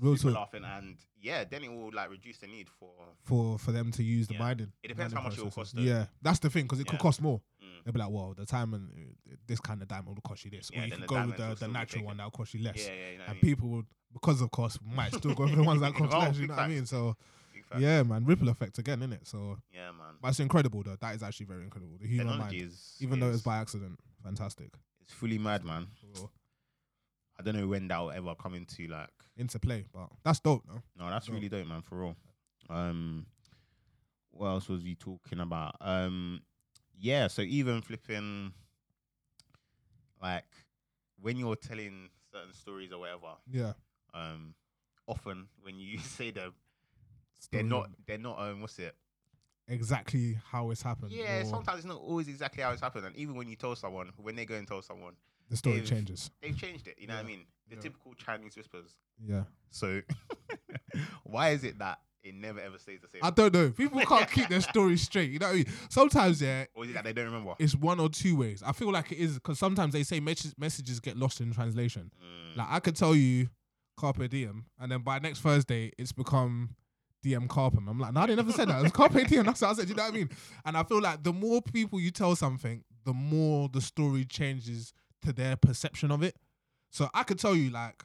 real 0.00 0.14
People 0.16 0.32
talk. 0.32 0.40
laughing, 0.52 0.64
and 0.64 0.96
yeah, 1.20 1.44
then 1.44 1.64
it 1.64 1.72
will 1.72 1.90
like 1.92 2.10
reduce 2.10 2.38
the 2.38 2.46
need 2.46 2.68
for. 2.78 2.90
For 3.24 3.58
for 3.58 3.72
them 3.72 3.90
to 3.92 4.02
use 4.02 4.28
the 4.28 4.34
Yeah. 4.34 4.40
mining. 4.40 4.72
It 4.82 4.88
depends 4.88 5.12
mining 5.14 5.24
how 5.24 5.28
much 5.30 5.38
it 5.38 5.44
will 5.44 5.50
cost, 5.50 5.74
though. 5.74 5.82
Yeah, 5.82 6.06
that's 6.22 6.38
the 6.38 6.50
thing 6.50 6.64
because 6.64 6.80
it 6.80 6.86
could 6.86 6.98
cost 6.98 7.20
more. 7.20 7.40
Mm. 7.62 7.84
They'll 7.84 7.92
be 7.92 7.98
like, 8.00 8.10
well, 8.10 8.34
the 8.36 8.46
time 8.46 8.74
and 8.74 8.90
uh, 9.30 9.34
this 9.46 9.60
kind 9.60 9.80
of 9.82 9.88
diamond 9.88 10.08
will 10.16 10.22
cost 10.22 10.44
you 10.44 10.50
this, 10.50 10.70
Yeah, 10.72 10.80
or 10.82 10.84
you 10.86 10.90
could 10.92 11.02
the 11.02 11.06
go 11.06 11.26
with 11.26 11.36
the, 11.36 11.54
the 11.58 11.68
natural 11.68 12.04
one 12.04 12.16
that'll 12.18 12.30
cost 12.30 12.54
you 12.54 12.62
less. 12.62 12.76
Yeah, 12.86 12.92
yeah, 12.94 13.10
you 13.12 13.18
know 13.18 13.22
what 13.24 13.28
I 13.28 13.32
and 13.32 13.42
mean? 13.42 13.54
people 13.54 13.68
would, 13.70 13.86
because 14.12 14.40
of 14.40 14.50
cost, 14.50 14.78
might 14.84 15.14
still 15.14 15.34
go 15.34 15.46
for 15.48 15.56
the 15.56 15.62
ones 15.62 15.80
that 15.80 15.94
cost 16.00 16.12
Oh, 16.14 16.18
less. 16.18 16.36
You 16.38 16.46
know 16.48 16.54
what 16.54 16.62
I 16.64 16.68
mean? 16.68 16.86
So 16.86 17.16
Fact. 17.68 17.80
yeah, 17.80 18.02
man, 18.02 18.24
ripple 18.24 18.48
effect 18.48 18.78
again, 18.78 19.00
innit? 19.00 19.26
So, 19.26 19.58
yeah, 19.72 19.90
man. 19.90 20.16
but 20.20 20.28
it's 20.28 20.40
incredible 20.40 20.82
though. 20.82 20.96
That 21.00 21.14
is 21.14 21.22
actually 21.22 21.46
very 21.46 21.62
incredible. 21.64 21.96
The 22.00 22.06
human 22.08 22.26
Technology 22.28 22.58
mind, 22.60 22.70
is 22.72 22.96
even 23.00 23.20
though 23.20 23.30
it's 23.30 23.42
by 23.42 23.58
accident, 23.58 23.98
fantastic. 24.22 24.70
it's 25.02 25.12
fully 25.12 25.38
mad, 25.38 25.64
man. 25.64 25.86
I 27.38 27.42
don't 27.42 27.54
know 27.56 27.68
when 27.68 27.86
that 27.88 27.98
will 27.98 28.10
ever 28.10 28.34
come 28.34 28.54
into 28.54 28.88
like. 28.88 29.10
into 29.36 29.58
play, 29.60 29.84
but 29.92 30.08
that's 30.24 30.40
dope, 30.40 30.64
though. 30.66 30.82
No, 30.98 31.08
that's 31.08 31.26
Dope. 31.26 31.36
really 31.36 31.48
dope, 31.48 31.66
man. 31.68 31.82
For 31.82 31.98
real. 32.00 32.16
Um, 32.68 33.26
what 34.30 34.48
else 34.48 34.68
was 34.68 34.82
he 34.82 34.94
talking 34.96 35.38
about? 35.40 35.76
Um, 35.80 36.40
yeah. 36.98 37.28
So 37.28 37.42
even 37.42 37.80
flipping, 37.80 38.52
like, 40.20 40.44
when 41.20 41.36
you're 41.36 41.54
telling 41.56 42.08
certain 42.32 42.52
stories 42.52 42.92
or 42.92 42.98
whatever, 43.00 43.36
Yeah, 43.50 43.72
um, 44.14 44.54
often 45.06 45.46
when 45.62 45.78
you 45.78 45.98
say 46.16 46.30
them, 46.32 46.54
they're 47.46 47.62
not. 47.62 47.90
They're 48.06 48.18
not. 48.18 48.38
Um, 48.40 48.60
what's 48.60 48.78
it? 48.78 48.94
exactly 49.70 50.38
how 50.50 50.70
it's 50.70 50.80
happened. 50.80 51.12
Yeah. 51.12 51.42
Sometimes 51.44 51.78
it's 51.80 51.86
not 51.86 51.98
always 51.98 52.26
exactly 52.26 52.62
how 52.62 52.72
it's 52.72 52.80
happened, 52.80 53.04
and 53.06 53.14
even 53.16 53.34
when 53.34 53.48
you 53.48 53.54
tell 53.56 53.76
someone, 53.76 54.10
when 54.16 54.34
they 54.34 54.46
go 54.46 54.54
and 54.54 54.66
tell 54.66 54.80
someone, 54.80 55.12
the 55.50 55.56
story 55.58 55.76
they've- 55.80 55.88
changes. 55.88 56.30
they've 56.40 56.56
changed 56.56 56.86
it. 56.88 56.96
You 56.98 57.06
know 57.06 57.16
what 57.16 57.24
I 57.24 57.28
mean? 57.28 57.44
The 57.68 57.74
Yeah. 57.76 57.82
typical 57.82 58.14
Chinese 58.14 58.56
whispers. 58.56 58.94
Yeah. 59.22 59.44
So, 59.70 60.00
why 61.24 61.50
is 61.50 61.64
it 61.64 61.78
that 61.78 62.00
it 62.22 62.34
never 62.34 62.60
ever 62.60 62.78
stays 62.78 63.00
the 63.00 63.08
same? 63.08 63.20
I 63.22 63.30
don't 63.30 63.52
know. 63.52 63.70
People 63.70 64.00
can't 64.00 64.30
keep 64.30 64.48
their 64.48 64.60
story 64.60 64.96
straight. 64.96 65.30
You 65.30 65.38
know 65.38 65.46
what 65.48 65.52
I 65.52 65.56
mean? 65.56 65.66
Sometimes, 65.90 66.40
yeah, 66.40 66.64
or 66.74 66.84
is 66.84 66.90
it 66.90 66.94
that 66.94 67.04
they 67.04 67.12
don't 67.12 67.26
remember? 67.26 67.54
it's 67.58 67.74
one 67.74 68.00
or 68.00 68.08
two 68.08 68.36
ways. 68.36 68.62
I 68.64 68.72
feel 68.72 68.90
like 68.90 69.12
it 69.12 69.18
is 69.18 69.34
because 69.34 69.58
sometimes 69.58 69.92
they 69.92 70.02
say 70.02 70.20
messages 70.20 70.54
messages 70.58 71.00
get 71.00 71.16
lost 71.16 71.40
in 71.40 71.52
translation. 71.52 72.10
Mm. 72.22 72.56
Like 72.56 72.68
I 72.70 72.80
could 72.80 72.96
tell 72.96 73.14
you 73.14 73.48
carpe 73.98 74.28
diem, 74.30 74.64
and 74.80 74.90
then 74.90 75.02
by 75.02 75.18
next 75.18 75.40
Thursday 75.40 75.92
it's 75.98 76.12
become 76.12 76.70
DM 77.24 77.46
carpum. 77.48 77.88
I'm 77.88 77.98
like, 77.98 78.12
no, 78.12 78.26
they 78.26 78.36
never 78.36 78.52
said 78.52 78.68
that. 78.68 78.84
It's 78.84 78.92
carpe 78.92 79.26
diem. 79.26 79.46
That's 79.46 79.60
what 79.60 79.70
I 79.70 79.72
said. 79.74 79.86
Do 79.86 79.90
You 79.90 79.96
know 79.96 80.04
what 80.04 80.12
I 80.12 80.16
mean? 80.16 80.30
And 80.64 80.76
I 80.76 80.82
feel 80.82 81.00
like 81.00 81.22
the 81.22 81.32
more 81.32 81.60
people 81.62 82.00
you 82.00 82.10
tell 82.10 82.36
something, 82.36 82.84
the 83.04 83.12
more 83.12 83.68
the 83.68 83.80
story 83.80 84.24
changes 84.24 84.92
to 85.22 85.32
their 85.32 85.56
perception 85.56 86.10
of 86.10 86.22
it. 86.22 86.36
So 86.90 87.08
I 87.14 87.22
could 87.22 87.38
tell 87.38 87.54
you 87.54 87.70
like, 87.70 88.04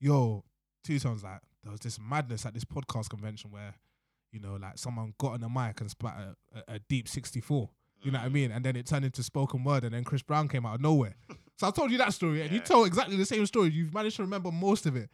yo, 0.00 0.44
two 0.84 0.98
sounds 0.98 1.24
like 1.24 1.40
there 1.62 1.72
was 1.72 1.80
this 1.80 1.98
madness 1.98 2.46
at 2.46 2.54
this 2.54 2.64
podcast 2.64 3.08
convention 3.10 3.50
where, 3.50 3.74
you 4.32 4.40
know, 4.40 4.56
like 4.60 4.78
someone 4.78 5.14
got 5.18 5.32
on 5.32 5.40
the 5.40 5.48
mic 5.48 5.80
and 5.80 5.90
spat 5.90 6.14
a, 6.16 6.58
a, 6.58 6.74
a 6.76 6.78
deep 6.88 7.08
64. 7.08 7.68
You 8.02 8.10
know 8.12 8.18
what 8.18 8.26
I 8.26 8.28
mean? 8.28 8.52
And 8.52 8.64
then 8.64 8.76
it 8.76 8.86
turned 8.86 9.04
into 9.04 9.22
spoken 9.22 9.64
word, 9.64 9.82
and 9.82 9.94
then 9.94 10.04
Chris 10.04 10.22
Brown 10.22 10.48
came 10.48 10.66
out 10.66 10.76
of 10.76 10.80
nowhere. 10.80 11.16
So 11.58 11.66
I 11.66 11.70
told 11.70 11.90
you 11.90 11.98
that 11.98 12.12
story, 12.12 12.42
and 12.42 12.52
you 12.52 12.60
told 12.60 12.86
exactly 12.86 13.16
the 13.16 13.24
same 13.24 13.46
story. 13.46 13.70
You've 13.70 13.94
managed 13.94 14.16
to 14.16 14.22
remember 14.22 14.52
most 14.52 14.84
of 14.86 14.94
it, 14.94 15.08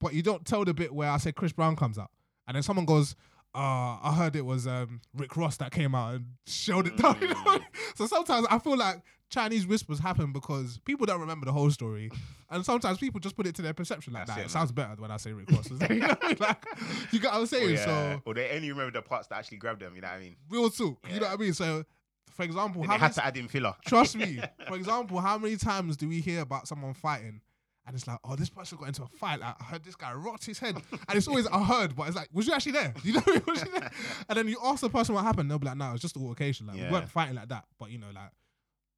but 0.00 0.14
you 0.14 0.22
don't 0.22 0.46
tell 0.46 0.64
the 0.64 0.72
bit 0.72 0.94
where 0.94 1.10
I 1.10 1.16
said 1.16 1.34
Chris 1.34 1.52
Brown 1.52 1.74
comes 1.74 1.98
out, 1.98 2.10
and 2.48 2.56
then 2.56 2.62
someone 2.64 2.84
goes, 2.86 3.14
uh, 3.54 3.98
I 4.02 4.12
heard 4.16 4.34
it 4.34 4.44
was 4.44 4.66
um, 4.66 5.00
Rick 5.14 5.36
Ross 5.36 5.56
that 5.58 5.70
came 5.70 5.94
out 5.94 6.14
and 6.16 6.24
showed 6.46 6.86
it 6.88 6.96
down. 6.96 7.18
You 7.20 7.28
know? 7.28 7.34
Mm. 7.34 7.62
So 7.94 8.06
sometimes 8.06 8.46
I 8.50 8.58
feel 8.58 8.76
like 8.76 9.02
Chinese 9.30 9.66
whispers 9.66 9.98
happen 9.98 10.32
because 10.32 10.78
people 10.84 11.04
don't 11.06 11.20
remember 11.20 11.46
the 11.46 11.52
whole 11.52 11.70
story, 11.70 12.10
and 12.50 12.64
sometimes 12.64 12.98
people 12.98 13.20
just 13.20 13.36
put 13.36 13.46
it 13.46 13.54
to 13.56 13.62
their 13.62 13.74
perception 13.74 14.12
like 14.14 14.26
That's 14.26 14.36
that. 14.36 14.42
it, 14.42 14.46
It, 14.46 14.50
sounds 14.50 14.72
better 14.72 14.94
when 14.98 15.10
I 15.10 15.16
say 15.18 15.32
Rick 15.32 15.50
Ross. 15.50 15.68
you, 15.70 15.76
know 15.78 16.06
what 16.08 16.24
I 16.24 16.28
mean? 16.28 16.36
like, 16.40 16.64
you 17.12 17.18
get 17.20 17.30
what 17.32 17.36
I'm 17.38 17.42
Or, 17.42 17.46
saying? 17.46 17.70
yeah, 17.74 17.84
So 17.84 18.22
or 18.24 18.34
they 18.34 18.50
only 18.50 18.70
remember 18.70 18.92
the 18.92 19.02
parts 19.02 19.26
that 19.28 19.36
actually 19.38 19.58
grabbed 19.58 19.80
them. 19.80 19.94
You 19.96 20.00
know 20.02 20.08
what 20.08 20.16
I 20.16 20.20
mean? 20.20 20.36
real 20.50 20.70
talk. 20.70 20.98
You 21.12 21.20
know 21.20 21.26
what 21.26 21.34
I 21.34 21.42
mean? 21.42 21.52
So, 21.54 21.84
for 22.32 22.42
example, 22.44 22.82
Then 22.82 22.90
how 22.90 22.96
they 22.96 23.00
many 23.00 23.06
had 23.08 23.14
to 23.14 23.26
add 23.26 23.36
in 23.36 23.48
filler. 23.48 23.74
Trust 23.86 24.16
me. 24.16 24.38
For 24.68 24.76
example, 24.76 25.18
how 25.18 25.38
many 25.38 25.56
times 25.56 25.96
do 25.96 26.08
we 26.08 26.20
hear 26.20 26.40
about 26.42 26.68
someone 26.68 26.94
fighting 26.94 27.40
and 27.88 27.96
it's 27.96 28.06
like, 28.06 28.18
oh, 28.22 28.36
this 28.36 28.48
person 28.50 28.78
got 28.78 28.86
into 28.88 29.02
a 29.02 29.06
fight. 29.08 29.40
Like, 29.40 29.56
I 29.60 29.64
heard 29.64 29.82
this 29.82 29.96
guy 29.96 30.12
rocked 30.12 30.44
his 30.46 30.58
head. 30.60 30.76
And 30.76 31.16
it's 31.16 31.26
always, 31.26 31.46
I 31.48 31.64
heard, 31.64 31.96
but 31.96 32.06
it's 32.06 32.16
like, 32.16 32.28
was 32.32 32.46
you 32.46 32.52
actually 32.52 32.72
there? 32.72 32.94
You 33.02 33.14
know, 33.14 33.22
was 33.46 33.64
you 33.64 33.70
there? 33.72 33.90
And 34.28 34.38
then 34.38 34.46
you 34.46 34.58
ask 34.62 34.82
the 34.82 34.90
person 34.90 35.14
what 35.16 35.24
happened, 35.24 35.50
they'll 35.50 35.58
be 35.58 35.66
like, 35.66 35.76
no, 35.78 35.88
it 35.88 35.92
was 35.92 36.02
just 36.02 36.14
an 36.16 36.22
altercation. 36.22 36.66
Like, 36.68 36.76
Yeah. 36.76 36.86
we 36.88 36.92
weren't 36.92 37.08
fighting 37.08 37.34
like 37.34 37.48
that. 37.48 37.64
But, 37.80 37.90
you 37.90 37.98
know, 37.98 38.08
like, 38.14 38.30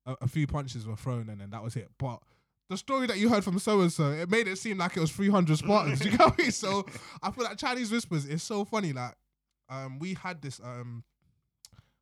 a, 0.06 0.24
a 0.24 0.28
few 0.28 0.46
punches 0.46 0.86
were 0.86 0.96
thrown 0.96 1.28
and 1.30 1.40
then 1.40 1.50
that 1.50 1.62
was 1.62 1.76
it. 1.76 1.88
But 1.98 2.20
the 2.68 2.76
story 2.76 3.06
that 3.06 3.16
you 3.18 3.28
heard 3.28 3.44
from 3.44 3.58
so 3.58 3.80
and 3.80 3.92
so, 3.92 4.10
it 4.10 4.28
made 4.30 4.48
it 4.48 4.58
seem 4.58 4.78
like 4.78 4.96
it 4.96 5.00
was 5.00 5.10
300 5.12 5.56
Spartans. 5.58 6.04
you 6.04 6.10
know 6.18 6.26
what 6.26 6.34
I 6.38 6.42
mean? 6.42 6.50
So 6.52 6.84
I 7.22 7.30
feel 7.30 7.44
like 7.44 7.56
Chinese 7.58 7.90
Whispers 7.92 8.26
is 8.26 8.42
so 8.42 8.64
funny. 8.64 8.92
Like, 8.92 9.14
um, 9.68 9.98
we 10.00 10.14
had 10.14 10.42
this, 10.42 10.60
um, 10.64 11.04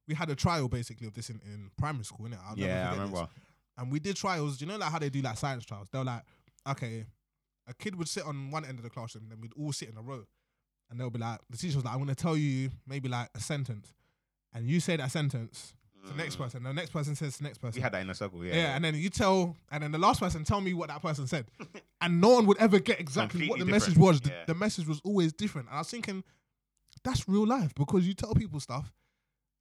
we 0.07 0.15
had 0.15 0.31
a 0.31 0.35
trial 0.35 0.69
basically 0.69 1.07
of 1.07 1.13
this 1.13 1.29
in, 1.29 1.39
in 1.45 1.71
primary 1.77 2.05
school, 2.05 2.27
innit? 2.27 2.39
I'll 2.49 2.59
Yeah, 2.59 2.89
I 2.89 2.91
forget 2.91 2.91
this 2.91 2.99
remember. 3.11 3.29
and 3.77 3.93
we 3.93 4.01
did 4.01 4.17
trials. 4.17 4.59
You 4.61 4.67
know, 4.67 4.77
like 4.79 4.91
how 4.91 4.99
they 4.99 5.11
do 5.11 5.21
like 5.21 5.37
science 5.37 5.67
trials. 5.67 5.89
They're 5.93 6.03
like, 6.05 6.23
okay, 6.71 7.05
a 7.67 7.75
kid 7.75 7.97
would 7.97 8.09
sit 8.09 8.25
on 8.25 8.51
one 8.51 8.65
end 8.65 8.79
of 8.79 8.85
the 8.85 8.91
classroom, 8.91 9.27
then 9.29 9.41
we'd 9.41 9.53
all 9.59 9.73
sit 9.73 9.89
in 9.89 9.97
a 9.97 10.03
row, 10.03 10.25
and 10.91 10.99
they'll 10.99 11.11
be 11.11 11.19
like, 11.19 11.39
the 11.51 11.57
teacher 11.57 11.77
was 11.77 11.85
like, 11.85 11.95
I'm 11.95 12.01
gonna 12.01 12.15
tell 12.15 12.37
you 12.37 12.71
maybe 12.87 13.09
like 13.09 13.29
a 13.35 13.41
sentence, 13.41 13.95
and 14.55 14.67
you 14.67 14.81
say 14.81 14.97
that 14.97 15.11
sentence 15.11 15.75
to 16.07 16.13
the 16.13 16.17
next 16.17 16.37
Mm. 16.37 16.39
person. 16.45 16.63
The 16.63 16.73
next 16.73 16.91
person 16.91 17.15
says 17.17 17.33
to 17.35 17.39
the 17.43 17.45
next 17.49 17.59
person. 17.59 17.79
We 17.79 17.83
had 17.83 17.93
that 17.93 18.01
in 18.03 18.09
a 18.11 18.15
circle. 18.15 18.45
Yeah, 18.45 18.55
yeah, 18.55 18.77
and 18.77 18.85
then 18.85 18.95
you 18.95 19.11
tell, 19.11 19.57
and 19.71 19.83
then 19.83 19.91
the 19.93 19.99
last 19.99 20.21
person 20.21 20.45
tell 20.45 20.61
me 20.61 20.73
what 20.73 20.89
that 20.89 21.03
person 21.03 21.27
said, 21.27 21.47
and 22.01 22.21
no 22.21 22.31
one 22.31 22.47
would 22.47 22.59
ever 22.59 22.79
get 22.79 23.01
exactly 23.01 23.49
what 23.49 23.59
the 23.59 23.65
Completely 23.65 23.73
message 23.73 23.97
was. 23.99 24.21
The, 24.21 24.31
yeah. 24.31 24.45
the 24.47 24.55
message 24.55 24.87
was 24.87 25.01
always 25.05 25.33
different, 25.33 25.69
and 25.69 25.77
I 25.77 25.81
was 25.81 25.91
thinking, 25.91 26.23
that's 27.05 27.29
real 27.29 27.47
life 27.47 27.75
because 27.75 28.07
you 28.07 28.15
tell 28.15 28.35
people 28.35 28.61
stuff, 28.61 28.93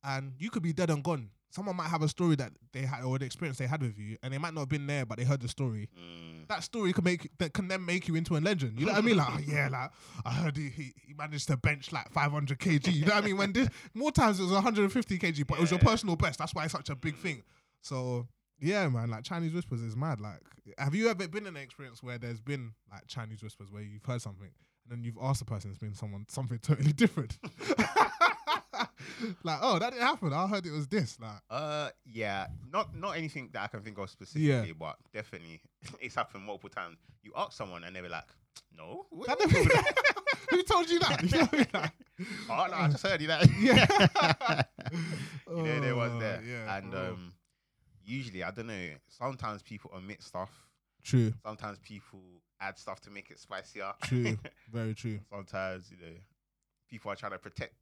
and 0.03 0.34
you 0.39 0.49
could 0.49 0.64
be 0.64 0.74
dead 0.74 0.89
and 0.89 1.03
gone. 1.03 1.30
Someone 1.50 1.76
might 1.78 1.88
have 1.88 2.02
a 2.02 2.10
story 2.10 2.36
that 2.36 2.52
they 2.74 2.82
had 2.82 3.04
or 3.04 3.18
the 3.18 3.26
experience 3.26 3.58
they 3.58 3.68
had 3.68 3.82
with 3.82 3.98
you, 3.98 4.18
and 4.22 4.34
they 4.34 4.38
might 4.38 4.54
not 4.54 4.62
have 4.62 4.70
been 4.70 4.86
there, 4.86 5.06
but 5.06 5.18
they 5.18 5.24
heard 5.24 5.41
the 5.41 5.48
story. 5.48 5.89
Mm. 5.98 6.48
That 6.48 6.64
story 6.64 6.93
can 6.93 7.04
make 7.04 7.30
that 7.39 7.54
can 7.54 7.68
then 7.68 7.86
make 7.86 8.08
you 8.08 8.16
into 8.16 8.38
a 8.38 8.39
legend. 8.39 8.80
You 8.80 8.86
know 8.86 8.93
what 8.93 9.04
I 9.04 9.06
mean? 9.06 9.18
Like, 9.18 9.30
oh, 9.32 9.39
yeah, 9.45 9.70
like 9.70 9.91
I 10.26 10.32
heard 10.32 10.58
he, 10.58 10.70
he 10.70 10.93
he 11.08 11.14
managed 11.14 11.48
to 11.48 11.58
bench 11.58 11.91
like 11.91 12.12
500 12.12 12.60
kg. 12.60 12.93
You 12.93 13.06
know 13.06 13.16
what 13.16 13.24
I 13.24 13.28
mean? 13.28 13.38
When 13.38 13.54
this 13.54 13.70
more 13.93 14.12
times 14.12 14.39
it 14.39 14.43
was 14.43 14.52
150 14.52 15.20
kg, 15.20 15.48
but 15.48 15.58
it 15.58 15.62
was 15.62 15.72
your 15.72 15.80
personal 15.80 16.16
best. 16.16 16.39
That's 16.39 16.54
why 16.54 16.66
it's 16.66 16.74
such 16.74 16.89
a 16.89 16.95
big 16.95 17.16
thing. 17.16 17.43
So 17.82 18.28
yeah, 18.60 18.88
man, 18.89 19.10
like 19.10 19.24
Chinese 19.24 19.54
whispers 19.54 19.82
is 19.82 19.95
mad. 19.95 20.20
Like, 20.20 20.41
have 20.78 20.95
you 20.95 21.10
ever 21.10 21.28
been 21.28 21.45
in 21.45 21.56
an 21.56 21.62
experience 21.62 22.02
where 22.02 22.18
there's 22.18 22.41
been 22.41 22.74
like 22.91 23.08
Chinese 23.08 23.43
whispers 23.43 23.72
where 23.72 23.84
you've 23.84 24.06
heard 24.06 24.22
something 24.22 24.50
and 24.84 24.91
then 24.91 25.04
you've 25.04 25.18
asked 25.22 25.39
the 25.39 25.45
person, 25.45 25.70
it's 25.70 25.80
been 25.80 25.93
someone 25.93 26.26
something 26.30 26.60
totally 26.60 26.93
different? 26.93 27.38
like, 29.44 29.60
oh, 29.62 29.80
that 29.80 29.92
didn't 29.94 30.06
happen. 30.06 30.34
I 30.34 30.48
heard 30.48 30.66
it 30.66 30.72
was 30.72 30.88
this. 30.88 31.20
Like, 31.20 31.42
Uh, 31.50 31.90
yeah, 32.06 32.48
not 32.72 32.96
not 32.96 33.12
anything 33.18 33.50
that 33.54 33.64
I 33.64 33.68
can 33.68 33.82
think 33.82 33.98
of 33.98 34.10
specifically, 34.10 34.68
yeah. 34.70 34.74
but 34.78 34.98
definitely 35.14 35.62
it's 36.02 36.16
happened 36.16 36.44
multiple 36.44 36.70
times. 36.70 36.98
You 37.24 37.32
ask 37.36 37.54
someone 37.54 37.84
and 37.84 37.96
they 37.96 38.02
be 38.02 38.10
like, 38.10 38.28
"No, 38.78 39.06
what 39.10 39.28
that 39.28 39.52
you 39.52 39.64
who 40.58 40.64
told 40.64 40.90
you 40.90 41.00
that? 41.00 41.24
You 41.24 41.38
know 41.40 41.48
I 41.52 41.56
mean? 41.58 41.68
Like, 41.74 41.92
oh 42.50 42.68
no, 42.70 42.74
I 42.78 42.88
just 42.90 43.06
heard 43.06 43.22
you 43.22 43.28
that. 43.28 43.48
Yeah. 43.60 44.64
you 45.50 45.64
know, 45.64 45.80
there 45.82 45.96
was 45.96 46.12
Oh, 46.14 46.20
there, 46.20 46.42
yeah, 46.48 46.78
and 46.78 46.94
um, 46.96 47.34
usually 48.06 48.44
I 48.44 48.52
don't 48.52 48.68
know. 48.68 48.88
Sometimes 49.08 49.62
people 49.62 49.92
omit 49.96 50.22
stuff. 50.24 50.50
True, 51.04 51.34
Sometimes 51.46 51.78
people 51.80 52.20
add 52.60 52.78
stuff 52.78 53.00
to 53.02 53.10
make 53.10 53.30
it 53.32 53.40
spicier. 53.40 53.94
true, 54.04 54.38
very 54.72 54.94
true, 54.94 55.20
Sometimes 55.32 55.90
you 55.92 55.98
know, 55.98 56.14
people 56.90 57.12
are 57.12 57.16
trying 57.16 57.32
to 57.34 57.38
protect 57.40 57.76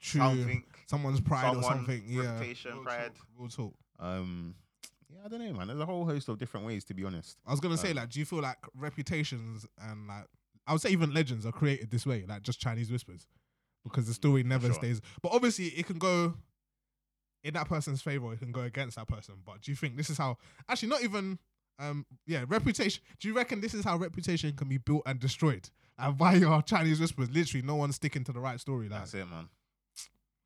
true. 0.00 0.20
something. 0.20 0.64
Someone's 0.86 1.20
pride 1.20 1.56
or 1.56 1.62
something. 1.62 2.02
Yeah, 2.06 2.32
reputation, 2.32 2.72
Real 2.72 2.82
pride. 2.82 3.12
Talk, 3.14 3.26
real 3.38 3.48
talk. 3.48 3.74
Um, 4.00 4.54
yeah, 5.08 5.20
I 5.24 5.28
don't 5.28 5.44
know, 5.44 5.52
man. 5.52 5.68
There's 5.68 5.80
a 5.80 5.86
whole 5.86 6.04
host 6.04 6.28
of 6.28 6.38
different 6.38 6.66
ways, 6.66 6.84
to 6.84 6.94
be 6.94 7.04
honest. 7.04 7.38
I 7.46 7.50
was 7.50 7.60
gonna 7.60 7.76
say, 7.76 7.90
Um, 7.90 7.96
like, 7.96 8.10
do 8.10 8.18
you 8.18 8.24
feel 8.24 8.40
like 8.40 8.58
reputations 8.74 9.66
and 9.80 10.08
like, 10.08 10.26
I 10.66 10.72
would 10.72 10.80
say 10.82 10.90
even 10.90 11.12
legends 11.12 11.46
are 11.46 11.52
created 11.52 11.90
this 11.90 12.06
way, 12.06 12.24
like 12.28 12.42
just 12.42 12.60
Chinese 12.60 12.90
whispers, 12.90 13.26
because 13.84 14.06
the 14.06 14.14
story 14.14 14.42
never 14.42 14.66
sure. 14.66 14.74
stays. 14.74 15.00
But 15.22 15.32
obviously, 15.32 15.66
it 15.66 15.86
can 15.86 15.98
go 15.98 16.34
in 17.42 17.54
that 17.54 17.68
person's 17.68 18.02
favor, 18.02 18.32
it 18.32 18.38
can 18.38 18.52
go 18.52 18.62
against 18.62 18.96
that 18.96 19.08
person. 19.08 19.36
But 19.44 19.62
do 19.62 19.70
you 19.70 19.76
think 19.76 19.96
this 19.96 20.10
is 20.10 20.18
how? 20.18 20.38
Actually, 20.68 20.90
not 20.90 21.02
even. 21.02 21.38
Um, 21.78 22.04
yeah, 22.26 22.44
reputation. 22.46 23.02
Do 23.20 23.28
you 23.28 23.34
reckon 23.34 23.62
this 23.62 23.72
is 23.72 23.84
how 23.84 23.96
reputation 23.96 24.52
can 24.52 24.68
be 24.68 24.76
built 24.76 25.02
and 25.06 25.18
destroyed? 25.18 25.70
And 25.98 26.16
by 26.18 26.34
your 26.34 26.60
Chinese 26.60 27.00
whispers, 27.00 27.30
literally, 27.30 27.66
no 27.66 27.74
one's 27.76 27.96
sticking 27.96 28.22
to 28.24 28.32
the 28.32 28.40
right 28.40 28.60
story. 28.60 28.90
Like, 28.90 29.00
That's 29.00 29.14
it, 29.14 29.30
man. 29.30 29.48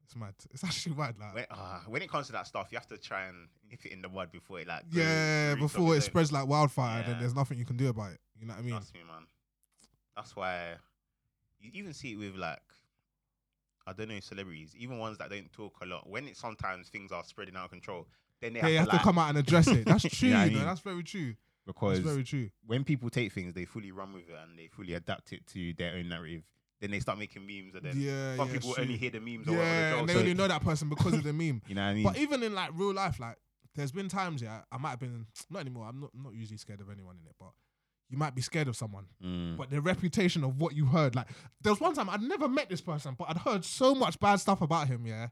It's 0.05 0.17
mad. 0.17 0.35
It's 0.53 0.63
actually 0.65 0.95
mad. 0.97 1.15
Like, 1.19 1.35
When, 1.35 1.47
uh, 1.51 1.81
when 1.89 2.03
it 2.03 2.11
comes 2.11 2.27
to 2.27 2.33
that 2.33 2.47
stuff, 2.47 2.69
you 2.71 2.79
have 2.79 2.87
to 2.89 2.99
try 2.99 3.25
and 3.27 3.49
nip 3.71 3.85
it 3.85 3.93
in 3.93 4.03
the 4.03 4.09
bud 4.09 4.31
before 4.31 4.61
it 4.61 4.69
like. 4.69 4.83
yeah, 4.93 5.55
before 5.57 5.97
it 5.97 6.03
spreads 6.03 6.31
like 6.33 6.47
wildfire, 6.47 7.03
then 7.07 7.19
there's 7.21 7.35
nothing 7.35 7.59
you 7.59 7.65
can 7.65 7.77
do 7.77 7.89
about 7.89 8.13
it. 8.13 8.21
You 8.39 8.47
know 8.47 8.55
what 8.55 8.61
I 8.61 8.63
mean? 8.63 8.71
Trust 8.75 8.95
me, 8.95 9.01
man. 9.07 9.27
That's 10.17 10.37
why 10.37 10.75
you 11.61 11.71
even 11.75 11.93
see 11.93 12.13
it 12.13 12.17
with 12.17 12.37
like 12.37 12.61
I 13.87 13.93
don't 13.93 14.09
know 14.09 14.21
celebrities, 14.21 14.75
even 14.79 14.99
ones 14.99 15.19
that 15.19 15.31
don't 15.31 15.53
talk 15.53 15.75
a 15.83 15.87
lot. 15.87 16.09
When 16.09 16.27
it 16.27 16.37
sometimes 16.37 16.89
things 16.89 17.13
are 17.13 17.23
spreading 17.25 17.57
out 17.57 17.65
of 17.67 17.71
control, 17.71 18.07
then 18.41 18.55
they, 18.55 18.61
They 18.61 18.75
have 18.75 18.81
have, 18.81 18.89
to 18.91 18.97
like, 18.97 19.05
come 19.05 19.19
out 19.19 19.29
and 19.31 19.39
address 19.39 19.67
it. 19.69 19.85
That's 19.87 20.05
true. 20.09 20.31
know 20.31 20.37
I 20.37 20.45
you 20.47 20.51
know, 20.53 20.57
mean? 20.59 20.67
that's 20.67 20.81
very 20.81 21.03
true. 21.03 21.35
because 21.67 21.99
That's 22.03 22.11
very 22.15 22.25
true. 22.25 22.51
when 22.67 22.85
people 22.85 23.11
take 23.11 23.33
things, 23.33 23.53
they 23.55 23.65
fully 23.67 23.93
run 23.93 24.13
with 24.15 24.29
it 24.29 24.35
and 24.43 24.59
they 24.59 24.69
fully 24.69 24.95
adapt 24.95 25.33
it 25.33 25.47
to 25.49 25.73
their 25.75 25.95
own 25.97 26.09
narrative. 26.09 26.45
Then 26.85 26.91
they 26.91 27.01
start 27.01 27.19
making 27.19 27.47
memes, 27.47 27.75
and 27.75 27.83
then 27.83 27.97
Yeah, 27.99 28.37
some 28.37 28.49
yeah, 28.49 28.53
people 28.53 28.75
true. 28.75 28.83
only 28.83 28.99
hear 28.99 29.09
the 29.09 29.19
memes 29.19 29.49
or 29.49 29.53
whatever. 29.53 29.75
Yeah, 29.75 29.89
the 29.89 29.99
and 30.01 30.09
they 30.11 30.13
So, 30.13 30.19
only 30.19 30.35
know 30.35 30.49
that 30.49 30.63
person 30.63 30.91
because 30.91 31.15
of 31.15 31.23
the 31.23 31.33
meme. 31.33 31.63
you 31.67 31.75
know 31.75 31.81
what 31.81 31.89
I 31.89 31.95
mean? 31.95 32.03
But 32.05 32.19
even 32.19 32.43
in 32.43 32.55
like 32.55 32.73
real 32.75 32.93
life, 32.93 33.19
like 33.19 33.37
there's 33.75 33.91
been 33.91 34.11
times, 34.11 34.43
yeah, 34.43 34.61
I 34.71 34.77
might 34.77 34.91
have 34.91 35.01
been 35.01 35.25
not 35.51 35.61
anymore. 35.61 35.87
I'm 35.89 35.99
not 35.99 36.11
not 36.15 36.35
usually 36.35 36.59
scared 36.59 36.83
of 36.83 36.91
anyone 36.91 37.17
in 37.19 37.27
it, 37.27 37.35
but 37.41 37.53
you 38.11 38.19
might 38.19 38.35
be 38.35 38.43
scared 38.43 38.69
of 38.69 38.77
someone. 38.77 39.07
Mm. 39.25 39.57
But 39.57 39.71
the 39.71 39.81
reputation 39.81 40.45
of 40.45 40.59
what 40.59 40.77
you 40.77 40.85
heard, 40.85 41.15
like 41.17 41.29
there 41.63 41.73
was 41.73 41.81
one 41.81 41.95
time 41.95 42.11
I'd 42.11 42.21
never 42.21 42.49
met 42.49 42.69
this 42.69 42.83
person, 42.83 43.15
but 43.19 43.31
I'd 43.31 43.39
heard 43.39 43.65
so 43.65 43.95
much 43.95 44.21
bad 44.21 44.37
stuff 44.41 44.61
about 44.61 44.89
him. 44.89 45.07
Yeah, 45.07 45.29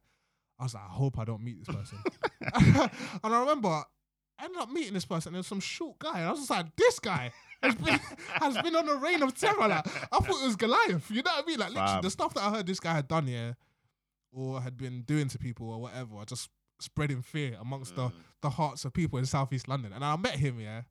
I 0.59 0.63
was 0.63 0.73
like, 0.73 0.85
I 0.85 0.93
hope 0.95 1.19
I 1.19 1.27
don't 1.27 1.45
meet 1.45 1.59
this 1.59 1.77
person. 1.77 1.99
and 2.55 3.35
I 3.35 3.41
remember 3.41 3.83
I 4.39 4.45
ended 4.47 4.61
up 4.61 4.71
meeting 4.71 4.95
this 4.95 5.05
person. 5.05 5.33
There's 5.33 5.47
some 5.47 5.61
short 5.61 5.99
guy, 5.99 6.19
and 6.21 6.29
I 6.29 6.31
was 6.31 6.41
just 6.41 6.51
like, 6.51 6.75
this 6.77 6.99
guy 6.99 7.33
has 7.63 7.75
been 7.77 8.01
has 8.35 8.59
been 8.59 8.75
on 8.75 8.89
a 8.89 8.95
reign 8.97 9.23
of 9.23 9.35
terror. 9.39 9.69
Like 9.69 9.87
I 9.87 10.19
thought 10.19 10.43
it 10.43 10.47
was 10.47 10.57
Goliath. 10.57 11.11
You 11.11 11.23
know 11.23 11.31
what 11.33 11.45
I 11.45 11.47
mean? 11.47 11.59
Like 11.59 11.71
literally, 11.71 11.93
Fam. 11.93 12.03
the 12.03 12.11
stuff 12.11 12.35
that 12.35 12.43
I 12.43 12.51
heard 12.51 12.67
this 12.67 12.81
guy 12.81 12.95
had 12.95 13.09
done, 13.09 13.29
yeah, 13.29 13.53
or 14.33 14.61
had 14.61 14.77
been 14.77 15.03
doing 15.03 15.29
to 15.29 15.39
people 15.39 15.71
or 15.71 15.81
whatever, 15.81 16.17
I 16.17 16.25
just 16.25 16.49
spreading 16.81 17.23
fear 17.23 17.57
amongst 17.61 17.95
the 17.95 18.09
Mm. 18.09 18.13
the 18.41 18.51
hearts 18.51 18.85
of 18.85 18.93
people 18.93 19.19
in 19.21 19.27
Southeast 19.27 19.69
London. 19.69 19.93
And 19.93 20.05
I 20.05 20.17
met 20.17 20.35
him, 20.35 20.59
yeah. 20.59 20.83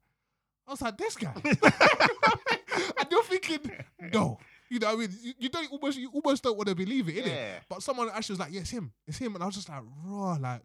I 0.67 0.71
was 0.71 0.81
like, 0.81 0.97
this 0.97 1.17
guy. 1.17 1.33
and 1.43 3.07
you're 3.11 3.23
thinking, 3.23 3.71
no. 4.13 4.37
You 4.69 4.79
know 4.79 4.87
what 4.87 4.93
I 4.93 4.99
mean? 4.99 5.09
You, 5.21 5.33
you 5.37 5.49
don't 5.49 5.69
almost 5.69 5.97
you 5.97 6.09
almost 6.13 6.43
don't 6.43 6.55
want 6.55 6.69
to 6.69 6.75
believe 6.75 7.09
it, 7.09 7.15
innit? 7.15 7.27
Yeah. 7.27 7.53
But 7.67 7.83
someone 7.83 8.09
actually 8.13 8.33
was 8.33 8.39
like, 8.39 8.53
yeah, 8.53 8.61
it's 8.61 8.69
him. 8.69 8.93
It's 9.05 9.17
him. 9.17 9.33
And 9.35 9.43
I 9.43 9.47
was 9.47 9.55
just 9.55 9.67
like, 9.67 9.81
raw, 10.05 10.37
like 10.39 10.61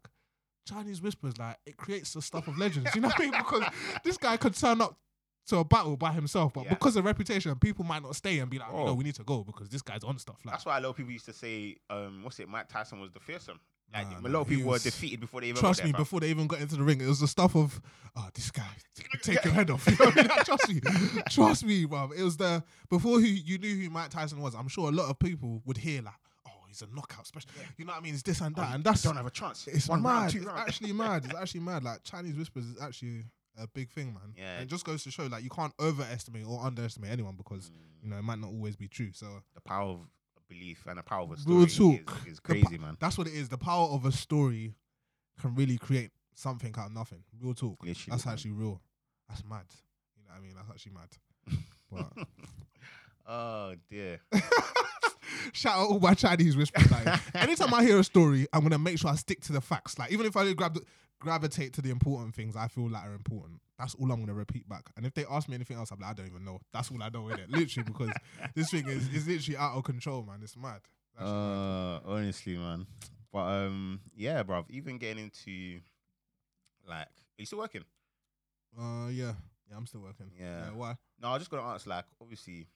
Chinese 0.66 1.00
whispers, 1.00 1.38
like 1.38 1.56
it 1.64 1.76
creates 1.76 2.12
the 2.12 2.20
stuff 2.22 2.46
of 2.48 2.58
legends. 2.58 2.94
You 2.94 3.00
know 3.00 3.08
what 3.08 3.18
I 3.20 3.22
mean? 3.22 3.30
Because 3.30 3.64
this 4.04 4.18
guy 4.18 4.36
could 4.36 4.54
turn 4.54 4.80
up 4.80 4.98
to 5.46 5.58
a 5.58 5.64
battle 5.64 5.96
by 5.96 6.12
himself, 6.12 6.52
but 6.52 6.64
Yeah. 6.64 6.70
because 6.70 6.96
of 6.96 7.04
reputation, 7.04 7.54
people 7.56 7.84
might 7.84 8.02
not 8.02 8.16
stay 8.16 8.40
and 8.40 8.50
be 8.50 8.58
like, 8.58 8.68
Oh. 8.72 8.86
no, 8.86 8.94
we 8.94 9.04
need 9.04 9.14
to 9.14 9.22
go 9.24 9.44
because 9.44 9.68
this 9.68 9.80
guy's 9.80 10.02
on 10.02 10.18
stuff. 10.18 10.38
Like, 10.44 10.54
That's 10.54 10.66
why 10.66 10.78
a 10.78 10.80
lot 10.80 10.90
of 10.90 10.96
people 10.96 11.12
used 11.12 11.26
to 11.26 11.32
say, 11.32 11.76
um, 11.88 12.24
what's 12.24 12.40
it? 12.40 12.48
Mike 12.48 12.68
Tyson 12.68 13.00
was 13.00 13.12
the 13.12 13.20
fearsome. 13.20 13.60
Like 13.94 14.10
Nah, 14.20 14.28
a 14.28 14.30
lot 14.30 14.40
of 14.40 14.48
people 14.48 14.68
were 14.72 14.80
defeated 14.80 15.20
before 15.20 15.40
they 15.40 15.46
even 15.46 15.60
Trust 15.60 15.78
got 15.80 15.86
me, 15.86 15.92
before 15.92 16.18
they 16.18 16.30
even 16.30 16.48
got 16.48 16.60
into 16.60 16.74
the 16.74 16.82
ring, 16.82 17.00
it 17.00 17.06
was 17.06 17.20
the 17.20 17.28
stuff 17.28 17.54
of, 17.54 17.80
oh, 18.16 18.28
this 18.34 18.50
guy, 18.50 18.66
take 19.22 19.44
your 19.44 19.54
head 19.54 19.70
off. 19.70 19.86
You 19.88 19.96
know 20.04 20.10
I 20.10 20.14
mean? 20.16 20.26
Like, 20.26 20.44
Trust 20.44 20.68
me, 20.68 20.80
trust 21.30 21.64
me, 21.64 21.84
bro. 21.84 22.10
It 22.10 22.22
was 22.24 22.36
the 22.36 22.64
before 22.90 23.20
who 23.20 23.26
you 23.26 23.58
knew 23.58 23.76
who 23.76 23.88
Mike 23.90 24.10
Tyson 24.10 24.40
was. 24.40 24.56
I'm 24.56 24.66
sure 24.66 24.88
a 24.88 24.92
lot 24.92 25.08
of 25.08 25.20
people 25.20 25.62
would 25.64 25.76
hear 25.76 26.02
like, 26.02 26.14
he's 26.78 26.88
a 26.88 26.94
knockout 26.94 27.26
special. 27.26 27.50
You 27.76 27.84
know 27.84 27.92
what 27.92 28.00
I 28.00 28.02
mean? 28.02 28.14
It's 28.14 28.22
this 28.22 28.40
and 28.40 28.54
that, 28.56 28.68
Oh, 28.70 28.74
and 28.74 28.84
that's 28.84 29.02
don't 29.02 29.16
have 29.16 29.26
a 29.26 29.30
chance. 29.30 29.66
it's 29.68 29.88
One 29.88 30.02
mad. 30.02 30.34
round, 30.34 30.34
it's 30.34 30.46
actually 30.46 30.92
mad. 31.04 31.24
It's 31.24 31.34
actually 31.34 31.60
mad. 31.60 31.84
Like 31.84 32.02
Chinese 32.04 32.36
whispers 32.36 32.64
is 32.66 32.80
actually 32.80 33.24
a 33.58 33.66
big 33.66 33.90
thing, 33.90 34.12
man. 34.14 34.34
Yeah. 34.36 34.54
And 34.56 34.62
it 34.64 34.66
just 34.68 34.84
goes 34.84 35.02
to 35.04 35.10
show 35.10 35.26
like 35.26 35.42
you 35.42 35.50
can't 35.50 35.72
overestimate 35.80 36.46
or 36.46 36.62
underestimate 36.64 37.10
anyone 37.10 37.36
because 37.36 37.70
Mm. 37.70 38.02
you 38.04 38.10
know 38.10 38.18
it 38.18 38.22
might 38.22 38.38
not 38.38 38.48
always 38.50 38.76
be 38.76 38.86
true. 38.88 39.10
So 39.12 39.26
the 39.54 39.60
power 39.62 39.90
of 39.92 40.00
belief 40.48 40.84
and 40.86 40.98
the 40.98 41.02
power 41.02 41.22
of 41.22 41.32
a 41.32 41.36
story 41.38 41.56
Real 41.56 41.66
is, 41.66 41.76
talk. 41.76 42.16
is 42.26 42.36
The 42.36 42.42
crazy, 42.42 42.76
po- 42.78 42.82
man. 42.84 42.96
That's 43.00 43.16
what 43.18 43.26
it 43.26 43.34
is. 43.34 43.48
The 43.48 43.58
power 43.58 43.88
of 43.88 44.04
a 44.04 44.12
story 44.12 44.74
can 45.40 45.54
really 45.54 45.78
create 45.78 46.10
something 46.34 46.74
out 46.78 46.86
of 46.88 46.92
nothing. 46.92 47.24
Real 47.40 47.54
talk. 47.54 47.82
Literally, 47.82 48.10
That's 48.10 48.26
man. 48.26 48.32
actually 48.34 48.50
real. 48.52 48.80
That's 49.28 49.42
mad. 49.44 49.64
You 50.16 50.24
know 50.28 50.34
what 50.34 50.38
I 50.38 50.40
mean? 50.42 50.54
That's 50.56 50.70
actually 50.70 50.92
mad. 50.92 51.08
But 51.90 52.26
oh 53.26 53.74
dear. 53.90 54.20
shout 55.52 55.76
out 55.76 55.88
all 55.90 56.00
my 56.00 56.14
Chinese 56.14 56.56
whispers. 56.56 56.90
Like, 56.90 57.20
anytime 57.34 57.72
I 57.74 57.84
hear 57.84 57.98
a 57.98 58.04
story, 58.04 58.46
I'm 58.52 58.62
gonna 58.62 58.78
make 58.78 58.98
sure 58.98 59.10
I 59.10 59.14
stick 59.16 59.40
to 59.42 59.52
the 59.52 59.60
facts. 59.60 59.98
Like 59.98 60.12
even 60.12 60.26
if 60.26 60.36
I 60.36 60.52
grab 60.52 60.74
the, 60.74 60.82
gravitate 61.20 61.72
to 61.74 61.82
the 61.82 61.90
important 61.90 62.34
things 62.34 62.56
I 62.56 62.68
feel 62.68 62.88
like 62.90 63.04
are 63.04 63.14
important, 63.14 63.60
that's 63.78 63.94
all 63.94 64.10
I'm 64.10 64.20
gonna 64.20 64.34
repeat 64.34 64.68
back. 64.68 64.90
And 64.96 65.06
if 65.06 65.14
they 65.14 65.24
ask 65.30 65.48
me 65.48 65.54
anything 65.54 65.76
else, 65.76 65.90
I'm 65.90 66.00
like, 66.00 66.10
I 66.10 66.14
don't 66.14 66.26
even 66.26 66.44
know. 66.44 66.60
That's 66.72 66.90
all 66.90 67.02
I 67.02 67.08
know 67.08 67.28
in 67.28 67.38
it. 67.38 67.50
Literally, 67.50 67.84
because 67.84 68.10
this 68.54 68.70
thing 68.70 68.86
is 68.88 69.08
is 69.08 69.26
literally 69.26 69.56
out 69.56 69.76
of 69.76 69.84
control, 69.84 70.22
man. 70.22 70.40
It's 70.42 70.56
mad. 70.56 70.80
Mad. 71.18 71.26
Uh, 71.26 72.00
honestly, 72.04 72.56
man. 72.56 72.86
But 73.32 73.44
um, 73.44 74.00
yeah, 74.14 74.42
bruv. 74.42 74.64
Even 74.70 74.98
getting 74.98 75.24
into 75.24 75.80
like, 76.88 77.06
are 77.06 77.38
you 77.38 77.46
still 77.46 77.58
working? 77.58 77.84
Uh, 78.78 79.08
yeah, 79.08 79.32
yeah. 79.68 79.76
I'm 79.76 79.86
still 79.86 80.00
working. 80.02 80.30
Yeah. 80.38 80.70
why? 80.74 80.96
No, 81.20 81.28
I 81.28 81.32
was 81.32 81.42
just 81.42 81.50
gonna 81.50 81.66
ask. 81.66 81.86
Like, 81.86 82.04
obviously, 82.20 82.66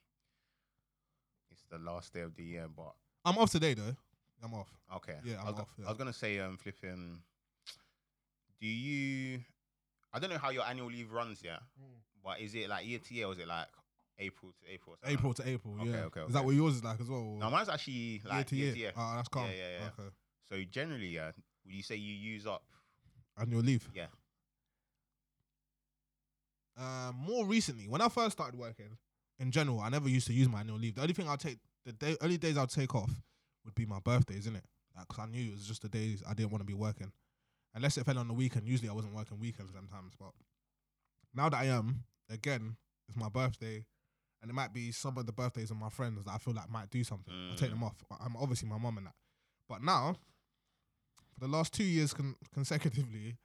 the 1.71 1.79
last 1.79 2.13
day 2.13 2.21
of 2.21 2.35
the 2.37 2.43
year, 2.43 2.67
but 2.75 2.93
I'm 3.25 3.39
off 3.39 3.51
today 3.51 3.75
though. 3.75 3.97
I'm 4.43 4.55
off. 4.55 4.69
okay. 4.97 5.17
Yeah, 5.25 5.37
I 5.37 5.41
I'm 5.41 5.47
was, 5.47 5.55
go- 5.55 5.61
off, 5.63 5.69
yeah. 5.79 5.85
I 5.87 5.89
was 5.89 5.99
gonna 5.99 6.13
say, 6.13 6.39
um, 6.41 6.57
flipping. 6.57 7.19
Do 8.61 8.67
you? 8.67 9.41
I 10.13 10.19
don't 10.19 10.31
know 10.31 10.39
how 10.39 10.51
your 10.51 10.65
annual 10.67 10.89
leave 10.89 11.13
runs, 11.13 11.41
yeah. 11.45 11.59
But 12.25 12.41
is 12.41 12.55
it 12.55 12.69
like 12.69 12.87
year 12.87 12.99
to 12.99 13.15
year, 13.15 13.27
or 13.27 13.33
is 13.33 13.39
it 13.39 13.47
like 13.49 13.67
April 14.19 14.53
to 14.53 14.73
April? 14.73 14.97
or 15.03 15.11
April 15.11 15.35
to 15.35 15.49
April. 15.49 15.75
Okay, 15.81 15.91
yeah. 15.91 15.97
okay, 16.05 16.21
Is 16.23 16.33
that 16.35 16.45
what 16.45 16.55
yours 16.55 16.75
is 16.77 16.85
like 16.85 17.01
as 17.01 17.09
well? 17.09 17.21
or 17.21 17.39
that? 17.39 17.45
No, 17.45 17.51
mine's 17.51 17.69
actually 17.69 18.21
like 18.27 18.35
year 18.35 18.45
to 18.45 18.57
year. 18.57 18.75
year. 18.77 18.93
Oh, 18.97 19.13
that's 19.17 19.29
calm. 19.29 19.47
Yeah, 19.47 19.53
yeah, 19.57 19.79
yeah. 19.81 19.87
Okay. 20.05 20.09
So 20.49 20.57
generally, 20.71 21.09
yeah, 21.09 21.31
would 21.65 21.75
you 21.75 21.83
say 21.83 21.97
you 21.97 22.15
use 22.15 22.47
up? 22.47 22.63
Annual 23.39 23.63
leave. 23.63 23.89
Yeah. 23.95 24.07
Uh, 26.79 27.13
more 27.15 27.47
recently, 27.47 27.87
when 27.89 28.01
I 28.01 28.09
first 28.09 28.33
started 28.33 28.59
working, 28.59 28.97
in 29.41 29.51
general, 29.51 29.81
I 29.81 29.89
never 29.89 30.09
used 30.09 30.27
to 30.29 30.33
use 30.33 30.49
my 30.49 30.61
annual 30.61 30.79
leave. 30.79 30.95
The 30.95 31.01
only 31.03 31.15
thing 31.15 31.29
I'll 31.29 31.37
take, 31.37 31.59
the 31.85 31.93
day, 31.93 32.17
only 32.21 32.37
days 32.39 32.57
I'll 32.57 32.67
take 32.69 32.95
off 32.95 33.11
would 33.65 33.75
be 33.75 33.87
my 33.87 33.99
birthdays, 33.99 34.47
innit? 34.47 34.63
Like, 34.97 35.09
cause 35.09 35.19
I 35.21 35.27
knew 35.31 35.49
it 35.49 35.53
was 35.53 35.67
just 35.67 35.83
the 35.83 35.89
days 35.89 36.23
I 36.29 36.35
didn't 36.35 36.51
want 36.53 36.61
to 36.63 36.67
be 36.67 36.75
working. 36.75 37.11
Unless 37.75 37.99
it 37.99 38.05
fell 38.07 38.19
on 38.19 38.29
the 38.29 38.35
weekend. 38.35 38.67
Usually 38.69 38.89
I 38.89 38.93
wasn't 38.93 39.15
working 39.15 39.39
weekends 39.41 39.73
sometimes. 39.73 40.13
But 40.19 40.31
now 41.35 41.49
that 41.49 41.57
I 41.59 41.65
am, 41.67 42.05
again, 42.29 42.77
it's 43.09 43.17
my 43.17 43.29
birthday. 43.29 43.85
And 44.43 44.51
it 44.51 44.55
might 44.55 44.73
be 44.73 44.91
some 44.91 45.17
of 45.19 45.27
the 45.27 45.33
birthdays 45.33 45.71
of 45.71 45.77
my 45.77 45.89
friends 45.91 46.25
that 46.25 46.31
I 46.33 46.39
feel 46.39 46.55
like 46.55 46.71
might 46.71 46.91
do 46.91 47.05
something. 47.05 47.33
I'll 47.51 47.57
take 47.57 47.69
Mm. 47.69 47.75
them 47.75 47.85
off. 47.85 48.03
I'm 48.21 48.37
obviously 48.37 48.69
my 48.69 48.79
mum 48.79 48.97
and 48.99 49.07
that. 49.07 49.15
But 49.69 49.83
now, 49.83 50.17
for 51.35 51.41
the 51.41 51.49
last 51.49 51.73
two 51.75 51.85
years 51.85 52.13
con- 52.15 52.37
consecutively, 52.53 53.37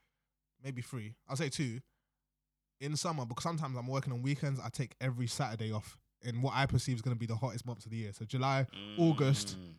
maybe 0.64 0.82
three, 0.82 1.16
I'll 1.28 1.36
say 1.36 1.50
two, 1.50 1.82
in 2.86 2.95
summer, 2.95 3.25
because 3.25 3.43
sometimes 3.43 3.77
I'm 3.77 3.88
working 3.88 4.13
on 4.13 4.21
weekends, 4.21 4.59
I 4.63 4.69
take 4.69 4.95
every 5.01 5.27
Saturday 5.27 5.71
off 5.71 5.97
in 6.21 6.41
what 6.41 6.53
I 6.55 6.65
perceive 6.65 6.95
is 6.95 7.01
going 7.01 7.15
to 7.15 7.19
be 7.19 7.25
the 7.25 7.36
hottest 7.36 7.65
months 7.65 7.86
of 7.86 7.91
the 7.91 7.97
year. 7.97 8.11
So 8.13 8.25
July, 8.25 8.67
August. 8.97 9.57
Mm. 9.59 9.75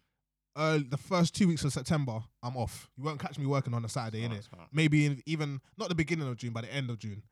uh, 0.57 0.79
the 0.89 0.97
first 0.97 1.35
two 1.35 1.49
weeks 1.49 1.65
of 1.65 1.73
September, 1.73 2.19
I'm 2.43 2.57
off. 2.57 2.89
You 2.97 3.05
won't 3.05 3.21
catch 3.21 3.39
me 3.39 3.47
working 3.47 3.75
on 3.75 3.85
a 3.85 3.89
Saturday, 3.89 4.25
in 4.25 4.33
it. 4.33 4.49
Maybe 4.73 5.07
in, 5.07 5.23
even 5.27 5.61
not 5.77 5.89
the 5.89 5.95
beginning 5.95 6.29
of 6.29 6.37
June, 6.37 6.53
but 6.53 6.65
the 6.65 6.73
end 6.73 6.89
of 6.91 6.99
June. 6.99 7.23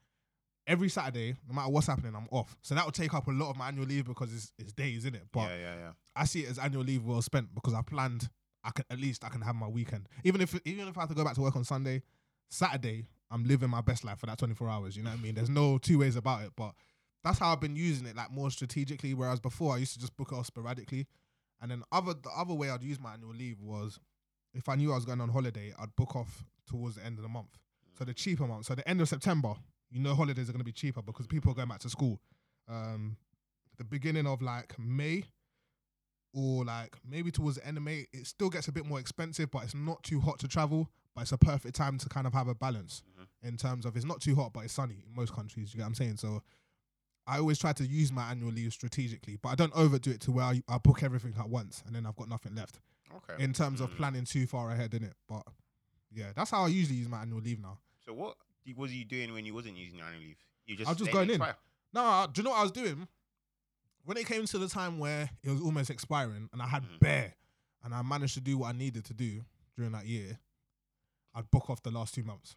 Every 0.67 0.89
Saturday, 0.89 1.37
no 1.47 1.55
matter 1.55 1.71
what's 1.71 1.87
happening, 1.87 2.15
I'm 2.15 2.27
off. 2.31 2.57
So 2.63 2.75
that 2.75 2.85
will 2.85 2.93
take 2.93 3.13
up 3.13 3.27
a 3.27 3.31
lot 3.31 3.51
of 3.51 3.57
my 3.57 3.69
annual 3.69 3.87
leave 3.87 4.07
because 4.07 4.33
it's, 4.33 4.53
it's 4.59 4.73
days, 4.73 5.05
it. 5.05 5.15
But 5.33 5.51
yeah, 5.51 5.57
yeah, 5.57 5.75
yeah. 5.77 5.91
I 6.17 6.25
see 6.25 6.41
it 6.41 6.51
as 6.51 6.59
annual 6.59 6.83
leave 6.83 7.05
well 7.05 7.21
spent 7.23 7.55
because 7.55 7.75
I 7.75 7.83
planned. 7.83 8.29
I 8.63 8.71
can 8.71 8.85
at 8.89 8.99
least 8.99 9.25
I 9.25 9.29
can 9.29 9.43
have 9.43 9.55
my 9.57 9.69
weekend. 9.69 10.09
Even 10.25 10.41
if 10.41 10.59
even 10.65 10.89
if 10.89 10.97
I 10.97 11.03
have 11.03 11.11
to 11.11 11.15
go 11.15 11.23
back 11.23 11.35
to 11.35 11.43
work 11.43 11.55
on 11.57 11.65
Sunday, 11.65 12.03
Saturday 12.49 13.09
I'm 13.35 13.45
living 13.45 13.69
my 13.69 13.81
best 13.81 14.05
life 14.05 14.21
for 14.21 14.27
that 14.27 14.39
24 14.39 14.69
hours. 14.69 14.97
You 14.97 15.03
know 15.03 15.11
what 15.11 15.19
I 15.19 15.23
mean? 15.23 15.35
There's 15.35 15.51
no 15.51 15.77
two 15.79 15.99
ways 15.99 16.15
about 16.15 16.43
it. 16.43 16.53
But 16.57 16.73
that's 17.25 17.41
how 17.41 17.53
I've 17.53 17.61
been 17.61 17.75
using 17.75 18.07
it, 18.07 18.15
like 18.15 18.31
more 18.31 18.49
strategically. 18.49 19.13
Whereas 19.13 19.41
before 19.41 19.75
I 19.75 19.79
used 19.79 19.95
to 19.95 19.99
just 19.99 20.17
book 20.17 20.29
it 20.31 20.37
off 20.37 20.47
sporadically, 20.47 21.09
and 21.61 21.71
then 21.71 21.83
other 21.91 22.15
the 22.15 22.31
other 22.31 22.55
way 22.55 22.71
I'd 22.71 22.85
use 22.85 23.01
my 23.01 23.15
annual 23.15 23.35
leave 23.35 23.61
was 23.61 23.99
if 24.55 24.69
I 24.69 24.77
knew 24.77 24.93
I 24.93 24.95
was 24.95 25.05
going 25.05 25.21
on 25.21 25.31
holiday, 25.31 25.75
I'd 25.79 25.97
book 25.97 26.15
off 26.15 26.45
towards 26.69 26.95
the 26.95 27.05
end 27.05 27.19
of 27.19 27.23
the 27.23 27.29
month. 27.29 27.59
So 27.99 28.05
the 28.05 28.15
cheaper 28.15 28.47
month. 28.47 28.67
So 28.67 28.77
the 28.77 28.89
end 28.89 29.01
of 29.01 29.09
September, 29.09 29.55
you 29.91 30.01
know, 30.01 30.15
holidays 30.15 30.49
are 30.49 30.53
going 30.53 30.61
to 30.61 30.65
be 30.65 30.73
cheaper 30.73 31.03
because 31.03 31.27
people 31.27 31.51
are 31.51 31.55
going 31.55 31.69
back 31.69 31.81
to 31.81 31.91
school. 31.91 32.21
Um, 32.69 33.17
the 33.79 33.85
beginning 33.85 34.27
of 34.29 34.43
like 34.43 34.79
May 34.79 35.25
or 36.33 36.65
like 36.65 36.97
maybe 37.09 37.31
towards 37.31 37.57
the 37.57 37.67
end 37.67 37.79
of 37.79 37.83
May, 37.83 38.07
it 38.13 38.27
still 38.27 38.51
gets 38.51 38.69
a 38.69 38.73
bit 38.73 38.87
more 38.87 39.01
expensive, 39.01 39.51
but 39.51 39.65
it's 39.65 39.75
not 39.75 40.03
too 40.05 40.21
hot 40.21 40.39
to 40.41 40.49
travel. 40.49 40.89
But 41.15 41.23
it's 41.23 41.33
a 41.33 41.39
perfect 41.39 41.77
time 41.77 41.97
to 41.99 42.09
kind 42.09 42.27
of 42.27 42.33
have 42.33 42.49
a 42.49 42.55
balance. 42.55 43.03
In 43.45 43.57
terms 43.57 43.85
of 43.87 43.97
it's 43.97 44.05
not 44.05 44.21
too 44.21 44.35
hot, 44.35 44.53
but 44.53 44.65
it's 44.65 44.73
sunny 44.73 45.05
in 45.07 45.15
most 45.15 45.33
countries. 45.33 45.73
You 45.73 45.79
get 45.79 45.85
what 45.85 45.89
I'm 45.89 45.95
saying? 45.95 46.17
So 46.17 46.43
I 47.27 47.39
always 47.39 47.59
try 47.59 47.73
to 47.73 47.87
use 47.87 48.11
my 48.13 48.31
annual 48.31 48.51
leave 48.53 48.73
strategically, 48.73 49.37
but 49.41 49.51
I 49.51 49.55
don't 49.55 49.73
overdo 49.75 50.11
it 50.11 50.21
to 50.23 50.33
where 50.33 50.45
I, 50.45 50.63
I 50.69 50.79
book 50.79 51.03
everything 51.03 51.35
at 51.39 51.49
once 51.49 51.83
and 51.87 51.95
then 51.95 52.07
I've 52.07 52.17
got 52.17 52.29
nothing 52.29 52.55
left 52.55 52.81
Okay. 53.15 53.43
in 53.43 53.53
terms 53.53 53.81
of 53.81 53.91
Mm. 53.91 53.97
planning 53.97 54.25
too 54.25 54.47
far 54.47 54.71
ahead 54.71 54.93
in 54.95 55.05
it. 55.05 55.15
But 55.29 55.47
Yeah, 56.11 56.33
that's 56.35 56.51
how 56.51 56.65
I 56.65 56.69
usually 56.69 56.97
use 56.99 57.09
my 57.09 57.23
annual 57.23 57.41
leave 57.41 57.61
now. 57.61 57.79
So 58.05 58.13
what 58.13 58.37
was 58.77 58.93
you 58.95 59.05
doing 59.05 59.33
when 59.33 59.45
you 59.47 59.55
wasn't 59.55 59.77
using 59.77 59.99
your 59.99 60.07
annual 60.07 60.23
leave? 60.23 60.37
You 60.67 60.77
just 60.77 60.89
I 60.89 60.93
was 60.93 60.99
just 60.99 61.11
going 61.13 61.29
in. 61.29 61.37
expire? 61.37 61.57
No, 61.93 62.27
do 62.33 62.41
you 62.41 62.45
know 62.45 62.51
what 62.51 62.61
I 62.61 62.63
was 62.63 62.73
doing? 62.73 63.09
When 64.05 64.17
it 64.17 64.27
came 64.27 64.45
to 64.47 64.59
the 64.59 64.69
time 64.69 64.99
where 64.99 65.31
it 65.43 65.51
was 65.51 65.61
almost 65.61 65.91
expiring 65.91 66.49
and 66.53 66.61
I 66.63 66.67
had 66.67 66.83
Mhm. 66.85 67.01
bare 67.01 67.35
and 67.83 67.95
I 67.95 68.03
managed 68.03 68.35
to 68.35 68.41
do 68.41 68.59
what 68.59 68.69
I 68.75 68.79
needed 68.79 69.05
to 69.07 69.15
do 69.15 69.45
during 69.77 69.93
that 69.93 70.07
year, 70.07 70.39
I'd 71.35 71.51
book 71.51 71.69
off 71.71 71.83
the 71.83 71.91
last 71.91 72.15
two 72.15 72.23
months. 72.25 72.57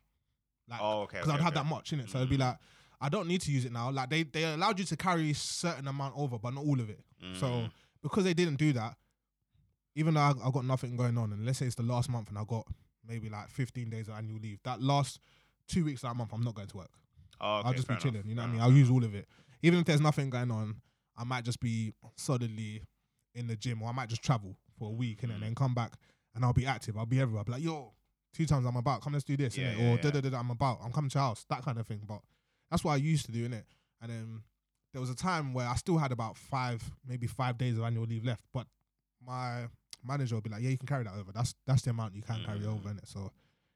Like, 0.69 0.79
Oh, 0.81 1.01
okay. 1.03 1.17
because 1.19 1.29
okay, 1.29 1.37
I'd 1.39 1.43
had 1.43 1.53
okay. 1.53 1.63
that 1.63 1.65
much 1.69 1.93
in 1.93 1.99
it. 2.01 2.09
So 2.09 2.17
it'd 2.19 2.29
be 2.29 2.37
Mm. 2.37 2.41
like, 2.41 2.57
I 2.99 3.09
don't 3.09 3.27
need 3.27 3.41
to 3.41 3.51
use 3.51 3.63
it 3.65 3.71
now. 3.71 3.91
Like 3.91 4.09
they 4.09 4.23
they 4.23 4.43
allowed 4.43 4.79
you 4.79 4.85
to 4.85 4.97
carry 4.97 5.31
a 5.31 5.35
certain 5.35 5.87
amount 5.87 6.15
over, 6.17 6.37
but 6.39 6.53
not 6.53 6.63
all 6.65 6.79
of 6.79 6.89
it. 6.89 6.99
So 7.33 7.45
Mm. 7.47 7.71
because 8.01 8.23
they 8.23 8.33
didn't 8.33 8.55
do 8.57 8.73
that, 8.73 8.97
even 9.95 10.13
though 10.13 10.21
I, 10.21 10.33
I 10.43 10.51
got 10.51 10.65
nothing 10.65 10.95
going 10.95 11.17
on, 11.17 11.31
and 11.33 11.45
let's 11.45 11.59
say 11.59 11.65
it's 11.65 11.75
the 11.75 11.83
last 11.83 12.09
month 12.09 12.29
and 12.29 12.37
I 12.37 12.43
got 12.43 12.67
maybe 13.07 13.29
like 13.29 13.49
15 13.49 13.89
days 13.89 14.07
of 14.07 14.15
annual 14.15 14.39
leave, 14.39 14.59
that 14.63 14.81
last 14.81 15.19
two 15.67 15.85
weeks 15.85 16.03
of 16.03 16.09
that 16.09 16.15
month, 16.15 16.31
I'm 16.33 16.43
not 16.43 16.55
going 16.55 16.67
to 16.67 16.77
work. 16.77 16.89
Oh, 17.39 17.57
okay, 17.59 17.67
I'll 17.67 17.73
just 17.73 17.87
be 17.87 17.95
chilling. 17.95 18.15
enough, 18.15 18.25
You 18.27 18.35
know 18.35 18.41
what 18.43 18.47
I 18.49 18.51
mean? 18.51 18.61
I'll 18.61 18.69
fair 18.69 18.77
use 18.77 18.89
all 18.89 19.03
of 19.03 19.15
it. 19.15 19.27
Even 19.63 19.79
if 19.79 19.85
there's 19.85 20.01
nothing 20.01 20.29
going 20.29 20.51
on, 20.51 20.81
I 21.17 21.23
might 21.23 21.43
just 21.45 21.59
be 21.59 21.93
solidly 22.15 22.83
in 23.33 23.47
the 23.47 23.55
gym 23.55 23.81
or 23.81 23.89
I 23.89 23.91
might 23.91 24.09
just 24.09 24.21
travel 24.23 24.55
for 24.77 24.89
a 24.89 24.93
week 24.93 25.23
and 25.23 25.31
Mm. 25.31 25.39
then 25.41 25.55
come 25.55 25.73
back 25.73 25.93
and 26.35 26.43
I'll 26.45 26.53
be 26.53 26.65
active. 26.65 26.97
I'll 26.97 27.05
be 27.05 27.19
everywhere. 27.19 27.39
I'll 27.39 27.45
be 27.45 27.51
like, 27.53 27.63
yo, 27.63 27.93
two 28.33 28.45
times 28.45 28.65
I'm 28.65 28.75
about, 28.75 29.01
come 29.01 29.13
let's 29.13 29.25
do 29.25 29.37
this, 29.37 29.57
Yeah, 29.57 29.71
yeah, 29.71 29.91
or 29.91 29.97
da 29.97 30.11
da 30.11 30.21
da 30.21 30.29
da, 30.29 30.39
I'm 30.39 30.51
about, 30.51 30.79
I'm 30.83 30.91
coming 30.91 31.09
to 31.09 31.15
your 31.17 31.23
house, 31.23 31.45
that 31.49 31.63
kind 31.63 31.79
of 31.79 31.87
thing. 31.87 32.01
But 32.07 32.21
that's 32.69 32.83
what 32.83 32.91
I 32.93 32.97
used 32.97 33.25
to 33.27 33.31
do, 33.31 33.47
innit? 33.47 33.63
And 34.01 34.11
then 34.11 34.41
there 34.93 35.01
was 35.01 35.09
a 35.09 35.15
time 35.15 35.53
where 35.53 35.67
I 35.67 35.75
still 35.75 35.97
had 35.97 36.11
about 36.11 36.37
five, 36.37 36.83
maybe 37.07 37.27
five 37.27 37.57
days 37.57 37.77
of 37.77 37.83
annual 37.83 38.05
leave 38.05 38.25
left, 38.25 38.43
but 38.53 38.67
my 39.25 39.65
manager 40.03 40.35
would 40.35 40.43
be 40.43 40.49
like, 40.49 40.61
yeah, 40.61 40.69
you 40.69 40.77
can 40.77 40.87
carry 40.87 41.03
that 41.03 41.13
over. 41.15 41.31
That's 41.31 41.55
that's 41.65 41.81
the 41.81 41.89
amount 41.89 42.15
you 42.15 42.21
can 42.21 42.43
carry 42.43 42.59
Mm. 42.59 42.67
over, 42.73 42.89
innit? 42.89 43.07
So, 43.07 43.31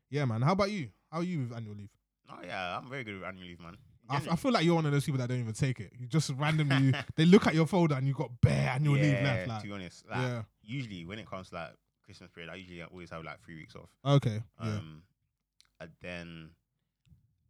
yeah, 0.09 0.25
man. 0.25 0.41
How 0.41 0.51
about 0.53 0.71
you? 0.71 0.89
How 1.11 1.19
are 1.19 1.23
you 1.23 1.39
with 1.39 1.53
annual 1.53 1.75
leave? 1.75 1.89
Oh 2.29 2.39
yeah, 2.45 2.77
I'm 2.77 2.89
very 2.89 3.03
good 3.03 3.15
with 3.15 3.23
annual 3.23 3.47
leave, 3.47 3.59
man. 3.59 3.77
I, 4.09 4.17
f- 4.17 4.27
I 4.31 4.35
feel 4.35 4.51
like 4.51 4.65
you're 4.65 4.75
one 4.75 4.85
of 4.85 4.91
those 4.91 5.05
people 5.05 5.19
that 5.19 5.29
don't 5.29 5.39
even 5.39 5.53
take 5.53 5.79
it. 5.79 5.93
You 5.97 6.05
just 6.07 6.31
randomly 6.31 6.93
they 7.15 7.25
look 7.25 7.47
at 7.47 7.53
your 7.55 7.65
folder 7.65 7.95
and 7.95 8.05
you 8.07 8.13
got 8.13 8.29
bare 8.41 8.71
annual 8.75 8.95
leave 8.95 9.19
Yeah, 9.21 9.23
left. 9.23 9.47
Like, 9.47 9.61
to 9.61 9.67
be 9.67 9.73
honest, 9.73 10.05
like, 10.09 10.19
yeah, 10.19 10.41
usually 10.63 11.05
when 11.05 11.17
it 11.19 11.29
comes 11.29 11.49
to 11.49 11.55
like 11.55 11.71
Christmas 12.11 12.29
period, 12.31 12.51
I 12.51 12.55
usually 12.55 12.81
always 12.83 13.09
have 13.09 13.23
like 13.23 13.41
three 13.43 13.55
weeks 13.55 13.75
off. 13.75 13.89
okay, 14.05 14.41
yeah, 14.61 14.67
Um, 14.69 15.03
and 15.79 15.89
then 16.01 16.49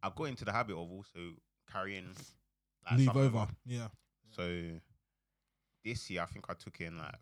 I 0.02 0.10
got 0.14 0.24
into 0.24 0.44
the 0.44 0.52
habit 0.52 0.74
of 0.74 0.90
also 0.90 1.18
carrying 1.70 2.06
like, 2.88 2.98
leave 2.98 3.06
some 3.06 3.16
over. 3.16 3.48
Yeah, 3.66 3.88
So 4.30 4.62
this 5.84 6.08
year, 6.10 6.22
I 6.22 6.26
think 6.26 6.44
I 6.48 6.54
took 6.54 6.80
in 6.80 6.96
like 6.96 7.14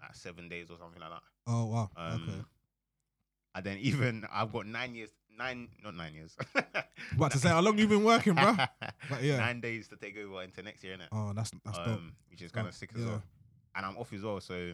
like 0.00 0.14
seven 0.14 0.48
days 0.48 0.70
or 0.70 0.78
something 0.78 1.00
like 1.00 1.10
that. 1.10 1.22
oh 1.46 1.66
wow, 1.66 1.90
Um, 1.96 2.22
okay. 2.28 2.38
And 3.54 3.64
then 3.64 3.78
even 3.78 4.24
I've 4.32 4.52
got 4.52 4.66
nine 4.66 4.94
years, 4.94 5.10
nine 5.36 5.68
not 5.82 5.94
nine 5.94 6.14
years. 6.14 6.36
About 7.16 7.30
to 7.32 7.38
say 7.38 7.48
how 7.48 7.60
long 7.60 7.78
you 7.78 7.86
been 7.88 8.04
working, 8.04 8.34
bro? 8.34 8.54
But 9.10 9.22
yeah, 9.22 9.38
nine 9.38 9.60
days 9.60 9.88
to 9.88 9.96
take 9.96 10.16
over 10.18 10.42
into 10.42 10.62
next 10.62 10.82
year, 10.84 10.96
innit? 10.96 11.08
oh 11.12 11.32
that's 11.34 11.50
that's 11.64 11.78
dope. 11.78 11.86
um, 11.88 12.12
which 12.30 12.42
is 12.42 12.50
kind 12.52 12.66
of 12.68 12.74
sick 12.74 12.90
as 12.94 13.00
yeah. 13.00 13.06
well. 13.08 13.22
And 13.74 13.86
I'm 13.86 13.96
off 13.96 14.12
as 14.12 14.22
well, 14.22 14.40
so 14.40 14.72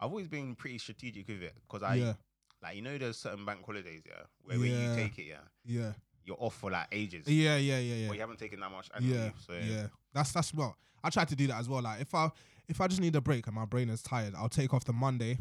I've 0.00 0.10
always 0.10 0.28
been 0.28 0.54
pretty 0.54 0.78
strategic 0.78 1.28
with 1.28 1.42
it 1.42 1.54
because 1.68 1.82
I 1.82 1.94
yeah, 1.96 2.12
like 2.62 2.76
you 2.76 2.82
know 2.82 2.96
there's 2.98 3.18
certain 3.18 3.44
bank 3.44 3.60
holidays, 3.64 4.02
yeah, 4.06 4.22
where 4.42 4.56
Yeah. 4.56 4.62
when 4.62 4.70
you 4.72 4.94
take 4.94 5.18
it, 5.18 5.26
yeah, 5.26 5.36
yeah, 5.64 5.92
you're 6.24 6.36
off 6.40 6.56
for 6.56 6.70
like 6.70 6.88
ages. 6.92 7.28
yeah, 7.28 7.56
yeah, 7.56 7.78
yeah, 7.78 8.06
But 8.08 8.12
yeah, 8.12 8.12
you 8.14 8.20
haven't 8.20 8.38
taken 8.38 8.60
that 8.60 8.70
much 8.70 8.88
annual 8.94 9.14
yeah, 9.14 9.24
leave, 9.24 9.34
so 9.38 9.52
yeah. 9.52 9.86
That's 10.12 10.32
that's 10.32 10.54
well. 10.54 10.76
I 11.02 11.10
try 11.10 11.24
to 11.24 11.36
do 11.36 11.46
that 11.48 11.60
as 11.60 11.68
well. 11.68 11.82
Like 11.82 12.00
if 12.00 12.14
I 12.14 12.30
if 12.68 12.80
I 12.80 12.86
just 12.86 13.00
need 13.00 13.14
a 13.16 13.20
break 13.20 13.46
and 13.46 13.54
my 13.56 13.64
brain 13.64 13.88
is 13.90 14.02
tired, 14.02 14.34
I'll 14.36 14.48
take 14.48 14.72
off 14.74 14.84
the 14.84 14.92
Monday 14.92 15.38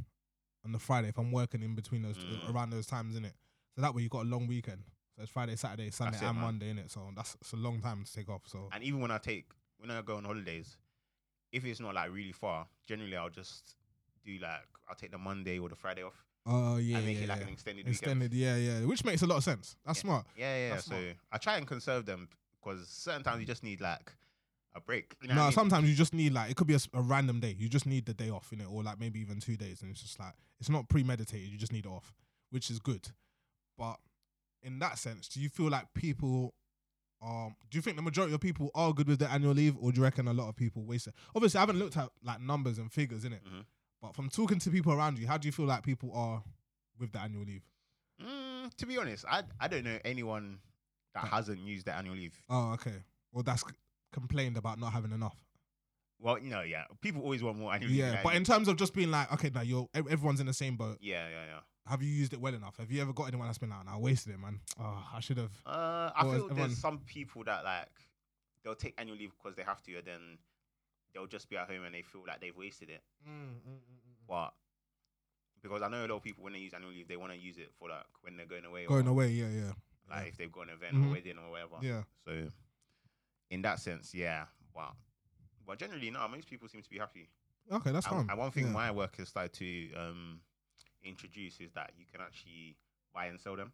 and 0.64 0.74
the 0.74 0.80
Friday 0.80 1.07
if 1.10 1.18
I'm 1.18 1.32
working 1.32 1.62
in 1.64 1.76
between 1.76 2.01
those 2.01 2.18
Mm. 2.18 2.49
around 2.53 2.70
those 2.72 2.86
times, 2.86 3.16
in 3.16 3.26
it. 3.26 3.34
So 3.76 3.82
that 3.82 3.95
way 3.95 4.01
you 4.03 4.10
got 4.10 4.24
a 4.26 4.30
long 4.30 4.45
weekend. 4.47 4.84
So 5.16 5.24
it's 5.24 5.32
Friday, 5.32 5.55
Saturday, 5.55 5.89
Sunday, 5.91 6.18
it, 6.18 6.24
and 6.24 6.36
man. 6.36 6.43
Monday, 6.45 6.70
in 6.70 6.80
it. 6.80 6.91
So 6.91 7.12
that's 7.16 7.36
it's 7.41 7.53
a 7.53 7.57
long 7.57 7.82
time 7.82 8.03
to 8.03 8.14
take 8.14 8.30
off. 8.30 8.41
So 8.45 8.70
And 8.72 8.84
even 8.84 8.99
when 8.99 9.12
I 9.12 9.18
take 9.20 9.45
when 9.78 9.89
I 9.91 10.01
go 10.01 10.18
on 10.18 10.26
holidays, 10.26 10.78
if 11.51 11.66
it's 11.66 11.80
not 11.80 11.95
like 11.95 12.12
really 12.12 12.32
far, 12.34 12.68
generally 12.86 13.16
I'll 13.16 13.30
just 13.30 13.76
do 14.24 14.38
like 14.39 14.65
I'll 14.89 14.95
take 14.95 15.11
the 15.11 15.17
Monday 15.17 15.59
or 15.59 15.70
the 15.70 15.76
Friday 15.76 16.03
off 16.03 16.26
Oh 16.45 16.78
yeah, 16.78 16.97
and 16.97 17.05
make 17.05 17.17
yeah, 17.17 17.24
it 17.24 17.30
like 17.30 17.39
yeah. 17.39 17.43
an 17.47 17.49
extended, 17.53 17.88
extended. 17.88 18.34
Yeah, 18.34 18.55
yeah, 18.55 18.80
which 18.86 19.03
makes 19.05 19.22
a 19.22 19.28
lot 19.28 19.38
of 19.38 19.43
sense. 19.43 19.76
That's 19.86 19.99
Yeah. 19.99 20.01
smart. 20.01 20.26
Yeah, 20.36 20.57
yeah. 20.57 20.70
That's 20.72 20.86
so 20.86 20.91
smart. 20.91 21.15
I 21.32 21.38
try 21.38 21.57
and 21.57 21.67
conserve 21.67 22.05
them 22.05 22.30
because 22.59 22.88
certain 22.88 23.24
times 23.24 23.39
you 23.41 23.45
just 23.45 23.63
need 23.63 23.82
like 23.82 24.13
a 24.74 24.80
break. 24.82 25.15
You 25.22 25.28
know 25.28 25.36
no, 25.36 25.41
I 25.41 25.45
mean? 25.45 25.53
sometimes 25.53 25.89
you 25.89 25.95
just 25.95 26.13
need 26.13 26.34
like 26.34 26.49
it 26.49 26.55
could 26.55 26.65
be 26.67 26.76
a 26.76 27.01
random 27.01 27.39
day. 27.39 27.55
You 27.57 27.70
just 27.70 27.86
need 27.86 28.05
the 28.05 28.13
day 28.13 28.30
off 28.30 28.51
in 28.53 28.61
it, 28.61 28.67
or 28.70 28.82
like 28.84 28.99
maybe 28.99 29.20
even 29.20 29.39
two 29.39 29.57
days, 29.57 29.82
and 29.82 29.91
it's 29.91 30.01
just 30.01 30.20
like 30.20 30.34
it's 30.59 30.70
not 30.70 30.88
premeditated. 30.89 31.49
You 31.49 31.57
just 31.57 31.74
need 31.74 31.86
it 31.86 31.89
off, 31.91 32.13
which 32.51 32.70
is 32.72 32.80
good. 32.80 33.09
But 33.78 33.97
in 34.63 34.80
that 34.80 34.97
sense, 34.97 35.28
do 35.28 35.39
you 35.41 35.49
feel 35.49 35.70
like 35.70 35.93
people? 35.93 36.53
Um, 37.22 37.55
do 37.70 37.78
you 37.78 37.82
think 37.82 37.97
the 37.97 38.01
majority 38.01 38.34
of 38.34 38.39
people 38.39 38.72
are 38.74 38.93
good 38.93 39.07
with 39.09 39.20
their 39.20 39.30
annual 39.30 39.53
leave, 39.53 39.76
or 39.80 39.91
do 39.91 39.97
you 39.97 40.03
reckon 40.03 40.28
a 40.30 40.34
lot 40.34 40.47
of 40.47 40.55
people 40.55 40.84
waste 40.86 41.07
it? 41.07 41.13
Obviously, 41.36 41.57
I 41.57 41.61
haven't 41.61 41.78
looked 41.78 41.97
at 41.97 42.09
like 42.24 42.39
numbers 42.39 42.78
and 42.78 42.89
figures 42.91 43.26
in 43.26 43.34
it, 43.34 43.43
Mhm. 43.43 43.65
But 44.02 44.16
from 44.16 44.30
talking 44.30 44.60
to 44.60 44.70
people 44.70 44.93
around 44.93 45.18
you, 45.20 45.28
how 45.28 45.38
do 45.38 45.47
you 45.47 45.52
feel 45.52 45.66
like 45.66 45.84
people 45.84 46.12
are 46.14 46.43
with 47.00 47.12
the 47.12 47.20
annual 47.20 47.43
leave? 47.43 47.64
Mm, 48.22 48.74
to 48.76 48.86
be 48.86 48.97
honest, 48.97 49.26
I 49.30 49.43
I 49.60 49.68
don't 49.68 49.84
know 49.84 49.97
anyone 50.06 50.60
that 51.16 51.26
hasn't 51.26 51.60
used 51.60 51.86
their 51.86 51.95
annual 51.95 52.16
leave. 52.16 52.38
Oh, 52.50 52.74
okay. 52.74 53.04
Well, 53.32 53.43
that's 53.43 53.62
c- 53.62 53.68
complained 54.12 54.58
about 54.58 54.80
not 54.80 54.91
having 54.93 55.12
enough. 55.12 55.36
Well, 56.22 56.38
no, 56.41 56.62
yeah, 56.62 56.84
people 57.02 57.22
always 57.22 57.41
want 57.41 57.58
more 57.58 57.74
annual 57.74 57.89
leave. 57.91 58.00
Yeah, 58.00 58.20
but 58.24 58.36
in 58.36 58.43
terms 58.43 58.68
of 58.68 58.76
just 58.76 58.93
being 58.93 59.10
like, 59.12 59.32
okay, 59.34 59.50
now 59.54 59.62
you're 59.62 59.88
everyone's 59.93 60.39
in 60.41 60.47
the 60.47 60.54
same 60.54 60.76
boat. 60.76 60.97
yeah, 61.02 61.28
yeah, 61.30 61.45
yeah. 61.45 61.60
Have 61.88 62.04
you 62.04 62.10
used 62.10 62.34
it 62.34 62.41
well 62.41 62.54
enough? 62.54 62.78
Have 62.78 62.91
you 62.91 63.02
ever 63.02 63.14
got 63.14 63.30
anyone 63.30 63.47
that's 63.47 63.58
been 63.58 63.70
like, 63.72 63.84
"Nah, 63.86 63.95
I 63.95 63.97
wasted 63.97 64.34
it, 64.34 64.39
man. 64.39 64.60
Oh, 64.80 65.04
I 65.14 65.22
should 65.22 65.38
have." 65.38 65.52
Uh, 65.66 66.12
I 66.16 66.22
Or 66.22 66.24
feel 66.24 66.34
everyone- 66.43 66.56
there's 66.58 66.78
some 66.78 67.00
people 67.00 67.43
that 67.45 67.64
like 67.64 67.88
they'll 68.64 68.76
take 68.76 68.93
annual 69.00 69.18
leave 69.18 69.32
because 69.32 69.56
they 69.56 69.64
have 69.64 69.82
to, 69.84 69.95
and 69.97 70.06
then 70.06 70.38
they'll 71.14 71.28
just 71.28 71.49
be 71.49 71.57
at 71.57 71.68
home 71.70 71.84
and 71.86 71.93
they 71.95 72.01
feel 72.01 72.22
like 72.28 72.41
they've 72.41 72.55
wasted 72.55 72.89
it. 72.89 73.01
Mm, 73.28 73.32
mm, 73.32 73.74
mm, 73.74 74.28
but 74.28 74.53
because 75.62 75.82
I 75.82 75.89
know 75.89 76.05
a 76.05 76.07
lot 76.07 76.18
of 76.18 76.24
people 76.24 76.43
when 76.43 76.53
they 76.53 76.60
use 76.60 76.74
annual 76.74 76.91
leave, 76.91 77.07
they 77.07 77.18
want 77.18 77.34
to 77.34 77.38
use 77.38 77.57
it 77.57 77.72
for 77.78 77.89
like 77.89 78.05
when 78.22 78.38
they're 78.38 78.45
going 78.45 78.66
away, 78.66 78.86
Going 78.86 79.07
or, 79.07 79.12
away, 79.12 79.30
yeah, 79.30 79.49
yeah, 79.49 79.72
like 80.10 80.28
if 80.30 80.38
they've 80.38 80.51
got 80.51 80.68
an 80.68 80.74
event 80.74 80.93
or 80.93 80.97
mm-hmm. 80.97 81.12
wedding 81.12 81.38
or 81.38 81.51
whatever. 81.51 81.76
yeah. 81.82 82.03
So 82.26 82.49
in 83.49 83.62
that 83.64 83.80
sense, 83.80 84.14
yeah. 84.14 84.45
But 84.74 84.93
but 85.66 85.78
generally, 85.80 86.10
no. 86.12 86.28
Most 86.28 86.49
people 86.49 86.68
seem 86.70 86.82
to 86.82 86.89
be 86.89 86.97
happy. 86.97 87.30
Okay, 87.72 87.91
that's 87.91 88.07
And, 88.07 88.16
fine. 88.16 88.28
and 88.30 88.39
one 88.39 88.51
thing 88.51 88.66
yeah. 88.68 88.72
my 88.72 88.91
work 88.91 89.18
has 89.18 89.30
started 89.30 89.53
to 89.53 89.93
um, 89.95 90.39
introduce 91.03 91.60
is 91.60 91.72
that 91.74 91.91
you 91.97 92.05
can 92.12 92.22
actually 92.22 92.78
buy 93.14 93.26
and 93.28 93.39
sell 93.39 93.55
them. 93.55 93.72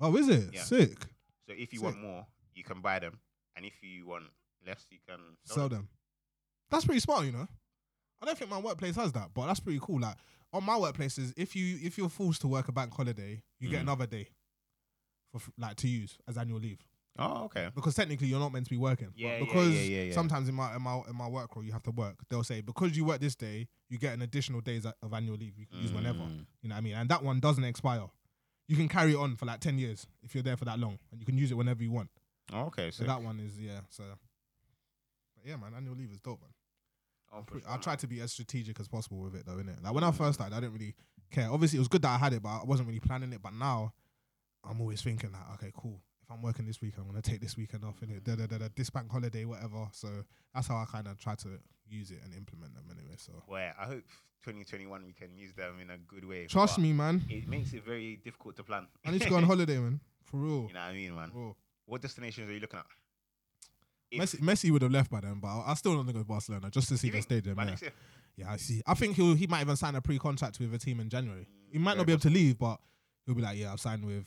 Oh, 0.00 0.14
is 0.16 0.28
it 0.28 0.52
Yeah. 0.52 0.62
sick? 0.62 0.98
So 1.46 1.54
if 1.56 1.72
you 1.72 1.78
Sick. 1.78 1.84
want 1.84 2.00
more, 2.00 2.26
you 2.54 2.62
can 2.64 2.80
buy 2.80 2.98
them, 2.98 3.18
and 3.56 3.64
if 3.64 3.82
you 3.82 4.06
want 4.06 4.24
less, 4.66 4.86
you 4.90 4.98
can 5.08 5.18
sell, 5.44 5.54
Sell 5.56 5.68
them. 5.68 5.78
them. 5.78 5.88
That's 6.72 6.84
pretty 6.84 7.00
smart, 7.00 7.24
you 7.26 7.32
know. 7.32 7.46
I 8.20 8.26
don't 8.26 8.36
think 8.36 8.50
my 8.50 8.58
workplace 8.58 8.96
has 8.96 9.12
that, 9.12 9.30
but 9.34 9.46
that's 9.46 9.60
pretty 9.60 9.78
cool. 9.80 10.00
Like 10.00 10.16
on 10.52 10.64
my 10.64 10.74
workplaces, 10.74 11.32
if 11.36 11.54
you 11.54 11.78
if 11.82 11.96
you're 11.98 12.08
forced 12.08 12.40
to 12.40 12.48
work 12.48 12.66
a 12.68 12.72
bank 12.72 12.92
holiday, 12.94 13.42
you 13.60 13.68
get 13.68 13.78
Mhm. 13.80 13.82
another 13.82 14.06
day 14.06 14.28
for 15.32 15.40
like 15.58 15.76
to 15.76 15.88
use 15.88 16.18
as 16.28 16.36
annual 16.36 16.58
leave 16.60 16.78
Oh, 17.18 17.44
okay. 17.44 17.70
because 17.74 17.94
technically 17.94 18.28
you're 18.28 18.38
not 18.40 18.52
meant 18.52 18.66
to 18.66 18.70
be 18.70 18.76
working. 18.76 19.12
Yeah, 19.16 19.34
yeah, 19.34 19.38
because 19.40 19.74
yeah, 19.74 19.80
yeah, 19.82 20.02
yeah. 20.04 20.12
sometimes 20.14 20.48
in 20.48 20.54
my 20.54 20.74
in 20.76 20.82
my 20.82 21.02
in 21.08 21.16
my 21.16 21.28
work 21.28 21.54
role 21.56 21.64
you 21.64 21.72
have 21.72 21.82
to 21.84 21.90
work. 21.90 22.16
They'll 22.30 22.44
say 22.44 22.60
because 22.60 22.96
you 22.96 23.04
work 23.04 23.20
this 23.20 23.34
day, 23.34 23.68
you 23.88 23.98
get 23.98 24.14
an 24.14 24.22
additional 24.22 24.60
days 24.60 24.86
of 24.86 25.12
annual 25.12 25.36
leave 25.36 25.58
you 25.58 25.66
can 25.66 25.78
use 25.80 25.92
whenever. 25.92 26.20
Mm. 26.20 26.46
You 26.62 26.68
know 26.68 26.74
what 26.74 26.78
I 26.78 26.80
mean? 26.82 26.94
And 26.94 27.08
that 27.10 27.22
one 27.22 27.40
doesn't 27.40 27.64
expire. 27.64 28.06
You 28.68 28.76
can 28.76 28.88
carry 28.88 29.12
it 29.12 29.16
on 29.18 29.36
for 29.36 29.46
like 29.46 29.60
ten 29.60 29.78
years 29.78 30.06
if 30.22 30.34
you're 30.34 30.44
there 30.44 30.56
for 30.56 30.64
that 30.66 30.78
long, 30.78 30.98
and 31.10 31.20
you 31.20 31.26
can 31.26 31.36
use 31.36 31.50
it 31.50 31.54
whenever 31.56 31.82
you 31.82 31.90
want. 31.90 32.08
Oh, 32.52 32.66
okay, 32.66 32.90
So 32.90 33.02
so 33.02 33.06
that 33.08 33.22
one 33.22 33.40
is 33.40 33.58
yeah. 33.58 33.80
So, 33.90 34.04
but 35.36 35.46
yeah, 35.46 35.56
man, 35.56 35.72
annual 35.76 35.96
leave 35.96 36.12
is 36.12 36.20
dope, 36.20 36.40
man. 36.40 36.50
Oh, 37.32 37.38
for 37.40 37.44
Pretty- 37.52 37.62
sure, 37.64 37.70
I 37.70 37.74
man. 37.74 37.80
tried 37.82 37.98
to 38.00 38.06
be 38.06 38.20
as 38.20 38.32
strategic 38.32 38.78
as 38.80 38.88
possible 38.88 39.18
with 39.20 39.34
it, 39.34 39.46
though, 39.46 39.56
innit? 39.56 39.82
Like 39.82 39.94
when 39.94 40.04
I 40.04 40.10
first 40.12 40.34
started, 40.34 40.54
I 40.56 40.60
didn't 40.60 40.74
really 40.74 40.94
care. 41.30 41.50
Obviously, 41.50 41.78
it 41.78 41.80
was 41.80 41.88
good 41.88 42.02
that 42.02 42.10
I 42.10 42.18
had 42.18 42.32
it, 42.32 42.42
but 42.42 42.50
I 42.50 42.64
wasn't 42.64 42.88
really 42.88 43.00
planning 43.00 43.32
it. 43.32 43.42
But 43.42 43.54
now, 43.54 43.92
I'm 44.64 44.80
always 44.80 45.02
thinking 45.02 45.32
like, 45.32 45.54
okay, 45.54 45.72
cool. 45.76 46.00
If 46.22 46.30
I'm 46.30 46.40
working 46.42 46.66
this 46.66 46.80
week, 46.80 46.94
I'm 46.98 47.06
gonna 47.06 47.20
take 47.22 47.40
this 47.40 47.56
weekend 47.56 47.84
off, 47.84 48.00
innit? 48.00 48.22
Da 48.24 48.36
da 48.36 48.46
da 48.46 48.58
da. 48.58 48.68
This 48.76 48.90
bank 48.90 49.10
holiday, 49.10 49.44
whatever. 49.44 49.88
So 49.92 50.08
that's 50.54 50.68
how 50.68 50.76
I 50.76 50.84
kind 50.84 51.08
of 51.08 51.18
try 51.18 51.34
to 51.34 51.48
use 51.88 52.10
it 52.12 52.20
and 52.24 52.32
implement 52.34 52.74
them 52.74 52.84
anyway. 52.90 53.14
So 53.16 53.32
Well, 53.48 53.72
I 53.78 53.84
hope 53.86 54.04
2021 54.44 55.04
we 55.04 55.12
can 55.12 55.36
use 55.36 55.52
them 55.54 55.80
in 55.80 55.90
a 55.90 55.98
good 55.98 56.24
way. 56.24 56.46
trust 56.46 56.78
me, 56.78 56.92
man. 56.92 57.22
It 57.28 57.48
makes 57.48 57.72
it 57.72 57.84
very 57.84 58.16
difficult 58.24 58.56
to 58.56 58.62
plan. 58.62 58.86
I 59.04 59.10
need 59.10 59.22
to 59.22 59.28
go 59.30 59.36
on 59.36 59.42
holiday, 59.52 59.78
man. 59.78 60.00
For 60.24 60.36
real. 60.36 60.66
You 60.68 60.74
know 60.74 60.80
what 60.80 60.90
I 60.90 60.92
mean, 60.94 61.14
man? 61.14 61.30
For 61.30 61.38
real. 61.38 61.56
What 61.86 62.00
destinations 62.02 62.48
are 62.48 62.54
you 62.54 62.60
looking 62.60 62.78
at? 62.78 62.86
Messi, 64.20 64.40
Messi 64.40 64.70
would 64.70 64.82
have 64.82 64.92
left 64.92 65.10
by 65.10 65.20
then, 65.20 65.38
but 65.40 65.48
I, 65.48 65.70
I 65.70 65.74
still 65.74 65.94
want 65.96 66.06
to 66.08 66.12
go 66.12 66.18
to 66.20 66.24
Barcelona 66.24 66.70
just 66.70 66.88
to 66.88 66.98
see 66.98 67.10
the 67.10 67.20
stadium. 67.20 67.56
Yeah. 67.58 67.76
yeah, 68.36 68.50
I 68.52 68.56
see. 68.56 68.82
I 68.86 68.94
think 68.94 69.16
he'll 69.16 69.34
he 69.34 69.46
might 69.46 69.62
even 69.62 69.76
sign 69.76 69.94
a 69.94 70.00
pre-contract 70.00 70.58
with 70.60 70.72
a 70.74 70.78
team 70.78 71.00
in 71.00 71.08
January. 71.08 71.46
He 71.70 71.78
might 71.78 71.96
not 71.96 72.06
be 72.06 72.12
able 72.12 72.20
to 72.22 72.30
leave, 72.30 72.58
but 72.58 72.78
he'll 73.26 73.34
be 73.34 73.42
like, 73.42 73.58
yeah, 73.58 73.72
I've 73.72 73.80
signed 73.80 74.04
with 74.04 74.26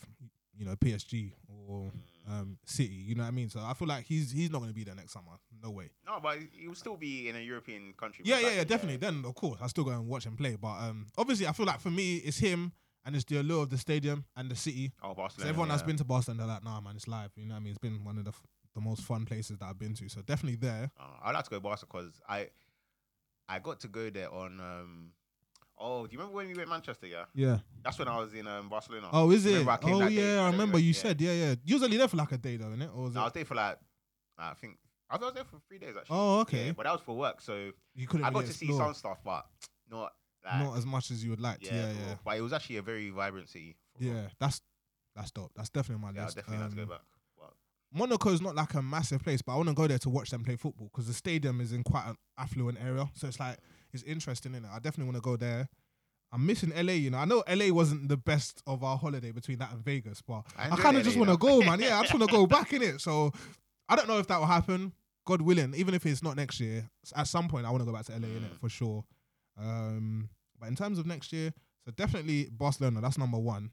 you 0.58 0.64
know 0.64 0.74
PSG 0.76 1.32
or 1.68 1.90
um, 2.28 2.58
City. 2.64 2.94
You 2.94 3.14
know 3.14 3.22
what 3.22 3.28
I 3.28 3.32
mean? 3.32 3.48
So 3.48 3.60
I 3.62 3.74
feel 3.74 3.88
like 3.88 4.04
he's 4.06 4.30
he's 4.32 4.50
not 4.50 4.58
going 4.58 4.70
to 4.70 4.74
be 4.74 4.84
there 4.84 4.94
next 4.94 5.12
summer. 5.12 5.32
No 5.62 5.70
way. 5.70 5.90
No, 6.06 6.18
but 6.22 6.38
he 6.52 6.66
will 6.68 6.74
still 6.74 6.96
be 6.96 7.28
in 7.28 7.36
a 7.36 7.40
European 7.40 7.94
country. 7.98 8.24
Yeah, 8.26 8.40
yeah, 8.40 8.52
yeah, 8.56 8.64
definitely. 8.64 8.96
Then 8.96 9.24
of 9.26 9.34
course 9.34 9.58
I 9.62 9.66
still 9.68 9.84
go 9.84 9.90
and 9.90 10.06
watch 10.08 10.24
him 10.26 10.36
play. 10.36 10.56
But 10.60 10.76
um, 10.80 11.06
obviously 11.16 11.46
I 11.46 11.52
feel 11.52 11.66
like 11.66 11.80
for 11.80 11.90
me 11.90 12.16
it's 12.16 12.38
him 12.38 12.72
and 13.04 13.14
it's 13.14 13.24
the 13.24 13.36
allure 13.38 13.62
of 13.62 13.70
the 13.70 13.78
stadium 13.78 14.24
and 14.36 14.50
the 14.50 14.56
city. 14.56 14.92
Oh, 15.02 15.10
So 15.10 15.14
Barcelona. 15.14 15.48
everyone 15.50 15.68
that's 15.68 15.82
yeah. 15.82 15.86
been 15.86 15.96
to 15.98 16.04
Barcelona, 16.04 16.38
they're 16.38 16.54
like, 16.54 16.64
nah, 16.64 16.80
man, 16.80 16.96
it's 16.96 17.06
live. 17.06 17.30
You 17.36 17.46
know 17.46 17.54
what 17.54 17.60
I 17.60 17.62
mean? 17.62 17.70
It's 17.70 17.78
been 17.78 18.02
one 18.04 18.18
of 18.18 18.24
the 18.24 18.30
f- 18.30 18.42
the 18.76 18.80
most 18.80 19.02
fun 19.02 19.24
places 19.24 19.58
that 19.58 19.64
I've 19.66 19.78
been 19.78 19.94
to. 19.94 20.08
So 20.08 20.20
definitely 20.22 20.56
there. 20.56 20.90
Uh, 21.00 21.02
I 21.24 21.32
like 21.32 21.42
to 21.44 21.50
go 21.50 21.58
Barca 21.58 21.86
because 21.86 22.20
I 22.28 22.48
I 23.48 23.58
got 23.58 23.80
to 23.80 23.88
go 23.88 24.08
there 24.10 24.30
on. 24.32 24.60
um 24.60 25.12
Oh, 25.78 26.06
do 26.06 26.12
you 26.14 26.18
remember 26.18 26.36
when 26.36 26.48
we 26.48 26.54
went 26.54 26.70
Manchester? 26.70 27.06
Yeah, 27.06 27.24
Yeah. 27.34 27.58
that's 27.84 27.98
when 27.98 28.08
I 28.08 28.16
was 28.16 28.32
in 28.32 28.46
um, 28.46 28.70
Barcelona. 28.70 29.08
Oh, 29.12 29.30
is 29.30 29.44
it? 29.44 29.68
I 29.68 29.78
Oh, 29.82 30.06
yeah. 30.08 30.40
I 30.40 30.50
remember 30.50 30.78
you 30.78 30.92
yeah. 30.94 31.00
said, 31.02 31.20
yeah, 31.20 31.32
yeah. 31.32 31.54
You 31.66 31.74
was 31.74 31.82
only 31.82 31.98
there 31.98 32.08
for 32.08 32.16
like 32.16 32.32
a 32.32 32.38
day, 32.38 32.56
though, 32.56 32.68
innit? 32.68 32.96
Or 32.96 33.02
was 33.02 33.14
No, 33.14 33.20
I 33.20 33.24
it? 33.24 33.26
was 33.26 33.32
there 33.34 33.44
for 33.44 33.54
like 33.56 33.78
I 34.38 34.54
think 34.54 34.78
I 35.10 35.18
was 35.18 35.34
there 35.34 35.44
for 35.44 35.58
three 35.68 35.78
days 35.78 35.94
actually. 35.94 36.16
Oh, 36.16 36.40
okay. 36.40 36.66
Yeah, 36.68 36.72
but 36.72 36.84
that 36.84 36.92
was 36.92 37.02
for 37.02 37.14
work, 37.14 37.42
so 37.42 37.72
You 37.94 38.06
couldn't. 38.06 38.24
I 38.24 38.30
got 38.30 38.38
really 38.40 38.46
to 38.52 38.58
see 38.58 38.72
some 38.72 38.94
stuff, 38.94 39.18
but 39.22 39.44
not 39.90 40.12
like, 40.44 40.64
not 40.64 40.78
as 40.78 40.86
much 40.86 41.10
as 41.10 41.22
you 41.22 41.28
would 41.30 41.40
like. 41.40 41.60
to. 41.60 41.66
yeah, 41.66 41.88
Yeah, 41.88 41.92
yeah, 41.92 42.14
But 42.24 42.38
it 42.38 42.40
was 42.40 42.54
actually 42.54 42.76
a 42.78 42.82
very 42.82 43.10
vibrant 43.10 43.50
city. 43.50 43.76
yeah. 43.98 44.28
That's 44.40 44.62
that's 45.14 45.30
dope. 45.30 45.52
That's 45.54 45.68
definitely 45.68 46.02
on 46.06 46.14
my 46.14 46.18
yeah, 46.18 46.22
I 46.22 46.24
list. 46.24 46.36
definitely 46.36 46.62
have 46.62 46.74
to 46.74 46.80
Um, 46.80 46.86
go 46.88 46.92
back. 46.94 47.02
But 47.92 47.98
Monaco's 48.10 48.40
not 48.40 48.54
like 48.54 48.74
a 48.74 48.82
massive 48.82 49.22
place, 49.22 49.42
but 49.42 49.52
I 49.52 49.56
want 49.56 49.68
to 49.68 49.74
go 49.74 49.86
there 49.86 49.98
to 49.98 50.10
watch 50.10 50.30
them 50.30 50.44
play 50.44 50.56
football 50.56 50.88
because 50.92 51.06
the 51.06 51.14
stadium 51.14 51.60
is 51.60 51.72
in 51.72 51.82
quite 51.82 52.06
an 52.08 52.16
affluent 52.38 52.78
area. 52.84 53.08
So 53.14 53.26
it's 53.28 53.40
like 53.40 53.58
it's 53.92 54.02
interesting 54.02 54.54
in 54.54 54.64
it. 54.64 54.70
I 54.72 54.76
definitely 54.78 55.04
want 55.12 55.16
to 55.16 55.20
go 55.22 55.36
there. 55.36 55.68
I'm 56.32 56.44
missing 56.44 56.72
LA, 56.74 56.94
you 56.94 57.10
know. 57.10 57.18
I 57.18 57.24
know 57.24 57.44
LA 57.48 57.72
wasn't 57.72 58.08
the 58.08 58.16
best 58.16 58.60
of 58.66 58.82
our 58.82 58.98
holiday 58.98 59.30
between 59.30 59.58
that 59.58 59.70
and 59.72 59.84
Vegas, 59.84 60.20
but 60.22 60.42
I 60.58 60.70
I, 60.70 60.76
kind 60.76 60.96
of 60.96 61.04
just 61.04 61.16
want 61.16 61.30
to 61.30 61.36
go, 61.36 61.60
man. 61.60 61.78
Yeah, 61.80 61.98
I 61.98 62.02
just 62.02 62.12
want 62.12 62.28
to 62.28 62.34
go 62.36 62.46
back 62.58 62.72
in 62.72 62.82
it. 62.82 63.00
So 63.00 63.32
I 63.88 63.94
don't 63.96 64.08
know 64.08 64.18
if 64.18 64.26
that 64.26 64.38
will 64.38 64.46
happen. 64.46 64.92
God 65.24 65.40
willing, 65.40 65.74
even 65.74 65.94
if 65.94 66.04
it's 66.06 66.22
not 66.22 66.36
next 66.36 66.60
year, 66.60 66.88
at 67.16 67.26
some 67.28 67.48
point 67.48 67.66
I 67.66 67.70
want 67.70 67.80
to 67.82 67.86
go 67.86 67.92
back 67.92 68.04
to 68.06 68.12
LA 68.12 68.28
in 68.28 68.44
it 68.44 68.52
Mm. 68.54 68.60
for 68.60 68.68
sure. 68.68 69.04
Um, 69.58 70.28
but 70.58 70.68
in 70.68 70.76
terms 70.76 70.98
of 70.98 71.06
next 71.06 71.32
year, 71.32 71.52
so 71.84 71.92
definitely 71.92 72.48
Barcelona. 72.50 73.00
That's 73.00 73.18
number 73.18 73.38
one. 73.38 73.70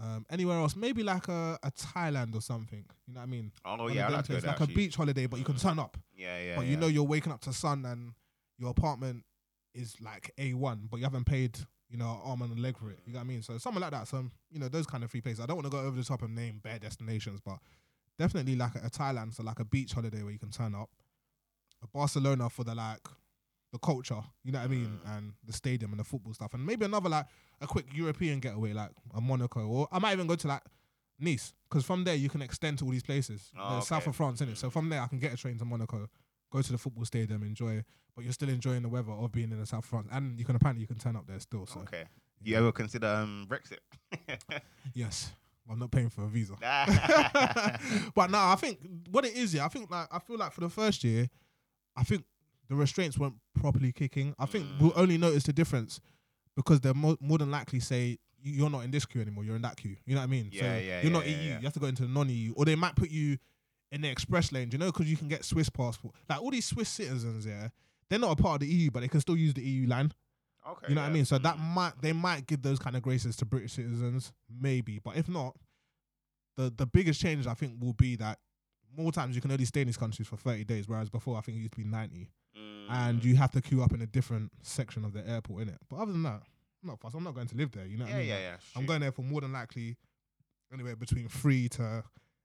Um, 0.00 0.26
anywhere 0.28 0.58
else, 0.58 0.74
maybe 0.74 1.02
like 1.04 1.28
a, 1.28 1.56
a 1.62 1.70
Thailand 1.70 2.34
or 2.34 2.40
something. 2.40 2.84
You 3.06 3.14
know 3.14 3.20
what 3.20 3.26
I 3.26 3.30
mean? 3.30 3.52
oh 3.64 3.76
One 3.84 3.92
yeah, 3.94 4.08
like 4.08 4.24
to 4.24 4.32
go 4.32 4.40
places, 4.40 4.46
like 4.60 4.60
a 4.60 4.72
beach 4.72 4.96
holiday, 4.96 5.26
but 5.26 5.38
you 5.38 5.44
can 5.44 5.56
turn 5.56 5.78
up. 5.78 5.96
Yeah, 6.16 6.38
yeah. 6.40 6.56
but 6.56 6.66
you 6.66 6.76
know 6.76 6.88
you're 6.88 7.04
waking 7.04 7.32
up 7.32 7.40
to 7.42 7.52
sun 7.52 7.84
and 7.86 8.12
your 8.58 8.70
apartment 8.70 9.24
is 9.72 9.94
like 10.00 10.32
a 10.36 10.52
one, 10.54 10.88
but 10.90 10.96
you 10.98 11.04
haven't 11.04 11.24
paid 11.26 11.58
you 11.88 11.96
know 11.98 12.20
arm 12.24 12.42
and 12.42 12.58
a 12.58 12.60
leg 12.60 12.76
for 12.76 12.90
it. 12.90 12.98
You 13.06 13.12
know 13.12 13.18
what 13.20 13.24
I 13.24 13.28
mean? 13.28 13.42
So 13.42 13.56
something 13.58 13.80
like 13.80 13.92
that. 13.92 14.08
Some 14.08 14.32
you 14.50 14.58
know 14.58 14.68
those 14.68 14.86
kind 14.86 15.04
of 15.04 15.10
free 15.12 15.20
places. 15.20 15.40
I 15.40 15.46
don't 15.46 15.56
want 15.56 15.66
to 15.66 15.70
go 15.70 15.78
over 15.80 15.96
the 15.96 16.04
top 16.04 16.22
and 16.22 16.34
name 16.34 16.60
bare 16.62 16.78
destinations, 16.80 17.40
but 17.40 17.58
definitely 18.18 18.56
like 18.56 18.74
a, 18.74 18.86
a 18.86 18.90
Thailand, 18.90 19.34
so 19.34 19.42
like 19.44 19.60
a 19.60 19.64
beach 19.64 19.92
holiday 19.92 20.22
where 20.24 20.32
you 20.32 20.38
can 20.40 20.50
turn 20.50 20.74
up. 20.74 20.90
A 21.82 21.86
Barcelona 21.86 22.48
for 22.50 22.64
the 22.64 22.74
like 22.74 23.06
the 23.72 23.78
culture, 23.78 24.22
you 24.42 24.52
know 24.52 24.58
what 24.58 24.64
I 24.64 24.68
mean, 24.68 24.98
Mm. 25.04 25.16
and 25.18 25.32
the 25.44 25.52
stadium 25.52 25.90
and 25.92 26.00
the 26.00 26.04
football 26.04 26.32
stuff, 26.32 26.54
and 26.54 26.64
maybe 26.64 26.84
another 26.84 27.08
like 27.08 27.26
a 27.64 27.66
quick 27.66 27.86
European 27.92 28.40
getaway, 28.40 28.72
like 28.72 28.90
a 29.14 29.20
Monaco, 29.20 29.66
or 29.66 29.88
I 29.90 29.98
might 29.98 30.12
even 30.12 30.26
go 30.26 30.36
to 30.36 30.48
like 30.48 30.62
Nice, 31.20 31.54
because 31.68 31.84
from 31.84 32.02
there 32.02 32.16
you 32.16 32.28
can 32.28 32.42
extend 32.42 32.78
to 32.78 32.84
all 32.84 32.90
these 32.90 33.02
places. 33.04 33.50
Oh, 33.58 33.76
the 33.76 33.80
south 33.82 34.06
of 34.08 34.16
France, 34.16 34.40
in 34.40 34.48
it. 34.48 34.58
So 34.58 34.68
from 34.68 34.88
there 34.88 35.00
I 35.00 35.06
can 35.06 35.20
get 35.20 35.32
a 35.32 35.36
train 35.36 35.56
to 35.58 35.64
Monaco, 35.64 36.08
go 36.50 36.60
to 36.60 36.72
the 36.72 36.76
football 36.78 37.04
stadium, 37.04 37.42
enjoy, 37.44 37.84
but 38.16 38.24
you're 38.24 38.32
still 38.32 38.48
enjoying 38.48 38.82
the 38.82 38.88
weather 38.88 39.12
of 39.12 39.30
being 39.30 39.52
in 39.52 39.60
the 39.60 39.64
south 39.66 39.84
of 39.84 39.90
France, 39.90 40.08
and 40.10 40.36
you 40.38 40.44
can 40.44 40.56
apparently 40.56 40.80
you 40.82 40.88
can 40.88 40.98
turn 40.98 41.14
up 41.14 41.26
there 41.28 41.38
still. 41.38 41.66
So 41.66 41.80
Okay. 41.80 42.04
You 42.42 42.56
ever 42.56 42.72
consider 42.72 43.06
um, 43.06 43.46
Brexit? 43.48 43.78
yes, 44.92 45.30
I'm 45.70 45.78
not 45.78 45.92
paying 45.92 46.10
for 46.10 46.24
a 46.24 46.28
visa. 46.28 46.54
But 48.14 48.30
no, 48.30 48.38
I 48.38 48.56
think 48.56 48.78
what 49.10 49.24
it 49.24 49.34
is, 49.36 49.54
yeah, 49.54 49.64
I 49.64 49.68
think 49.68 49.90
like 49.90 50.08
I 50.10 50.18
feel 50.18 50.36
like 50.36 50.52
for 50.52 50.60
the 50.62 50.68
first 50.68 51.04
year, 51.04 51.28
I 51.96 52.02
think 52.02 52.24
the 52.68 52.74
restraints 52.74 53.18
weren't 53.18 53.36
properly 53.54 53.92
kicking. 53.92 54.34
I 54.38 54.46
think 54.46 54.66
Mm. 54.66 54.80
we'll 54.80 54.92
only 54.96 55.16
notice 55.18 55.44
the 55.44 55.52
difference 55.52 56.00
because 56.56 56.80
they're 56.80 56.94
mo- 56.94 57.16
more 57.20 57.38
than 57.38 57.50
likely 57.50 57.80
say 57.80 58.18
"You- 58.40 58.52
you're 58.52 58.70
not 58.70 58.80
in 58.84 58.90
this 58.90 59.06
queue 59.06 59.20
anymore, 59.20 59.44
you're 59.44 59.56
in 59.56 59.62
that 59.62 59.76
queue. 59.76 59.96
You 60.06 60.14
know 60.14 60.20
what 60.20 60.24
I 60.24 60.30
mean? 60.30 60.50
so 60.50 60.56
Yeah, 60.56 60.78
yeah, 60.78 61.02
you're 61.02 61.10
not 61.12 61.26
yeah, 61.26 61.32
EU. 61.32 61.36
yeah, 61.42 61.48
yeah. 61.50 61.58
You 61.58 61.64
have 61.64 61.72
to 61.74 61.80
go 61.80 61.86
into 61.86 62.02
the 62.02 62.08
non-EU, 62.08 62.52
or 62.56 62.64
they 62.64 62.74
might 62.76 62.94
put 62.96 63.10
you 63.10 63.38
in 63.90 64.00
the 64.02 64.08
express 64.08 64.52
lane. 64.52 64.70
You 64.72 64.78
know? 64.78 64.86
Because 64.92 65.10
you 65.10 65.16
can 65.16 65.28
get 65.28 65.44
Swiss 65.44 65.68
passport. 65.68 66.14
Like 66.28 66.40
all 66.42 66.50
these 66.50 66.66
Swiss 66.66 66.88
citizens, 66.88 67.46
yeah, 67.46 67.68
they're 68.08 68.18
not 68.18 68.38
a 68.38 68.42
part 68.42 68.56
of 68.62 68.68
the 68.68 68.74
EU, 68.74 68.90
but 68.90 69.00
they 69.00 69.08
can 69.08 69.20
still 69.20 69.36
use 69.36 69.54
the 69.54 69.62
EU 69.62 69.86
line. 69.86 70.12
okay. 70.66 70.86
You 70.88 70.94
know 70.94 71.02
what 71.02 71.10
I 71.10 71.12
mean? 71.12 71.24
So 71.26 71.38
that 71.38 71.56
Mm. 71.56 71.74
might 71.74 72.00
they 72.02 72.12
might 72.12 72.46
give 72.46 72.62
those 72.62 72.78
kind 72.78 72.96
of 72.96 73.02
graces 73.02 73.36
to 73.36 73.44
British 73.44 73.72
citizens, 73.74 74.32
maybe. 74.48 74.98
But 74.98 75.16
if 75.16 75.28
not, 75.28 75.56
the 76.56 76.70
the 76.70 76.86
biggest 76.86 77.20
change 77.20 77.46
I 77.46 77.54
think 77.54 77.82
will 77.82 77.92
be 77.94 78.16
that 78.16 78.38
more 78.96 79.10
times 79.12 79.34
you 79.34 79.42
can 79.42 79.50
only 79.50 79.64
stay 79.64 79.80
in 79.82 79.88
these 79.88 79.96
countries 79.96 80.28
for 80.28 80.36
thirty 80.36 80.64
days, 80.64 80.86
whereas 80.88 81.10
before 81.10 81.36
I 81.36 81.40
think 81.40 81.56
it 81.58 81.60
used 81.62 81.72
to 81.72 81.78
be 81.78 81.84
ninety, 81.84 82.24
Mm. 82.26 82.28
And 82.88 83.24
you 83.24 83.36
have 83.36 83.50
to 83.52 83.60
queue 83.62 83.82
up 83.82 83.92
in 83.92 84.02
a 84.02 84.06
different 84.06 84.52
section 84.62 85.04
of 85.04 85.12
the 85.12 85.26
airport 85.28 85.62
in 85.62 85.68
it. 85.68 85.78
But 85.88 85.96
other 85.96 86.12
than 86.12 86.22
that, 86.24 86.42
I'm 86.82 86.88
not 86.90 87.00
fussed. 87.00 87.14
I'm 87.14 87.24
not 87.24 87.34
going 87.34 87.46
to 87.48 87.56
live 87.56 87.72
there. 87.72 87.86
You 87.86 87.96
know 87.98 88.04
what 88.04 88.10
yeah, 88.10 88.16
I 88.16 88.20
mean? 88.20 88.28
yeah, 88.28 88.34
Like, 88.34 88.42
yeah. 88.44 88.56
I'm 88.76 88.86
going 88.86 89.00
there 89.00 89.12
for 89.12 89.22
more 89.22 89.40
than 89.40 89.52
likely 89.52 89.96
anywhere 90.72 90.96
between 90.96 91.28
three 91.28 91.68
to 91.70 92.02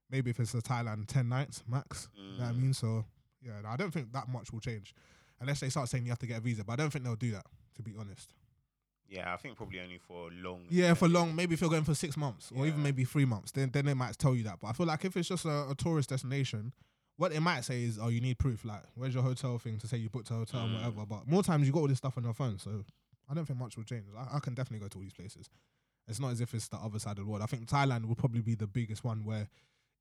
maybe 0.10 0.30
if 0.30 0.40
it's 0.40 0.54
a 0.54 0.62
Thailand 0.62 1.08
ten 1.08 1.30
nights 1.30 1.64
max. 1.68 2.08
You 2.16 2.24
know 2.38 2.44
what 2.46 2.50
I 2.50 2.52
Mm. 2.54 2.62
mean? 2.62 2.74
So 2.74 3.06
yeah, 3.42 3.62
I 3.68 3.76
don't 3.76 3.92
think 3.92 4.12
that 4.14 4.28
much 4.30 4.52
will 4.52 4.60
change 4.60 4.94
unless 5.40 5.60
they 5.62 5.70
start 5.70 5.90
saying 5.90 6.04
you 6.06 6.10
have 6.12 6.20
to 6.20 6.28
get 6.28 6.38
a 6.38 6.42
visa. 6.42 6.64
But 6.64 6.74
I 6.74 6.76
don't 6.78 6.90
think 6.92 7.06
they'll 7.06 7.16
do 7.16 7.32
that. 7.32 7.46
To 7.76 7.84
be 7.84 7.94
honest. 7.98 8.34
Yeah, 9.08 9.34
I 9.34 9.38
think 9.38 9.56
probably 9.58 9.80
only 9.80 9.98
for 9.98 10.30
long. 10.32 10.66
Yeah, 10.70 10.94
for 10.94 11.08
long. 11.08 11.34
Maybe 11.36 11.54
if 11.56 11.62
you're 11.62 11.70
going 11.70 11.84
for 11.86 11.96
six 11.96 12.16
months 12.18 12.52
or 12.56 12.68
even 12.68 12.84
maybe 12.84 13.06
three 13.06 13.26
months, 13.26 13.52
then 13.52 13.72
then 13.72 13.86
they 13.86 13.94
might 13.94 14.18
tell 14.18 14.36
you 14.36 14.44
that. 14.44 14.60
But 14.60 14.68
I 14.68 14.74
feel 14.74 14.86
like 14.86 15.04
if 15.06 15.16
it's 15.18 15.30
just 15.30 15.46
a, 15.46 15.70
a 15.70 15.76
tourist 15.76 16.10
destination, 16.10 16.74
what 17.20 17.32
they 17.32 17.40
might 17.40 17.62
say 17.66 17.84
is, 17.84 18.00
"Oh, 18.02 18.08
you 18.08 18.22
need 18.22 18.40
proof. 18.40 18.66
Like, 18.66 18.82
where's 18.96 19.14
your 19.14 19.22
hotel 19.24 19.60
thing 19.60 19.78
to 19.80 19.88
say 19.88 19.98
you 19.98 20.10
booked 20.10 20.32
a 20.32 20.34
hotel 20.34 20.62
and 20.62 20.72
Mm. 20.72 20.76
whatever." 20.78 21.06
But 21.06 21.28
more 21.28 21.44
times 21.44 21.68
you 21.68 21.74
got 21.74 21.82
all 21.82 21.88
this 21.88 21.98
stuff 22.00 22.18
on 22.18 22.24
your 22.24 22.34
phone, 22.34 22.58
so 22.58 22.84
I 23.30 23.34
don't 23.36 23.46
think 23.46 23.60
much 23.60 23.78
will 23.78 23.84
change. 23.84 24.06
I, 24.18 24.38
I 24.38 24.40
can 24.40 24.54
definitely 24.56 24.80
go 24.80 24.88
to 24.88 24.98
all 24.98 25.04
these 25.04 25.14
places. 25.14 25.50
It's 26.08 26.20
not 26.20 26.32
as 26.32 26.42
if 26.42 26.54
it's 26.56 26.68
the 26.70 26.78
other 26.78 26.98
side 26.98 27.20
of 27.20 27.26
the 27.26 27.30
world. 27.30 27.44
I 27.44 27.46
think 27.46 27.68
Thailand 27.68 28.06
would 28.06 28.18
probably 28.18 28.42
be 28.42 28.56
the 28.56 28.66
biggest 28.68 29.04
one 29.04 29.24
where 29.24 29.48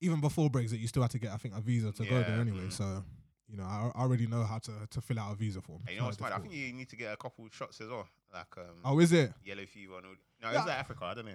even 0.00 0.20
before 0.20 0.48
Brexit, 0.48 0.78
you 0.80 0.86
still 0.86 1.02
had 1.02 1.10
to 1.10 1.18
get, 1.18 1.32
I 1.32 1.36
think, 1.36 1.54
a 1.54 1.60
visa 1.60 1.92
to 1.92 2.04
go 2.06 2.22
there 2.22 2.40
anyway. 2.40 2.68
mm. 2.68 2.72
So. 2.72 3.04
You 3.50 3.56
know, 3.56 3.64
I, 3.64 3.90
I 3.94 4.02
already 4.02 4.26
know 4.26 4.44
how 4.44 4.58
to, 4.58 4.72
to 4.90 5.00
fill 5.00 5.18
out 5.18 5.32
a 5.32 5.34
visa 5.34 5.62
form. 5.62 5.80
Hey, 5.86 5.94
you 5.94 6.00
know 6.00 6.02
not 6.04 6.08
what's 6.08 6.20
mad? 6.20 6.26
I 6.26 6.28
difficult. 6.36 6.52
think 6.52 6.66
you 6.66 6.72
need 6.74 6.88
to 6.90 6.96
get 6.96 7.14
a 7.14 7.16
couple 7.16 7.48
shots 7.50 7.80
as 7.80 7.88
well, 7.88 8.06
like 8.30 8.58
um, 8.58 8.64
Oh, 8.84 8.98
is 8.98 9.10
it? 9.10 9.32
yellow 9.42 9.64
fever 9.64 9.96
and 9.96 10.04
all. 10.04 10.12
No, 10.42 10.50
Yeah. 10.52 10.58
is 10.60 10.66
that 10.66 10.78
Africa? 10.80 11.04
I 11.06 11.14
don't 11.14 11.24
know. 11.24 11.32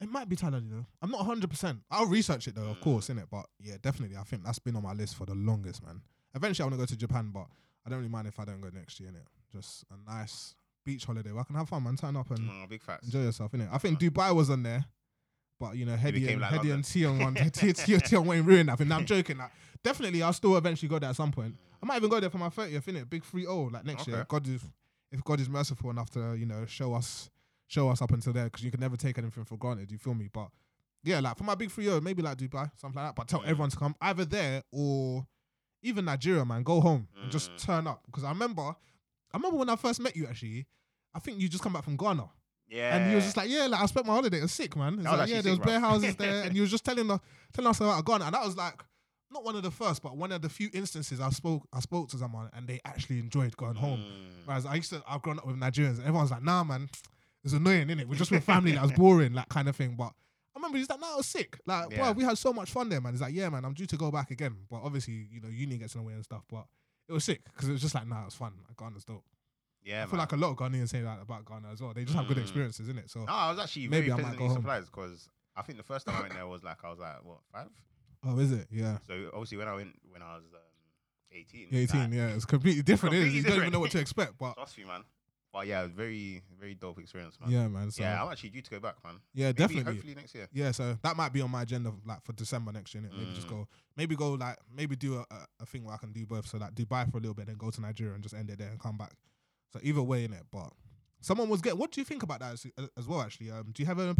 It 0.00 0.10
might 0.10 0.28
be 0.28 0.36
Thailand, 0.36 0.68
you 0.68 0.74
know. 0.76 0.86
I'm 1.00 1.10
not 1.10 1.20
100%. 1.26 1.80
I'll 1.90 2.06
research 2.06 2.48
it 2.48 2.54
though, 2.54 2.70
of 2.70 2.76
Mm. 2.78 2.82
course, 2.82 3.08
innit? 3.08 3.26
But 3.30 3.46
yeah, 3.60 3.76
definitely. 3.80 4.16
I 4.16 4.24
think 4.24 4.44
that's 4.44 4.58
been 4.58 4.76
on 4.76 4.82
my 4.82 4.92
list 4.92 5.16
for 5.16 5.24
the 5.26 5.34
longest, 5.34 5.82
man. 5.84 6.02
Eventually, 6.34 6.64
I 6.64 6.66
want 6.66 6.74
to 6.74 6.78
go 6.78 6.86
to 6.86 6.96
Japan, 6.96 7.30
but 7.32 7.46
I 7.86 7.88
don't 7.90 7.98
really 8.00 8.10
mind 8.10 8.28
if 8.28 8.38
I 8.38 8.44
don't 8.44 8.60
go 8.60 8.68
next 8.68 9.00
year, 9.00 9.10
innit? 9.10 9.24
Just 9.50 9.84
a 9.90 10.10
nice 10.10 10.54
beach 10.84 11.04
holiday 11.06 11.32
where 11.32 11.40
I 11.40 11.44
can 11.44 11.56
have 11.56 11.68
fun, 11.68 11.82
man. 11.82 11.96
Turn 11.96 12.14
up 12.16 12.30
and 12.30 12.40
Mm, 12.40 12.68
big 12.68 12.82
facts. 12.82 13.06
enjoy 13.06 13.22
yourself, 13.22 13.52
innit? 13.52 13.68
I 13.72 13.78
think 13.78 13.98
Dubai 13.98 14.34
was 14.34 14.50
on 14.50 14.62
there, 14.62 14.84
but 15.58 15.76
you 15.76 15.86
know, 15.86 15.96
Headie 15.96 16.12
became 16.14 16.28
and, 16.32 16.40
like 16.42 16.50
Headie 16.52 16.68
London. 16.70 16.82
Tion 16.82 17.18
one, 17.18 17.34
T- 17.50 17.98
Tion 17.98 18.26
Wayne 18.26 18.44
ruined 18.44 18.68
that 18.68 18.76
thing. 18.78 18.88
No, 18.88 18.96
I'm 18.96 19.06
joking. 19.06 19.38
Like, 19.38 19.50
definitely, 19.82 20.22
I'll 20.22 20.32
still 20.34 20.56
eventually 20.58 20.88
go 20.90 20.98
there 20.98 21.08
at 21.10 21.16
some 21.16 21.32
point. 21.32 21.56
I 21.82 21.86
might 21.86 21.96
even 21.96 22.10
go 22.10 22.20
there 22.20 22.28
for 22.30 22.38
my 22.38 22.48
30th, 22.50 22.84
innit? 22.84 23.08
Big 23.08 23.24
3 23.24 23.42
0, 23.42 23.70
like 23.72 23.84
next 23.86 24.06
year. 24.06 24.18
Okay. 24.18 24.26
God 24.28 24.46
is, 24.48 24.62
if 25.10 25.24
God 25.24 25.40
is 25.40 25.48
merciful 25.48 25.88
enough 25.90 26.10
to, 26.10 26.34
you 26.34 26.44
know, 26.46 26.66
show 26.66 26.92
us 26.94 27.30
show 27.66 27.88
us 27.88 28.00
up 28.02 28.12
until 28.12 28.32
there, 28.32 28.44
because 28.44 28.64
you 28.64 28.70
can 28.70 28.80
never 28.80 28.96
take 28.96 29.18
anything 29.18 29.44
for 29.44 29.56
granted, 29.56 29.88
Do 29.88 29.94
you 29.94 29.98
feel 29.98 30.14
me? 30.14 30.28
But 30.32 30.48
yeah, 31.02 31.20
like 31.20 31.36
for 31.38 31.44
my 31.44 31.54
big 31.54 31.70
3 31.70 31.84
0, 31.84 32.00
maybe 32.00 32.22
like 32.22 32.36
Dubai, 32.38 32.70
something 32.76 32.96
like 33.00 33.08
that. 33.08 33.14
But 33.16 33.28
tell 33.28 33.42
everyone 33.42 33.70
to 33.70 33.76
come 33.76 33.94
either 34.00 34.24
there 34.24 34.62
or 34.72 35.26
even 35.82 36.04
Nigeria, 36.04 36.44
man. 36.44 36.62
Go 36.62 36.80
home 36.80 37.06
and 37.22 37.30
just 37.30 37.50
Mm. 37.52 37.62
turn 37.62 37.86
up. 37.86 38.02
Because 38.06 38.24
I 38.24 38.30
remember, 38.30 38.62
I 38.62 39.36
remember 39.36 39.56
when 39.58 39.68
I 39.70 39.76
first 39.76 40.00
met 40.00 40.16
you, 40.16 40.26
actually, 40.26 40.66
I 41.14 41.18
think 41.20 41.38
you 41.40 41.48
just 41.48 41.62
come 41.62 41.72
back 41.74 41.84
from 41.84 41.96
Ghana. 41.96 42.28
Yeah. 42.68 42.96
And 42.96 43.10
you 43.10 43.16
was 43.16 43.24
just 43.24 43.36
like, 43.36 43.48
yeah, 43.48 43.66
like 43.66 43.80
I 43.80 43.86
spent 43.86 44.06
my 44.06 44.14
holiday. 44.14 44.38
It 44.38 44.42
was 44.42 44.52
sick, 44.52 44.74
man. 44.76 44.94
It's 44.94 45.04
was 45.08 45.18
like, 45.18 45.28
yeah, 45.30 45.40
there 45.40 45.52
was 45.52 45.60
bare 45.60 45.78
houses 45.78 46.16
there, 46.16 46.42
and 46.44 46.56
you 46.56 46.62
was 46.62 46.70
just 46.70 46.84
telling 46.84 47.06
the, 47.06 47.20
telling 47.52 47.70
us 47.70 47.80
about 47.80 48.04
Ghana, 48.04 48.24
and 48.24 48.34
that 48.34 48.44
was 48.44 48.56
like 48.56 48.82
not 49.30 49.44
one 49.44 49.54
of 49.56 49.62
the 49.62 49.70
first, 49.70 50.02
but 50.02 50.16
one 50.16 50.32
of 50.32 50.42
the 50.42 50.48
few 50.48 50.70
instances 50.72 51.20
I 51.20 51.30
spoke 51.30 51.62
I 51.72 51.80
spoke 51.80 52.08
to 52.10 52.16
someone 52.18 52.48
and 52.52 52.66
they 52.66 52.80
actually 52.84 53.18
enjoyed 53.20 53.56
going 53.56 53.74
home. 53.76 54.00
Mm. 54.00 54.46
Whereas 54.46 54.66
I 54.66 54.74
used 54.76 54.90
to 54.90 55.02
I've 55.06 55.22
grown 55.22 55.38
up 55.38 55.46
with 55.46 55.56
Nigerians, 55.56 55.98
and 55.98 56.02
everyone's 56.02 56.30
like, 56.32 56.42
nah, 56.42 56.64
man, 56.64 56.88
it's 57.46 57.54
annoying, 57.54 57.88
innit? 57.88 58.04
We're 58.06 58.16
just 58.16 58.30
with 58.30 58.44
family, 58.44 58.72
that 58.72 58.82
was 58.82 58.92
boring, 59.02 59.32
that 59.34 59.48
kind 59.48 59.68
of 59.68 59.74
thing. 59.76 59.94
But 59.96 60.12
I 60.54 60.58
remember 60.58 60.76
he's 60.78 60.88
like, 60.90 61.00
nah, 61.00 61.14
it 61.14 61.16
was 61.18 61.26
sick. 61.26 61.58
Like, 61.66 61.90
Yeah. 61.90 61.96
bro, 61.98 62.12
we 62.12 62.24
had 62.24 62.36
so 62.38 62.52
much 62.52 62.70
fun 62.70 62.88
there, 62.88 63.00
man. 63.00 63.12
He's 63.14 63.20
like, 63.22 63.34
yeah, 63.34 63.48
man, 63.48 63.64
I'm 63.64 63.72
due 63.74 63.86
to 63.86 63.96
go 63.96 64.10
back 64.10 64.30
again. 64.30 64.54
But 64.70 64.82
obviously, 64.82 65.28
you 65.30 65.40
know, 65.40 65.48
uni 65.48 65.78
gets 65.78 65.94
in 65.94 66.02
the 66.02 66.06
way 66.06 66.12
and 66.14 66.24
stuff. 66.24 66.42
But 66.50 66.66
it 67.08 67.12
was 67.12 67.24
sick 67.24 67.42
because 67.44 67.68
it 67.68 67.72
was 67.72 67.80
just 67.80 67.94
like, 67.94 68.06
nah, 68.06 68.22
it 68.22 68.26
was 68.26 68.34
fun. 68.34 68.52
Like, 68.68 68.76
Ghana's 68.76 69.04
dope. 69.04 69.24
Yeah, 69.82 70.02
I 70.02 70.06
feel 70.06 70.18
like 70.18 70.32
a 70.32 70.36
lot 70.36 70.50
of 70.50 70.56
Ghanaians 70.56 70.88
say 70.88 71.00
that 71.02 71.20
about 71.22 71.44
Ghana 71.46 71.68
as 71.72 71.80
well. 71.80 71.92
They 71.94 72.04
just 72.04 72.16
have 72.16 72.26
good 72.26 72.38
Mm. 72.38 72.42
experiences, 72.42 72.88
innit? 72.88 73.08
So, 73.08 73.20
No, 73.20 73.32
I 73.32 73.50
was 73.50 73.58
actually 73.60 73.86
Maybe 73.88 74.10
I 74.10 74.16
might 74.16 74.22
pleasantly 74.22 74.48
go 74.48 74.54
surprised 74.54 74.86
because 74.90 75.28
I 75.54 75.62
think 75.62 75.78
the 75.78 75.84
first 75.84 76.06
time 76.06 76.16
I 76.16 76.22
went 76.22 76.34
there 76.34 76.46
was 76.46 76.64
like 76.64 76.82
I 76.84 76.90
was 76.90 76.98
like 76.98 77.24
what 77.24 77.38
five. 77.52 77.68
oh, 78.24 78.36
is 78.40 78.50
it? 78.50 78.66
Yeah. 78.70 78.98
So 79.06 79.30
obviously 79.32 79.58
when 79.58 79.68
I 79.68 79.74
went 79.76 79.94
when 80.10 80.22
I 80.22 80.34
was 80.34 80.44
um, 80.52 80.60
eighteen. 81.30 81.68
18, 81.70 82.00
like, 82.00 82.12
yeah, 82.12 82.26
it's 82.28 82.44
completely 82.44 82.82
different. 82.82 83.14
it 83.14 83.18
is. 83.18 83.24
Completely 83.26 83.38
You 83.48 83.54
don't 83.54 83.60
even 83.62 83.72
know 83.72 83.78
what 83.80 83.92
to 83.92 84.00
expect, 84.00 84.32
but 84.38 84.54
Trust 84.56 84.76
me, 84.78 84.84
man. 84.84 85.04
But 85.56 85.68
yeah, 85.68 85.86
very 85.86 86.42
very 86.60 86.74
dope 86.74 86.98
experience, 86.98 87.38
man. 87.40 87.50
yeah, 87.50 87.66
man. 87.66 87.90
So 87.90 88.02
yeah, 88.02 88.22
I'm 88.22 88.30
actually 88.30 88.50
due 88.50 88.60
to 88.60 88.70
go 88.72 88.78
back, 88.78 88.96
man. 89.02 89.14
yeah 89.32 89.46
Maybe, 89.46 89.52
definitely. 89.54 89.92
Hopefully 89.94 90.14
next 90.14 90.34
year. 90.34 90.48
Yeah, 90.52 90.70
so 90.72 90.98
that 91.02 91.16
might 91.16 91.32
be 91.32 91.40
on 91.40 91.50
my 91.50 91.62
agenda, 91.62 91.94
like 92.04 92.22
for 92.26 92.34
December 92.34 92.72
next 92.72 92.94
year. 92.94 93.04
Maybe 93.10 93.32
just 93.32 93.46
Mm. 93.46 93.50
go, 93.50 93.68
maybe 93.96 94.16
go 94.16 94.32
like, 94.34 94.58
maybe 94.70 94.96
do 94.96 95.14
a, 95.14 95.20
a, 95.30 95.46
a 95.60 95.66
thing 95.66 95.84
where 95.84 95.94
I 95.94 95.96
can 95.96 96.12
do 96.12 96.26
both. 96.26 96.46
So 96.46 96.58
like 96.58 96.74
Dubai 96.74 97.10
for 97.10 97.16
a 97.16 97.20
little 97.20 97.32
bit, 97.32 97.46
then 97.46 97.56
go 97.56 97.70
to 97.70 97.80
Nigeria 97.80 98.12
and 98.12 98.22
just 98.22 98.34
end 98.34 98.50
it 98.50 98.58
there 98.58 98.68
and 98.68 98.78
come 98.78 98.98
back. 98.98 99.12
So 99.72 99.80
either 99.82 100.02
way, 100.02 100.24
in 100.24 100.34
it, 100.34 100.44
but 100.52 100.70
someone 101.22 101.48
was 101.48 101.62
getting. 101.62 101.78
What 101.78 101.90
do 101.90 102.02
you 102.02 102.04
think 102.04 102.22
about 102.22 102.40
that 102.40 102.52
as, 102.52 102.66
as 102.98 103.08
well? 103.08 103.22
Actually, 103.22 103.50
um, 103.50 103.70
do 103.72 103.82
you 103.82 103.86
have 103.86 103.98
a 103.98 104.14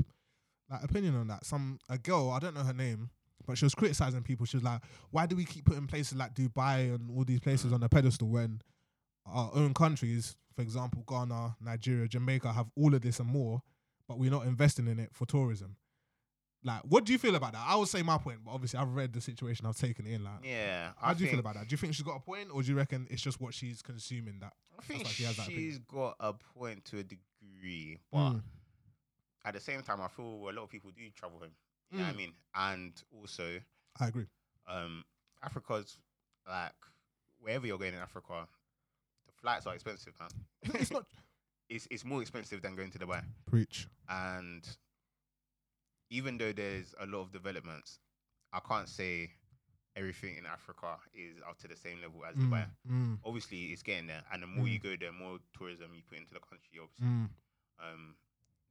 like 0.71 0.85
opinion 0.85 1.17
on 1.17 1.27
that? 1.27 1.45
Some 1.45 1.79
a 1.91 1.99
girl, 1.99 2.31
I 2.31 2.39
don't 2.39 2.55
know 2.55 2.65
her 2.65 2.73
name, 2.73 3.11
but 3.47 3.59
she 3.59 3.67
was 3.67 3.75
criticizing 3.75 4.23
people. 4.23 4.47
She 4.47 4.57
was 4.57 4.65
like, 4.65 4.81
"Why 5.11 5.27
do 5.27 5.37
we 5.37 5.45
keep 5.45 5.67
putting 5.67 5.87
places 5.87 6.17
like 6.17 6.35
Dubai 6.35 6.95
and 6.95 7.11
all 7.15 7.25
these 7.25 7.41
places 7.41 7.75
on 7.75 7.83
a 7.83 7.91
pedestal 7.91 8.29
when 8.29 8.63
our 9.27 9.51
own 9.55 9.75
countries, 9.75 10.37
for 10.55 10.63
example, 10.63 11.05
Ghana, 11.09 11.57
Nigeria, 11.61 12.09
Jamaica, 12.09 12.53
have 12.53 12.71
all 12.77 12.95
of 12.95 13.03
this 13.03 13.21
and 13.21 13.29
more, 13.29 13.63
but 14.09 14.19
we're 14.19 14.31
not 14.31 14.47
investing 14.47 14.87
in 14.87 14.99
it 14.99 15.15
for 15.15 15.27
tourism?" 15.27 15.77
Like, 16.63 16.83
what 16.83 17.05
do 17.05 17.13
you 17.13 17.19
feel 17.19 17.37
about 17.37 17.53
that? 17.53 17.65
I 17.65 17.77
would 17.77 17.89
say 17.89 18.03
my 18.03 18.19
point, 18.19 18.45
but 18.45 18.51
obviously 18.51 18.81
I've 18.81 18.95
read 18.95 19.13
the 19.13 19.21
situation, 19.21 19.67
I've 19.67 19.77
taken 19.77 20.07
it 20.07 20.15
in. 20.15 20.25
Like, 20.25 20.41
Yeah. 20.43 20.93
how 20.97 21.11
I 21.11 21.15
do 21.15 21.23
you 21.23 21.31
feel 21.31 21.39
about 21.39 21.55
that? 21.55 21.69
Do 21.69 21.73
you 21.75 21.77
think 21.77 21.95
she's 21.95 22.05
got 22.05 22.17
a 22.17 22.21
point, 22.21 22.51
or 22.53 22.63
do 22.63 22.69
you 22.69 22.77
reckon 22.77 23.07
it's 23.11 23.23
just 23.23 23.41
what 23.41 23.55
she's 23.55 23.83
consuming 23.83 24.41
that? 24.41 24.55
I 24.79 24.83
think 24.83 25.05
why 25.05 25.11
she 25.13 25.23
has 25.23 25.37
that 25.37 25.47
she's 25.47 25.79
got 25.79 26.17
a 26.19 26.33
point 26.33 26.85
to 26.87 26.99
a 26.99 27.05
degree, 27.05 27.99
but 28.11 28.33
Mm. 28.33 28.43
at 29.45 29.55
the 29.55 29.61
same 29.61 29.83
time, 29.83 30.01
I 30.01 30.09
feel 30.09 30.25
a 30.25 30.53
lot 30.53 30.65
of 30.65 30.71
people 30.71 30.91
do 30.91 31.09
travel 31.11 31.39
home. 31.39 31.55
You 31.91 31.99
know 31.99 32.05
what 32.05 32.11
I 32.11 32.13
Mm. 32.15 32.17
mean? 32.17 32.35
And 32.55 33.03
also, 33.13 33.61
I 34.01 34.09
agree. 34.09 34.27
um, 34.67 35.05
Africa's 35.43 35.99
like 36.49 36.75
wherever 37.39 37.67
you're 37.67 37.79
going 37.79 37.95
in 37.95 38.01
Africa, 38.01 38.49
flights 39.41 39.67
are 39.67 39.75
expensive, 39.75 40.15
man. 40.21 40.31
It's 40.81 40.91
not 40.91 41.07
It's 41.69 41.89
it's 41.91 42.05
more 42.05 42.21
expensive 42.23 42.63
than 42.63 42.77
going 42.77 42.91
to 42.93 42.99
Dubai. 42.99 43.23
preach. 43.47 43.89
And 44.09 44.63
even 46.11 46.39
though 46.39 46.53
there's 46.53 46.95
a 47.01 47.07
lot 47.07 47.23
of 47.23 47.33
developments, 47.33 47.99
I 48.53 48.61
can't 48.61 48.89
say 48.89 49.31
everything 49.97 50.37
in 50.39 50.47
Africa 50.47 50.97
is 51.15 51.39
up 51.49 51.59
to 51.59 51.69
the 51.69 51.77
same 51.77 52.01
level 52.01 52.25
as 52.25 52.37
Mm, 52.37 52.49
Dubai. 52.51 52.67
mm, 52.89 53.19
Obviously, 53.25 53.65
it's 53.73 53.83
getting 53.83 54.07
there, 54.07 54.23
and 54.33 54.43
the 54.43 54.47
more 54.47 54.69
you 54.69 54.79
go 54.79 54.95
there, 55.01 55.11
more 55.13 55.39
tourism 55.59 55.91
you 55.95 56.03
put 56.09 56.19
into 56.19 56.35
the 56.35 56.41
country. 56.41 56.79
Obviously, 56.81 57.07
mm, 57.07 57.29
um, 57.83 58.15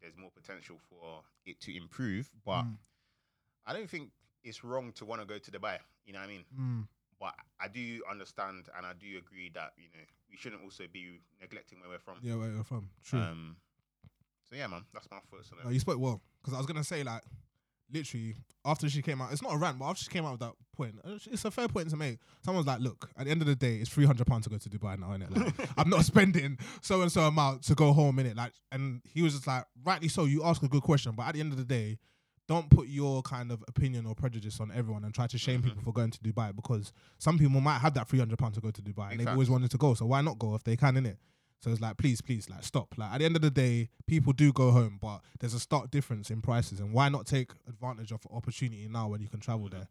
there's 0.01 0.16
more 0.16 0.32
potential 0.32 0.78
for 0.89 1.24
it 1.45 1.59
to 1.61 1.76
improve. 1.76 2.30
But 2.45 2.63
mm, 2.63 2.78
I 3.66 3.74
don't 3.74 3.89
think 3.89 4.11
it's 4.43 4.63
wrong 4.63 4.93
to 4.93 5.03
want 5.05 5.20
to 5.22 5.28
go 5.28 5.38
to 5.38 5.51
Dubai. 5.51 5.80
You 6.05 6.13
know 6.13 6.20
what 6.20 6.30
I 6.30 6.32
mean? 6.32 6.45
But 7.20 7.34
I 7.59 7.68
do 7.68 8.01
understand 8.09 8.68
and 8.76 8.86
I 8.86 8.93
do 8.93 9.18
agree 9.18 9.49
that 9.53 9.72
you 9.78 9.88
know 9.93 10.03
we 10.30 10.38
shouldn't 10.38 10.63
also 10.63 10.84
be 10.91 11.22
neglecting 11.39 11.80
where 11.80 11.89
we're 11.89 11.99
from. 11.99 12.16
Yeah, 12.22 12.36
where 12.36 12.51
you're 12.51 12.63
from. 12.63 12.89
True. 13.03 13.20
Um, 13.20 13.55
so 14.49 14.55
yeah, 14.55 14.68
man, 14.68 14.84
that's 14.93 15.09
my 15.09 15.18
thoughts 15.32 15.49
on 15.51 15.59
it. 15.59 15.66
No, 15.66 15.72
you 15.72 15.80
spoke 15.80 15.99
well 15.99 16.22
because 16.41 16.53
I 16.53 16.57
was 16.57 16.66
gonna 16.66 16.84
say 16.84 17.03
like, 17.03 17.22
literally 17.91 18.36
after 18.66 18.89
she 18.89 19.01
came 19.01 19.22
out, 19.22 19.32
it's 19.32 19.41
not 19.41 19.53
a 19.53 19.57
rant, 19.57 19.80
but 19.80 19.86
after 19.86 20.03
she 20.03 20.09
came 20.09 20.26
out 20.26 20.32
with 20.32 20.39
that 20.41 20.53
point, 20.76 20.95
uh, 21.05 21.18
it's 21.32 21.45
a 21.45 21.51
fair 21.51 21.68
point 21.68 21.89
to 21.91 21.95
make. 21.95 22.18
Someone's 22.43 22.68
like, 22.68 22.80
look, 22.80 23.09
at 23.18 23.26
the 23.26 23.32
end 23.32 23.41
of 23.41 23.47
the 23.47 23.55
day, 23.55 23.76
it's 23.78 23.89
three 23.89 24.05
hundred 24.05 24.28
pounds 24.28 24.45
to 24.45 24.49
go 24.49 24.57
to 24.57 24.70
Dubai 24.70 24.99
now, 24.99 25.07
innit? 25.07 25.36
Like, 25.36 25.70
I'm 25.78 25.89
not 25.89 26.03
spending 26.03 26.57
so 26.82 27.01
and 27.01 27.11
so 27.11 27.22
amount 27.22 27.63
to 27.66 27.76
go 27.76 27.93
home 27.93 28.20
in 28.20 28.26
it. 28.26 28.36
Like, 28.36 28.53
and 28.72 29.01
he 29.13 29.22
was 29.22 29.34
just 29.34 29.47
like, 29.47 29.66
rightly 29.84 30.07
so. 30.09 30.26
You 30.26 30.43
ask 30.43 30.61
a 30.63 30.68
good 30.68 30.84
question, 30.84 31.13
but 31.16 31.28
at 31.28 31.36
the 31.36 31.39
end 31.39 31.51
of 31.51 31.57
the 31.57 31.66
day. 31.66 31.97
Don't 32.48 32.70
put 32.70 32.88
your 32.88 33.22
kind 33.24 33.52
of 33.52 33.64
opinion 33.68 34.06
or 34.06 34.14
prejudice 34.14 34.60
on 34.60 34.72
everyone 34.72 35.04
and 35.04 35.14
try 35.14 35.26
to 35.28 35.38
shame 35.38 35.62
Mhm. 35.62 35.66
people 35.66 35.82
for 35.82 35.91
going 35.93 36.12
to 36.12 36.20
Dubai 36.20 36.56
because 36.56 36.93
some 37.18 37.39
people 37.39 37.60
might 37.60 37.80
have 37.80 37.93
that 37.96 38.08
three 38.08 38.20
hundred 38.20 38.38
pounds 38.38 38.56
to 38.56 38.62
go 38.62 38.70
to 38.72 38.82
Dubai 38.82 39.12
and 39.12 39.20
they've 39.20 39.28
always 39.28 39.50
wanted 39.50 39.72
to 39.72 39.78
go. 39.78 39.93
So 39.96 40.06
why 40.06 40.22
not 40.22 40.38
go 40.38 40.54
if 40.56 40.64
they 40.64 40.78
can 40.78 40.96
in 40.98 41.06
it? 41.06 41.18
So 41.62 41.72
it's 41.72 41.82
like, 41.82 41.98
please, 41.98 42.22
please, 42.22 42.48
like, 42.50 42.64
stop. 42.64 42.93
Like, 42.98 43.12
at 43.14 43.18
the 43.20 43.26
end 43.26 43.36
of 43.36 43.41
the 43.41 43.50
day, 43.50 43.89
people 44.06 44.34
do 44.34 44.54
go 44.54 44.70
home, 44.70 45.00
but 45.02 45.22
there's 45.39 45.56
a 45.56 45.60
stark 45.60 45.89
difference 45.89 46.30
in 46.30 46.41
prices. 46.41 46.80
And 46.80 46.93
why 46.93 47.10
not 47.10 47.26
take 47.26 47.52
advantage 47.68 48.12
of 48.12 48.20
opportunity 48.30 48.88
now 48.88 49.08
when 49.08 49.22
you 49.22 49.28
can 49.30 49.39
travel 49.39 49.68
there? 49.70 49.88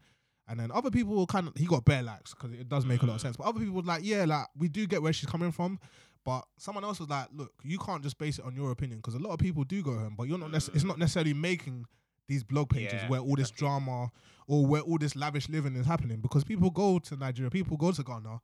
And 0.46 0.60
then 0.60 0.70
other 0.70 0.90
people 0.90 1.14
will 1.16 1.26
kind 1.26 1.48
of, 1.48 1.56
he 1.56 1.64
got 1.64 1.84
bare 1.84 2.02
likes 2.02 2.32
because 2.34 2.52
it 2.52 2.68
does 2.68 2.84
make 2.84 3.02
a 3.02 3.06
lot 3.06 3.14
of 3.14 3.20
Mm. 3.20 3.22
sense. 3.22 3.36
But 3.38 3.44
other 3.44 3.58
people 3.58 3.74
were 3.74 3.82
like, 3.82 4.04
yeah, 4.04 4.24
like, 4.26 4.46
we 4.56 4.68
do 4.68 4.86
get 4.86 5.02
where 5.02 5.12
she's 5.12 5.28
coming 5.28 5.50
from. 5.50 5.80
But 6.24 6.46
someone 6.58 6.84
else 6.84 7.00
was 7.00 7.08
like, 7.08 7.28
look, 7.32 7.52
you 7.64 7.78
can't 7.78 8.02
just 8.02 8.18
base 8.18 8.38
it 8.38 8.44
on 8.44 8.54
your 8.54 8.70
opinion 8.70 8.98
because 8.98 9.14
a 9.14 9.18
lot 9.18 9.32
of 9.32 9.38
people 9.40 9.64
do 9.64 9.82
go 9.82 9.98
home, 9.98 10.14
but 10.16 10.28
you're 10.28 10.38
not, 10.38 10.52
nec- 10.52 10.68
it's 10.74 10.84
not 10.84 10.98
necessarily 10.98 11.34
making 11.34 11.86
these 12.28 12.42
blog 12.42 12.70
pages 12.70 13.02
Yeah, 13.02 13.08
where 13.08 13.20
all 13.20 13.36
this 13.36 13.50
drama 13.50 14.10
or 14.46 14.66
where 14.66 14.82
all 14.82 14.98
this 14.98 15.14
lavish 15.16 15.48
living 15.48 15.76
is 15.76 15.86
happening 15.86 16.20
because 16.20 16.44
people 16.44 16.70
go 16.70 16.98
to 16.98 17.16
Nigeria, 17.16 17.50
people 17.50 17.76
go 17.76 17.92
to 17.92 18.02
Ghana 18.02 18.40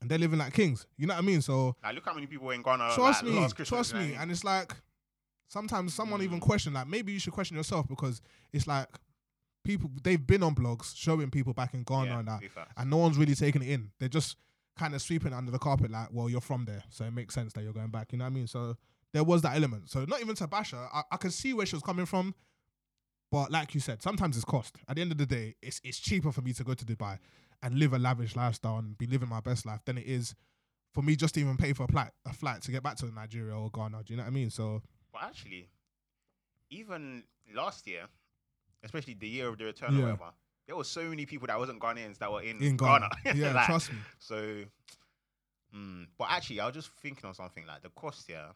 and 0.00 0.10
they're 0.10 0.18
living 0.18 0.38
like 0.38 0.52
kings. 0.52 0.86
You 0.96 1.06
know 1.06 1.14
what 1.14 1.22
I 1.22 1.26
mean? 1.26 1.42
So, 1.42 1.76
Like, 1.82 1.94
look 1.94 2.04
how 2.04 2.14
many 2.14 2.26
people 2.26 2.50
in 2.50 2.62
Ghana. 2.62 2.90
trust 2.94 3.24
like, 3.24 3.58
me, 3.58 3.64
trust 3.64 3.94
me. 3.94 4.00
mean? 4.08 4.16
And 4.18 4.30
it's 4.30 4.44
like 4.44 4.74
sometimes 5.48 5.94
someone 5.94 6.22
even 6.22 6.38
Mm. 6.38 6.42
question 6.42 6.72
like 6.74 6.86
maybe 6.88 7.12
you 7.12 7.18
should 7.20 7.32
question 7.32 7.56
yourself 7.56 7.86
because 7.88 8.20
it's 8.52 8.66
like 8.66 8.88
people 9.64 9.90
they've 10.02 10.24
been 10.26 10.42
on 10.42 10.54
blogs 10.54 10.94
showing 10.96 11.30
people 11.30 11.52
back 11.52 11.74
in 11.74 11.82
Ghana 11.82 12.04
Yeah, 12.04 12.18
and 12.18 12.28
that, 12.28 12.42
and 12.76 12.90
no 12.90 12.98
one's 12.98 13.16
really 13.18 13.34
taking 13.34 13.62
it 13.62 13.68
in. 13.68 13.90
They're 13.98 14.08
just 14.08 14.36
kind 14.76 14.94
of 14.94 15.00
sweeping 15.02 15.32
it 15.32 15.36
under 15.36 15.50
the 15.50 15.58
carpet 15.58 15.90
like, 15.90 16.08
well, 16.12 16.28
you're 16.28 16.40
from 16.40 16.64
there, 16.66 16.82
so 16.90 17.04
it 17.04 17.12
makes 17.12 17.34
sense 17.34 17.52
that 17.54 17.62
you're 17.64 17.72
going 17.72 17.90
back. 17.90 18.12
You 18.12 18.18
know 18.18 18.24
what 18.24 18.30
I 18.32 18.34
mean? 18.34 18.46
So 18.46 18.76
there 19.12 19.24
was 19.24 19.42
that 19.42 19.56
element. 19.56 19.88
So 19.88 20.04
not 20.04 20.20
even 20.20 20.34
to 20.36 20.46
bash 20.46 20.74
I, 20.74 21.02
I 21.10 21.16
could 21.16 21.32
see 21.32 21.54
where 21.54 21.64
she 21.66 21.74
was 21.76 21.82
coming 21.82 22.06
from. 22.06 22.34
But 23.30 23.50
like 23.50 23.74
you 23.74 23.80
said, 23.80 24.02
sometimes 24.02 24.36
it's 24.36 24.44
cost. 24.44 24.76
At 24.88 24.96
the 24.96 25.02
end 25.02 25.12
of 25.12 25.18
the 25.18 25.26
day, 25.26 25.56
it's 25.62 25.80
it's 25.84 25.98
cheaper 25.98 26.30
for 26.32 26.42
me 26.42 26.52
to 26.54 26.64
go 26.64 26.74
to 26.74 26.84
Dubai 26.84 27.18
and 27.62 27.78
live 27.78 27.92
a 27.92 27.98
lavish 27.98 28.36
lifestyle 28.36 28.78
and 28.78 28.96
be 28.96 29.06
living 29.06 29.28
my 29.28 29.40
best 29.40 29.66
life 29.66 29.80
than 29.84 29.98
it 29.98 30.06
is 30.06 30.34
for 30.94 31.02
me 31.02 31.16
just 31.16 31.34
to 31.34 31.40
even 31.40 31.56
pay 31.56 31.72
for 31.72 31.84
a 31.84 31.88
flight 31.88 32.10
a 32.24 32.32
flight 32.32 32.62
to 32.62 32.70
get 32.70 32.82
back 32.82 32.96
to 32.98 33.06
Nigeria 33.06 33.54
or 33.56 33.70
Ghana. 33.70 34.02
Do 34.04 34.12
you 34.12 34.16
know 34.18 34.22
what 34.24 34.28
I 34.30 34.32
mean? 34.32 34.50
So 34.50 34.82
But 35.12 35.22
actually, 35.24 35.68
even 36.70 37.24
last 37.54 37.86
year, 37.86 38.06
especially 38.84 39.14
the 39.14 39.28
year 39.28 39.48
of 39.48 39.58
the 39.58 39.64
return 39.64 39.92
Yeah. 39.94 39.98
or 39.98 40.02
whatever, 40.04 40.30
there 40.66 40.76
were 40.76 40.84
so 40.84 41.02
many 41.04 41.26
people 41.26 41.46
that 41.48 41.58
wasn't 41.58 41.80
Ghanaians 41.80 42.18
that 42.18 42.30
were 42.30 42.42
in, 42.42 42.62
in 42.62 42.76
Ghana, 42.76 43.08
Ghana. 43.24 43.36
yeah, 43.38 43.52
Like, 43.54 43.66
trust 43.66 43.92
me. 43.92 43.98
So, 44.18 44.64
mm, 45.74 46.06
but 46.18 46.28
actually, 46.30 46.60
I 46.60 46.66
was 46.66 46.74
just 46.74 46.90
thinking 47.02 47.28
of 47.28 47.36
something 47.36 47.66
like 47.66 47.82
the 47.82 47.90
cost 47.90 48.26
here. 48.26 48.46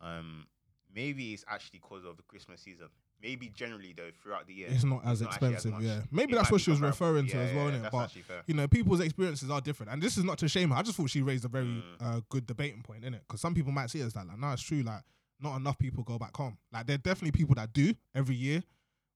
Um, 0.00 0.46
maybe 0.94 1.32
it's 1.32 1.44
actually 1.48 1.80
because 1.80 2.04
of 2.04 2.16
the 2.16 2.22
Christmas 2.24 2.60
season. 2.60 2.88
Maybe 3.22 3.48
generally 3.48 3.94
though, 3.96 4.10
throughout 4.22 4.46
the 4.46 4.52
year, 4.52 4.68
It's 4.70 4.84
not 4.84 5.02
as 5.06 5.22
not 5.22 5.32
actually 5.32 5.54
as 5.54 5.64
expensive. 5.64 5.82
yeah, 5.82 6.00
maybe 6.10 6.32
it 6.34 6.36
that's 6.36 6.50
what 6.50 6.60
she 6.60 6.70
was 6.70 6.80
referring 6.80 7.26
to 7.28 7.36
Yeah, 7.36 7.42
as 7.44 7.54
well, 7.54 7.70
yeah, 7.70 7.88
But 7.90 8.14
you 8.46 8.54
know, 8.54 8.68
people's 8.68 9.00
experiences 9.00 9.48
are 9.50 9.60
different, 9.62 9.92
and 9.92 10.02
this 10.02 10.18
is 10.18 10.24
not 10.24 10.36
to 10.38 10.48
shame 10.48 10.70
her. 10.70 10.76
I 10.76 10.82
just 10.82 10.96
thought 10.98 11.08
she 11.08 11.22
raised 11.22 11.44
a 11.44 11.48
very 11.48 11.64
Mm. 11.66 11.82
uh, 12.00 12.20
good 12.28 12.46
debating 12.46 12.82
point, 12.82 13.02
innit? 13.02 13.20
Because 13.20 13.40
some 13.40 13.54
people 13.54 13.72
might 13.72 13.88
see 13.90 14.00
it 14.00 14.04
as 14.04 14.12
that, 14.12 14.26
like, 14.26 14.38
no, 14.38 14.52
it's 14.52 14.62
true. 14.62 14.82
Like, 14.82 15.02
not 15.40 15.56
enough 15.56 15.78
people 15.78 16.04
go 16.04 16.18
back 16.18 16.36
home. 16.36 16.58
Like, 16.70 16.86
there 16.86 16.94
are 16.96 16.98
definitely 16.98 17.32
people 17.32 17.54
that 17.54 17.72
do 17.72 17.94
every 18.14 18.34
year, 18.36 18.62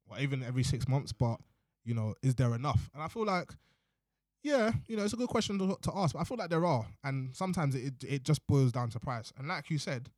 or 0.07 0.19
even 0.19 0.43
every 0.43 0.63
six 0.63 0.89
months. 0.89 1.13
But 1.13 1.39
you 1.85 1.95
know, 1.95 2.15
is 2.23 2.35
there 2.35 2.55
enough? 2.55 2.91
And 2.95 3.03
I 3.03 3.09
feel 3.09 3.25
like, 3.27 3.53
yeah, 4.43 4.73
you 4.87 4.97
know, 4.97 5.05
it's 5.05 5.13
a 5.15 5.17
good 5.17 5.29
question 5.29 5.59
to, 5.59 5.77
to 5.83 5.93
ask. 5.97 6.15
But 6.15 6.21
I 6.21 6.25
feel 6.25 6.37
like 6.39 6.51
there 6.51 6.65
are, 6.65 6.87
and 7.05 7.35
sometimes 7.37 7.75
it 7.75 7.85
it- 8.03 8.05
it 8.05 8.23
just 8.25 8.47
boils 8.47 8.73
down 8.73 8.89
to 8.91 9.01
price. 9.01 9.33
And 9.37 9.49
like 9.49 9.69
you 9.71 9.79
said, 9.79 10.11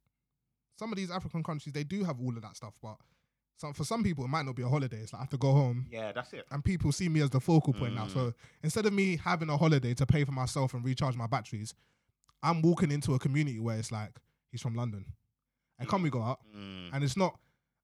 some 0.79 0.93
of 0.93 0.97
these 0.97 1.11
African 1.11 1.43
countries 1.43 1.73
they 1.73 1.85
do 1.85 2.05
have 2.05 2.21
all 2.21 2.35
of 2.37 2.43
that 2.43 2.57
stuff, 2.57 2.75
but 2.83 2.97
some 3.61 3.73
for 3.75 3.85
some 3.85 4.03
people 4.03 4.25
it 4.25 4.29
might 4.29 4.47
not 4.47 4.57
be 4.57 4.63
a 4.63 4.69
holiday. 4.69 4.99
It's 4.99 5.13
like 5.13 5.21
I 5.21 5.23
have 5.25 5.31
to 5.31 5.37
go 5.39 5.53
home 5.53 5.87
Yeah, 5.91 6.13
that's 6.13 6.33
it. 6.33 6.45
and 6.51 6.65
people 6.65 6.93
see 6.93 7.09
me 7.09 7.21
as 7.21 7.31
the 7.31 7.41
focal 7.41 7.73
point 7.73 7.95
now. 7.95 8.07
Mm. 8.07 8.13
So 8.15 8.33
instead 8.63 8.87
of 8.87 8.93
me 8.93 9.17
having 9.17 9.51
a 9.51 9.57
holiday 9.57 9.95
to 9.95 10.07
pay 10.07 10.25
for 10.25 10.33
myself 10.33 10.75
and 10.75 10.85
recharge 10.85 11.17
my 11.17 11.27
batteries, 11.27 11.75
I'm 12.43 12.63
walking 12.63 12.91
into 12.91 13.15
a 13.15 13.19
community 13.19 13.61
where 13.61 13.77
it's 13.79 13.93
like 13.93 14.13
he's 14.51 14.63
from 14.63 14.75
London, 14.75 15.05
and 15.79 15.89
can 15.89 16.03
we 16.03 16.11
go 16.11 16.23
out? 16.23 16.41
Mm. 16.57 16.91
And 16.95 17.05
it's 17.05 17.17
not, 17.17 17.39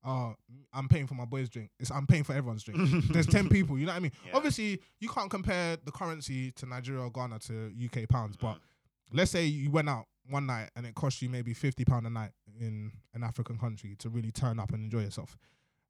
uh, 0.05 0.33
I'm 0.73 0.89
paying 0.89 1.07
for 1.07 1.15
my 1.15 1.25
boys' 1.27 1.49
drink. 1.51 1.71
It's 1.79 1.91
I'm 1.91 2.07
paying 2.07 2.25
for 2.25 2.33
everyone's 2.33 2.63
drink. 2.63 2.81
There's 3.13 3.27
ten 3.27 3.49
people. 3.49 3.79
You 3.79 3.87
know 3.87 3.93
what 3.93 3.97
I 3.99 4.01
mean? 4.01 4.13
Yeah. 4.27 4.33
Obviously, 4.35 4.81
you 5.01 5.09
can't 5.09 5.31
compare 5.31 5.77
the 5.85 5.93
currency 5.93 6.53
to 6.53 6.67
Nigeria 6.67 7.03
or 7.03 7.11
Ghana 7.11 7.39
to 7.41 7.73
UK 7.85 8.09
pounds, 8.09 8.37
but 8.41 8.55
Mm. 8.55 9.19
let's 9.19 9.31
say 9.31 9.45
you 9.45 9.71
went 9.71 9.89
out 9.89 10.07
one 10.29 10.47
night 10.47 10.71
and 10.75 10.85
it 10.87 10.95
cost 10.95 11.23
you 11.23 11.29
maybe 11.29 11.53
fifty 11.55 11.85
pound 11.85 12.07
a 12.07 12.11
night 12.11 12.31
in 12.59 12.91
an 13.15 13.23
African 13.23 13.59
country 13.59 13.95
to 13.99 14.09
really 14.09 14.33
turn 14.33 14.59
up 14.59 14.73
and 14.73 14.83
enjoy 14.85 15.01
yourself, 15.03 15.37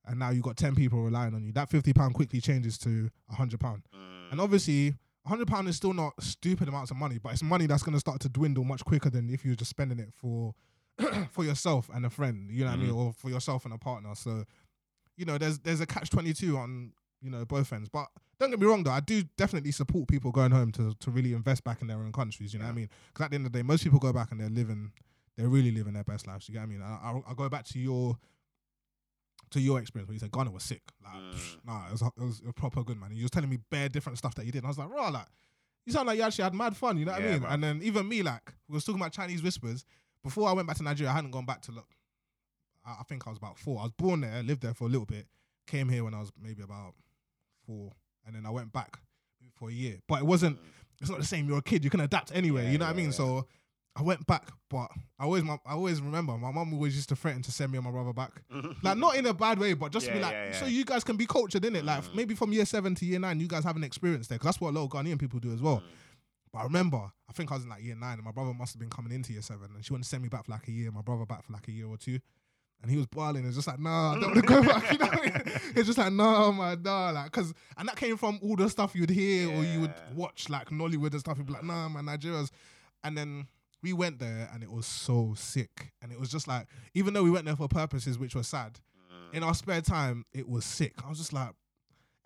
and 0.07 0.19
now 0.19 0.31
you've 0.31 0.43
got 0.45 0.57
ten 0.57 0.75
people 0.75 1.03
relying 1.03 1.35
on 1.35 1.43
you. 1.45 1.53
That 1.53 1.71
fifty 1.71 1.93
pound 1.93 2.15
quickly 2.15 2.41
changes 2.41 2.79
to 2.79 3.11
hundred 3.31 3.61
pound, 3.61 3.83
Mm. 3.95 4.33
and 4.33 4.41
obviously. 4.41 4.95
hundred 5.27 5.49
pound 5.49 5.67
is 5.67 5.75
still 5.75 5.93
not 5.93 6.13
stupid 6.23 6.69
amounts 6.69 6.93
of 6.93 6.97
money, 6.97 7.19
but 7.19 7.33
it's 7.33 7.43
money 7.43 7.67
that's 7.67 7.83
gonna 7.83 7.99
start 7.99 8.21
to 8.21 8.29
dwindle 8.29 8.63
much 8.63 8.85
quicker 8.85 9.11
than 9.11 9.29
if 9.29 9.45
you 9.45 9.51
were 9.51 9.57
just 9.57 9.71
spending 9.71 9.99
it 9.99 10.13
for 10.15 10.55
for 11.33 11.43
yourself 11.45 11.91
and 11.93 12.07
a 12.07 12.11
friend, 12.11 12.49
you 12.49 12.61
know 12.65 12.71
what 12.71 12.79
I 12.79 12.83
mean, 12.83 12.91
Mhm. 12.93 12.97
or 12.97 13.13
for 13.13 13.29
yourself 13.29 13.65
and 13.65 13.75
a 13.75 13.79
partner. 13.79 14.15
So, 14.15 14.45
you 15.17 15.25
know, 15.25 15.37
there's 15.37 15.59
there's 15.59 15.81
a 15.81 15.87
catch 15.87 16.11
twenty 16.11 16.33
two 16.33 16.57
on 16.57 16.93
you 17.21 17.29
know 17.31 17.45
both 17.45 17.73
ends. 17.73 17.89
But 17.89 18.07
don't 18.39 18.51
get 18.51 18.61
me 18.61 18.67
wrong 18.67 18.85
though, 18.85 18.93
I 18.93 19.01
do 19.01 19.25
definitely 19.37 19.73
support 19.73 20.07
people 20.07 20.31
going 20.31 20.53
home 20.53 20.71
to 20.73 20.95
to 20.95 21.11
really 21.11 21.33
invest 21.33 21.65
back 21.65 21.81
in 21.83 21.89
their 21.89 21.99
own 21.99 22.13
countries. 22.13 22.53
You 22.53 22.61
know 22.61 22.67
what 22.67 22.69
I 22.71 22.75
Yeah. 22.75 22.77
mean? 22.83 22.91
Because 23.13 23.25
at 23.25 23.31
the 23.33 23.35
end 23.35 23.47
of 23.47 23.53
the 23.53 23.59
day, 23.59 23.63
most 23.65 23.83
people 23.83 23.99
go 23.99 24.13
back 24.13 24.31
and 24.31 24.41
they're 24.41 24.49
living, 24.49 24.93
they're 25.37 25.49
really 25.49 25.73
living 25.73 25.95
their 25.95 26.05
best 26.05 26.29
lives. 26.29 26.49
You 26.49 26.53
get 26.53 26.61
what 26.61 26.67
I 26.67 26.69
mean? 26.69 26.83
I, 26.83 26.99
I'll, 27.03 27.25
I'll 27.27 27.35
go 27.35 27.49
back 27.49 27.65
to 27.67 27.81
your 27.81 28.17
to 29.51 29.61
your 29.61 29.79
experience 29.81 30.09
where 30.09 30.15
you 30.15 30.19
said 30.21 30.33
Ghana 30.33 30.51
was 30.51 30.63
sick. 30.65 30.83
Like, 31.05 31.15
psh, 31.35 31.57
Mm. 31.57 31.65
nah, 31.67 31.87
it 31.87 31.93
was, 31.93 32.03
it 32.03 32.21
was 32.21 32.43
proper 32.57 32.83
good, 32.83 32.99
man. 32.99 33.11
And 33.11 33.19
you 33.19 33.25
was 33.25 33.31
telling 33.31 33.49
me 33.51 33.59
bare 33.71 33.89
different 33.89 34.19
stuff 34.19 34.35
that 34.37 34.45
you 34.47 34.53
did. 34.53 34.59
And 34.59 34.67
I 34.67 34.69
was 34.71 34.79
like, 34.79 34.89
raw, 34.91 35.09
like, 35.09 35.27
you 35.85 35.93
sound 35.93 36.09
like 36.09 36.19
you 36.19 36.25
actually 36.25 36.45
had 36.45 36.55
mad 36.55 36.77
fun. 36.77 36.99
You 36.99 37.05
know 37.05 37.13
what 37.13 37.23
I 37.23 37.25
mean? 37.33 37.45
And 37.45 37.63
then 37.63 37.81
even 37.83 38.09
me, 38.09 38.23
like, 38.23 38.53
we 38.69 38.75
was 38.75 38.85
talking 38.85 39.01
about 39.01 39.13
Chinese 39.13 39.43
whispers. 39.43 39.85
Before 40.25 40.49
I 40.49 40.53
went 40.53 40.67
back 40.67 40.77
to 40.79 40.83
Nigeria, 40.83 41.13
I 41.13 41.15
hadn't 41.15 41.31
gone 41.31 41.47
back 41.47 41.63
to 41.63 41.73
look. 41.73 41.89
I, 42.85 42.91
I 43.01 43.03
think 43.09 43.27
I 43.27 43.31
was 43.31 43.39
about 43.39 43.57
four. 43.59 43.79
I 43.81 43.85
was 43.85 43.93
born 43.93 44.23
there, 44.23 44.43
lived 44.43 44.63
there 44.63 44.75
for 44.75 44.85
a 44.85 44.89
little 44.89 45.07
bit. 45.07 45.27
Came 45.69 45.89
here 45.89 46.03
when 46.05 46.15
I 46.15 46.19
was 46.21 46.33
maybe 46.41 46.63
about 46.63 46.95
four, 47.67 47.93
and 48.27 48.35
then 48.35 48.45
I 48.47 48.51
went 48.51 48.73
back 48.73 48.99
for 49.55 49.69
a 49.69 49.73
year. 49.73 49.99
But 50.09 50.21
it 50.21 50.27
wasn't. 50.27 50.57
Mm. 50.59 50.65
It's 51.01 51.11
not 51.11 51.19
the 51.21 51.27
same. 51.27 51.49
You're 51.49 51.59
a 51.59 51.63
kid. 51.63 51.85
You 51.85 51.91
can 51.91 52.01
adapt 52.01 52.35
anyway. 52.35 52.65
Yeah, 52.65 52.71
you 52.73 52.79
know 52.79 52.87
what 52.87 52.93
I 52.93 52.97
mean? 52.97 53.07
yeah. 53.07 53.11
So 53.13 53.47
I 53.99 54.03
went 54.03 54.27
back, 54.27 54.51
but 54.69 54.91
I 55.19 55.25
always, 55.25 55.43
my, 55.43 55.59
I 55.65 55.73
always 55.73 56.03
remember 56.03 56.37
my 56.37 56.51
mum 56.53 56.75
always 56.75 56.95
used 56.95 57.09
to 57.09 57.17
threaten 57.17 57.41
to 57.43 57.51
send 57.51 57.73
me 57.73 57.79
and 57.79 57.85
my 57.87 57.91
brother 57.91 58.13
back, 58.13 58.43
like 58.83 58.99
not 58.99 59.17
in 59.17 59.25
a 59.25 59.33
bad 59.33 59.59
way, 59.59 59.73
but 59.73 59.91
just 59.91 60.07
to 60.07 60.13
be 60.13 60.21
like, 60.21 60.33
yeah, 60.33 60.53
so 60.53 60.67
you 60.67 60.85
guys 60.85 61.03
can 61.03 61.17
be 61.17 61.25
cultured 61.25 61.65
in 61.65 61.75
it, 61.75 61.85
like 61.85 62.03
Mm. 62.05 62.15
maybe 62.15 62.35
from 62.35 62.53
year 62.53 62.67
seven 62.67 62.95
to 62.95 63.07
year 63.07 63.19
nine, 63.19 63.41
you 63.41 63.49
guys 63.49 63.65
have 63.65 63.77
an 63.77 63.85
experience 63.85 64.29
there, 64.29 64.37
because 64.37 64.49
that's 64.49 64.61
what 64.61 64.71
a 64.71 64.75
lot 64.79 64.85
of 64.85 64.91
Ghanaian 64.91 65.19
people 65.19 65.41
do 65.41 65.51
as 65.53 65.63
well. 65.63 65.79
Mm. 65.79 65.85
But 66.53 66.59
I 66.59 66.65
remember, 66.65 66.99
I 67.29 67.33
think 67.33 67.51
I 67.51 67.55
was 67.55 67.65
in 67.65 67.71
like 67.71 67.83
year 67.83 67.97
nine, 67.97 68.15
and 68.19 68.25
my 68.25 68.33
brother 68.33 68.53
must 68.53 68.75
have 68.75 68.81
been 68.81 68.91
coming 68.91 69.13
into 69.13 69.33
year 69.33 69.41
seven, 69.43 69.71
and 69.75 69.85
she 69.85 69.93
wanted 69.93 70.05
to 70.05 70.09
send 70.11 70.23
me 70.23 70.29
back 70.29 70.45
for 70.45 70.53
like 70.53 70.69
a 70.69 70.73
year, 70.73 70.91
my 70.93 71.01
brother 71.03 71.25
back 71.25 71.45
for 71.45 71.53
like 71.55 71.67
a 71.69 71.73
year 71.73 71.87
or 71.87 71.97
two. 71.97 72.19
And 72.83 72.91
he 72.91 72.99
was 72.99 73.07
boiling. 73.07 73.47
It's 73.47 73.57
just 73.57 73.67
like, 73.67 73.81
nah, 73.81 74.13
I 74.13 74.21
don't 74.21 74.35
want 74.35 74.35
to 74.37 74.43
go 74.43 74.63
back. 74.63 74.93
You 74.93 74.99
know 74.99 75.07
I 75.11 75.21
mean? 75.25 75.33
It's 75.75 75.87
just 75.87 75.97
like, 75.97 76.13
no, 76.13 76.53
my 76.53 76.75
nah, 76.75 77.11
like, 77.11 77.33
cause, 77.33 77.55
and 77.79 77.89
that 77.89 77.97
came 77.97 78.19
from 78.19 78.39
all 78.43 78.55
the 78.55 78.69
stuff 78.69 78.95
you'd 78.95 79.09
hear 79.09 79.49
or 79.51 79.65
you 79.65 79.81
would 79.81 79.95
watch, 80.15 80.51
like 80.51 80.69
Nollywood 80.69 81.13
and 81.13 81.21
stuff. 81.21 81.39
You'd 81.39 81.47
be 81.47 81.55
like, 81.55 81.65
nah, 81.65 81.89
man, 81.89 82.05
Nigeria's. 82.05 82.51
And 83.03 83.17
then 83.17 83.47
we 83.87 83.93
went 83.93 84.19
there, 84.19 84.49
and 84.53 84.65
it 84.65 84.71
was 84.73 84.85
so 84.85 85.35
sick. 85.37 85.93
And 86.03 86.11
it 86.11 86.19
was 86.19 86.29
just 86.29 86.49
like, 86.49 86.67
even 86.95 87.15
though 87.15 87.23
we 87.23 87.31
went 87.31 87.45
there 87.47 87.55
for 87.55 87.69
purposes 87.69 88.19
which 88.19 88.35
were 88.35 88.43
sad, 88.43 88.81
Mm. 89.13 89.35
in 89.37 89.43
our 89.45 89.55
spare 89.55 89.81
time, 89.81 90.25
it 90.33 90.49
was 90.49 90.65
sick. 90.65 90.95
I 91.05 91.09
was 91.09 91.19
just 91.19 91.33
like, 91.33 91.51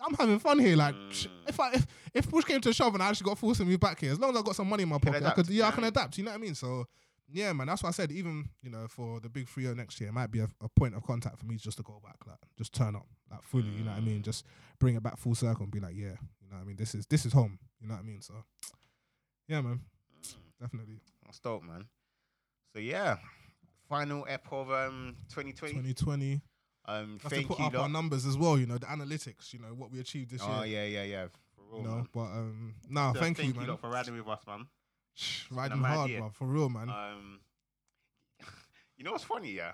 I'm 0.00 0.14
having 0.14 0.38
fun 0.38 0.58
here. 0.58 0.76
Like, 0.76 0.94
Mm. 0.94 1.28
if 1.46 1.60
I 1.60 1.72
if, 1.74 1.86
if 2.14 2.30
push 2.30 2.44
came 2.46 2.62
to 2.62 2.72
shove 2.72 2.94
and 2.94 3.02
I 3.02 3.08
actually 3.10 3.28
got 3.28 3.38
forced 3.38 3.60
to 3.60 3.66
move 3.66 3.78
back 3.80 4.00
here, 4.00 4.12
as 4.12 4.18
long 4.18 4.30
as 4.30 4.38
I 4.38 4.42
got 4.42 4.56
some 4.56 4.68
money 4.70 4.84
in 4.84 4.88
my 4.88 4.96
pocket, 4.98 5.22
I 5.22 5.32
could 5.32 5.50
yeah, 5.50 5.68
I 5.68 5.70
can 5.72 5.84
adapt. 5.84 6.16
You 6.16 6.24
know 6.24 6.30
what 6.30 6.38
I 6.38 6.40
mean? 6.40 6.54
So 6.54 6.86
yeah, 7.32 7.52
man, 7.52 7.66
that's 7.66 7.82
why 7.82 7.90
I 7.90 7.92
said 7.92 8.10
even 8.10 8.48
you 8.62 8.70
know 8.70 8.86
for 8.88 9.20
the 9.20 9.28
big 9.28 9.46
three 9.50 9.64
next 9.74 10.00
year, 10.00 10.08
it 10.08 10.12
might 10.14 10.30
be 10.30 10.40
a, 10.40 10.48
a 10.62 10.68
point 10.70 10.94
of 10.94 11.02
contact 11.02 11.38
for 11.38 11.44
me 11.44 11.56
just 11.56 11.76
to 11.76 11.82
go 11.82 12.00
back, 12.02 12.16
like 12.26 12.38
just 12.56 12.72
turn 12.72 12.96
up, 12.96 13.06
like 13.30 13.42
fully. 13.42 13.68
You 13.76 13.84
know 13.84 13.90
what 13.90 13.98
I 13.98 14.00
mean? 14.00 14.20
Mm. 14.20 14.24
Just 14.30 14.46
bring 14.78 14.94
it 14.96 15.02
back 15.02 15.18
full 15.18 15.34
circle 15.34 15.64
and 15.64 15.70
be 15.72 15.80
like, 15.80 15.94
yeah, 15.94 16.16
you 16.40 16.48
know 16.50 16.56
what 16.56 16.62
I 16.62 16.64
mean? 16.64 16.76
This 16.76 16.94
is 16.94 17.04
this 17.06 17.26
is 17.26 17.32
home. 17.34 17.58
You 17.80 17.88
know 17.88 17.94
what 17.94 18.00
I 18.00 18.06
mean? 18.06 18.22
So 18.22 18.32
yeah, 19.48 19.60
man, 19.60 19.80
Mm. 20.22 20.34
definitely. 20.60 21.00
That's 21.30 21.38
dope, 21.38 21.62
man. 21.62 21.84
So 22.74 22.80
yeah, 22.80 23.18
final 23.88 24.26
ep 24.28 24.46
of 24.50 24.68
um 24.72 25.14
2020. 25.28 25.74
2020. 25.74 26.40
Um, 26.86 27.18
Have 27.22 27.30
to 27.30 27.36
thank 27.36 27.46
put 27.46 27.58
you. 27.60 27.64
up 27.66 27.74
our 27.74 27.80
lot. 27.82 27.90
numbers 27.92 28.26
as 28.26 28.36
well. 28.36 28.58
You 28.58 28.66
know 28.66 28.78
the 28.78 28.86
analytics. 28.86 29.52
You 29.52 29.60
know 29.60 29.68
what 29.76 29.92
we 29.92 30.00
achieved 30.00 30.32
this 30.32 30.42
year. 30.42 30.50
Oh 30.52 30.62
year. 30.64 30.86
yeah, 30.86 31.02
yeah, 31.02 31.04
yeah. 31.04 31.26
For 31.54 31.62
real, 31.70 31.82
You 31.82 31.88
know, 31.88 31.94
man. 31.94 32.08
but 32.12 32.20
um, 32.20 32.74
nah, 32.88 33.12
So 33.12 33.20
thank, 33.20 33.38
you, 33.44 33.54
man. 33.54 33.68
lot 33.68 33.80
for 33.80 33.90
riding 33.90 34.16
with 34.18 34.26
us, 34.26 34.40
man. 34.44 34.66
Shh, 35.14 35.42
Riding 35.52 35.80
mad 35.80 35.94
hard, 35.94 36.10
year. 36.10 36.18
bro, 36.20 36.30
for 36.30 36.46
real, 36.46 36.68
man. 36.68 36.88
Um, 36.88 37.38
you 38.96 39.04
know 39.04 39.12
what's 39.12 39.22
funny, 39.24 39.52
yeah? 39.52 39.72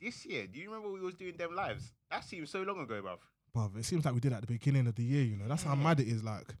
This 0.00 0.26
year, 0.26 0.46
do 0.46 0.58
you 0.58 0.68
remember 0.70 0.92
we 0.92 1.00
was 1.00 1.14
doing 1.14 1.36
them 1.36 1.54
lives? 1.54 1.92
That 2.10 2.24
seems 2.24 2.50
so 2.50 2.60
long 2.62 2.80
ago, 2.80 3.00
bruv. 3.02 3.18
Bruv, 3.56 3.78
it 3.78 3.84
seems 3.86 4.04
like 4.04 4.12
we 4.14 4.20
did 4.20 4.32
at 4.34 4.42
the 4.42 4.46
beginning 4.46 4.86
of 4.86 4.94
the 4.96 5.02
year, 5.02 5.22
you 5.24 5.36
know. 5.36 5.48
That's 5.48 5.62
how 5.62 5.74
mad 5.74 5.98
it 6.00 6.08
is. 6.08 6.22
Like, 6.22 6.54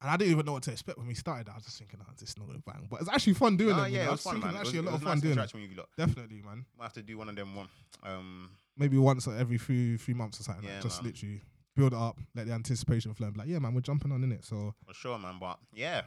and 0.00 0.10
I 0.10 0.16
didn't 0.16 0.32
even 0.32 0.46
know 0.46 0.52
what 0.52 0.62
to 0.64 0.72
expect 0.72 0.98
when 0.98 1.06
we 1.06 1.14
started. 1.14 1.48
I 1.48 1.54
was 1.54 1.64
just 1.64 1.78
thinking, 1.78 2.00
oh, 2.02 2.10
this 2.18 2.30
is 2.30 2.38
not 2.38 2.46
gonna 2.46 2.60
bang. 2.66 2.86
But 2.90 3.00
it's 3.00 3.10
actually 3.10 3.34
fun 3.34 3.56
doing 3.56 3.76
it. 3.78 3.90
you 3.90 3.96
yeah, 3.98 4.04
know? 4.04 4.08
it 4.08 4.12
was 4.12 4.22
fun, 4.22 4.40
man. 4.40 4.54
It 4.54 4.58
Actually, 4.58 4.80
was, 4.80 4.88
a 4.88 4.90
lot 4.90 4.94
of 4.96 5.02
fun 5.02 5.12
nice 5.14 5.20
doing 5.20 5.30
it. 5.32 5.34
interaction 5.34 5.60
with 5.60 5.70
you 5.70 5.76
lot. 5.76 5.88
Definitely, 5.96 6.42
man. 6.42 6.64
Might 6.78 6.84
have 6.84 6.92
to 6.94 7.02
do 7.02 7.18
one 7.18 7.28
of 7.28 7.36
them 7.36 7.54
one. 7.54 7.68
Um, 8.02 8.50
Maybe 8.76 8.96
once 8.96 9.26
every 9.28 9.58
few 9.58 9.98
few 9.98 10.14
months 10.14 10.40
or 10.40 10.44
something. 10.44 10.68
like, 10.68 10.80
just 10.82 11.02
man. 11.02 11.12
literally 11.12 11.42
build 11.76 11.92
it 11.92 11.98
up, 11.98 12.18
let 12.34 12.46
the 12.46 12.52
anticipation 12.52 13.12
flow. 13.14 13.26
And 13.26 13.34
be 13.34 13.40
like, 13.40 13.48
yeah, 13.48 13.58
man, 13.58 13.74
we're 13.74 13.80
jumping 13.80 14.10
on 14.12 14.24
in 14.24 14.32
it. 14.32 14.44
So, 14.44 14.74
for 14.86 14.94
sure, 14.94 15.18
man. 15.18 15.36
But 15.38 15.58
yeah, 15.72 16.02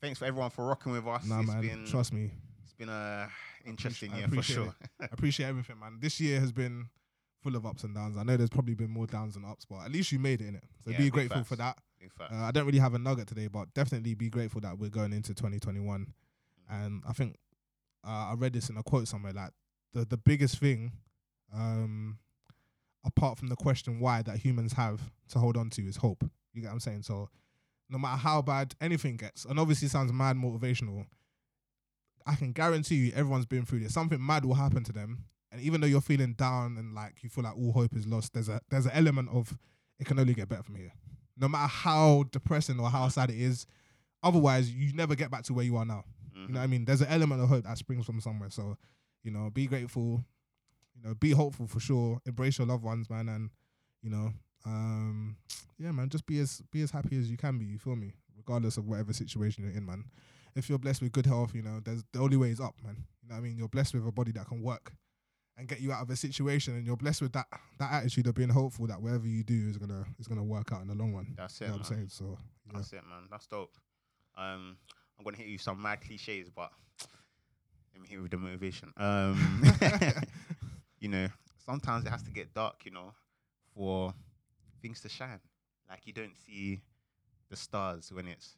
thanks 0.00 0.18
for 0.18 0.24
everyone 0.24 0.50
for 0.50 0.66
rocking 0.66 0.92
with 0.92 1.06
us. 1.06 1.24
nah, 1.26 1.40
It's 1.40 1.48
man, 1.48 1.60
been 1.60 1.86
trust 1.86 2.12
me. 2.12 2.30
it's 2.64 2.72
been 2.74 2.88
a 2.88 3.28
interesting 3.64 4.14
year 4.14 4.28
for 4.28 4.42
sure. 4.42 4.74
I 5.00 5.06
appreciate 5.12 5.46
everything, 5.46 5.78
man. 5.78 5.98
This 6.00 6.20
year 6.20 6.40
has 6.40 6.52
been 6.52 6.86
full 7.42 7.54
of 7.56 7.64
ups 7.64 7.84
and 7.84 7.94
downs. 7.94 8.16
I 8.16 8.22
know 8.24 8.36
there's 8.36 8.50
probably 8.50 8.74
been 8.74 8.90
more 8.90 9.06
downs 9.06 9.34
than 9.34 9.44
ups, 9.44 9.64
but 9.64 9.84
at 9.84 9.92
least 9.92 10.10
you 10.10 10.18
made 10.18 10.40
it 10.40 10.48
in 10.48 10.54
it. 10.56 10.64
So 10.84 10.90
Yeah, 10.90 10.98
be 10.98 11.10
grateful 11.10 11.38
facts. 11.38 11.48
for 11.48 11.56
that. 11.56 11.78
Big 12.06 12.12
fact. 12.12 12.32
Uh, 12.32 12.44
I 12.44 12.52
don't 12.52 12.66
really 12.66 12.78
have 12.78 12.94
a 12.94 12.98
nugget 12.98 13.26
today, 13.26 13.48
but 13.48 13.72
definitely 13.74 14.14
be 14.14 14.30
grateful 14.30 14.60
that 14.60 14.78
we're 14.78 14.90
going 14.90 15.12
into 15.12 15.34
2021. 15.34 16.06
And 16.70 17.02
I 17.08 17.12
think 17.12 17.36
uh, 18.06 18.28
I 18.30 18.34
read 18.36 18.52
this 18.52 18.70
in 18.70 18.76
a 18.76 18.82
quote 18.82 19.08
somewhere 19.08 19.32
like 19.32 19.50
the 19.92 20.04
the 20.04 20.16
biggest 20.16 20.58
thing, 20.58 20.92
um, 21.52 22.18
apart 23.04 23.38
from 23.38 23.48
the 23.48 23.56
question 23.56 23.98
why 23.98 24.22
that 24.22 24.38
humans 24.38 24.72
have 24.74 25.00
to 25.30 25.38
hold 25.40 25.56
on 25.56 25.70
to 25.70 25.82
is 25.82 25.96
hope. 25.96 26.22
You 26.52 26.62
get 26.62 26.68
what 26.68 26.74
I'm 26.74 26.80
saying? 26.80 27.02
So 27.02 27.28
no 27.90 27.98
matter 27.98 28.18
how 28.18 28.40
bad 28.40 28.74
anything 28.80 29.16
gets, 29.16 29.44
and 29.44 29.58
obviously 29.58 29.86
it 29.86 29.90
sounds 29.90 30.12
mad 30.12 30.36
motivational, 30.36 31.06
I 32.24 32.36
can 32.36 32.52
guarantee 32.52 32.96
you 32.96 33.12
everyone's 33.14 33.46
been 33.46 33.64
through 33.64 33.80
this. 33.80 33.94
Something 33.94 34.24
mad 34.24 34.44
will 34.44 34.54
happen 34.54 34.84
to 34.84 34.92
them. 34.92 35.24
And 35.50 35.60
even 35.60 35.80
though 35.80 35.86
you're 35.86 36.00
feeling 36.00 36.34
down 36.34 36.76
and 36.76 36.94
like 36.94 37.22
you 37.22 37.30
feel 37.30 37.44
like 37.44 37.56
all 37.56 37.72
hope 37.72 37.96
is 37.96 38.06
lost, 38.06 38.32
there's 38.32 38.48
a 38.48 38.60
there's 38.70 38.86
an 38.86 38.92
element 38.94 39.28
of 39.32 39.56
it 39.98 40.06
can 40.06 40.18
only 40.18 40.34
get 40.34 40.48
better 40.48 40.62
from 40.62 40.76
here. 40.76 40.92
No 41.36 41.48
matter 41.48 41.68
how 41.68 42.24
depressing 42.30 42.80
or 42.80 42.88
how 42.88 43.08
sad 43.08 43.30
it 43.30 43.36
is, 43.36 43.66
otherwise 44.22 44.70
you 44.70 44.92
never 44.94 45.14
get 45.14 45.30
back 45.30 45.42
to 45.44 45.54
where 45.54 45.64
you 45.64 45.76
are 45.76 45.84
now. 45.84 46.04
You 46.46 46.54
know 46.54 46.60
what 46.60 46.64
I 46.64 46.66
mean? 46.68 46.84
There's 46.84 47.00
an 47.00 47.08
element 47.08 47.42
of 47.42 47.48
hope 47.48 47.64
that 47.64 47.78
springs 47.78 48.06
from 48.06 48.20
somewhere. 48.20 48.50
So, 48.50 48.76
you 49.24 49.30
know, 49.30 49.50
be 49.50 49.66
grateful, 49.66 50.24
you 50.94 51.02
know, 51.02 51.14
be 51.14 51.30
hopeful 51.30 51.66
for 51.66 51.80
sure. 51.80 52.20
Embrace 52.26 52.58
your 52.58 52.66
loved 52.66 52.84
ones, 52.84 53.10
man, 53.10 53.28
and 53.28 53.50
you 54.02 54.10
know, 54.10 54.32
um, 54.64 55.36
yeah, 55.78 55.90
man, 55.92 56.08
just 56.08 56.26
be 56.26 56.38
as 56.38 56.62
be 56.70 56.82
as 56.82 56.90
happy 56.90 57.18
as 57.18 57.30
you 57.30 57.36
can 57.36 57.58
be. 57.58 57.64
You 57.64 57.78
feel 57.78 57.96
me? 57.96 58.14
Regardless 58.36 58.76
of 58.76 58.86
whatever 58.86 59.12
situation 59.12 59.64
you're 59.64 59.72
in, 59.72 59.84
man. 59.84 60.04
If 60.54 60.68
you're 60.68 60.78
blessed 60.78 61.02
with 61.02 61.12
good 61.12 61.26
health, 61.26 61.54
you 61.54 61.62
know, 61.62 61.80
there's 61.84 62.04
the 62.12 62.20
only 62.20 62.36
way 62.36 62.50
is 62.50 62.60
up, 62.60 62.74
man. 62.82 63.04
You 63.22 63.28
know 63.28 63.34
what 63.34 63.40
I 63.40 63.42
mean? 63.42 63.58
You're 63.58 63.68
blessed 63.68 63.94
with 63.94 64.06
a 64.06 64.12
body 64.12 64.32
that 64.32 64.46
can 64.46 64.62
work 64.62 64.92
and 65.58 65.66
get 65.68 65.80
you 65.80 65.92
out 65.92 66.02
of 66.02 66.10
a 66.10 66.16
situation, 66.16 66.74
and 66.74 66.84
you're 66.86 66.96
blessed 66.96 67.22
with 67.22 67.32
that 67.32 67.46
that 67.78 67.92
attitude 67.92 68.26
of 68.26 68.34
being 68.34 68.48
hopeful 68.48 68.86
that 68.88 69.00
whatever 69.00 69.26
you 69.26 69.42
do 69.42 69.68
is 69.68 69.78
gonna 69.78 70.04
is 70.18 70.26
gonna 70.28 70.44
work 70.44 70.72
out 70.72 70.82
in 70.82 70.88
the 70.88 70.94
long 70.94 71.14
run. 71.14 71.34
That's 71.36 71.60
You 71.60 71.66
it, 71.66 71.68
know 71.70 71.76
what 71.76 71.90
I'm 71.90 71.96
saying? 71.96 72.08
So 72.10 72.38
yeah. 72.66 72.72
That's 72.74 72.92
it, 72.92 73.02
man. 73.08 73.28
That's 73.30 73.46
dope. 73.46 73.72
Um, 74.36 74.76
I'm 75.18 75.24
gonna 75.24 75.36
hit 75.36 75.46
you 75.46 75.58
some 75.58 75.80
mad 75.80 76.00
cliches, 76.02 76.50
but 76.50 76.70
let 77.94 78.02
me 78.02 78.08
hit 78.08 78.16
you 78.16 78.22
with 78.22 78.30
the 78.32 78.36
motivation. 78.38 78.92
Um, 78.96 79.62
you 81.00 81.08
know, 81.08 81.28
sometimes 81.64 82.04
it 82.04 82.10
has 82.10 82.22
to 82.24 82.30
get 82.30 82.52
dark, 82.54 82.84
you 82.84 82.90
know, 82.90 83.12
for 83.74 84.12
things 84.82 85.00
to 85.02 85.08
shine. 85.08 85.40
Like 85.88 86.00
you 86.06 86.12
don't 86.12 86.36
see 86.36 86.82
the 87.48 87.56
stars 87.56 88.12
when 88.12 88.26
it's 88.28 88.56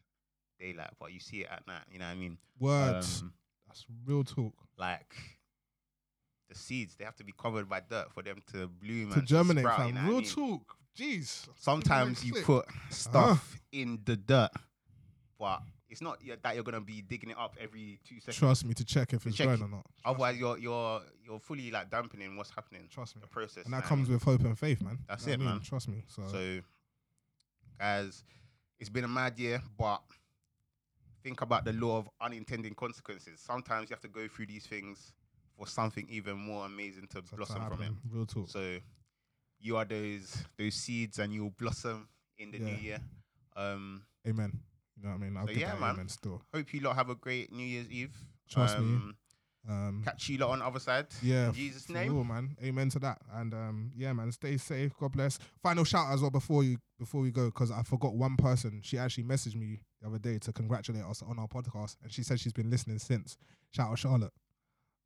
daylight, 0.58 0.90
but 0.98 1.12
you 1.12 1.20
see 1.20 1.42
it 1.42 1.48
at 1.50 1.66
night. 1.66 1.82
You 1.92 1.98
know 2.00 2.06
what 2.06 2.12
I 2.12 2.16
mean? 2.16 2.38
Words. 2.58 3.20
Um, 3.22 3.32
That's 3.68 3.84
real 4.04 4.24
talk. 4.24 4.54
like 4.78 5.14
the 6.48 6.54
seeds, 6.54 6.94
they 6.96 7.04
have 7.04 7.16
to 7.16 7.24
be 7.24 7.32
covered 7.38 7.68
by 7.68 7.80
dirt 7.88 8.12
for 8.12 8.22
them 8.22 8.38
to 8.52 8.66
bloom 8.68 9.12
To 9.12 9.18
and 9.18 9.26
germinate, 9.28 9.64
sprout, 9.64 9.78
fam. 9.78 9.86
you 9.88 9.92
know 9.94 10.00
what 10.00 10.06
I 10.06 10.10
real 10.10 10.20
mean? 10.20 10.30
talk. 10.58 10.76
Jeez. 10.98 11.48
sometimes 11.56 12.24
you 12.24 12.32
put 12.42 12.66
stuff 12.90 13.54
uh-huh. 13.54 13.58
in 13.72 14.00
the 14.04 14.16
dirt, 14.16 14.50
but 15.38 15.62
it's 15.88 16.02
not 16.02 16.18
y- 16.26 16.34
that 16.42 16.54
you're 16.56 16.64
gonna 16.64 16.80
be 16.80 17.02
digging 17.02 17.30
it 17.30 17.38
up 17.38 17.54
every 17.60 18.00
two 18.04 18.16
seconds. 18.18 18.36
Trust 18.36 18.64
me 18.64 18.74
to 18.74 18.84
check 18.84 19.12
if 19.12 19.24
it's 19.24 19.36
check 19.36 19.46
growing 19.46 19.60
it. 19.60 19.64
or 19.64 19.68
not. 19.68 19.84
Trust 19.84 20.04
Otherwise, 20.06 20.36
you're 20.38 20.58
you're 20.58 21.00
you're 21.24 21.38
fully 21.38 21.70
like 21.70 21.88
dampening 21.90 22.36
what's 22.36 22.50
happening. 22.50 22.88
Trust 22.90 23.14
me. 23.14 23.22
The 23.22 23.28
process, 23.28 23.64
and 23.64 23.72
that 23.74 23.82
know 23.84 23.88
comes 23.88 24.08
with 24.08 24.22
hope 24.24 24.40
and 24.40 24.58
faith, 24.58 24.82
man. 24.82 24.98
That's 25.08 25.24
You 25.26 25.28
know 25.28 25.32
it, 25.32 25.36
I 25.36 25.38
mean? 25.38 25.48
man. 25.54 25.60
Trust 25.60 25.88
me. 25.88 26.02
So? 26.08 26.22
So, 26.32 26.60
guys, 27.78 28.24
it's 28.80 28.90
been 28.90 29.04
a 29.04 29.08
mad 29.08 29.38
year, 29.38 29.62
but 29.78 30.02
think 31.22 31.40
about 31.42 31.64
the 31.64 31.72
law 31.74 31.98
of 31.98 32.08
unintended 32.20 32.74
consequences. 32.76 33.40
Sometimes 33.40 33.88
you 33.90 33.94
have 33.94 34.00
to 34.02 34.08
go 34.08 34.26
through 34.28 34.46
these 34.46 34.66
things 34.66 35.12
for 35.58 35.66
something 35.66 36.06
even 36.08 36.36
more 36.38 36.64
amazing 36.66 37.08
to 37.08 37.22
so 37.28 37.36
blossom 37.36 37.56
to 37.56 37.62
from 37.70 37.72
it. 37.80 37.84
happen. 37.84 37.98
Real 38.10 38.26
talk. 38.26 38.48
So 38.48 38.78
you 39.60 39.76
are 39.76 39.84
those 39.84 40.44
those 40.56 40.74
seeds, 40.74 41.18
and 41.18 41.32
you'll 41.34 41.50
blossom 41.50 42.08
in 42.38 42.52
the 42.52 42.58
new 42.60 42.74
year. 42.76 43.00
Um, 43.56 44.02
Amen. 44.26 44.52
You 44.96 45.04
know 45.04 45.10
what 45.10 45.16
I 45.16 45.18
mean? 45.18 45.36
I'll 45.36 45.46
So 45.46 45.52
yeah, 45.52 45.74
man. 45.78 45.94
amen 45.94 46.08
still. 46.08 46.42
hope 46.54 46.72
you 46.72 46.80
lot 46.80 46.94
have 46.96 47.10
a 47.10 47.14
great 47.14 47.52
New 47.52 47.64
Year's 47.66 47.90
Eve. 47.90 48.16
Trust 48.48 48.78
me. 48.78 48.84
um, 48.84 49.16
Um, 49.68 50.02
Catch 50.04 50.28
you 50.30 50.38
lot 50.38 50.50
on 50.50 50.60
the 50.60 50.64
other 50.66 50.80
side. 50.80 51.06
yeah, 51.22 51.48
In 51.48 51.52
Jesus' 51.54 51.88
name. 51.90 52.14
real, 52.14 52.24
man. 52.24 52.56
Amen 52.62 52.88
to 52.90 52.98
that. 53.00 53.18
And 53.34 53.52
um, 53.52 53.92
yeah, 53.96 54.12
man, 54.12 54.32
stay 54.32 54.56
safe. 54.56 54.92
God 54.98 55.12
bless. 55.12 55.38
Final 55.62 55.84
shout 55.84 56.12
as 56.12 56.20
well 56.22 56.30
before 56.30 56.64
you 56.64 56.78
before 56.98 57.20
we 57.20 57.30
go, 57.30 57.46
because 57.46 57.70
I 57.70 57.82
forgot 57.82 58.14
one 58.14 58.36
person. 58.36 58.80
She 58.82 58.96
actually 58.98 59.24
messaged 59.24 59.56
me 59.56 59.80
the 60.00 60.08
other 60.08 60.18
day 60.18 60.38
to 60.38 60.52
congratulate 60.52 61.02
us 61.04 61.22
on 61.22 61.38
our 61.38 61.46
podcast, 61.48 61.96
and 62.02 62.10
she 62.12 62.22
said 62.22 62.40
she's 62.40 62.52
been 62.52 62.70
listening 62.70 62.98
since. 62.98 63.36
Shout 63.72 63.90
out 63.90 63.98
Charlotte. 63.98 64.32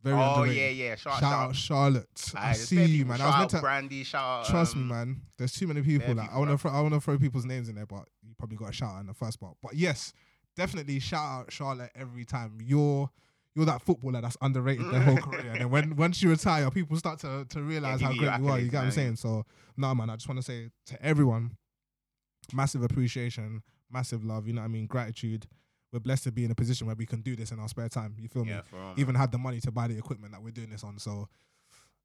Very 0.03 0.17
oh 0.17 0.35
underrated. 0.35 0.77
yeah, 0.77 0.85
yeah. 0.85 0.97
Shout, 0.97 1.21
Shout, 1.21 1.33
out 1.33 1.57
Charlotte. 1.57 2.33
Aye, 2.35 2.51
I 2.51 2.53
see 2.55 2.85
you, 2.85 3.05
man. 3.05 3.19
Shout 3.19 3.27
I 3.27 3.31
was 3.31 3.39
meant 3.39 3.51
to 3.51 3.61
Brandy. 3.61 4.05
Shout 4.05 4.41
out. 4.41 4.47
trust 4.47 4.75
me, 4.75 4.83
um, 4.83 4.89
man. 4.89 5.21
There's 5.39 5.53
too 5.53 5.69
many 5.69 5.83
people. 5.83 6.15
Like 6.15 6.33
I 6.33 6.39
want 6.39 6.51
to, 6.51 6.59
throw, 6.59 6.73
I 6.73 6.81
want 6.81 6.95
to 6.95 7.01
throw 7.01 7.19
people's 7.19 7.45
names 7.45 7.69
in 7.69 7.77
there, 7.77 7.87
but 7.87 8.09
you 8.23 8.35
probably 8.37 8.57
got 8.57 8.71
a 8.71 8.73
shout 8.73 8.95
out 8.95 9.01
in 9.01 9.07
the 9.07 9.15
first 9.15 9.39
part. 9.39 9.57
But 9.63 9.75
yes, 9.75 10.13
definitely 10.57 10.99
shout 10.99 11.25
out 11.25 11.53
Charlotte 11.53 11.91
every 11.95 12.25
time. 12.25 12.59
You're 12.61 13.09
you're 13.55 13.67
that 13.67 13.83
footballer 13.83 14.21
that's 14.21 14.37
underrated 14.41 14.91
their 14.91 15.03
whole 15.03 15.19
career, 15.19 15.51
and 15.53 15.61
then 15.61 15.71
when 15.71 15.95
once 15.97 16.23
you 16.23 16.31
retire, 16.31 16.69
people 16.71 16.97
start 16.97 17.21
to 17.21 17.47
to 17.51 17.63
realize 17.63 18.01
give 18.01 18.09
how 18.09 18.17
great 18.17 18.41
you 18.41 18.49
are. 18.49 18.59
You 18.59 18.71
get 18.71 18.79
what 18.79 18.85
I'm 18.87 18.91
saying? 18.91 19.17
So 19.17 19.45
no, 19.77 19.95
man. 19.95 20.11
I 20.11 20.17
just 20.17 20.29
want 20.29 20.39
to 20.39 20.45
say 20.45 20.71
to 20.87 21.01
everyone, 21.05 21.57
massive 22.53 22.83
appreciation, 22.83 23.63
massive 23.91 24.25
love. 24.25 24.49
You 24.49 24.55
know 24.55 24.63
what 24.63 24.67
I 24.67 24.71
mean? 24.71 24.87
Gratitude. 24.87 25.47
We're 25.93 26.01
blessed 26.01 26.25
to 26.25 26.33
be 26.33 26.45
in 26.45 26.51
a 26.51 26.55
position 26.55 26.87
where 26.87 26.97
we 26.97 27.05
can 27.07 27.21
do 27.21 27.37
this 27.37 27.51
in 27.53 27.59
our 27.59 27.69
spare 27.69 27.89
time. 27.89 28.15
You 28.19 28.29
feel 28.29 28.45
me? 28.45 28.53
Yeah, 28.53 28.63
for 28.63 28.77
real, 28.77 28.95
even 28.97 29.15
had 29.15 29.31
the 29.31 29.39
money 29.39 29.61
to 29.61 29.71
buy 29.71 29.89
the 29.89 29.99
equipment 29.99 30.33
that 30.33 30.43
we're 30.43 30.51
doing 30.51 30.71
this 30.71 30.83
on. 30.85 30.99
So, 30.99 31.29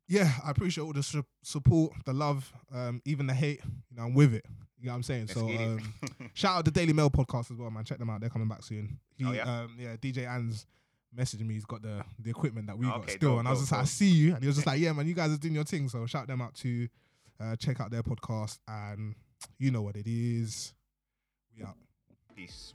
yeah, 0.10 0.30
I 0.46 0.52
appreciate 0.52 0.84
all 0.84 0.94
the 0.94 1.04
su- 1.04 1.24
support, 1.42 1.94
the 2.06 2.14
love, 2.14 2.52
um, 2.74 3.02
even 3.06 3.28
the 3.28 3.34
hate. 3.34 3.62
You 3.90 3.98
know, 3.98 4.04
I'm 4.04 4.14
with 4.14 4.34
it. 4.34 4.46
You 4.80 4.88
know 4.88 4.92
what 4.92 4.98
I'm 4.98 5.04
saying? 5.04 5.28
Let's 5.28 5.34
so, 5.34 5.48
um, 5.50 5.94
shout 6.34 6.58
out 6.58 6.66
the 6.66 6.72
Daily 6.72 6.94
Mail 6.94 7.10
podcast 7.10 7.50
as 7.52 7.58
well, 7.58 7.70
man. 7.72 7.84
Check 7.86 7.98
them 8.00 8.10
out. 8.10 8.20
They're 8.22 8.30
coming 8.30 8.48
back 8.48 8.64
soon. 8.64 9.00
He, 9.16 9.26
Oh, 9.26 9.32
yeah? 9.32 9.44
um, 9.62 9.76
yeah, 9.80 9.96
DJ 9.96 10.28
Ans 10.28 10.66
messaging 11.18 11.48
me. 11.48 11.54
He's 11.56 11.66
got 11.66 11.82
the 11.82 12.04
the 12.20 12.30
equipment 12.30 12.68
that 12.68 12.78
we 12.78 12.86
got 12.86 13.10
still, 13.10 13.32
dope, 13.32 13.40
and 13.40 13.48
I 13.48 13.52
was 13.52 13.60
dope, 13.60 13.64
just 13.64 13.72
like, 13.72 13.82
I 13.82 13.86
see 13.86 14.10
you, 14.10 14.34
and 14.34 14.44
he 14.44 14.48
was 14.48 14.58
just 14.58 14.68
like, 14.68 14.80
yeah, 14.80 14.92
man, 14.94 15.08
you 15.08 15.14
guys 15.14 15.32
are 15.32 15.38
doing 15.38 15.56
your 15.56 15.64
thing. 15.64 15.88
So 15.90 16.06
shout 16.06 16.28
them 16.28 16.42
out 16.42 16.54
to 16.56 16.88
uh, 17.40 17.56
check 17.56 17.80
out 17.82 17.90
their 17.90 18.04
podcast, 18.04 18.60
and 18.68 19.16
you 19.58 19.72
know 19.72 19.82
what 19.82 19.96
it 19.96 20.08
is. 20.08 20.74
We 21.58 21.64
out. 21.64 21.76
Isso. 22.38 22.74